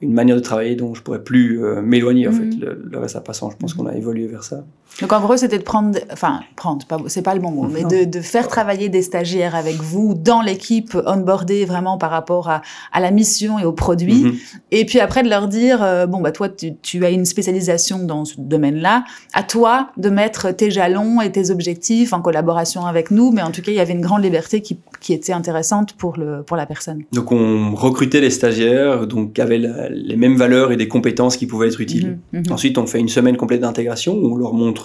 une 0.00 0.14
manière 0.14 0.36
de 0.36 0.40
travailler 0.40 0.74
dont 0.76 0.94
je 0.94 1.02
pourrais 1.02 1.22
plus 1.22 1.62
euh, 1.62 1.82
m'éloigner. 1.82 2.26
En 2.26 2.32
Mhm. 2.32 2.38
fait, 2.38 2.56
le, 2.64 2.82
le 2.92 2.98
reste 2.98 3.16
à 3.16 3.20
passant, 3.20 3.50
je 3.50 3.56
pense 3.56 3.72
Mhm. 3.76 3.84
qu'on 3.84 3.88
a 3.92 3.94
évolué 4.02 4.26
vers 4.26 4.44
ça. 4.44 4.64
Donc 5.00 5.12
en 5.12 5.20
gros, 5.20 5.36
c'était 5.36 5.58
de 5.58 5.62
prendre, 5.64 5.98
enfin 6.12 6.40
prendre, 6.54 6.84
c'est 7.08 7.22
pas 7.22 7.34
le 7.34 7.40
bon 7.40 7.50
mot, 7.50 7.66
mais 7.66 7.82
de, 7.82 8.04
de 8.04 8.20
faire 8.20 8.46
travailler 8.46 8.88
des 8.88 9.02
stagiaires 9.02 9.54
avec 9.54 9.76
vous 9.76 10.14
dans 10.14 10.42
l'équipe, 10.42 10.96
onboardés 11.06 11.64
vraiment 11.64 11.96
par 11.98 12.10
rapport 12.10 12.50
à, 12.50 12.62
à 12.92 13.00
la 13.00 13.10
mission 13.10 13.58
et 13.58 13.64
au 13.64 13.72
produit, 13.72 14.24
Mhm. 14.24 14.34
et 14.70 14.84
puis 14.84 15.00
après 15.00 15.22
de 15.22 15.28
leur 15.28 15.48
dire, 15.48 15.82
euh, 15.82 16.06
bon 16.06 16.20
bah 16.20 16.30
toi 16.30 16.48
tu, 16.48 16.76
tu 16.82 17.04
as 17.04 17.10
une 17.10 17.24
spécialisation 17.24 18.00
dans 18.04 18.24
ce 18.24 18.34
domaine-là, 18.38 19.04
à 19.32 19.42
toi 19.42 19.88
de 19.96 20.10
mettre 20.10 20.50
tes 20.52 20.70
jalons 20.70 21.20
et 21.20 21.32
tes 21.32 21.50
objectifs 21.50 22.12
en 22.12 22.20
collaboration 22.20 22.84
avec 22.86 23.10
nous, 23.10 23.32
mais 23.32 23.42
en 23.42 23.50
tout 23.50 23.62
cas 23.62 23.72
il 23.72 23.76
y 23.76 23.80
avait 23.80 23.94
une 23.94 24.02
grande 24.02 24.22
liberté 24.22 24.60
qui, 24.60 24.78
qui 25.00 25.12
était 25.14 25.32
intéressante 25.32 25.94
pour 25.94 26.16
le 26.18 26.42
pour 26.42 26.56
la 26.56 26.66
personne. 26.66 27.02
Donc, 27.12 27.32
on 27.32 27.74
recrutait 27.74 28.20
les 28.20 28.30
stagiaires 28.30 29.06
donc, 29.06 29.32
qui 29.34 29.40
avaient 29.40 29.58
la- 29.58 29.88
les 29.88 30.16
mêmes 30.16 30.36
valeurs 30.36 30.70
et 30.72 30.76
des 30.76 30.88
compétences 30.88 31.36
qui 31.36 31.46
pouvaient 31.46 31.68
être 31.68 31.80
utiles. 31.80 32.18
Mhm, 32.32 32.40
mhm, 32.46 32.52
Ensuite, 32.52 32.78
on 32.78 32.86
fait 32.86 33.00
une 33.00 33.08
semaine 33.08 33.36
complète 33.36 33.60
d'intégration 33.60 34.14
où 34.14 34.34
on 34.34 34.36
leur 34.36 34.52
montre 34.54 34.81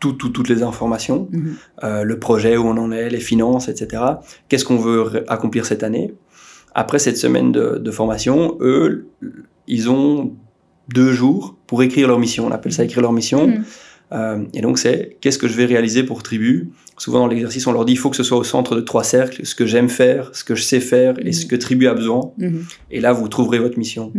tout, 0.00 0.12
tout- 0.12 0.28
toutes 0.30 0.48
les 0.48 0.62
informations, 0.62 1.28
mhm. 1.30 1.54
euh, 1.84 2.02
le 2.04 2.18
projet, 2.18 2.56
où 2.56 2.64
on 2.66 2.76
en 2.76 2.90
est, 2.92 3.08
les 3.10 3.20
finances, 3.20 3.68
etc. 3.68 4.02
Qu'est-ce 4.48 4.64
qu'on 4.64 4.76
veut 4.78 5.24
accomplir 5.28 5.64
cette 5.66 5.82
année? 5.82 6.14
Après 6.74 6.98
cette 6.98 7.16
semaine 7.18 7.52
de, 7.52 7.78
de 7.78 7.90
formation, 7.90 8.56
eux, 8.60 9.06
ils 9.68 9.90
ont 9.90 10.32
deux 10.88 11.12
jours 11.12 11.56
pour 11.66 11.82
écrire 11.82 12.08
leur 12.08 12.18
mission. 12.18 12.46
On 12.46 12.50
appelle 12.50 12.72
ça 12.72 12.82
écrire 12.84 13.02
leur 13.02 13.12
mission. 13.12 13.46
Mhm. 13.48 13.64
Euh, 14.12 14.44
et 14.52 14.60
donc, 14.60 14.78
c'est 14.78 15.16
qu'est-ce 15.20 15.38
que 15.38 15.48
je 15.48 15.54
vais 15.54 15.64
réaliser 15.64 16.02
pour 16.02 16.22
Tribu? 16.22 16.70
Souvent, 16.98 17.20
dans 17.20 17.26
l'exercice, 17.28 17.66
on 17.66 17.72
leur 17.72 17.84
dit 17.86 17.92
il 17.92 17.96
faut 17.98 18.10
que 18.10 18.16
ce 18.16 18.22
soit 18.22 18.36
au 18.36 18.44
centre 18.44 18.74
de 18.76 18.80
trois 18.82 19.04
cercles 19.04 19.46
ce 19.46 19.54
que 19.54 19.64
j'aime 19.66 19.88
faire, 19.88 20.30
ce 20.34 20.44
que 20.44 20.54
je 20.54 20.62
sais 20.62 20.80
faire 20.80 21.14
et 21.24 21.32
ce 21.32 21.44
Mhm. 21.44 21.50
que 21.50 21.56
Tribu 21.56 21.86
a 21.86 21.94
besoin. 21.94 22.32
Et 22.90 23.00
là, 23.00 23.12
vous 23.12 23.28
trouverez 23.28 23.58
votre 23.58 23.78
mission. 23.78 24.12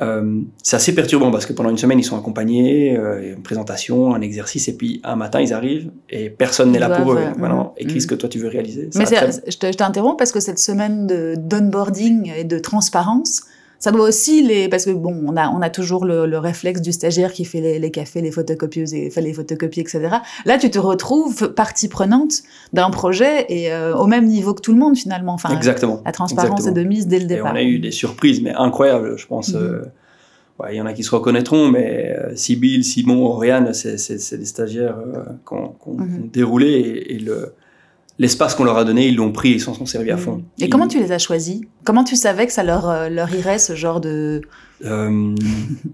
Euh, 0.00 0.40
c'est 0.62 0.76
assez 0.76 0.94
perturbant 0.94 1.30
parce 1.30 1.44
que 1.44 1.52
pendant 1.52 1.68
une 1.70 1.76
semaine, 1.78 1.98
ils 1.98 2.04
sont 2.04 2.16
accompagnés, 2.18 2.96
euh, 2.96 3.34
une 3.36 3.42
présentation, 3.42 4.14
un 4.14 4.20
exercice, 4.22 4.68
et 4.68 4.76
puis 4.76 5.00
un 5.04 5.16
matin, 5.16 5.40
ils 5.40 5.52
arrivent 5.52 5.90
et 6.08 6.30
personne 6.30 6.72
n'est 6.72 6.78
là 6.78 6.88
pour 6.88 7.12
eux. 7.12 7.18
Voilà, 7.38 7.54
mhm, 7.54 7.68
écris 7.76 7.94
mhm. 7.96 8.00
ce 8.00 8.06
que 8.06 8.14
toi 8.14 8.28
tu 8.28 8.38
veux 8.38 8.48
réaliser. 8.48 8.88
Mais 8.96 9.04
très- 9.04 9.30
je 9.46 9.58
te- 9.58 9.66
je 9.70 9.76
t'interromps 9.76 10.16
parce 10.16 10.32
que 10.32 10.40
cette 10.40 10.58
semaine 10.58 11.06
de 11.06 11.34
d'onboarding 11.36 12.32
et 12.34 12.44
de 12.44 12.58
transparence, 12.58 13.42
ça 13.80 13.90
doit 13.90 14.06
aussi 14.06 14.42
les 14.46 14.68
parce 14.68 14.84
que 14.84 14.90
bon, 14.92 15.20
on 15.26 15.36
a 15.36 15.48
on 15.48 15.60
a 15.62 15.70
toujours 15.70 16.04
le, 16.04 16.26
le 16.26 16.38
réflexe 16.38 16.80
du 16.80 16.92
stagiaire 16.92 17.32
qui 17.32 17.44
fait 17.44 17.60
les, 17.60 17.78
les 17.80 17.90
cafés, 17.90 18.20
les 18.20 18.30
photocopieuses 18.30 18.94
et 18.94 19.10
fait 19.10 19.20
les 19.22 19.32
photocopies, 19.32 19.80
etc. 19.80 20.00
Là, 20.44 20.58
tu 20.58 20.70
te 20.70 20.78
retrouves 20.78 21.52
partie 21.54 21.88
prenante 21.88 22.34
d'un 22.72 22.90
projet 22.90 23.46
et 23.48 23.72
euh, 23.72 23.96
au 23.96 24.06
même 24.06 24.26
niveau 24.26 24.54
que 24.54 24.60
tout 24.62 24.72
le 24.72 24.78
monde 24.78 24.96
finalement. 24.96 25.32
Enfin, 25.34 25.50
Exactement. 25.56 26.00
la 26.04 26.12
transparence 26.12 26.66
est 26.68 26.72
de 26.72 26.84
mise 26.84 27.08
dès 27.08 27.18
le 27.18 27.24
Et 27.24 27.28
départ. 27.28 27.52
on 27.52 27.56
a 27.56 27.62
eu 27.62 27.80
des 27.80 27.90
surprises, 27.90 28.40
mais 28.40 28.52
incroyables, 28.54 29.16
je 29.18 29.26
pense. 29.26 29.48
Mhm. 29.54 29.60
euh, 29.60 29.82
ouais, 30.60 30.74
Il 30.74 30.76
y 30.76 30.80
en 30.80 30.86
a 30.86 30.92
qui 30.92 31.02
se 31.02 31.10
reconnaîtront, 31.14 31.68
mais 31.70 32.14
euh, 32.18 32.36
Sybille, 32.36 32.84
Simon, 32.84 33.24
Oriane, 33.24 33.72
c'est 33.72 34.36
des 34.38 34.44
stagiaires 34.44 34.98
euh, 34.98 35.24
qu'on 35.46 35.60
Mhm. 35.62 35.72
qu'on 35.78 35.96
déroulé 36.32 36.68
et, 36.68 37.14
et 37.14 37.18
le 37.18 37.54
l'espace 38.20 38.54
qu'on 38.54 38.64
leur 38.64 38.76
a 38.76 38.84
donné, 38.84 39.08
ils 39.08 39.16
l'ont 39.16 39.32
pris, 39.32 39.52
ils 39.52 39.60
s'en 39.60 39.72
sont 39.74 39.86
servis 39.86 40.10
à 40.10 40.18
fond. 40.18 40.42
Et 40.60 40.68
comment 40.68 40.86
tu 40.86 40.98
les 41.00 41.10
as 41.10 41.18
choisis? 41.18 41.62
Comment 41.84 42.04
tu 42.04 42.16
savais 42.16 42.46
que 42.46 42.52
ça 42.52 42.62
leur 42.62 42.88
euh, 42.88 43.08
leur 43.08 43.34
irait 43.34 43.58
ce 43.58 43.74
genre 43.74 44.00
de 44.00 44.42
Euh, 44.84 45.34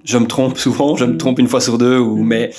je 0.05 0.19
me 0.19 0.27
trompe 0.27 0.59
souvent, 0.59 0.97
je 0.97 1.05
me 1.05 1.13
Mhm. 1.13 1.19
trompe 1.19 1.39
une 1.39 1.49
fois 1.49 1.61
sur 1.61 1.79
deux, 1.79 1.99
ou, 1.99 2.17
Mhm. 2.19 2.27
mais 2.27 2.51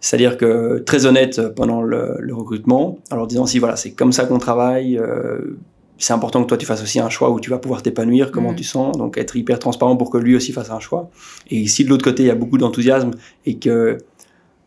C'est-à-dire 0.00 0.36
que 0.36 0.80
très 0.84 1.06
honnête 1.06 1.40
pendant 1.56 1.80
le, 1.80 2.34
recrutement, 2.34 2.98
en 3.10 3.16
leur 3.16 3.26
disant 3.26 3.46
si 3.46 3.58
voilà, 3.58 3.74
c'est 3.76 3.92
comme 3.92 4.12
ça 4.12 4.26
qu'on 4.26 4.36
travaille, 4.36 4.98
euh, 4.98 5.56
c'est 5.96 6.12
important 6.12 6.42
que 6.42 6.48
toi 6.48 6.58
tu 6.58 6.66
fasses 6.66 6.82
aussi 6.82 7.00
un 7.00 7.08
choix 7.08 7.30
où 7.30 7.40
tu 7.40 7.48
vas 7.48 7.56
pouvoir 7.56 7.82
t'épanouir, 7.82 8.30
comment 8.30 8.52
mm. 8.52 8.56
tu 8.56 8.64
sens, 8.64 8.98
donc 8.98 9.16
être 9.16 9.34
hyper 9.34 9.58
transparent 9.58 9.96
pour 9.96 10.10
que 10.10 10.18
lui 10.18 10.36
aussi 10.36 10.52
fasse 10.52 10.68
un 10.70 10.78
choix. 10.80 11.08
Et 11.50 11.66
si 11.68 11.84
de 11.84 11.88
l'autre 11.88 12.04
côté 12.04 12.24
il 12.24 12.26
y 12.26 12.30
a 12.30 12.34
beaucoup 12.34 12.58
d'enthousiasme 12.58 13.12
et 13.46 13.56
que 13.58 13.96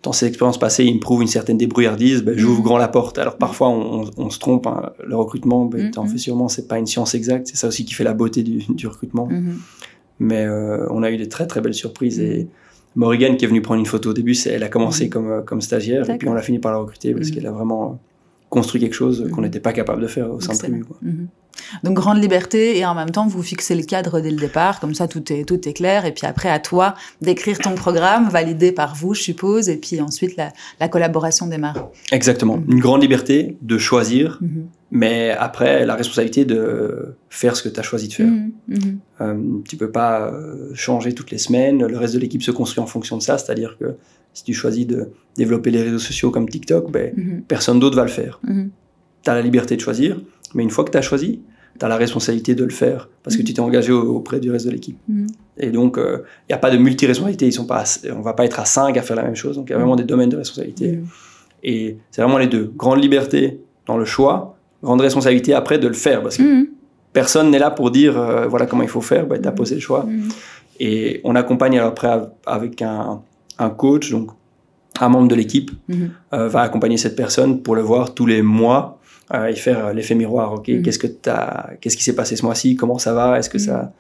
dans 0.03 0.13
ses 0.13 0.27
expériences 0.27 0.59
passées 0.59 0.85
il 0.85 0.95
me 0.95 0.99
prouve 0.99 1.21
une 1.21 1.27
certaine 1.27 1.57
débrouillardise, 1.57 2.23
ben, 2.23 2.37
j'ouvre 2.37 2.61
mm. 2.61 2.63
grand 2.63 2.77
la 2.77 2.87
porte. 2.87 3.17
Alors 3.17 3.37
parfois 3.37 3.69
on, 3.69 4.29
se 4.29 4.39
trompe, 4.39 4.67
hein. 4.67 4.91
le 5.05 5.15
recrutement, 5.15 5.65
ben, 5.65 5.91
en 5.97 6.05
fais 6.05 6.17
sûrement, 6.17 6.47
c'est 6.47 6.67
pas 6.67 6.77
une 6.77 6.87
science 6.87 7.15
exacte, 7.15 7.47
c'est 7.47 7.57
ça 7.57 7.67
aussi 7.67 7.85
qui 7.85 7.93
fait 7.93 8.03
la 8.03 8.13
beauté 8.13 8.43
du, 8.43 8.87
recrutement. 8.87 9.27
Mm-hmm. 9.27 9.53
Mais 10.19 10.45
euh, 10.45 10.87
on 10.89 11.03
a 11.03 11.11
eu 11.11 11.17
des 11.17 11.29
très 11.29 11.45
très 11.45 11.61
belles 11.61 11.73
surprises 11.73 12.19
et 12.19 12.47
Morrigan 12.97 13.35
qui 13.37 13.45
est 13.45 13.47
venue 13.47 13.61
prendre 13.61 13.79
une 13.79 13.85
photo 13.85 14.09
au 14.09 14.13
début, 14.13 14.35
elle 14.47 14.63
a 14.63 14.69
commencé 14.69 15.05
mhm. 15.05 15.09
comme, 15.11 15.31
euh, 15.31 15.41
comme 15.41 15.61
stagiaire 15.61 16.09
et 16.09 16.17
puis 16.17 16.27
on 16.27 16.35
a 16.35 16.41
fini 16.41 16.59
par 16.59 16.71
la 16.71 16.79
recruter 16.79 17.13
parce 17.13 17.27
mhm. 17.27 17.35
qu'elle 17.35 17.47
a 17.47 17.51
vraiment 17.51 17.99
construit 18.49 18.81
quelque 18.81 18.95
chose 18.95 19.29
qu'on 19.31 19.37
mhm. 19.37 19.43
n'était 19.43 19.59
pas 19.59 19.71
capable 19.71 20.01
de 20.01 20.07
faire 20.07 20.33
au 20.33 20.41
sein 20.41 20.53
de 20.53 20.57
Tribu. 20.57 20.83
Donc 21.84 21.95
grande 21.95 22.22
liberté 22.22 22.78
et 22.78 22.86
en 22.86 22.95
même 22.95 23.12
temps 23.12 23.28
vous 23.28 23.43
fixez 23.43 23.76
le 23.76 23.84
cadre 23.84 24.20
dès 24.20 24.32
le 24.32 24.38
départ, 24.38 24.80
comme 24.80 24.93
ça 24.93 25.08
tout 25.08 25.32
est 25.32 25.43
tout 25.45 25.68
est 25.68 25.74
clair. 25.74 26.05
Et 26.05 26.14
puis 26.14 26.26
après 26.26 26.49
à 26.49 26.60
toi 26.60 26.95
d'écrire 27.22 27.60
ton 27.60 27.76
programme 27.76 28.30
validé 28.30 28.72
par 28.72 28.95
vous 28.95 29.14
je 29.14 29.22
suppose. 29.22 29.70
Et 29.70 29.78
puis 29.78 30.01
ensuite 30.01 30.36
la, 30.38 30.51
la 30.80 30.88
collaboration 30.88 31.47
démarre. 31.47 31.89
Exactement, 32.12 32.62
une 32.68 32.80
grande 32.80 33.01
liberté 33.01 33.58
de 33.62 33.78
choisir, 33.78 34.39
mais 34.91 35.32
après 35.32 35.86
la 35.86 35.95
responsabilité 35.95 36.45
de 36.45 37.16
faire 37.30 37.55
ce 37.55 37.64
que 37.64 37.70
tu 37.70 37.80
as 37.80 37.84
choisi 37.84 38.08
de 38.08 38.14
faire. 38.14 38.32
Euh, 39.22 39.36
tu 39.68 39.78
peux 39.78 39.91
pas 39.91 40.32
euh, 40.32 40.70
changer 40.74 41.14
toutes 41.14 41.32
les 41.32 41.38
semaines, 41.38 41.86
le 41.86 41.97
reste 41.97 42.14
de 42.14 42.20
l'équipe 42.20 42.43
se 42.43 42.51
construit 42.51 42.82
en 42.82 42.86
fonction 42.86 43.18
de 43.18 43.22
ça, 43.22 43.38
c'est-à-dire 43.38 43.78
que 43.80 43.95
si 44.34 44.43
tu 44.43 44.53
choisis 44.53 44.86
de 44.86 45.10
développer 45.36 45.72
les 45.72 45.82
réseaux 45.82 45.99
sociaux 45.99 46.30
comme 46.30 46.47
TikTok, 46.47 46.91
ben, 46.91 47.12
personne 47.47 47.80
d'autre 47.80 47.95
va 47.95 48.03
le 48.03 48.10
faire. 48.10 48.39
Tu 49.24 49.30
as 49.30 49.34
la 49.34 49.41
liberté 49.41 49.76
de 49.76 49.82
choisir, 49.82 50.22
mais 50.53 50.63
une 50.63 50.69
fois 50.69 50.83
que 50.83 50.91
tu 50.91 50.97
as 50.97 51.01
choisi, 51.01 51.41
tu 51.79 51.85
as 51.85 51.89
la 51.89 51.97
responsabilité 51.97 52.55
de 52.55 52.63
le 52.63 52.69
faire 52.69 53.09
parce 53.23 53.35
que 53.35 53.41
tu 53.41 53.53
t'es 53.53 53.59
engagé 53.59 53.91
auprès 53.91 54.39
du 54.39 54.51
reste 54.51 54.65
de 54.65 54.71
l'équipe. 54.71 54.97
Mm. 55.07 55.27
Et 55.57 55.69
donc, 55.69 55.95
il 55.97 56.03
euh, 56.03 56.17
n'y 56.49 56.55
a 56.55 56.57
pas 56.57 56.71
de 56.71 56.77
multi-responsabilité. 56.77 57.57
On 57.59 58.21
va 58.21 58.33
pas 58.33 58.45
être 58.45 58.59
à 58.59 58.65
5 58.65 58.95
à 58.97 59.01
faire 59.01 59.15
la 59.15 59.23
même 59.23 59.35
chose. 59.35 59.55
Donc, 59.55 59.69
il 59.69 59.71
y 59.71 59.75
a 59.75 59.77
vraiment 59.77 59.95
des 59.95 60.03
domaines 60.03 60.29
de 60.29 60.37
responsabilité. 60.37 60.93
Mm. 60.93 61.05
Et 61.63 61.97
c'est 62.11 62.21
vraiment 62.21 62.37
les 62.37 62.47
deux. 62.47 62.71
Grande 62.75 63.01
liberté 63.01 63.59
dans 63.85 63.97
le 63.97 64.05
choix, 64.05 64.57
grande 64.83 65.01
responsabilité 65.01 65.53
après 65.53 65.79
de 65.79 65.87
le 65.87 65.93
faire 65.93 66.21
parce 66.21 66.37
que 66.37 66.43
mm. 66.43 66.67
personne 67.13 67.51
n'est 67.51 67.59
là 67.59 67.71
pour 67.71 67.91
dire 67.91 68.17
euh, 68.17 68.47
voilà 68.47 68.65
comment 68.65 68.83
il 68.83 68.89
faut 68.89 69.01
faire. 69.01 69.27
Bah, 69.27 69.37
tu 69.39 69.47
as 69.47 69.51
posé 69.51 69.75
le 69.75 69.81
choix. 69.81 70.05
Et 70.79 71.21
on 71.23 71.35
accompagne 71.35 71.77
alors 71.77 71.89
après 71.89 72.09
avec 72.45 72.81
un, 72.81 73.21
un 73.57 73.69
coach, 73.69 74.11
donc 74.11 74.31
un 74.99 75.09
membre 75.09 75.27
de 75.27 75.35
l'équipe 75.35 75.71
mm-hmm. 75.89 76.09
euh, 76.33 76.47
va 76.47 76.61
accompagner 76.61 76.97
cette 76.97 77.15
personne 77.15 77.61
pour 77.61 77.75
le 77.75 77.81
voir 77.81 78.13
tous 78.13 78.25
les 78.25 78.41
mois 78.41 78.96
et 79.34 79.55
faire 79.55 79.93
l'effet 79.93 80.15
miroir. 80.15 80.53
Ok, 80.53 80.69
mm. 80.69 80.82
qu'est-ce 80.82 80.99
que 80.99 81.07
as, 81.30 81.71
qu'est-ce 81.82 81.97
qui 81.97 82.03
s'est 82.03 82.15
passé 82.15 82.36
ce 82.36 82.45
mois-ci 82.45 82.75
Comment 82.75 82.97
ça 82.97 83.13
va 83.13 83.38
Est-ce 83.38 83.49
que 83.49 83.57
ça, 83.57 83.78
mm. 83.78 83.91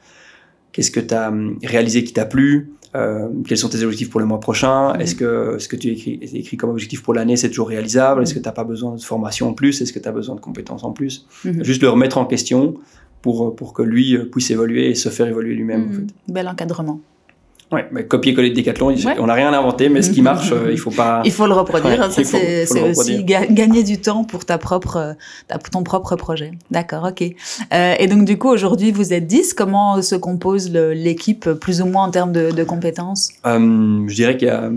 qu'est-ce 0.71 0.91
que 0.91 0.99
tu 0.99 1.13
as 1.13 1.29
hum, 1.29 1.57
réalisé 1.63 2.03
qui 2.03 2.13
t'a 2.13 2.25
plu 2.25 2.71
euh, 2.95 3.27
Quels 3.47 3.57
sont 3.57 3.69
tes 3.69 3.83
objectifs 3.83 4.09
pour 4.09 4.19
le 4.19 4.25
mois 4.25 4.39
prochain 4.39 4.93
mm. 4.93 5.01
Est-ce 5.01 5.15
que 5.15 5.57
ce 5.59 5.67
que 5.67 5.75
tu 5.75 5.89
écris, 5.89 6.19
écrit 6.21 6.57
comme 6.57 6.69
objectif 6.69 7.03
pour 7.03 7.13
l'année, 7.13 7.35
c'est 7.35 7.49
toujours 7.49 7.69
réalisable 7.69 8.23
Est-ce 8.23 8.33
que 8.33 8.39
tu 8.39 8.45
n'as 8.45 8.53
pas 8.53 8.63
besoin 8.63 8.95
de 8.95 9.01
formation 9.01 9.49
en 9.49 9.53
plus 9.53 9.81
Est-ce 9.81 9.93
que 9.93 9.99
tu 9.99 10.07
as 10.07 10.13
besoin 10.13 10.35
de 10.35 10.41
compétences 10.41 10.83
en 10.83 10.91
plus? 10.91 11.27
Mm-hmm. 11.45 11.63
Juste 11.63 11.81
le 11.81 11.89
remettre 11.89 12.17
en 12.17 12.25
question 12.25 12.75
pour, 13.21 13.55
pour 13.55 13.73
que 13.73 13.81
lui 13.81 14.17
puisse 14.31 14.51
évoluer 14.51 14.89
et 14.89 14.95
se 14.95 15.09
faire 15.09 15.27
évoluer 15.27 15.55
lui-même. 15.55 15.89
En 15.89 15.93
fait. 15.93 16.33
Bel 16.33 16.47
encadrement. 16.47 17.01
Ouais, 17.69 17.85
copier-coller 18.07 18.51
de 18.51 18.55
Decathlon, 18.55 18.95
on 19.19 19.25
n'a 19.25 19.33
rien 19.33 19.51
inventé, 19.51 19.89
mais 19.89 20.01
ce 20.01 20.11
qui 20.11 20.21
marche, 20.31 20.51
euh, 20.53 20.71
il 20.71 20.77
faut 20.77 20.91
pas. 20.91 21.21
Il 21.25 21.31
faut 21.33 21.47
le 21.47 21.53
reproduire. 21.53 22.09
c'est 22.11 22.89
aussi 22.89 23.25
gagner 23.25 23.83
du 23.83 23.99
temps 23.99 24.23
pour 24.23 24.45
ta 24.45 24.57
propre, 24.57 25.15
ton 25.71 25.83
propre 25.83 26.15
projet. 26.15 26.51
D'accord, 26.71 27.09
ok. 27.09 27.23
Euh, 27.73 27.95
et 27.99 28.07
donc 28.07 28.23
du 28.23 28.37
coup, 28.37 28.47
aujourd'hui, 28.47 28.91
vous 28.91 29.13
êtes 29.13 29.27
10. 29.27 29.53
Comment 29.53 30.01
se 30.01 30.15
compose 30.15 30.71
l'équipe, 30.71 31.49
plus 31.53 31.81
ou 31.81 31.87
moins 31.87 32.05
en 32.05 32.11
termes 32.11 32.31
de, 32.31 32.63
compétences? 32.63 33.31
Euh, 33.45 34.03
Je 34.07 34.15
dirais 34.15 34.37
qu'il 34.37 34.47
y 34.47 34.51
a 34.51 34.71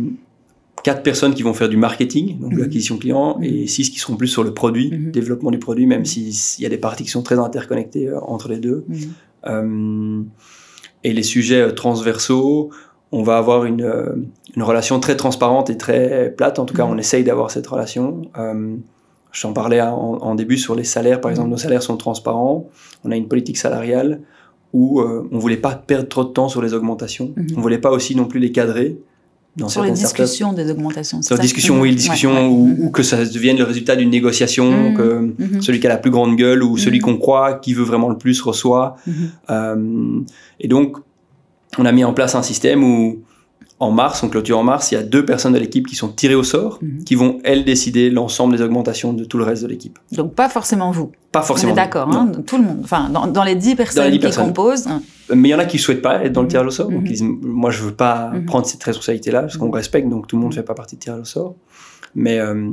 quatre 0.82 1.04
personnes 1.04 1.34
qui 1.34 1.44
vont 1.44 1.54
faire 1.54 1.68
du 1.68 1.76
marketing, 1.76 2.40
donc 2.40 2.50
de 2.50 2.56
mhm. 2.56 2.62
l'acquisition 2.62 2.96
client, 2.96 3.38
mhm. 3.38 3.44
et 3.44 3.66
six 3.68 3.90
qui 3.90 4.00
seront 4.00 4.16
plus 4.16 4.28
sur 4.28 4.42
le 4.42 4.52
produit, 4.52 4.90
mhm. 4.90 5.12
développement 5.12 5.52
du 5.52 5.58
produit, 5.58 5.86
même 5.86 6.04
s'il 6.04 6.34
y 6.58 6.66
a 6.66 6.68
des 6.68 6.78
parties 6.78 7.04
qui 7.04 7.10
sont 7.10 7.22
très 7.22 7.38
interconnectées 7.38 8.10
entre 8.26 8.48
les 8.48 8.58
deux 8.58 8.84
et 11.04 11.12
les 11.12 11.22
sujets 11.22 11.60
euh, 11.60 11.72
transversaux, 11.72 12.70
on 13.12 13.22
va 13.22 13.38
avoir 13.38 13.64
une, 13.64 13.82
euh, 13.82 14.14
une, 14.54 14.62
relation 14.62 15.00
très 15.00 15.16
transparente 15.16 15.70
et 15.70 15.76
très 15.76 16.32
plate. 16.36 16.58
En 16.58 16.64
tout 16.64 16.74
cas, 16.74 16.86
mm. 16.86 16.90
on 16.90 16.98
essaye 16.98 17.24
d'avoir 17.24 17.50
cette 17.50 17.66
relation. 17.66 18.22
Euh, 18.38 18.76
je 19.32 19.42
t'en 19.42 19.52
parlais 19.52 19.80
en, 19.80 20.34
début 20.34 20.58
sur 20.58 20.74
les 20.74 20.84
salaires. 20.84 21.20
Par 21.20 21.30
exemple, 21.30 21.48
mm. 21.48 21.52
nos 21.52 21.56
salaires 21.56 21.82
sont 21.82 21.96
transparents. 21.96 22.68
On 23.04 23.10
a 23.10 23.16
une 23.16 23.28
politique 23.28 23.58
salariale 23.58 24.20
où 24.72 25.00
euh, 25.00 25.28
on 25.32 25.38
voulait 25.38 25.56
pas 25.56 25.74
perdre 25.74 26.08
trop 26.08 26.24
de 26.24 26.30
temps 26.30 26.48
sur 26.48 26.62
les 26.62 26.74
augmentations. 26.74 27.32
Mm-hmm. 27.36 27.54
On 27.56 27.60
voulait 27.60 27.78
pas 27.78 27.90
aussi 27.90 28.14
non 28.14 28.26
plus 28.26 28.40
les 28.40 28.52
cadrer. 28.52 28.96
Dans 29.56 29.68
sur 29.68 29.82
les 29.82 29.90
discussions 29.90 30.52
des 30.52 30.70
augmentations. 30.70 31.22
Sur 31.22 31.34
les 31.34 31.42
discussions, 31.42 31.80
oui, 31.80 31.90
les 31.90 31.96
discussions 31.96 32.48
où, 32.48 32.90
que 32.90 33.02
ça 33.02 33.24
devienne 33.24 33.58
le 33.58 33.64
résultat 33.64 33.96
d'une 33.96 34.10
négociation, 34.10 34.90
mm. 34.90 34.94
que 34.94 35.20
mm-hmm. 35.22 35.60
celui 35.60 35.80
qui 35.80 35.86
a 35.86 35.90
la 35.90 35.98
plus 35.98 36.10
grande 36.10 36.36
gueule 36.36 36.62
ou 36.62 36.76
celui 36.76 37.00
qu'on 37.00 37.16
croit 37.18 37.54
qui 37.54 37.74
veut 37.74 37.84
vraiment 37.84 38.08
le 38.08 38.16
plus 38.16 38.40
reçoit. 38.40 38.96
Euh, 39.50 40.20
et 40.60 40.68
donc, 40.68 40.98
on 41.78 41.84
a 41.84 41.92
mis 41.92 42.04
en 42.04 42.14
place 42.14 42.34
un 42.34 42.42
système 42.42 42.84
où, 42.84 43.22
en 43.80 43.90
mars, 43.90 44.22
on 44.22 44.28
clôture 44.28 44.58
en 44.58 44.62
mars, 44.62 44.92
il 44.92 44.94
y 44.94 44.98
a 44.98 45.02
deux 45.02 45.24
personnes 45.24 45.54
de 45.54 45.58
l'équipe 45.58 45.86
qui 45.86 45.96
sont 45.96 46.08
tirées 46.08 46.34
au 46.34 46.44
sort, 46.44 46.78
qui 47.06 47.14
vont, 47.14 47.38
elles, 47.42 47.64
décider 47.64 48.10
l'ensemble 48.10 48.56
des 48.56 48.62
augmentations 48.62 49.12
de 49.12 49.24
tout 49.24 49.38
le 49.38 49.44
reste 49.44 49.62
de 49.62 49.68
l'équipe. 49.68 49.98
Donc 50.12 50.34
pas 50.34 50.48
forcément 50.48 50.90
vous. 50.90 51.10
Pas 51.32 51.42
forcément. 51.42 51.74
d'accord, 51.74 52.08
hein, 52.08 52.30
tout 52.46 52.56
le 52.56 52.64
monde. 52.64 52.80
Enfin, 52.84 53.08
dans, 53.08 53.44
les 53.44 53.54
dix 53.54 53.74
personnes 53.74 54.16
qui 54.16 54.30
composent. 54.30 54.86
Hein. 54.86 55.02
Mais 55.34 55.48
il 55.48 55.52
y 55.52 55.54
en 55.54 55.58
a 55.58 55.64
qui 55.64 55.76
ne 55.76 55.82
souhaitent 55.82 56.02
pas 56.02 56.24
être 56.24 56.32
dans 56.32 56.42
le 56.42 56.46
mhm. 56.46 56.50
tirage 56.50 56.66
au 56.66 56.70
sort. 56.70 56.90
Donc 56.90 57.02
ils 57.04 57.12
disent, 57.12 57.22
moi, 57.22 57.70
je 57.70 57.82
veux 57.82 57.94
pas 57.94 58.30
mhm. 58.30 58.46
prendre 58.46 58.66
cette 58.66 58.82
responsabilité-là, 58.82 59.42
parce 59.42 59.56
qu'on 59.56 59.70
respecte, 59.70 60.08
donc 60.08 60.26
tout 60.26 60.36
le 60.36 60.42
monde 60.42 60.52
ne 60.52 60.56
fait 60.56 60.62
pas 60.62 60.74
partie 60.74 60.96
de 60.96 61.00
tirage 61.00 61.20
au 61.20 61.24
sort. 61.24 61.56
Mais 62.14 62.40
euh, 62.40 62.70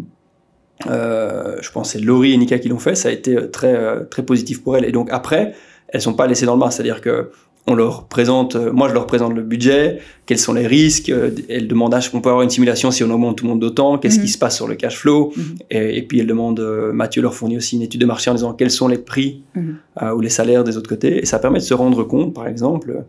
euh, 0.88 1.58
je 1.62 1.72
pense 1.72 1.91
que 1.93 1.99
c'est 1.99 2.03
Laurie 2.03 2.34
et 2.34 2.38
Nika 2.38 2.60
qui 2.60 2.70
l'ont 2.70 2.80
fait. 2.80 2.95
Ça 2.95 3.10
a 3.10 3.12
été 3.12 3.49
très, 3.51 3.76
euh, 3.76 4.03
très 4.03 4.24
positif 4.24 4.64
pour 4.64 4.78
elles. 4.78 4.86
Et 4.86 4.91
donc 4.91 5.10
après, 5.12 5.53
elles 5.88 6.01
sont 6.01 6.14
pas 6.14 6.28
laissées 6.28 6.45
dans 6.45 6.55
le 6.55 6.60
bain. 6.60 6.70
C'est-à-dire 6.70 7.01
que 7.01 7.32
on 7.68 7.76
leur 7.76 8.05
présente, 8.05 8.55
euh, 8.55 8.72
moi 8.72 8.88
je 8.88 8.93
leur 8.93 9.05
présente 9.05 9.34
le 9.34 9.43
budget, 9.43 9.99
quels 10.26 10.39
sont 10.39 10.53
les 10.53 10.65
risques, 10.65 11.09
euh, 11.09 11.32
elle 11.49 11.68
demande 11.68 11.93
est-ce 11.93 12.09
qu'on 12.09 12.22
peut 12.22 12.30
avoir 12.30 12.43
une 12.43 12.49
simulation 12.49 12.91
si 12.91 13.03
on 13.03 13.11
augmente 13.11 13.38
tout 13.38 13.43
le 13.43 13.51
monde 13.51 13.59
d'autant, 13.59 13.97
qu'est-ce 13.97 14.15
qui 14.15 14.22
mhm. 14.22 14.28
se 14.28 14.38
passe 14.38 14.55
sur 14.55 14.68
le 14.70 14.76
cash 14.76 14.97
flow, 14.97 15.34
mhm. 15.36 15.43
et, 15.70 16.01
puis 16.03 16.20
elle 16.20 16.28
demande, 16.28 16.61
euh, 16.61 16.93
Mathieu 16.93 17.22
leur 17.22 17.36
fournit 17.36 17.57
aussi 17.57 17.76
une 17.76 17.82
étude 17.82 17.99
de 17.99 18.05
marché 18.05 18.32
en 18.32 18.34
disant 18.34 18.53
quels 18.53 18.72
sont 18.72 18.88
les 18.88 18.97
prix 18.97 19.43
mhm. 19.53 19.76
ou 20.15 20.22
les 20.22 20.30
salaires 20.30 20.63
des 20.63 20.78
autres 20.78 20.89
côtés, 20.89 21.20
et 21.22 21.26
ça 21.26 21.39
permet 21.39 21.59
de 21.59 21.63
se 21.63 21.74
rendre 21.74 22.03
compte, 22.03 22.34
par 22.34 22.47
exemple, 22.47 23.03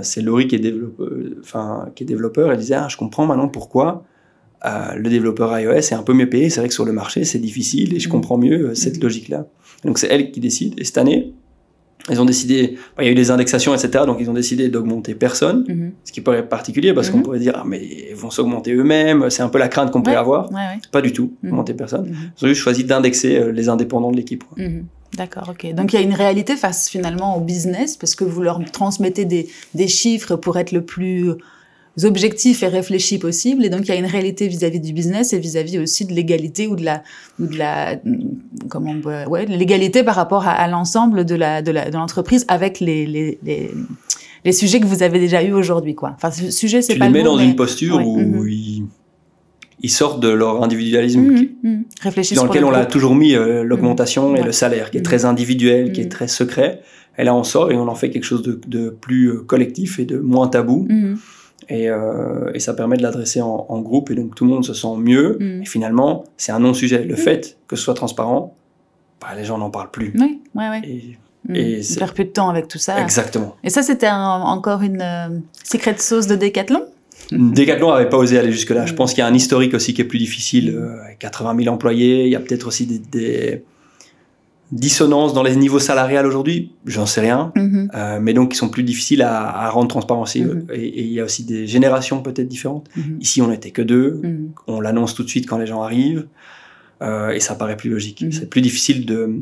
c'est 0.00 0.22
Laurie 0.22 0.48
qui 0.48 0.54
est, 0.54 0.58
développeur, 0.58 1.08
enfin, 1.40 1.90
qui 1.94 2.04
est 2.04 2.06
développeur, 2.06 2.50
elle 2.50 2.58
disait 2.58 2.76
ah, 2.76 2.86
je 2.88 2.96
comprends 2.96 3.26
maintenant 3.26 3.48
pourquoi 3.48 4.04
le 4.64 5.10
développeur 5.10 5.58
iOS 5.58 5.72
est 5.72 5.92
un 5.92 6.02
peu 6.02 6.14
mieux 6.14 6.30
payé, 6.30 6.48
c'est 6.48 6.60
vrai 6.60 6.68
que 6.68 6.74
sur 6.74 6.86
le 6.86 6.92
marché 6.92 7.24
c'est 7.24 7.38
difficile 7.38 7.94
et 7.94 8.00
je 8.00 8.08
comprends 8.08 8.38
mieux 8.38 8.74
cette 8.74 9.02
logique-là. 9.02 9.46
Donc 9.84 9.98
c'est 9.98 10.06
elle 10.06 10.30
qui 10.30 10.40
décide, 10.40 10.80
et 10.80 10.84
cette 10.84 10.96
année, 10.96 11.34
ils 12.10 12.20
ont 12.20 12.24
décidé, 12.24 12.78
il 12.98 13.04
y 13.04 13.08
a 13.08 13.10
eu 13.10 13.14
des 13.14 13.30
indexations, 13.30 13.74
etc. 13.74 14.04
Donc 14.06 14.18
ils 14.20 14.30
ont 14.30 14.34
décidé 14.34 14.68
d'augmenter 14.68 15.14
personne, 15.14 15.64
mhm. 15.68 15.92
ce 16.04 16.12
qui 16.12 16.20
être 16.20 16.48
particulier 16.48 16.92
parce 16.92 17.10
qu'on 17.10 17.18
mhm. 17.18 17.22
pourrait 17.22 17.38
dire, 17.38 17.54
ah, 17.56 17.64
mais 17.66 17.82
ils 18.10 18.14
vont 18.14 18.30
s'augmenter 18.30 18.72
eux-mêmes, 18.72 19.28
c'est 19.30 19.42
un 19.42 19.48
peu 19.48 19.58
la 19.58 19.68
crainte 19.68 19.90
qu'on 19.90 20.02
pourrait 20.02 20.16
avoir. 20.16 20.48
Pas 20.92 21.02
du 21.02 21.12
tout, 21.12 21.32
mhm. 21.42 21.50
augmenter 21.50 21.74
personne. 21.74 22.14
Ils 22.40 22.44
ont 22.44 22.48
juste 22.48 22.60
choisi 22.60 22.84
d'indexer 22.84 23.36
euh, 23.36 23.52
les 23.52 23.68
indépendants 23.68 24.10
de 24.10 24.16
l'équipe. 24.16 24.44
D'accord, 25.16 25.50
ok. 25.50 25.72
Donc 25.74 25.92
il 25.92 25.96
y 25.96 25.98
a 25.98 26.02
une 26.02 26.14
réalité 26.14 26.56
face 26.56 26.88
finalement 26.88 27.36
au 27.36 27.40
business 27.40 27.96
parce 27.96 28.14
que 28.14 28.24
vous 28.24 28.42
leur 28.42 28.60
transmettez 28.72 29.24
des, 29.24 29.48
des 29.74 29.88
chiffres 29.88 30.36
pour 30.36 30.58
être 30.58 30.72
le 30.72 30.82
plus 30.82 31.32
objectifs 32.04 32.62
et 32.62 32.68
réfléchis 32.68 33.18
possibles. 33.18 33.64
Et 33.64 33.70
donc, 33.70 33.82
il 33.84 33.88
y 33.88 33.92
a 33.92 33.96
une 33.96 34.06
réalité 34.06 34.48
vis-à-vis 34.48 34.80
du 34.80 34.92
business 34.92 35.32
et 35.32 35.38
vis-à-vis 35.38 35.78
aussi 35.78 36.04
de 36.04 36.12
l'égalité 36.12 36.66
ou 36.66 36.76
de 36.76 36.84
la, 36.84 37.02
ou 37.40 37.46
de 37.46 37.56
la, 37.56 37.96
comment, 38.68 38.94
ouais, 39.28 39.46
l'égalité 39.46 40.02
par 40.02 40.14
rapport 40.14 40.46
à, 40.46 40.68
l'ensemble 40.68 41.24
de 41.24 41.34
la, 41.34 41.62
de 41.62 41.70
la, 41.70 41.90
de 41.90 41.96
l'entreprise 41.96 42.44
avec 42.48 42.80
les, 42.80 43.06
les, 43.06 43.38
les, 43.42 43.70
les, 44.44 44.52
sujets 44.52 44.80
que 44.80 44.86
vous 44.86 45.02
avez 45.02 45.18
déjà 45.18 45.42
eu 45.42 45.52
aujourd'hui, 45.52 45.94
quoi. 45.94 46.12
Enfin, 46.16 46.30
ce 46.30 46.50
sujet, 46.50 46.82
c'est 46.82 46.96
pas 46.96 47.06
les 47.06 47.12
mets 47.12 47.22
dans 47.22 47.38
une 47.38 47.56
posture 47.56 48.06
où 48.06 48.18
mhm. 48.18 48.46
ils, 48.48 48.84
ils, 49.80 49.90
sortent 49.90 50.20
de 50.20 50.28
leur 50.28 50.62
individualisme, 50.62 51.20
mmh. 51.20 51.84
dans 52.34 52.44
lequel 52.44 52.64
on 52.64 52.70
l'a 52.70 52.84
toujours 52.84 53.14
mis 53.14 53.34
euh, 53.34 53.62
l'augmentation 53.62 54.36
et 54.36 54.42
le 54.42 54.52
salaire, 54.52 54.90
qui 54.90 54.98
est 54.98 55.02
très 55.02 55.24
individuel, 55.24 55.92
qui 55.92 56.02
est 56.02 56.10
très 56.10 56.28
secret. 56.28 56.82
Et 57.18 57.24
là, 57.24 57.34
on 57.34 57.44
sort 57.44 57.72
et 57.72 57.76
on 57.76 57.88
en 57.88 57.94
fait 57.94 58.10
quelque 58.10 58.24
chose 58.24 58.42
de, 58.42 58.60
de 58.66 58.90
plus 58.90 59.30
euh, 59.30 59.38
collectif 59.38 59.98
et 59.98 60.04
de 60.04 60.18
moins 60.18 60.48
tabou. 60.48 60.86
Et, 61.68 61.90
euh, 61.90 62.52
et, 62.54 62.60
ça 62.60 62.74
permet 62.74 62.96
de 62.96 63.02
l'adresser 63.02 63.40
en, 63.40 63.66
en, 63.68 63.80
groupe 63.80 64.10
et 64.10 64.14
donc 64.14 64.34
tout 64.34 64.44
le 64.44 64.50
monde 64.50 64.64
se 64.64 64.72
sent 64.72 64.96
mieux. 64.98 65.36
Mm. 65.40 65.62
Et 65.62 65.66
finalement, 65.66 66.24
c'est 66.36 66.52
un 66.52 66.60
non-sujet. 66.60 67.04
Le 67.04 67.14
mm. 67.14 67.18
fait 67.18 67.58
que 67.66 67.76
ce 67.76 67.82
soit 67.82 67.94
transparent, 67.94 68.54
bah, 69.20 69.28
les 69.36 69.44
gens 69.44 69.58
n'en 69.58 69.70
parlent 69.70 69.90
plus. 69.90 70.12
Oui, 70.16 70.40
oui, 70.54 70.64
oui. 70.70 71.16
Et, 71.54 71.78
mm. 71.78 71.82
On 71.92 71.98
perd 71.98 72.14
plus 72.14 72.24
de 72.24 72.30
temps 72.30 72.48
avec 72.48 72.68
tout 72.68 72.78
ça. 72.78 73.00
Exactement. 73.02 73.56
Et 73.64 73.70
ça, 73.70 73.82
c'était 73.82 74.10
encore 74.10 74.82
une 74.82 75.02
euh, 75.02 75.38
secret 75.64 75.96
sauce 75.98 76.26
de 76.26 76.36
Décathlon 76.36 76.82
Decathlon 77.32 77.92
n'avait 77.92 78.08
pas 78.08 78.18
osé 78.18 78.38
aller 78.38 78.52
jusque-là. 78.52 78.86
Je 78.86 78.94
pense 78.94 79.12
qu'il 79.12 79.20
y 79.20 79.22
a 79.22 79.26
un 79.26 79.34
historique 79.34 79.74
aussi 79.74 79.94
qui 79.94 80.00
est 80.00 80.04
plus 80.04 80.18
difficile. 80.18 80.74
Euh, 80.76 80.96
80 81.18 81.56
000 81.62 81.74
employés, 81.74 82.24
il 82.24 82.30
y 82.30 82.36
a 82.36 82.40
peut-être 82.40 82.66
aussi 82.68 82.86
des, 82.86 82.98
des, 82.98 83.64
dissonances 84.72 85.32
dans 85.32 85.42
les 85.42 85.54
niveaux 85.56 85.78
salariales 85.78 86.26
aujourd'hui. 86.26 86.72
J'en 86.86 87.06
sais 87.06 87.20
rien. 87.20 87.52
Mhm. 87.54 87.90
Euh, 87.94 88.18
mais 88.20 88.32
donc, 88.34 88.50
qui 88.52 88.56
sont 88.56 88.68
plus 88.68 88.82
difficiles 88.82 89.22
à, 89.22 89.48
à 89.48 89.70
rendre 89.70 89.88
transparents 89.88 90.22
aussi. 90.22 90.42
Mhm. 90.42 90.66
Et, 90.72 91.02
il 91.04 91.12
y 91.12 91.20
a 91.20 91.24
aussi 91.24 91.44
des 91.44 91.66
générations 91.66 92.22
peut-être 92.22 92.48
différentes. 92.48 92.88
Mhm. 92.96 93.18
Ici, 93.20 93.42
on 93.42 93.48
n'était 93.48 93.70
que 93.70 93.82
deux. 93.82 94.20
Mhm. 94.22 94.50
On 94.66 94.80
l'annonce 94.80 95.14
tout 95.14 95.22
de 95.22 95.28
suite 95.28 95.46
quand 95.46 95.58
les 95.58 95.66
gens 95.66 95.82
arrivent. 95.82 96.26
Euh, 97.02 97.30
et 97.30 97.40
ça 97.40 97.54
paraît 97.54 97.76
plus 97.76 97.90
logique. 97.90 98.24
C'est 98.32 98.48
plus 98.48 98.62
difficile 98.62 99.04
de, 99.06 99.40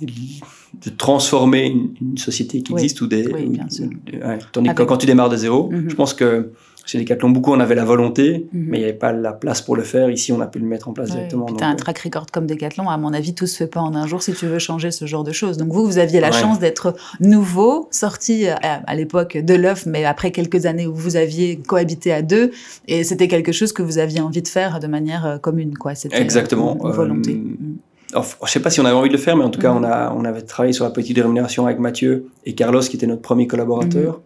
de 0.00 0.90
transformer 0.96 1.66
une, 1.66 1.90
une 2.00 2.18
société 2.18 2.62
qui 2.62 2.72
Oui. 2.72 2.80
existe 2.80 3.00
ou 3.00 3.06
des. 3.06 3.26
Oui, 3.26 3.46
bien 3.48 3.68
sûr. 3.68 3.88
ouais. 4.12 4.38
Tandis 4.52 4.74
que 4.74 4.82
quand 4.84 4.96
tu 4.96 5.06
démarres 5.06 5.30
de 5.30 5.36
zéro, 5.36 5.70
je 5.86 5.94
pense 5.94 6.14
que 6.14 6.52
chez 6.86 6.98
Decathlon, 6.98 7.30
beaucoup 7.30 7.52
on 7.52 7.60
avait 7.60 7.74
la 7.74 7.84
volonté, 7.84 8.46
Mhm. 8.52 8.66
mais 8.68 8.76
il 8.78 8.80
n'y 8.80 8.84
avait 8.84 8.92
pas 8.92 9.12
la 9.12 9.32
place 9.32 9.62
pour 9.62 9.74
le 9.76 9.82
faire. 9.82 10.10
Ici, 10.10 10.32
on 10.32 10.40
a 10.40 10.46
pu 10.46 10.58
le 10.58 10.66
mettre 10.66 10.88
en 10.88 10.92
place 10.92 11.08
Ouais, 11.08 11.14
directement. 11.16 11.46
donc, 11.46 11.58
t'as 11.58 11.66
un 11.66 11.72
euh, 11.72 11.76
track 11.76 11.98
record 12.00 12.26
comme 12.32 12.46
Decathlon, 12.46 12.88
à 12.90 12.96
mon 12.98 13.12
avis, 13.12 13.34
tout 13.34 13.46
se 13.46 13.56
fait 13.56 13.66
pas 13.66 13.80
en 13.80 13.94
un 13.94 14.06
jour 14.06 14.22
si 14.22 14.32
tu 14.34 14.46
veux 14.46 14.58
changer 14.58 14.90
ce 14.90 15.06
genre 15.06 15.24
de 15.24 15.32
choses. 15.32 15.56
Donc 15.56 15.72
vous, 15.72 15.84
vous 15.84 15.98
aviez 15.98 16.20
la 16.20 16.28
Ouais. 16.28 16.32
chance 16.38 16.58
d'être 16.58 16.94
nouveau, 17.20 17.88
sorti 17.90 18.46
à, 18.48 18.56
à 18.86 18.94
l'époque 18.94 19.36
de 19.38 19.54
l'œuf, 19.54 19.86
mais 19.86 20.04
après 20.04 20.30
quelques 20.30 20.66
années 20.66 20.86
où 20.86 20.94
vous 20.94 21.16
aviez 21.16 21.56
cohabité 21.56 22.12
à 22.12 22.22
deux, 22.22 22.50
et 22.88 23.02
c'était 23.04 23.28
quelque 23.28 23.52
chose 23.52 23.72
que 23.72 23.82
vous 23.82 23.98
aviez 23.98 24.20
envie 24.20 24.42
de 24.42 24.48
faire 24.48 24.78
de 24.80 24.86
manière 24.86 25.24
euh, 25.26 25.38
commune, 25.38 25.76
quoi. 25.78 25.94
C'était 25.94 26.16
euh, 26.16 26.20
Exactement. 26.20 26.76
une 26.84 26.90
volonté. 26.90 27.32
Euh, 27.32 27.36
Mm. 27.54 27.76
Enfin, 28.16 28.36
je 28.46 28.50
sais 28.52 28.60
pas 28.60 28.70
si 28.70 28.78
on 28.80 28.84
avait 28.84 28.94
envie 28.94 29.08
de 29.08 29.14
le 29.14 29.18
faire, 29.18 29.36
mais 29.36 29.42
en 29.42 29.50
tout 29.50 29.58
cas, 29.60 29.72
Mhm. 29.72 29.78
on, 29.78 29.84
a, 29.84 30.14
on 30.16 30.24
avait 30.24 30.42
travaillé 30.42 30.72
sur 30.72 30.84
la 30.84 30.90
politique 30.92 31.16
de 31.16 31.22
rémunération 31.22 31.66
avec 31.66 31.80
Mathieu 31.80 32.26
et 32.44 32.54
Carlos, 32.54 32.80
qui 32.80 32.94
était 32.94 33.08
notre 33.08 33.22
premier 33.22 33.48
collaborateur, 33.48 34.12
Mhm. 34.14 34.20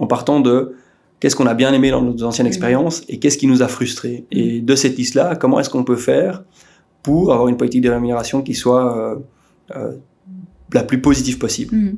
en 0.00 0.06
partant 0.06 0.40
de 0.40 0.74
qu'est-ce 1.20 1.36
qu'on 1.36 1.46
a 1.46 1.54
bien 1.54 1.72
aimé 1.72 1.90
dans 1.90 2.02
nos 2.02 2.22
anciennes 2.24 2.46
Mhm. 2.46 2.52
expériences 2.52 3.02
et 3.08 3.18
qu'est-ce 3.18 3.38
qui 3.38 3.46
nous 3.46 3.62
a 3.62 3.68
frustrés. 3.68 4.24
Et 4.30 4.60
de 4.60 4.74
cette 4.74 4.96
liste-là, 4.96 5.36
comment 5.36 5.60
est-ce 5.60 5.70
qu'on 5.70 5.84
peut 5.84 5.96
faire 5.96 6.42
pour 7.02 7.32
avoir 7.32 7.48
une 7.48 7.56
politique 7.56 7.82
de 7.82 7.90
rémunération 7.90 8.42
qui 8.42 8.54
soit 8.54 8.96
euh, 8.96 9.16
euh, 9.76 9.92
la 10.72 10.82
plus 10.82 11.00
positive 11.00 11.38
possible? 11.38 11.74
Mhm. 11.76 11.96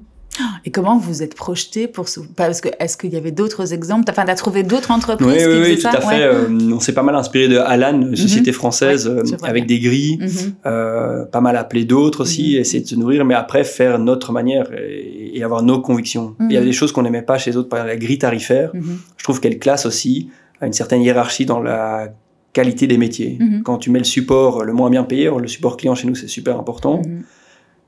Et 0.64 0.70
comment 0.70 0.96
vous 0.98 1.22
êtes 1.22 1.34
projeté 1.34 1.88
pour 1.88 2.08
ce... 2.08 2.20
Parce 2.20 2.60
que 2.62 2.68
est-ce 2.78 2.96
qu'il 2.96 3.12
y 3.12 3.16
avait 3.16 3.32
d'autres 3.32 3.74
exemples? 3.74 4.04
Enfin, 4.10 4.24
t'as 4.24 4.34
trouvé 4.34 4.62
d'autres 4.62 4.90
entreprises 4.90 5.28
Oui, 5.46 5.64
qui 5.64 5.70
oui, 5.70 5.74
tout 5.76 5.80
ça? 5.82 5.90
à 5.90 6.00
fait. 6.00 6.06
Ouais. 6.06 6.22
Euh, 6.22 6.48
on 6.72 6.80
s'est 6.80 6.94
pas 6.94 7.02
mal 7.02 7.14
inspiré 7.16 7.48
de 7.48 7.58
Alan, 7.58 8.00
une 8.00 8.16
société 8.16 8.50
française, 8.52 9.06
Ouais, 9.08 9.20
euh, 9.32 9.36
avec 9.42 9.66
des 9.66 9.78
grilles. 9.78 10.18
Mhm. 10.20 10.28
euh, 10.66 11.24
pas 11.26 11.40
mal 11.42 11.56
appeler 11.56 11.84
d'autres 11.84 12.22
aussi, 12.22 12.54
Mhm. 12.54 12.60
essayer 12.60 12.82
de 12.82 12.88
se 12.88 12.94
nourrir, 12.94 13.24
mais 13.26 13.34
après 13.34 13.64
faire 13.64 13.98
notre 13.98 14.32
manière 14.32 14.72
et, 14.72 15.32
et 15.38 15.42
avoir 15.44 15.62
nos 15.62 15.80
convictions. 15.80 16.34
Mhm. 16.38 16.46
Il 16.50 16.54
y 16.54 16.56
avait 16.56 16.66
des 16.66 16.72
choses 16.72 16.92
qu'on 16.92 17.02
n'aimait 17.02 17.22
pas 17.22 17.36
chez 17.38 17.50
les 17.50 17.56
autres, 17.58 17.68
par 17.68 17.80
exemple 17.80 17.92
la 18.00 18.06
grille 18.06 18.18
tarifaire. 18.18 18.70
Je 19.18 19.24
trouve 19.24 19.40
qu'elle 19.40 19.58
classe 19.58 19.84
aussi 19.86 20.30
une 20.62 20.72
certaine 20.72 21.02
hiérarchie 21.02 21.44
dans 21.44 21.60
la 21.60 22.08
qualité 22.52 22.86
des 22.86 22.96
métiers. 22.98 23.38
Quand 23.64 23.78
tu 23.78 23.90
mets 23.90 23.98
le 23.98 24.04
support 24.04 24.64
le 24.64 24.72
moins 24.72 24.88
bien 24.90 25.04
payé, 25.04 25.30
le 25.38 25.48
support 25.48 25.76
client 25.76 25.94
chez 25.94 26.06
nous 26.06 26.14
c'est 26.14 26.28
super 26.28 26.58
important. 26.58 27.02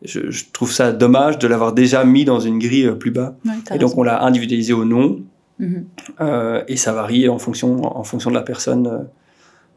Je, 0.04 0.30
je 0.30 0.44
trouve 0.52 0.70
ça 0.72 0.92
dommage 0.92 1.38
de 1.38 1.46
l'avoir 1.48 1.72
déjà 1.72 2.04
mis 2.04 2.24
dans 2.24 2.40
une 2.40 2.58
grille 2.58 2.86
euh, 2.86 2.94
plus 2.94 3.10
bas. 3.10 3.36
Ouais, 3.44 3.52
Et 3.74 3.78
donc 3.78 3.90
raison. 3.90 4.00
on 4.00 4.02
l'a 4.04 4.22
individualisé 4.24 4.72
au 4.72 4.84
nom, 4.84 5.20
Mhm. 5.60 5.84
euh, 6.20 6.62
et 6.66 6.76
ça 6.76 6.92
varie 6.92 7.28
en 7.28 7.38
fonction, 7.38 7.84
en 7.96 8.02
fonction 8.04 8.30
de 8.30 8.34
la 8.34 8.42
personne. 8.42 8.86
euh. 8.88 8.98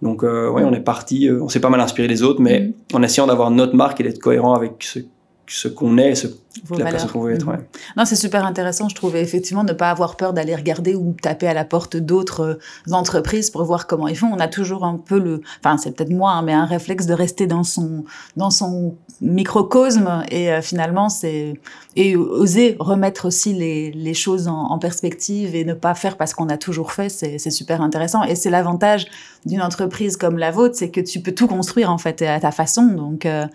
Donc, 0.02 0.24
euh, 0.24 0.50
ouais, 0.50 0.64
on 0.64 0.74
est 0.74 0.80
parti, 0.80 1.30
on 1.32 1.50
s'est 1.50 1.60
pas 1.60 1.70
mal 1.70 1.80
inspiré 1.82 2.08
des 2.08 2.22
autres, 2.24 2.42
mais 2.42 2.60
Mhm. 2.62 2.74
en 3.00 3.04
essayant 3.04 3.28
d'avoir 3.28 3.52
notre 3.52 3.76
marque 3.76 4.00
et 4.02 4.04
d'être 4.04 4.20
cohérent 4.20 4.54
avec 4.56 4.74
ce, 4.82 5.00
ce 5.48 5.68
qu'on 5.68 5.98
est, 5.98 6.16
ce, 6.16 6.28
Vos 6.66 6.76
la 6.76 6.86
valeurs. 6.86 6.92
personne 6.92 7.12
qu'on 7.12 7.22
veut 7.22 7.34
être. 7.34 7.46
Mhm. 7.46 7.52
ouais. 7.52 7.60
Non, 7.96 8.06
c'est 8.06 8.16
super 8.16 8.44
intéressant. 8.46 8.90
Je 8.90 8.96
trouvais 8.96 9.22
effectivement 9.22 9.64
ne 9.64 9.74
pas 9.74 9.90
avoir 9.92 10.18
peur 10.18 10.34
d'aller 10.34 10.56
regarder 10.56 10.96
ou 10.96 11.16
taper 11.22 11.48
à 11.48 11.54
la 11.54 11.66
porte 11.66 11.98
d'autres 11.98 12.42
euh, 12.42 12.92
entreprises 12.94 13.50
pour 13.52 13.64
voir 13.64 13.86
comment 13.88 14.08
ils 14.08 14.18
font. 14.18 14.28
On 14.34 14.40
a 14.40 14.48
toujours 14.48 14.84
un 14.84 14.98
peu 14.98 15.20
le, 15.20 15.42
enfin 15.64 15.78
c'est 15.78 15.92
peut-être 15.96 16.10
moi, 16.12 16.32
hein, 16.32 16.42
mais 16.42 16.54
un 16.54 16.66
réflexe 16.66 17.06
de 17.06 17.14
rester 17.14 17.48
dans 17.48 17.64
son 17.64 18.06
dans 18.36 18.50
son 18.50 18.96
microcosme 19.22 20.24
et 20.30 20.52
euh, 20.52 20.62
finalement 20.62 21.10
c'est 21.10 21.54
et 21.96 22.16
oser 22.16 22.76
remettre 22.80 23.26
aussi 23.28 23.54
les, 23.54 23.92
les 23.92 24.14
choses 24.14 24.48
en, 24.48 24.56
en 24.72 24.80
perspective 24.80 25.56
et 25.56 25.64
ne 25.64 25.74
pas 25.74 25.94
faire 25.96 26.18
parce 26.18 26.34
qu'on 26.34 26.50
a 26.50 26.58
toujours 26.58 26.92
fait, 26.92 27.10
c'est 27.10 27.38
c'est 27.38 27.52
super 27.52 27.82
intéressant. 27.82 28.24
Et 28.24 28.36
c'est 28.36 28.50
l'avantage 28.50 29.06
d'une 29.46 29.62
entreprise 29.62 30.18
comme 30.18 30.38
la 30.38 30.52
vôtre, 30.52 30.76
c'est 30.76 30.90
que 30.90 31.02
tu 31.02 31.22
peux 31.22 31.32
tout 31.34 31.48
construire 31.48 31.92
en 31.92 31.98
fait 32.00 32.22
à 32.24 32.40
ta 32.40 32.52
façon. 32.52 32.86
Donc 32.88 33.26
euh, 33.26 33.46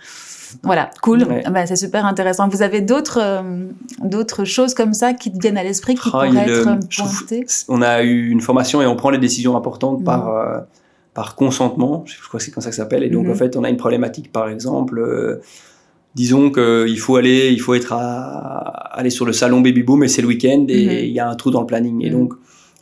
voilà, 0.62 0.90
cool. 1.03 1.22
Ouais. 1.24 1.42
Ben, 1.50 1.66
c'est 1.66 1.76
super 1.76 2.05
intéressant. 2.07 2.48
Vous 2.48 2.62
avez 2.62 2.80
d'autres 2.80 3.18
euh, 3.20 3.66
d'autres 4.03 4.44
choses 4.44 4.74
comme 4.74 4.94
ça 4.94 5.12
qui 5.14 5.32
te 5.32 5.38
viennent 5.40 5.59
à 5.59 5.62
l'esprit, 5.64 5.94
qui 5.94 6.03
Ah, 6.07 6.11
pourraient 6.11 6.28
être 6.28 6.68
euh, 6.68 6.72
euh, 6.74 6.78
trouve- 6.90 7.18
pointées? 7.26 7.46
On 7.68 7.82
a 7.82 8.03
eu 8.03 8.28
une 8.30 8.40
formation 8.40 8.82
et 8.82 8.86
on 8.86 8.96
prend 8.96 9.11
les 9.11 9.18
décisions 9.18 9.57
importantes 9.57 9.98
Mhm. 10.00 10.05
par, 10.05 10.28
euh, 10.28 10.59
par 11.14 11.34
consentement, 11.34 12.05
je 12.07 12.16
crois 12.26 12.38
que 12.38 12.44
c'est 12.44 12.50
comme 12.50 12.62
ça 12.62 12.70
que 12.70 12.76
ça 12.76 12.82
s'appelle. 12.82 13.03
Et 13.03 13.11
donc, 13.11 13.26
Mhm. 13.26 13.32
en 13.32 13.34
fait, 13.34 13.57
on 13.57 13.64
a 13.64 13.68
une 13.70 13.76
problématique, 13.76 14.32
par 14.32 14.48
exemple, 14.48 14.98
euh, 14.98 15.40
disons 16.14 16.50
qu'il 16.50 16.98
faut 16.98 17.16
aller, 17.16 17.50
il 17.53 17.61
faut 17.61 17.74
être 17.74 17.92
à, 17.92 18.59
aller 18.98 19.11
sur 19.11 19.24
le 19.26 19.32
salon 19.32 19.61
Baby 19.61 19.82
Boom 19.82 20.05
et 20.05 20.09
c'est 20.09 20.22
le 20.22 20.28
week-end 20.28 20.66
et 20.68 20.84
Mhm. 20.86 20.92
il 21.05 21.11
y 21.12 21.20
a 21.20 21.28
un 21.28 21.34
trou 21.34 21.50
dans 21.50 21.61
le 21.61 21.66
planning. 21.66 22.03
Et 22.05 22.11
Mhm. 22.11 22.18
donc, 22.18 22.32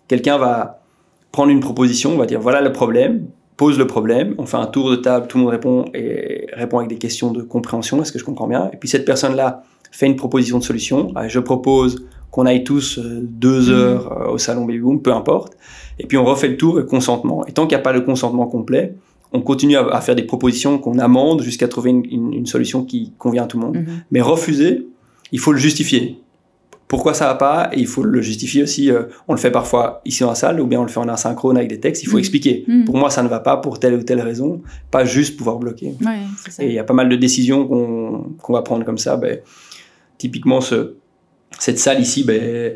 quelqu'un 0.09 0.39
va 0.39 0.81
prendre 1.33 1.51
une 1.51 1.61
proposition, 1.61 2.17
va 2.17 2.27
dire 2.27 2.41
voilà 2.41 2.61
le 2.61 2.73
problème, 2.73 3.27
pose 3.61 3.77
le 3.79 3.87
problème, 3.87 4.35
on 4.39 4.47
fait 4.47 4.57
un 4.57 4.71
tour 4.77 4.91
de 4.91 4.97
table, 4.97 5.27
tout 5.29 5.37
le 5.37 5.43
monde 5.45 5.53
répond 5.53 5.85
et 5.93 6.47
répond 6.55 6.79
avec 6.79 6.89
des 6.89 6.97
questions 7.07 7.31
de 7.31 7.43
compréhension, 7.43 8.01
est-ce 8.01 8.11
que 8.13 8.19
je 8.19 8.25
comprends 8.25 8.49
bien? 8.49 8.71
Et 8.73 8.77
puis 8.79 8.89
cette 8.89 9.05
personne-là 9.05 9.63
fait 9.93 10.07
une 10.07 10.17
proposition 10.17 10.59
de 10.59 10.65
solution. 10.65 11.13
Ah, 11.15 11.29
Je 11.29 11.41
propose 11.41 11.93
qu'on 12.31 12.47
aille 12.47 12.65
tous 12.65 12.99
euh, 12.99 13.21
deux 13.45 13.61
Mhm. 13.69 13.75
heures 13.79 14.07
euh, 14.13 14.33
au 14.35 14.39
salon 14.39 14.65
Baby 14.65 14.79
Boom, 14.79 15.03
peu 15.03 15.13
importe. 15.13 15.53
Et 15.99 16.07
puis 16.07 16.17
on 16.17 16.25
refait 16.25 16.49
le 16.49 16.57
tour 16.57 16.81
et 16.81 16.87
consentement. 16.87 17.45
Et 17.47 17.53
tant 17.53 17.65
qu'il 17.67 17.77
n'y 17.77 17.81
a 17.81 17.85
pas 17.89 17.93
le 17.93 18.01
consentement 18.01 18.47
complet, 18.47 18.95
on 19.33 19.43
continue 19.43 19.77
à, 19.77 19.87
à 19.99 20.01
faire 20.01 20.17
des 20.17 20.23
propositions 20.33 20.79
qu'on 20.79 20.99
amende 20.99 21.43
jusqu'à 21.43 21.69
trouver 21.69 21.91
une, 21.91 22.05
une- 22.11 22.33
une 22.41 22.47
solution 22.47 22.83
qui 22.91 23.13
convient 23.19 23.43
à 23.45 23.47
tout 23.47 23.59
le 23.61 23.67
monde. 23.67 23.77
Mhm. 23.77 23.87
Mais 24.13 24.21
refuser, 24.23 24.87
il 25.33 25.39
faut 25.39 25.53
le 25.53 25.59
justifier. 25.59 26.05
Pourquoi 26.91 27.15
ça 27.15 27.27
va 27.29 27.37
pas? 27.37 27.71
Et 27.73 27.79
il 27.79 27.87
faut 27.87 28.03
le 28.03 28.21
justifier 28.21 28.65
aussi. 28.65 28.91
euh, 28.91 29.05
on 29.29 29.33
le 29.33 29.39
fait 29.39 29.53
parfois 29.53 30.01
ici 30.05 30.25
dans 30.25 30.31
la 30.31 30.35
salle, 30.35 30.61
ou 30.61 30.67
bien 30.67 30.81
on 30.81 30.83
le 30.83 30.89
fait 30.89 30.99
en 30.99 31.09
asynchrone 31.09 31.57
avec 31.57 31.69
des 31.71 31.79
textes. 31.79 32.03
Il 32.03 32.07
faut 32.07 32.17
Mhm. 32.17 32.25
expliquer. 32.25 32.65
Mhm. 32.67 32.85
Pour 32.85 32.97
moi, 32.97 33.11
ça 33.11 33.23
ne 33.23 33.29
va 33.29 33.39
pas 33.39 33.57
pour 33.59 33.79
telle 33.79 33.95
ou 33.95 34.03
telle 34.03 34.21
raison, 34.21 34.61
pas 34.91 35.05
juste 35.05 35.37
pouvoir 35.37 35.59
bloquer. 35.59 35.95
Ouais, 36.05 36.19
c'est 36.45 36.51
ça. 36.51 36.63
Et 36.65 36.67
il 36.67 36.73
y 36.75 36.79
a 36.81 36.85
pas 36.85 36.93
mal 36.95 37.09
de 37.09 37.15
décisions 37.15 37.65
qu'on 37.69 38.53
va 38.53 38.63
prendre 38.63 38.85
comme 38.85 38.99
ça. 38.99 39.17
Ben, 39.17 39.39
typiquement, 40.19 40.61
ce, 40.61 40.95
cette 41.59 41.79
salle 41.79 42.01
ici, 42.01 42.25
ben, 42.25 42.73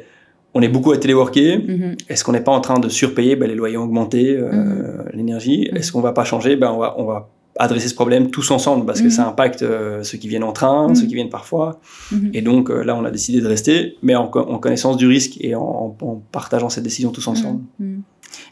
on 0.54 0.62
est 0.62 0.68
beaucoup 0.68 0.92
à 0.92 0.96
téléworker. 0.96 1.58
Mhm. 1.58 1.96
Est-ce 2.08 2.22
qu'on 2.22 2.32
n'est 2.32 2.40
pas 2.44 2.52
en 2.52 2.60
train 2.60 2.78
de 2.78 2.88
surpayer? 2.88 3.34
Ben, 3.34 3.48
Les 3.48 3.56
loyers 3.56 3.76
ont 3.78 3.82
augmenté, 3.84 4.36
euh, 4.38 4.52
Mhm. 4.52 5.04
l'énergie. 5.14 5.68
Mhm. 5.72 5.76
Est-ce 5.78 5.90
qu'on 5.90 6.00
va 6.00 6.12
pas 6.12 6.24
changer? 6.24 6.54
Ben, 6.54 6.70
on, 6.70 6.78
va, 6.78 6.94
on 6.98 7.04
va 7.04 7.28
adresser 7.59 7.88
ce 7.88 7.94
problème 7.94 8.30
tous 8.30 8.50
ensemble 8.50 8.84
parce 8.86 9.00
Mhm. 9.00 9.07
que 9.07 9.12
ça 9.12 9.26
impacte 9.28 9.62
euh, 9.62 10.02
ceux 10.02 10.18
qui 10.18 10.28
viennent 10.28 10.42
en 10.44 10.52
train, 10.52 10.88
Mhm. 10.88 10.94
ceux 10.96 11.07
qui 11.07 11.14
viennent 11.14 11.28
parfois. 11.30 11.80
Mhm. 12.11 12.30
Et 12.34 12.42
donc 12.42 12.70
euh, 12.70 12.82
là, 12.82 12.96
on 12.96 13.05
a 13.05 13.11
décidé 13.11 13.40
de 13.40 13.46
rester, 13.46 13.96
mais 14.02 14.14
en, 14.16 14.26
co- 14.26 14.40
en 14.48 14.59
connaissance 14.59 14.96
du 14.96 15.07
risque 15.07 15.36
et 15.40 15.55
en, 15.55 15.96
en 16.00 16.22
partageant 16.32 16.68
cette 16.68 16.84
décision 16.84 17.11
tous 17.11 17.26
ensemble. 17.28 17.61
Mhm. 17.78 18.02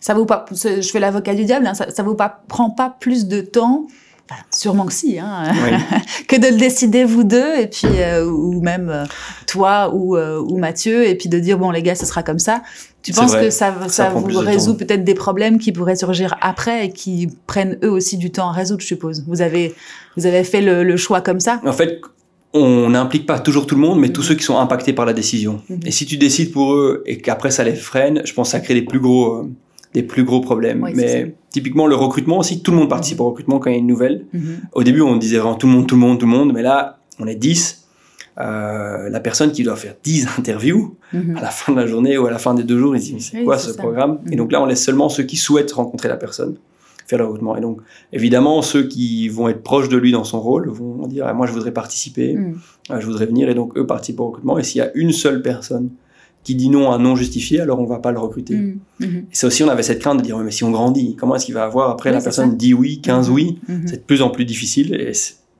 Ça 0.00 0.14
vous 0.14 0.26
pas, 0.26 0.44
je 0.53 0.88
fais 0.90 1.00
l'avocat 1.00 1.34
du 1.34 1.44
diable, 1.44 1.66
hein, 1.66 1.74
ça, 1.74 1.90
ça 1.90 2.03
vous 2.05 2.14
pas, 2.14 2.42
prend 2.48 2.70
pas 2.70 2.96
plus 3.00 3.26
de 3.26 3.40
temps, 3.40 3.86
enfin, 4.30 4.40
sûrement 4.53 4.86
que 4.86 4.92
si, 4.92 5.18
hein, 5.18 5.42
Oui. 5.64 5.70
que 6.28 6.36
de 6.36 6.46
le 6.48 6.57
décider 6.57 7.05
vous 7.05 7.24
deux, 7.24 7.59
et 7.59 7.66
puis, 7.66 7.88
euh, 7.98 8.24
ou 8.24 8.61
même 8.61 8.88
euh, 8.88 9.05
toi 9.48 9.92
ou, 9.92 10.16
euh, 10.16 10.38
ou 10.40 10.59
Mathieu, 10.59 11.05
et 11.09 11.16
puis 11.16 11.28
de 11.28 11.38
dire, 11.40 11.59
bon 11.59 11.70
les 11.72 11.82
gars, 11.82 11.96
ce 11.96 12.07
sera 12.07 12.22
comme 12.22 12.38
ça. 12.38 12.62
Tu 13.03 13.12
penses 13.12 13.32
vrai, 13.32 13.44
que 13.44 13.50
ça, 13.50 13.70
vous 14.14 14.38
résout 14.38 14.74
peut-être 14.76 15.05
des 15.05 15.14
problèmes 15.14 15.59
qui 15.59 15.72
pourraient 15.72 15.96
surgir 15.96 16.36
après 16.40 16.86
et 16.86 16.92
qui 16.92 17.28
prennent 17.46 17.78
eux 17.82 17.90
aussi 17.90 18.16
du 18.16 18.30
temps 18.30 18.48
à 18.48 18.53
résoudre, 18.53 18.80
je 18.80 18.86
suppose? 18.86 19.24
Vous 19.26 19.42
avez, 19.42 19.74
vous 20.16 20.26
avez 20.26 20.44
fait 20.44 20.61
le, 20.61 20.84
le 20.84 20.96
choix 20.96 21.20
comme 21.20 21.40
ça? 21.40 21.61
En 21.64 21.72
fait, 21.72 22.00
on 22.53 22.90
n'implique 22.90 23.26
pas 23.26 23.38
toujours 23.40 23.66
tout 23.66 23.74
le 23.74 23.80
monde, 23.80 23.98
mais 23.98 24.11
tous 24.11 24.20
Mhm. 24.22 24.28
ceux 24.28 24.34
qui 24.36 24.44
sont 24.44 24.59
impactés 24.59 24.92
par 24.92 25.07
la 25.07 25.12
décision. 25.14 25.61
Mhm. 25.68 25.80
Et 25.86 25.90
si 25.90 26.07
tu 26.07 26.16
décides 26.16 26.53
pour 26.53 26.74
eux 26.74 27.03
et 27.07 27.18
qu'après 27.18 27.50
ça 27.50 27.64
les 27.64 27.74
freine, 27.74 28.22
je 28.24 28.32
pense 28.34 28.48
que 28.48 28.53
ça 28.53 28.61
crée 28.61 28.74
des 28.74 28.82
plus 28.82 29.00
gros, 29.00 29.34
euh, 29.38 29.50
des 29.94 30.03
plus 30.03 30.22
gros 30.24 30.40
problèmes. 30.40 30.86
Mais 30.94 31.34
typiquement 31.50 31.86
le 31.86 31.96
recrutement 31.96 32.38
aussi, 32.38 32.62
tout 32.62 32.70
le 32.70 32.76
monde 32.76 32.88
participe 32.88 33.20
au 33.20 33.24
recrutement 33.26 33.59
quand 33.59 33.70
il 33.70 33.74
y 33.74 33.76
a 33.76 33.78
une 33.78 33.86
nouvelle. 33.86 34.26
Mhm. 34.32 34.61
Au 34.72 34.82
début, 34.84 35.00
on 35.00 35.16
disait 35.16 35.38
vraiment 35.38 35.57
tout 35.57 35.66
le 35.66 35.72
monde, 35.72 35.86
tout 35.86 35.94
le 35.96 36.00
monde, 36.00 36.18
tout 36.18 36.26
le 36.26 36.32
monde, 36.32 36.53
mais 36.55 36.62
là, 36.62 36.98
on 37.18 37.26
est 37.26 37.34
10. 37.34 37.82
Euh, 38.41 39.11
la 39.11 39.20
personne 39.20 39.53
qui 39.53 39.62
doit 39.62 39.76
faire 39.76 39.95
10 40.03 40.26
interviews 40.39 40.97
Mhm. 41.12 41.37
à 41.37 41.43
la 41.43 41.51
fin 41.51 41.72
de 41.72 41.76
la 41.78 41.87
journée 41.87 42.16
ou 42.16 42.24
à 42.26 42.30
la 42.30 42.39
fin 42.39 42.55
des 42.55 42.62
deux 42.62 42.78
jours, 42.78 42.97
il 42.97 43.01
se 43.03 43.07
dit 43.09 43.14
mais 43.14 43.20
c'est 43.20 43.37
Oui, 43.39 43.45
quoi 43.45 43.59
ce 43.59 43.72
ça. 43.72 43.76
programme 43.83 44.20
Et 44.30 44.37
donc 44.37 44.51
là, 44.53 44.62
on 44.62 44.64
laisse 44.66 44.83
seulement 44.83 45.11
ceux 45.11 45.24
qui 45.24 45.37
souhaitent 45.37 45.72
rencontrer 45.72 46.09
la 46.09 46.16
personne 46.16 46.57
faire 47.07 47.18
le 47.18 47.24
recrutement. 47.26 47.57
Et 47.57 47.61
donc, 47.61 47.80
évidemment, 48.14 48.62
ceux 48.62 48.85
qui 48.87 49.28
vont 49.28 49.49
être 49.49 49.62
proches 49.62 49.91
de 49.91 49.99
lui 49.99 50.12
dans 50.12 50.24
son 50.24 50.41
rôle 50.41 50.70
vont 50.70 51.07
dire 51.09 51.26
Ah, 51.26 51.35
moi, 51.35 51.47
je 51.47 51.53
voudrais 51.53 51.72
participer, 51.72 52.35
Mhm. 52.37 52.59
ah, 52.89 53.01
je 53.01 53.05
voudrais 53.07 53.26
venir, 53.26 53.51
et 53.51 53.55
donc 53.55 53.76
eux 53.76 53.87
participent 53.87 54.20
au 54.20 54.26
recrutement. 54.28 54.57
Et 54.59 54.62
s'il 54.62 54.78
y 54.78 54.83
a 54.83 54.91
une 54.95 55.12
seule 55.12 55.43
personne 55.43 55.91
qui 56.45 56.55
dit 56.55 56.70
non 56.70 56.91
à 56.91 56.95
un 56.95 56.99
non 56.99 57.14
justifié, 57.14 57.61
alors 57.61 57.80
on 57.80 57.85
va 57.85 57.99
pas 57.99 58.12
le 58.12 58.18
recruter. 58.18 58.55
Mhm. 58.55 58.78
Et 59.01 59.24
c'est 59.33 59.47
aussi, 59.47 59.62
on 59.62 59.68
avait 59.68 59.83
cette 59.83 59.99
crainte 59.99 60.18
de 60.18 60.22
dire 60.22 60.39
mais 60.39 60.51
si 60.53 60.64
on 60.64 60.70
grandit, 60.70 61.14
comment 61.16 61.35
est-ce 61.37 61.45
qu'il 61.45 61.55
va 61.55 61.64
avoir 61.64 61.91
après 61.91 62.11
Oui, 62.11 62.16
la 62.16 62.22
personne 62.22 62.51
ça. 62.51 62.57
dit 62.57 62.72
oui, 62.72 63.01
15 63.03 63.28
Mhm. 63.28 63.35
oui. 63.35 63.59
C'est 63.87 63.97
de 63.97 64.03
plus 64.07 64.22
en 64.22 64.30
plus 64.30 64.45
difficile, 64.47 64.95
et 64.95 65.12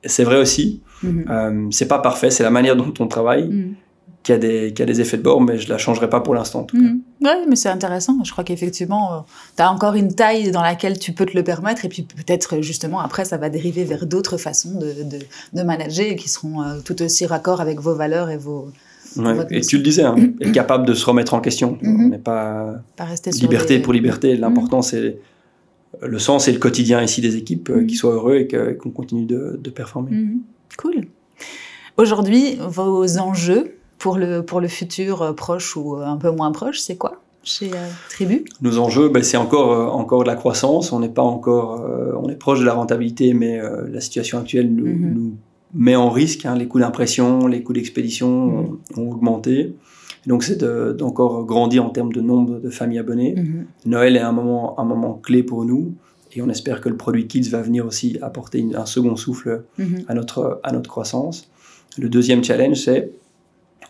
c'est- 0.05 0.23
vrai 0.23 0.37
aussi. 0.37 0.81
Mhm. 1.01 1.25
Euh, 1.29 1.67
c'est 1.71 1.87
pas 1.87 1.99
parfait, 1.99 2.29
c'est 2.29 2.43
la 2.43 2.49
manière 2.49 2.75
dont 2.75 2.93
on 2.99 3.07
travaille. 3.07 3.47
Mhm. 3.47 3.75
qui 4.23 4.31
a 4.31 4.37
des, 4.37 4.71
qui 4.73 4.81
a 4.81 4.85
des 4.85 5.01
effets 5.01 5.17
de 5.17 5.21
bord, 5.21 5.41
mais 5.41 5.57
je 5.57 5.67
la 5.67 5.77
changerai 5.77 6.09
pas 6.09 6.21
pour 6.21 6.33
l'instant. 6.33 6.65
Mmh. 6.71 6.91
Oui, 7.23 7.29
mais 7.49 7.57
c'est 7.57 7.67
intéressant. 7.67 8.23
Je 8.23 8.31
crois 8.31 8.45
qu'effectivement, 8.45 9.13
euh, 9.13 9.17
tu 9.57 9.61
as 9.61 9.69
encore 9.69 9.95
une 9.95 10.15
taille 10.15 10.49
dans 10.51 10.61
laquelle 10.61 10.97
tu 10.97 11.11
peux 11.11 11.25
te 11.25 11.35
le 11.35 11.43
permettre, 11.43 11.83
et 11.83 11.89
puis 11.89 12.03
peut-être 12.03 12.61
justement 12.61 13.01
après, 13.01 13.25
ça 13.25 13.35
va 13.35 13.49
dériver 13.49 13.83
vers 13.83 14.05
d'autres 14.05 14.37
façons 14.37 14.79
de, 14.79 14.93
de, 15.03 15.19
de, 15.51 15.63
manager 15.63 16.15
qui 16.15 16.29
seront 16.29 16.63
euh, 16.63 16.79
tout 16.85 17.01
aussi 17.01 17.25
raccord 17.25 17.59
avec 17.59 17.81
vos 17.81 17.95
valeurs 17.95 18.29
et 18.29 18.37
vos. 18.37 18.71
Ouais, 19.17 19.35
et 19.51 19.59
tu 19.59 19.75
le 19.75 19.83
disais, 19.83 20.03
hein, 20.03 20.15
être 20.41 20.53
capable 20.53 20.85
de 20.87 20.93
se 20.93 21.05
remettre 21.05 21.33
en 21.33 21.41
question. 21.41 21.77
Mmh. 21.81 22.05
On 22.05 22.07
n'est 22.07 22.17
pas, 22.17 22.75
pas 22.95 23.03
rester 23.03 23.31
liberté 23.31 23.79
pour 23.79 23.91
liberté. 23.91 24.37
L'important, 24.37 24.79
mmh. 24.79 24.83
c'est 24.83 25.17
le 26.05 26.19
sens 26.19 26.47
et 26.47 26.51
le 26.51 26.59
quotidien 26.59 27.01
ici 27.01 27.21
des 27.21 27.35
équipes 27.35 27.69
euh, 27.69 27.85
qui 27.85 27.95
soient 27.95 28.13
heureux 28.13 28.35
et 28.35 28.47
qu'on 28.77 28.91
continue 28.91 29.25
de, 29.25 29.59
de 29.61 29.69
performer. 29.69 30.11
Cool. 30.77 31.05
Aujourd'hui, 31.97 32.57
vos 32.59 33.17
enjeux 33.19 33.75
pour 33.99 34.17
le, 34.17 34.43
pour 34.43 34.59
le 34.59 34.67
futur 34.67 35.21
euh, 35.21 35.33
proche 35.33 35.77
ou 35.77 35.95
euh, 35.95 36.05
un 36.05 36.17
peu 36.17 36.29
moins 36.29 36.51
proche, 36.51 36.79
c'est 36.79 36.97
quoi 36.97 37.21
chez 37.45 37.71
euh, 37.73 37.87
Tribu? 38.09 38.45
Nos 38.61 38.79
enjeux, 38.79 39.09
ben, 39.09 39.21
c'est 39.21 39.37
encore, 39.37 39.95
encore 39.95 40.23
de 40.23 40.27
la 40.27 40.35
croissance. 40.35 40.91
On 40.91 40.99
n'est 40.99 41.09
pas 41.09 41.21
encore, 41.21 41.85
on 42.21 42.29
est 42.29 42.35
proche 42.35 42.61
de 42.61 42.65
la 42.65 42.73
rentabilité, 42.73 43.33
mais 43.33 43.59
la 43.91 43.99
situation 43.99 44.39
actuelle 44.39 44.73
nous, 44.73 44.85
mhm. 44.85 45.13
nous 45.13 45.33
met 45.73 45.97
en 45.97 46.09
risque. 46.09 46.45
Hein. 46.45 46.55
Les 46.55 46.69
coûts 46.69 46.79
d'impression, 46.79 47.47
les 47.47 47.61
coûts 47.61 47.73
d'expédition 47.73 48.29
mhm. 48.29 48.77
ont, 48.97 49.11
augmenté. 49.11 49.75
Donc, 50.25 50.43
c'est 50.43 50.63
d'encore 50.63 51.45
grandir 51.45 51.83
en 51.83 51.89
termes 51.89 52.13
de 52.13 52.21
nombre 52.21 52.59
de 52.59 52.69
familles 52.69 52.99
abonnées. 52.99 53.35
Mhm. 53.35 53.65
Noël 53.85 54.15
est 54.15 54.21
un 54.21 54.31
moment, 54.31 54.79
un 54.79 54.85
moment 54.85 55.19
clé 55.21 55.43
pour 55.43 55.65
nous. 55.65 55.93
Et 56.35 56.41
on 56.41 56.49
espère 56.49 56.81
que 56.81 56.89
le 56.89 56.97
produit 56.97 57.27
Kids 57.27 57.49
va 57.49 57.61
venir 57.61 57.85
aussi 57.85 58.17
apporter 58.21 58.65
un 58.73 58.85
second 58.87 59.15
souffle 59.15 59.63
à, 60.07 60.13
notre, 60.15 60.59
à 60.63 60.71
notre 60.71 60.89
croissance. 60.89 61.51
Le 61.97 62.09
deuxième 62.09 62.43
challenge, 62.43 62.77
c'est 62.77 63.11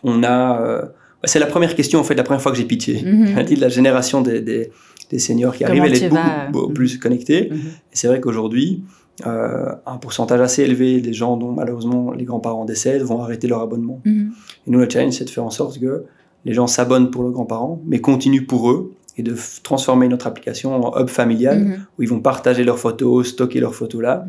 on 0.02 0.22
a. 0.22 0.60
Euh, 0.60 0.82
c'est 1.26 1.38
la 1.38 1.46
première 1.46 1.74
question, 1.74 2.00
en 2.00 2.04
fait, 2.04 2.14
la 2.14 2.22
première 2.22 2.42
fois 2.42 2.52
que 2.52 2.58
j'ai 2.58 2.66
pitché. 2.66 3.02
Mm 3.04 3.42
dit 3.44 3.54
de 3.54 3.60
la 3.62 3.70
génération 3.70 4.20
des, 4.20 4.42
des, 4.42 4.70
des 5.10 5.18
seniors 5.18 5.54
qui 5.56 5.64
arrivent, 5.64 5.84
elle 5.84 5.94
est 5.94 6.50
beaucoup, 6.52 6.72
plus 6.72 6.98
connectée. 6.98 7.48
Mhm. 7.50 7.56
Et 7.56 7.96
c'est 7.96 8.08
vrai 8.08 8.20
qu'aujourd'hui, 8.20 8.84
euh, 9.26 9.72
un 9.86 9.96
pourcentage 9.96 10.40
assez 10.40 10.62
élevé 10.62 11.00
des 11.00 11.12
gens 11.12 11.36
dont 11.36 11.52
malheureusement 11.52 12.12
les 12.12 12.24
grands-parents 12.24 12.64
décèdent 12.64 13.02
vont 13.02 13.22
arrêter 13.22 13.46
leur 13.46 13.60
abonnement. 13.60 14.00
Mhm. 14.04 14.32
Et 14.66 14.70
nous, 14.70 14.78
le 14.78 14.88
challenge, 14.90 15.14
c'est 15.14 15.24
de 15.24 15.30
faire 15.30 15.44
en 15.44 15.50
sorte 15.50 15.78
que 15.80 16.04
les 16.44 16.54
gens 16.54 16.66
s'abonnent 16.66 17.10
pour 17.10 17.22
leurs 17.22 17.32
grands-parents, 17.32 17.80
mais 17.86 18.00
continuent 18.00 18.46
pour 18.46 18.70
eux 18.70 18.92
et 19.16 19.22
de 19.22 19.36
transformer 19.62 20.08
notre 20.08 20.26
application 20.26 20.74
en 20.74 21.00
hub 21.00 21.08
familial 21.08 21.60
mhm. 21.60 21.86
où 21.98 22.02
ils 22.02 22.08
vont 22.08 22.20
partager 22.20 22.64
leurs 22.64 22.78
photos, 22.78 23.28
stocker 23.28 23.60
leurs 23.60 23.74
photos 23.74 24.02
là 24.02 24.26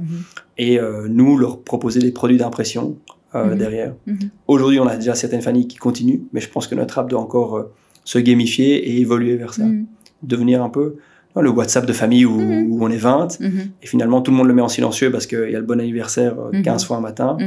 et 0.57 0.79
euh, 0.79 1.07
nous 1.09 1.37
leur 1.37 1.61
proposer 1.61 1.99
des 1.99 2.11
produits 2.11 2.37
d'impression 2.37 2.97
euh, 3.33 3.51
mhm. 3.51 3.57
derrière. 3.57 3.93
Mhm. 4.05 4.29
Aujourd'hui, 4.47 4.79
on 4.79 4.87
a 4.87 4.95
déjà 4.95 5.15
certaines 5.15 5.41
familles 5.41 5.67
qui 5.67 5.77
continuent, 5.77 6.21
mais 6.31 6.39
je 6.39 6.49
pense 6.49 6.67
que 6.67 6.75
notre 6.75 6.99
app 6.99 7.09
doit 7.09 7.19
encore 7.19 7.57
euh, 7.57 7.73
se 8.03 8.19
gamifier 8.19 8.75
et 8.89 9.01
évoluer 9.01 9.35
vers 9.35 9.53
ça. 9.53 9.65
Mhm. 9.65 9.85
Devenir 10.23 10.63
un 10.63 10.69
peu 10.69 10.95
le 11.41 11.49
WhatsApp 11.49 11.85
de 11.85 11.93
famille 11.93 12.25
où, 12.25 12.77
on 12.81 12.89
est 12.89 12.97
20, 12.97 13.39
et 13.41 13.87
finalement 13.87 14.21
tout 14.21 14.31
le 14.31 14.37
monde 14.37 14.47
le 14.47 14.53
met 14.53 14.61
en 14.61 14.67
silencieux 14.67 15.11
parce 15.11 15.27
qu'il 15.27 15.49
y 15.49 15.55
a 15.55 15.59
le 15.59 15.65
bon 15.65 15.79
anniversaire 15.79 16.35
15 16.63 16.83
euh, 16.83 16.85
fois 16.85 16.97
un 16.97 17.01
matin, 17.01 17.37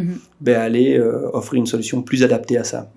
ben 0.41 0.61
aller 0.61 1.01
offrir 1.33 1.59
une 1.59 1.67
solution 1.67 2.03
plus 2.03 2.23
adaptée 2.23 2.59
à 2.59 2.65
ça. 2.65 2.91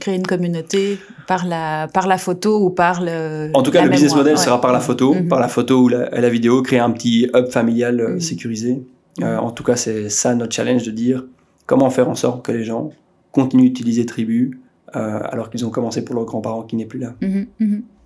Créer 0.00 0.16
une 0.16 0.26
communauté 0.26 0.98
par 1.26 1.46
la, 1.46 1.88
par 1.88 2.06
la 2.06 2.18
photo 2.18 2.64
ou 2.64 2.70
par 2.70 3.02
le... 3.02 3.50
En 3.54 3.62
tout 3.62 3.70
cas, 3.70 3.84
le 3.84 3.90
business 3.90 4.14
model 4.14 4.38
sera 4.38 4.60
par 4.60 4.72
la 4.72 4.80
photo, 4.80 5.14
par 5.28 5.40
la 5.40 5.48
photo 5.48 5.82
ou 5.82 5.88
la, 5.88 6.08
la 6.10 6.28
vidéo, 6.28 6.62
créer 6.62 6.80
un 6.80 6.90
petit 6.90 7.28
hub 7.34 7.48
familial 7.48 8.20
sécurisé. 8.20 8.82
en 9.22 9.50
tout 9.50 9.64
cas, 9.64 9.76
c'est 9.76 10.08
ça 10.08 10.34
notre 10.34 10.54
challenge 10.54 10.84
de 10.84 10.90
dire 10.90 11.24
comment 11.66 11.90
faire 11.90 12.08
en 12.08 12.14
sorte 12.14 12.44
que 12.44 12.52
les 12.52 12.64
gens 12.64 12.90
continuent 13.32 13.64
d'utiliser 13.64 14.06
Tribu 14.06 14.58
euh, 14.96 15.20
alors 15.30 15.50
qu'ils 15.50 15.66
ont 15.66 15.70
commencé 15.70 16.04
pour 16.04 16.14
leurs 16.14 16.24
grands-parents 16.24 16.62
qui 16.62 16.76
n'est 16.76 16.86
plus 16.86 16.98
là. 16.98 17.14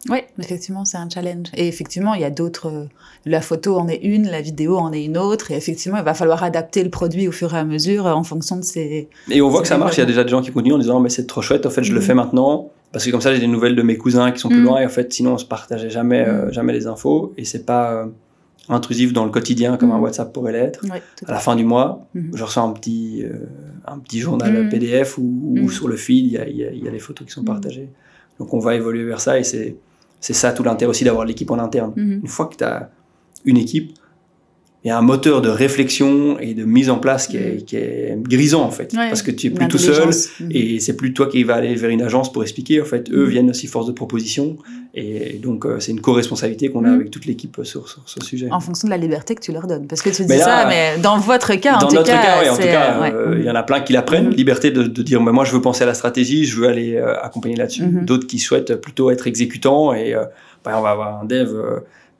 Oui, 0.09 0.19
effectivement, 0.39 0.85
c'est 0.85 0.97
un 0.97 1.09
challenge. 1.09 1.49
Et 1.55 1.69
effectivement, 1.69 2.15
il 2.15 2.23
y 2.23 2.25
a 2.25 2.31
d'autres. 2.31 2.67
Euh, 2.67 2.85
la 3.25 3.41
photo 3.41 3.77
en 3.77 3.87
est 3.87 4.01
une, 4.03 4.29
la 4.29 4.41
vidéo 4.41 4.77
en 4.77 4.93
est 4.93 5.05
une 5.05 5.17
autre. 5.17 5.53
Et 5.53 5.57
effectivement, 5.57 5.99
il 5.99 6.05
va 6.05 6.15
falloir 6.15 6.43
adapter 6.43 6.83
le 6.83 6.91
produit 6.91 7.29
au 7.29 7.33
fur 7.33 7.55
et 7.55 7.59
à 7.59 7.65
mesure 7.65 8.07
euh, 8.07 8.13
en 8.13 8.25
fonction 8.25 8.57
de 8.57 8.63
ces. 8.65 9.09
Et 9.31 9.43
on 9.43 9.49
voit 9.49 9.63
que 9.63 9.69
ça 9.69 9.79
marche. 9.79 9.97
Il 9.97 10.01
y 10.01 10.03
a 10.03 10.07
déjà 10.07 10.25
des 10.25 10.31
gens 10.31 10.43
qui 10.43 10.51
continuent 10.51 10.75
en 10.75 10.79
disant 10.79 10.99
Mais 10.99 11.09
c'est 11.09 11.27
trop 11.27 11.41
chouette, 11.41 11.67
en 11.67 11.71
fait, 11.71 11.85
je 11.85 11.93
le 11.93 12.01
mhm. 12.01 12.07
fais 12.07 12.15
maintenant. 12.15 12.71
Parce 12.91 13.07
que 13.07 13.11
comme 13.11 13.21
ça, 13.21 13.33
j'ai 13.33 13.41
des 13.41 13.47
nouvelles 13.47 13.77
de 13.77 13.83
mes 13.83 13.97
cousins 13.97 14.33
qui 14.33 14.41
sont 14.41 14.49
plus 14.49 14.63
loin. 14.63 14.81
Et 14.81 14.87
en 14.87 14.91
fait, 14.91 15.13
sinon, 15.13 15.35
on 15.35 15.39
se 15.39 15.47
partageait 15.47 15.89
jamais, 15.89 16.27
jamais 16.51 16.75
les 16.75 16.87
infos. 16.87 17.33
Et 17.39 17.45
c'est 17.45 17.65
pas 17.65 18.07
intrusif 18.69 19.13
dans 19.13 19.25
le 19.25 19.31
quotidien 19.31 19.77
comme 19.77 19.93
un. 19.93 19.99
WhatsApp 19.99 20.33
pourrait 20.33 20.53
l'être. 20.53 20.85
à 21.27 21.33
la 21.33 21.39
fin 21.39 21.57
du 21.57 21.65
mois, 21.65 22.07
mhm. 22.15 22.33
je 22.35 22.45
reçois 22.45 22.63
un 22.65 22.73
petit, 22.73 23.23
euh, 23.25 23.47
un 23.87 23.99
petit 23.99 24.21
journal. 24.21 24.69
PDF 24.69 25.17
où, 25.19 25.71
sur 25.71 25.89
le 25.89 25.97
feed, 25.97 26.27
il 26.27 26.33
y 26.33 26.39
a, 26.39 26.49
y 26.49 26.89
a, 26.89 26.91
les 26.91 26.99
photos 26.99 27.27
qui 27.27 27.33
sont 27.33 27.45
partagées. 27.45 27.89
Donc 28.39 28.53
on 28.55 28.59
va 28.59 28.75
évoluer 28.75 29.05
vers 29.05 29.21
ça 29.21 29.39
et 29.39 29.45
c'est 29.45 29.77
ça 30.23 30.53
tout 30.53 30.63
l'intérêt 30.63 30.91
aussi 30.91 31.05
d'avoir 31.05 31.25
l'équipe 31.25 31.51
en 31.51 31.59
interne. 31.59 31.93
Une 31.97 32.29
fois 32.29 32.47
que 32.47 32.57
tu 32.57 32.65
as 32.65 32.91
une 33.45 33.57
équipe, 33.57 33.93
il 34.85 34.89
y 34.89 34.91
a 34.91 34.99
un 34.99 35.03
moteur 35.03 35.43
de 35.43 35.49
réflexion 35.49 36.41
et 36.41 36.55
de 36.55 36.65
mise 36.65 36.91
en 36.91 36.99
place 36.99 37.29
qui 37.29 37.37
est, 37.37 37.65
qui 37.65 37.77
est 37.77 38.17
grisant 38.21 38.63
en 38.63 38.71
fait. 38.71 38.93
Parce 38.95 39.23
que 39.23 39.31
tu 39.31 39.47
es 39.47 39.51
plus 39.51 39.69
tout 39.69 39.79
seul 39.79 40.11
et 40.51 40.81
c'est 40.81 40.97
plus 40.97 41.13
toi 41.13 41.29
qui 41.29 41.45
va 41.45 41.55
aller 41.55 41.75
vers 41.77 41.91
une 41.91 42.03
agence 42.03 42.33
pour 42.33 42.43
expliquer 42.43 42.81
en 42.81 42.85
fait. 42.85 43.11
Eux 43.11 43.25
viennent 43.25 43.51
aussi 43.51 43.67
force 43.69 43.87
de 43.87 43.93
proposition 43.93 44.59
et 44.95 45.39
donc, 45.39 45.65
euh, 45.65 45.81
c'est 45.81 45.91
une 45.91 46.03
co-responsabilité 46.03 46.69
qu'on 46.69 46.85
a 46.85 46.89
mm. 46.89 46.95
avec 46.95 47.11
toute 47.11 47.25
l'équipe 47.25 47.61
sur, 47.63 47.89
ce 47.89 48.21
sujet. 48.21 48.49
En 48.51 48.61
fonction 48.61 48.89
de 48.89 48.91
la 48.91 48.99
liberté 48.99 49.35
que 49.35 49.41
tu 49.41 49.51
leur 49.51 49.67
donnes. 49.67 49.87
Parce 49.87 50.03
que 50.03 50.11
tu 50.11 50.25
dis 50.25 50.39
ça, 50.39 50.67
mais 50.69 50.99
dans 50.99 51.19
votre 51.19 51.55
cas, 51.55 51.77
en 51.77 51.87
tout 51.87 51.95
notre 51.95 52.11
cas, 52.11 52.51
en 52.51 52.57
tout 52.57 52.63
cas, 52.63 53.03
euh, 53.03 53.37
il 53.39 53.45
y 53.45 53.51
en 53.51 53.55
a 53.55 53.63
plein 53.63 53.81
qui 53.81 53.95
la 53.95 54.03
prennent, 54.03 54.29
mm. 54.29 54.35
liberté 54.35 54.71
de, 54.71 54.83
dire, 55.03 55.23
mais 55.23 55.33
moi, 55.33 55.45
je 55.45 55.53
veux 55.53 55.63
penser 55.63 55.85
à 55.85 55.87
la 55.87 55.95
stratégie, 55.95 56.45
je 56.45 56.59
veux 56.59 56.69
aller 56.69 56.97
euh, 56.97 57.19
accompagner 57.23 57.57
là-dessus. 57.57 57.85
Mm-hmm. 57.85 58.05
D'autres 58.05 58.27
qui 58.27 58.39
souhaitent 58.39 58.77
plutôt 58.77 59.11
être 59.11 59.27
exécutants 59.27 59.95
et 59.95 60.15
bah, 60.63 60.73
on 60.77 60.83
va 60.83 60.91
avoir 60.91 61.23
un 61.23 61.25
dev 61.25 61.49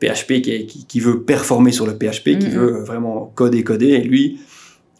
PHP 0.01 0.41
qui, 0.41 0.67
qui, 0.67 1.01
veut 1.01 1.23
performer 1.23 1.73
sur 1.73 1.87
le 1.87 1.93
PHP, 1.93 2.25
qui 2.25 2.47
mm-hmm. 2.47 2.51
veut 2.51 2.83
vraiment 2.85 3.31
coder, 3.35 3.65
coder, 3.65 3.89
et 3.89 4.03
lui, 4.03 4.41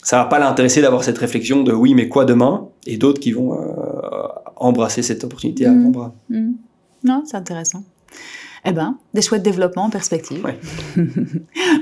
ça 0.03 0.19
va 0.19 0.27
pas 0.27 0.39
l'intéresser 0.39 0.83
d'avoir 0.83 1.05
cette 1.05 1.19
réflexion 1.19 1.63
de 1.63 1.73
oui, 1.73 1.95
mais 1.95 2.09
quoi 2.09 2.27
demain? 2.27 2.69
Et 2.87 2.99
d'autres 2.99 3.21
qui 3.21 3.33
vont 3.33 3.59
embrasser 4.57 5.01
cette 5.01 5.25
opportunité 5.25 5.65
à 5.65 5.73
grand 5.73 5.91
bras. 5.91 6.15
Non, 7.05 7.25
c'est 7.27 7.37
intéressant. 7.37 7.85
Eh 8.65 8.71
ben, 8.71 8.97
des 9.13 9.23
chouettes 9.23 9.43
développements 9.43 9.85
en 9.85 9.91
perspective. 9.91 10.43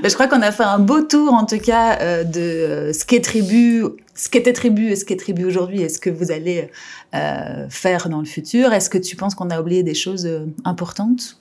Ben, 0.01 0.09
je 0.09 0.13
crois 0.15 0.27
qu'on 0.27 0.41
a 0.41 0.51
fait 0.51 0.63
un 0.63 0.79
beau 0.79 1.01
tour, 1.01 1.33
en 1.33 1.45
tout 1.45 1.59
cas, 1.59 1.99
euh, 1.99 2.23
de 2.23 2.39
euh, 2.39 2.93
ce 2.93 3.05
qu'est 3.05 3.19
Tribu, 3.19 3.83
ce 4.15 4.29
qu'était 4.29 4.53
Tribu 4.53 4.89
et 4.89 4.95
ce 4.95 5.05
qu'est 5.05 5.17
Tribu 5.17 5.45
aujourd'hui 5.45 5.81
et 5.81 5.89
ce 5.89 5.99
que 5.99 6.09
vous 6.09 6.31
allez 6.31 6.71
euh, 7.13 7.67
faire 7.69 8.09
dans 8.09 8.19
le 8.19 8.25
futur. 8.25 8.73
Est-ce 8.73 8.89
que 8.89 8.97
tu 8.97 9.15
penses 9.15 9.35
qu'on 9.35 9.51
a 9.51 9.61
oublié 9.61 9.83
des 9.83 9.93
choses 9.93 10.27
importantes? 10.65 11.39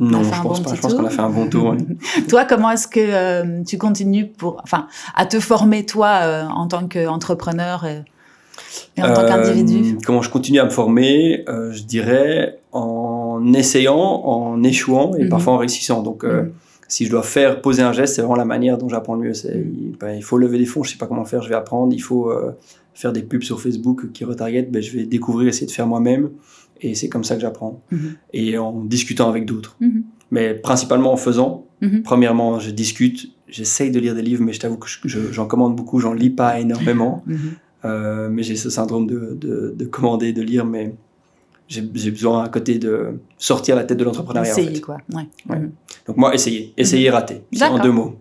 Non, 0.00 0.24
je 0.24 0.42
pense 0.42 0.62
pas. 0.62 0.74
Je 0.74 0.80
pense 0.80 0.94
qu'on 0.94 1.04
a 1.04 1.10
fait 1.10 1.20
un 1.20 1.30
bon 1.30 1.48
tour. 1.48 1.76
toi, 2.28 2.44
comment 2.44 2.70
est-ce 2.70 2.88
que 2.88 3.62
tu 3.62 3.78
continues 3.78 4.26
pour, 4.26 4.60
enfin, 4.64 4.88
à 5.14 5.26
te 5.26 5.38
former 5.38 5.86
toi 5.86 6.48
en 6.50 6.66
tant 6.66 6.88
qu'entrepreneur 6.88 7.86
et 8.96 9.02
en 9.02 9.12
tant 9.12 9.26
qu'individu 9.26 9.94
euh, 9.94 9.98
Comment 10.04 10.22
je 10.22 10.30
continue 10.30 10.58
à 10.58 10.64
me 10.64 10.70
former 10.70 11.44
euh, 11.48 11.72
Je 11.72 11.82
dirais 11.82 12.58
en 12.72 13.52
essayant, 13.54 13.96
en 13.98 14.62
échouant 14.62 15.14
et 15.16 15.24
mhm. 15.24 15.28
parfois 15.28 15.54
en 15.54 15.58
réussissant. 15.58 16.02
Donc, 16.02 16.24
euh, 16.24 16.42
mhm. 16.42 16.52
si 16.88 17.06
je 17.06 17.10
dois 17.10 17.22
faire 17.22 17.60
poser 17.60 17.82
un 17.82 17.92
geste, 17.92 18.14
c'est 18.14 18.22
vraiment 18.22 18.36
la 18.36 18.44
manière 18.44 18.78
dont 18.78 18.88
j'apprends 18.88 19.14
le 19.14 19.28
mieux. 19.28 19.32
Mhm. 19.44 19.96
ben, 20.00 20.12
il 20.12 20.22
faut 20.22 20.38
lever 20.38 20.58
des 20.58 20.66
fonds, 20.66 20.82
je 20.82 20.90
sais 20.90 20.98
pas 20.98 21.06
comment 21.06 21.24
faire, 21.24 21.42
je 21.42 21.48
vais 21.48 21.54
apprendre. 21.54 21.92
Il 21.92 22.00
faut 22.00 22.30
faire 22.94 23.12
des 23.12 23.22
pubs 23.22 23.42
sur 23.42 23.60
Facebook 23.60 24.12
qui 24.12 24.24
retargetent, 24.24 24.70
ben, 24.70 24.82
je 24.82 24.96
vais 24.96 25.04
découvrir, 25.04 25.48
essayer 25.48 25.66
de 25.66 25.72
faire 25.72 25.86
moi-même. 25.86 26.30
Et 26.82 26.94
c'est 26.94 27.08
comme 27.08 27.24
ça 27.24 27.34
que 27.36 27.40
j'apprends. 27.40 27.80
Et 28.32 28.58
en 28.58 28.84
discutant 28.84 29.28
avec 29.28 29.46
d'autres. 29.46 29.76
Mais 30.30 30.54
principalement 30.54 31.12
en 31.12 31.16
faisant. 31.16 31.66
Premièrement, 32.04 32.58
je 32.58 32.70
discute, 32.70 33.30
j'essaye 33.48 33.90
de 33.90 34.00
lire 34.00 34.14
des 34.14 34.22
livres, 34.22 34.42
mais 34.42 34.52
je 34.52 34.60
t'avoue 34.60 34.78
que 34.78 34.88
j'en 35.08 35.46
commande 35.46 35.76
beaucoup, 35.76 36.00
j'en 36.00 36.12
lis 36.12 36.30
pas 36.30 36.58
énormément. 36.58 37.22
Euh, 37.84 38.28
mais 38.30 38.42
j'ai 38.42 38.56
ce 38.56 38.70
syndrome 38.70 39.06
de, 39.06 39.36
de, 39.40 39.74
de, 39.76 39.84
commander, 39.84 40.32
de 40.32 40.42
lire, 40.42 40.64
mais 40.64 40.94
j'ai 41.68 41.82
besoin 41.82 42.44
à 42.44 42.48
côté 42.48 42.78
de 42.78 43.20
sortir 43.38 43.76
la 43.76 43.84
tête 43.84 43.98
de 43.98 44.04
l'entrepreneuriat. 44.04 44.52
Essayer, 44.52 44.80
quoi. 44.80 44.98
Ouais. 45.12 45.26
Mhm. 45.46 45.72
Donc 46.06 46.16
moi, 46.16 46.34
essayer. 46.34 46.72
Essayer, 46.76 47.10
rater. 47.10 47.42
C'est 47.52 47.64
en 47.64 47.78
deux 47.78 47.92
mots. 47.92 48.16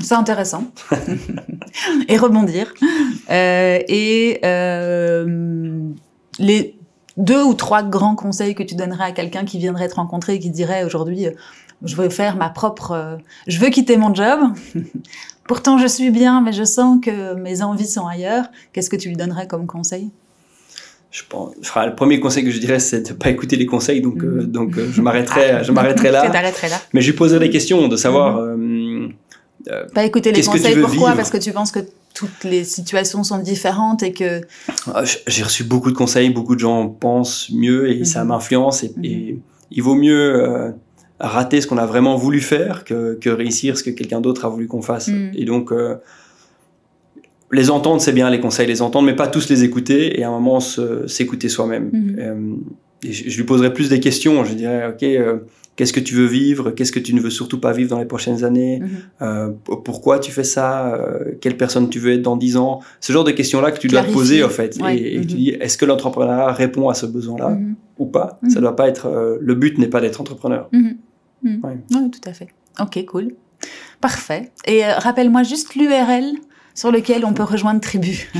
C'est 0.00 0.14
intéressant. 0.14 0.64
et 2.08 2.16
rebondir. 2.16 2.74
Euh, 3.30 3.78
et 3.88 4.40
euh, 4.44 5.88
les 6.38 6.78
deux 7.16 7.42
ou 7.42 7.54
trois 7.54 7.82
grands 7.82 8.14
conseils 8.14 8.54
que 8.54 8.62
tu 8.62 8.74
donnerais 8.74 9.04
à 9.04 9.12
quelqu'un 9.12 9.44
qui 9.44 9.58
viendrait 9.58 9.88
te 9.88 9.94
rencontrer 9.94 10.34
et 10.34 10.38
qui 10.38 10.50
dirait 10.50 10.84
aujourd'hui, 10.84 11.26
je 11.84 11.96
veux 11.96 12.08
faire 12.08 12.36
ma 12.36 12.48
propre, 12.48 13.18
je 13.46 13.58
veux 13.58 13.68
quitter 13.68 13.96
mon 13.96 14.14
job, 14.14 14.40
Pourtant, 15.44 15.78
je 15.78 15.86
suis 15.86 16.10
bien, 16.10 16.40
mais 16.40 16.52
je 16.52 16.64
sens 16.64 16.98
que 17.02 17.34
mes 17.34 17.62
envies 17.62 17.86
sont 17.86 18.06
ailleurs. 18.06 18.44
Qu'est-ce 18.72 18.88
que 18.88 18.96
tu 18.96 19.08
lui 19.08 19.16
donnerais 19.16 19.46
comme 19.46 19.66
conseil? 19.66 20.10
Je 21.10 21.22
pense, 21.28 21.54
le 21.56 21.94
premier 21.94 22.20
conseil 22.20 22.44
que 22.44 22.50
je 22.50 22.58
dirais, 22.58 22.78
c'est 22.78 23.02
de 23.02 23.08
ne 23.10 23.18
pas 23.18 23.28
écouter 23.28 23.56
les 23.56 23.66
conseils. 23.66 24.00
Donc, 24.00 24.22
euh, 24.22 24.42
mm. 24.42 24.46
donc 24.46 24.78
euh, 24.78 24.88
je 24.90 25.02
m'arrêterai, 25.02 25.50
ah. 25.50 25.62
je 25.62 25.72
m'arrêterai 25.72 26.10
là. 26.10 26.26
là. 26.32 26.80
Mais 26.94 27.02
je 27.02 27.10
lui 27.10 27.16
poserai 27.16 27.38
des 27.38 27.50
questions 27.50 27.88
de 27.88 27.96
savoir. 27.96 28.40
Mm. 28.56 29.12
Euh, 29.68 29.84
pas 29.94 30.04
écouter 30.04 30.32
les 30.32 30.42
conseils. 30.42 30.80
pourquoi? 30.80 31.12
Parce 31.12 31.30
que 31.30 31.36
tu 31.36 31.52
penses 31.52 31.70
que 31.70 31.80
toutes 32.14 32.44
les 32.44 32.64
situations 32.64 33.22
sont 33.24 33.38
différentes 33.38 34.02
et 34.02 34.12
que... 34.12 34.40
Ah, 34.92 35.02
j'ai 35.26 35.42
reçu 35.42 35.64
beaucoup 35.64 35.90
de 35.90 35.96
conseils, 35.96 36.30
beaucoup 36.30 36.54
de 36.54 36.60
gens 36.60 36.88
pensent 36.88 37.50
mieux 37.52 37.90
et 37.90 38.04
ça 38.04 38.22
mhm. 38.22 38.28
m'influence 38.28 38.82
et, 38.82 38.92
et, 39.02 39.38
il 39.70 39.82
vaut 39.82 39.94
mieux 39.94 40.74
rater 41.22 41.60
ce 41.60 41.66
qu'on 41.66 41.78
a 41.78 41.86
vraiment 41.86 42.16
voulu 42.16 42.40
faire 42.40 42.84
que, 42.84 43.14
que 43.14 43.30
réussir 43.30 43.78
ce 43.78 43.84
que 43.84 43.90
quelqu'un 43.90 44.20
d'autre 44.20 44.44
a 44.44 44.48
voulu 44.48 44.66
qu'on 44.66 44.82
fasse. 44.82 45.08
Mm. 45.08 45.30
Et 45.34 45.44
donc, 45.44 45.72
euh, 45.72 45.94
les 47.52 47.70
entendre, 47.70 48.00
c'est 48.00 48.12
bien, 48.12 48.28
les 48.28 48.40
conseils, 48.40 48.66
les 48.66 48.82
entendre, 48.82 49.06
mais 49.06 49.14
pas 49.14 49.28
tous 49.28 49.48
les 49.48 49.62
écouter 49.62 50.18
et 50.18 50.24
à 50.24 50.28
un 50.28 50.32
moment 50.32 50.58
s'écouter 50.60 51.48
soi-même. 51.48 51.90
Mm-hmm. 51.90 52.18
Euh, 52.18 52.54
je, 53.08 53.36
lui 53.36 53.44
poserais 53.44 53.72
plus 53.72 53.88
des 53.88 54.00
questions. 54.00 54.44
Je 54.44 54.54
dirais, 54.54 54.88
OK, 54.88 55.02
euh, 55.04 55.38
qu'est-ce 55.76 55.92
que 55.92 56.00
tu 56.00 56.14
veux 56.14 56.26
vivre? 56.26 56.72
Qu'est-ce 56.72 56.90
que 56.90 56.98
tu 56.98 57.14
ne 57.14 57.20
veux 57.20 57.30
surtout 57.30 57.60
pas 57.60 57.72
vivre 57.72 57.90
dans 57.90 57.98
les 57.98 58.04
prochaines 58.04 58.42
années? 58.42 58.82
Mm-hmm. 59.20 59.54
Pourquoi 59.84 60.18
tu 60.18 60.32
fais 60.32 60.44
ça? 60.44 60.98
Quelle 61.40 61.56
personne 61.56 61.88
tu 61.88 62.00
veux 62.00 62.12
être 62.12 62.22
dans 62.22 62.36
10 62.36 62.56
ans? 62.56 62.80
Ce 63.00 63.12
genre 63.12 63.24
de 63.24 63.32
questions-là 63.32 63.70
que 63.70 63.78
tu 63.78 63.86
dois 63.86 64.02
poser, 64.02 64.42
en 64.42 64.48
fait. 64.48 64.76
Et, 64.76 64.80
tu 64.80 64.86
mm-hmm. 65.20 65.24
dis, 65.24 65.48
est-ce 65.50 65.78
que 65.78 65.84
l'entrepreneuriat 65.84 66.50
répond 66.52 66.88
à 66.88 66.94
ce 66.94 67.06
besoin-là 67.06 67.58
ou 67.98 68.06
pas? 68.06 68.40
Ça 68.48 68.60
doit 68.60 68.74
pas 68.74 68.88
être... 68.88 69.38
le 69.40 69.54
but 69.54 69.78
n'est 69.78 69.88
pas 69.88 70.00
d'être 70.00 70.20
entrepreneur. 70.20 70.68
Hmm. 71.42 71.60
Oui, 71.64 72.10
tout 72.10 72.20
à 72.28 72.32
fait. 72.32 72.48
Ok, 72.80 73.04
cool. 73.06 73.34
Parfait. 74.00 74.50
Et 74.66 74.84
euh, 74.84 74.98
rappelle-moi 74.98 75.42
juste 75.42 75.74
l'URL 75.74 76.34
sur 76.74 76.90
lequel 76.90 77.24
on 77.24 77.32
peut 77.34 77.42
rejoindre 77.42 77.80
Tribu. 77.80 78.30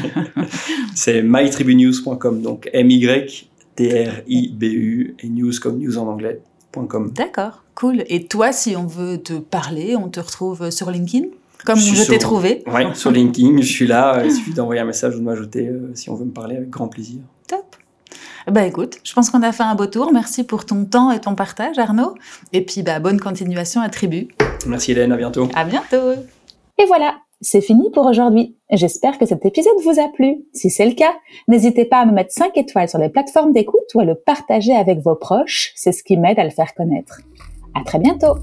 c'est 0.94 1.22
mytribunews.com, 1.22 2.42
donc 2.42 2.68
M-Y-T-R-I-B-U 2.72 3.16
et 5.18 5.28
news 5.28 5.52
comme 5.60 5.78
news 5.78 5.98
en 5.98 6.08
anglais.com. 6.08 7.12
D'accord, 7.14 7.62
cool. 7.74 8.04
Et 8.08 8.26
toi, 8.26 8.52
si 8.52 8.76
on 8.76 8.86
veut 8.86 9.18
te 9.18 9.34
parler, 9.34 9.96
on 9.96 10.08
te 10.08 10.20
retrouve 10.20 10.70
sur 10.70 10.90
LinkedIn 10.90 11.26
comme 11.64 11.78
je, 11.78 12.08
t'ai 12.08 12.18
trouvé. 12.18 12.62
Oui, 12.66 12.82
sur 12.94 13.10
LinkedIn, 13.10 13.60
je 13.60 13.66
suis 13.66 13.86
là. 13.86 14.22
Il 14.24 14.32
suffit 14.32 14.52
d'envoyer 14.52 14.80
un 14.80 14.84
message 14.84 15.14
ou 15.14 15.18
de 15.20 15.24
m'ajouter 15.24 15.68
euh, 15.68 15.92
si 15.94 16.10
on 16.10 16.14
veut 16.14 16.24
me 16.24 16.32
parler 16.32 16.56
avec 16.56 16.70
grand 16.70 16.88
plaisir. 16.88 17.20
Top. 17.46 17.76
Bah 18.50 18.66
écoute, 18.66 18.98
je 19.04 19.12
pense 19.12 19.30
qu'on 19.30 19.42
a 19.42 19.52
fait 19.52 19.62
un 19.62 19.74
beau 19.74 19.86
tour. 19.86 20.12
Merci 20.12 20.44
pour 20.44 20.66
ton 20.66 20.84
temps 20.84 21.10
et 21.10 21.20
ton 21.20 21.34
partage, 21.34 21.78
Arnaud. 21.78 22.14
Et 22.52 22.64
puis 22.64 22.82
bah, 22.82 22.98
bonne 22.98 23.20
continuation 23.20 23.80
à 23.80 23.88
Tribu. 23.88 24.28
Merci 24.66 24.92
Hélène, 24.92 25.12
à 25.12 25.16
bientôt. 25.16 25.48
À 25.54 25.64
bientôt. 25.64 26.12
Et 26.78 26.86
voilà, 26.86 27.16
c'est 27.40 27.60
fini 27.60 27.90
pour 27.90 28.06
aujourd'hui. 28.06 28.56
J'espère 28.70 29.18
que 29.18 29.26
cet 29.26 29.44
épisode 29.44 29.72
vous 29.84 30.00
a 30.00 30.08
plu. 30.08 30.44
Si 30.52 30.70
c'est 30.70 30.86
le 30.86 30.94
cas, 30.94 31.12
n'hésitez 31.48 31.84
pas 31.84 31.98
à 31.98 32.06
me 32.06 32.12
mettre 32.12 32.32
5 32.32 32.56
étoiles 32.56 32.88
sur 32.88 32.98
les 32.98 33.08
plateformes 33.08 33.52
d'écoute 33.52 33.94
ou 33.94 34.00
à 34.00 34.04
le 34.04 34.14
partager 34.14 34.74
avec 34.74 35.00
vos 35.00 35.14
proches. 35.16 35.72
C'est 35.76 35.92
ce 35.92 36.02
qui 36.02 36.16
m'aide 36.16 36.38
à 36.38 36.44
le 36.44 36.50
faire 36.50 36.74
connaître. 36.74 37.20
À 37.74 37.84
très 37.84 37.98
bientôt. 37.98 38.36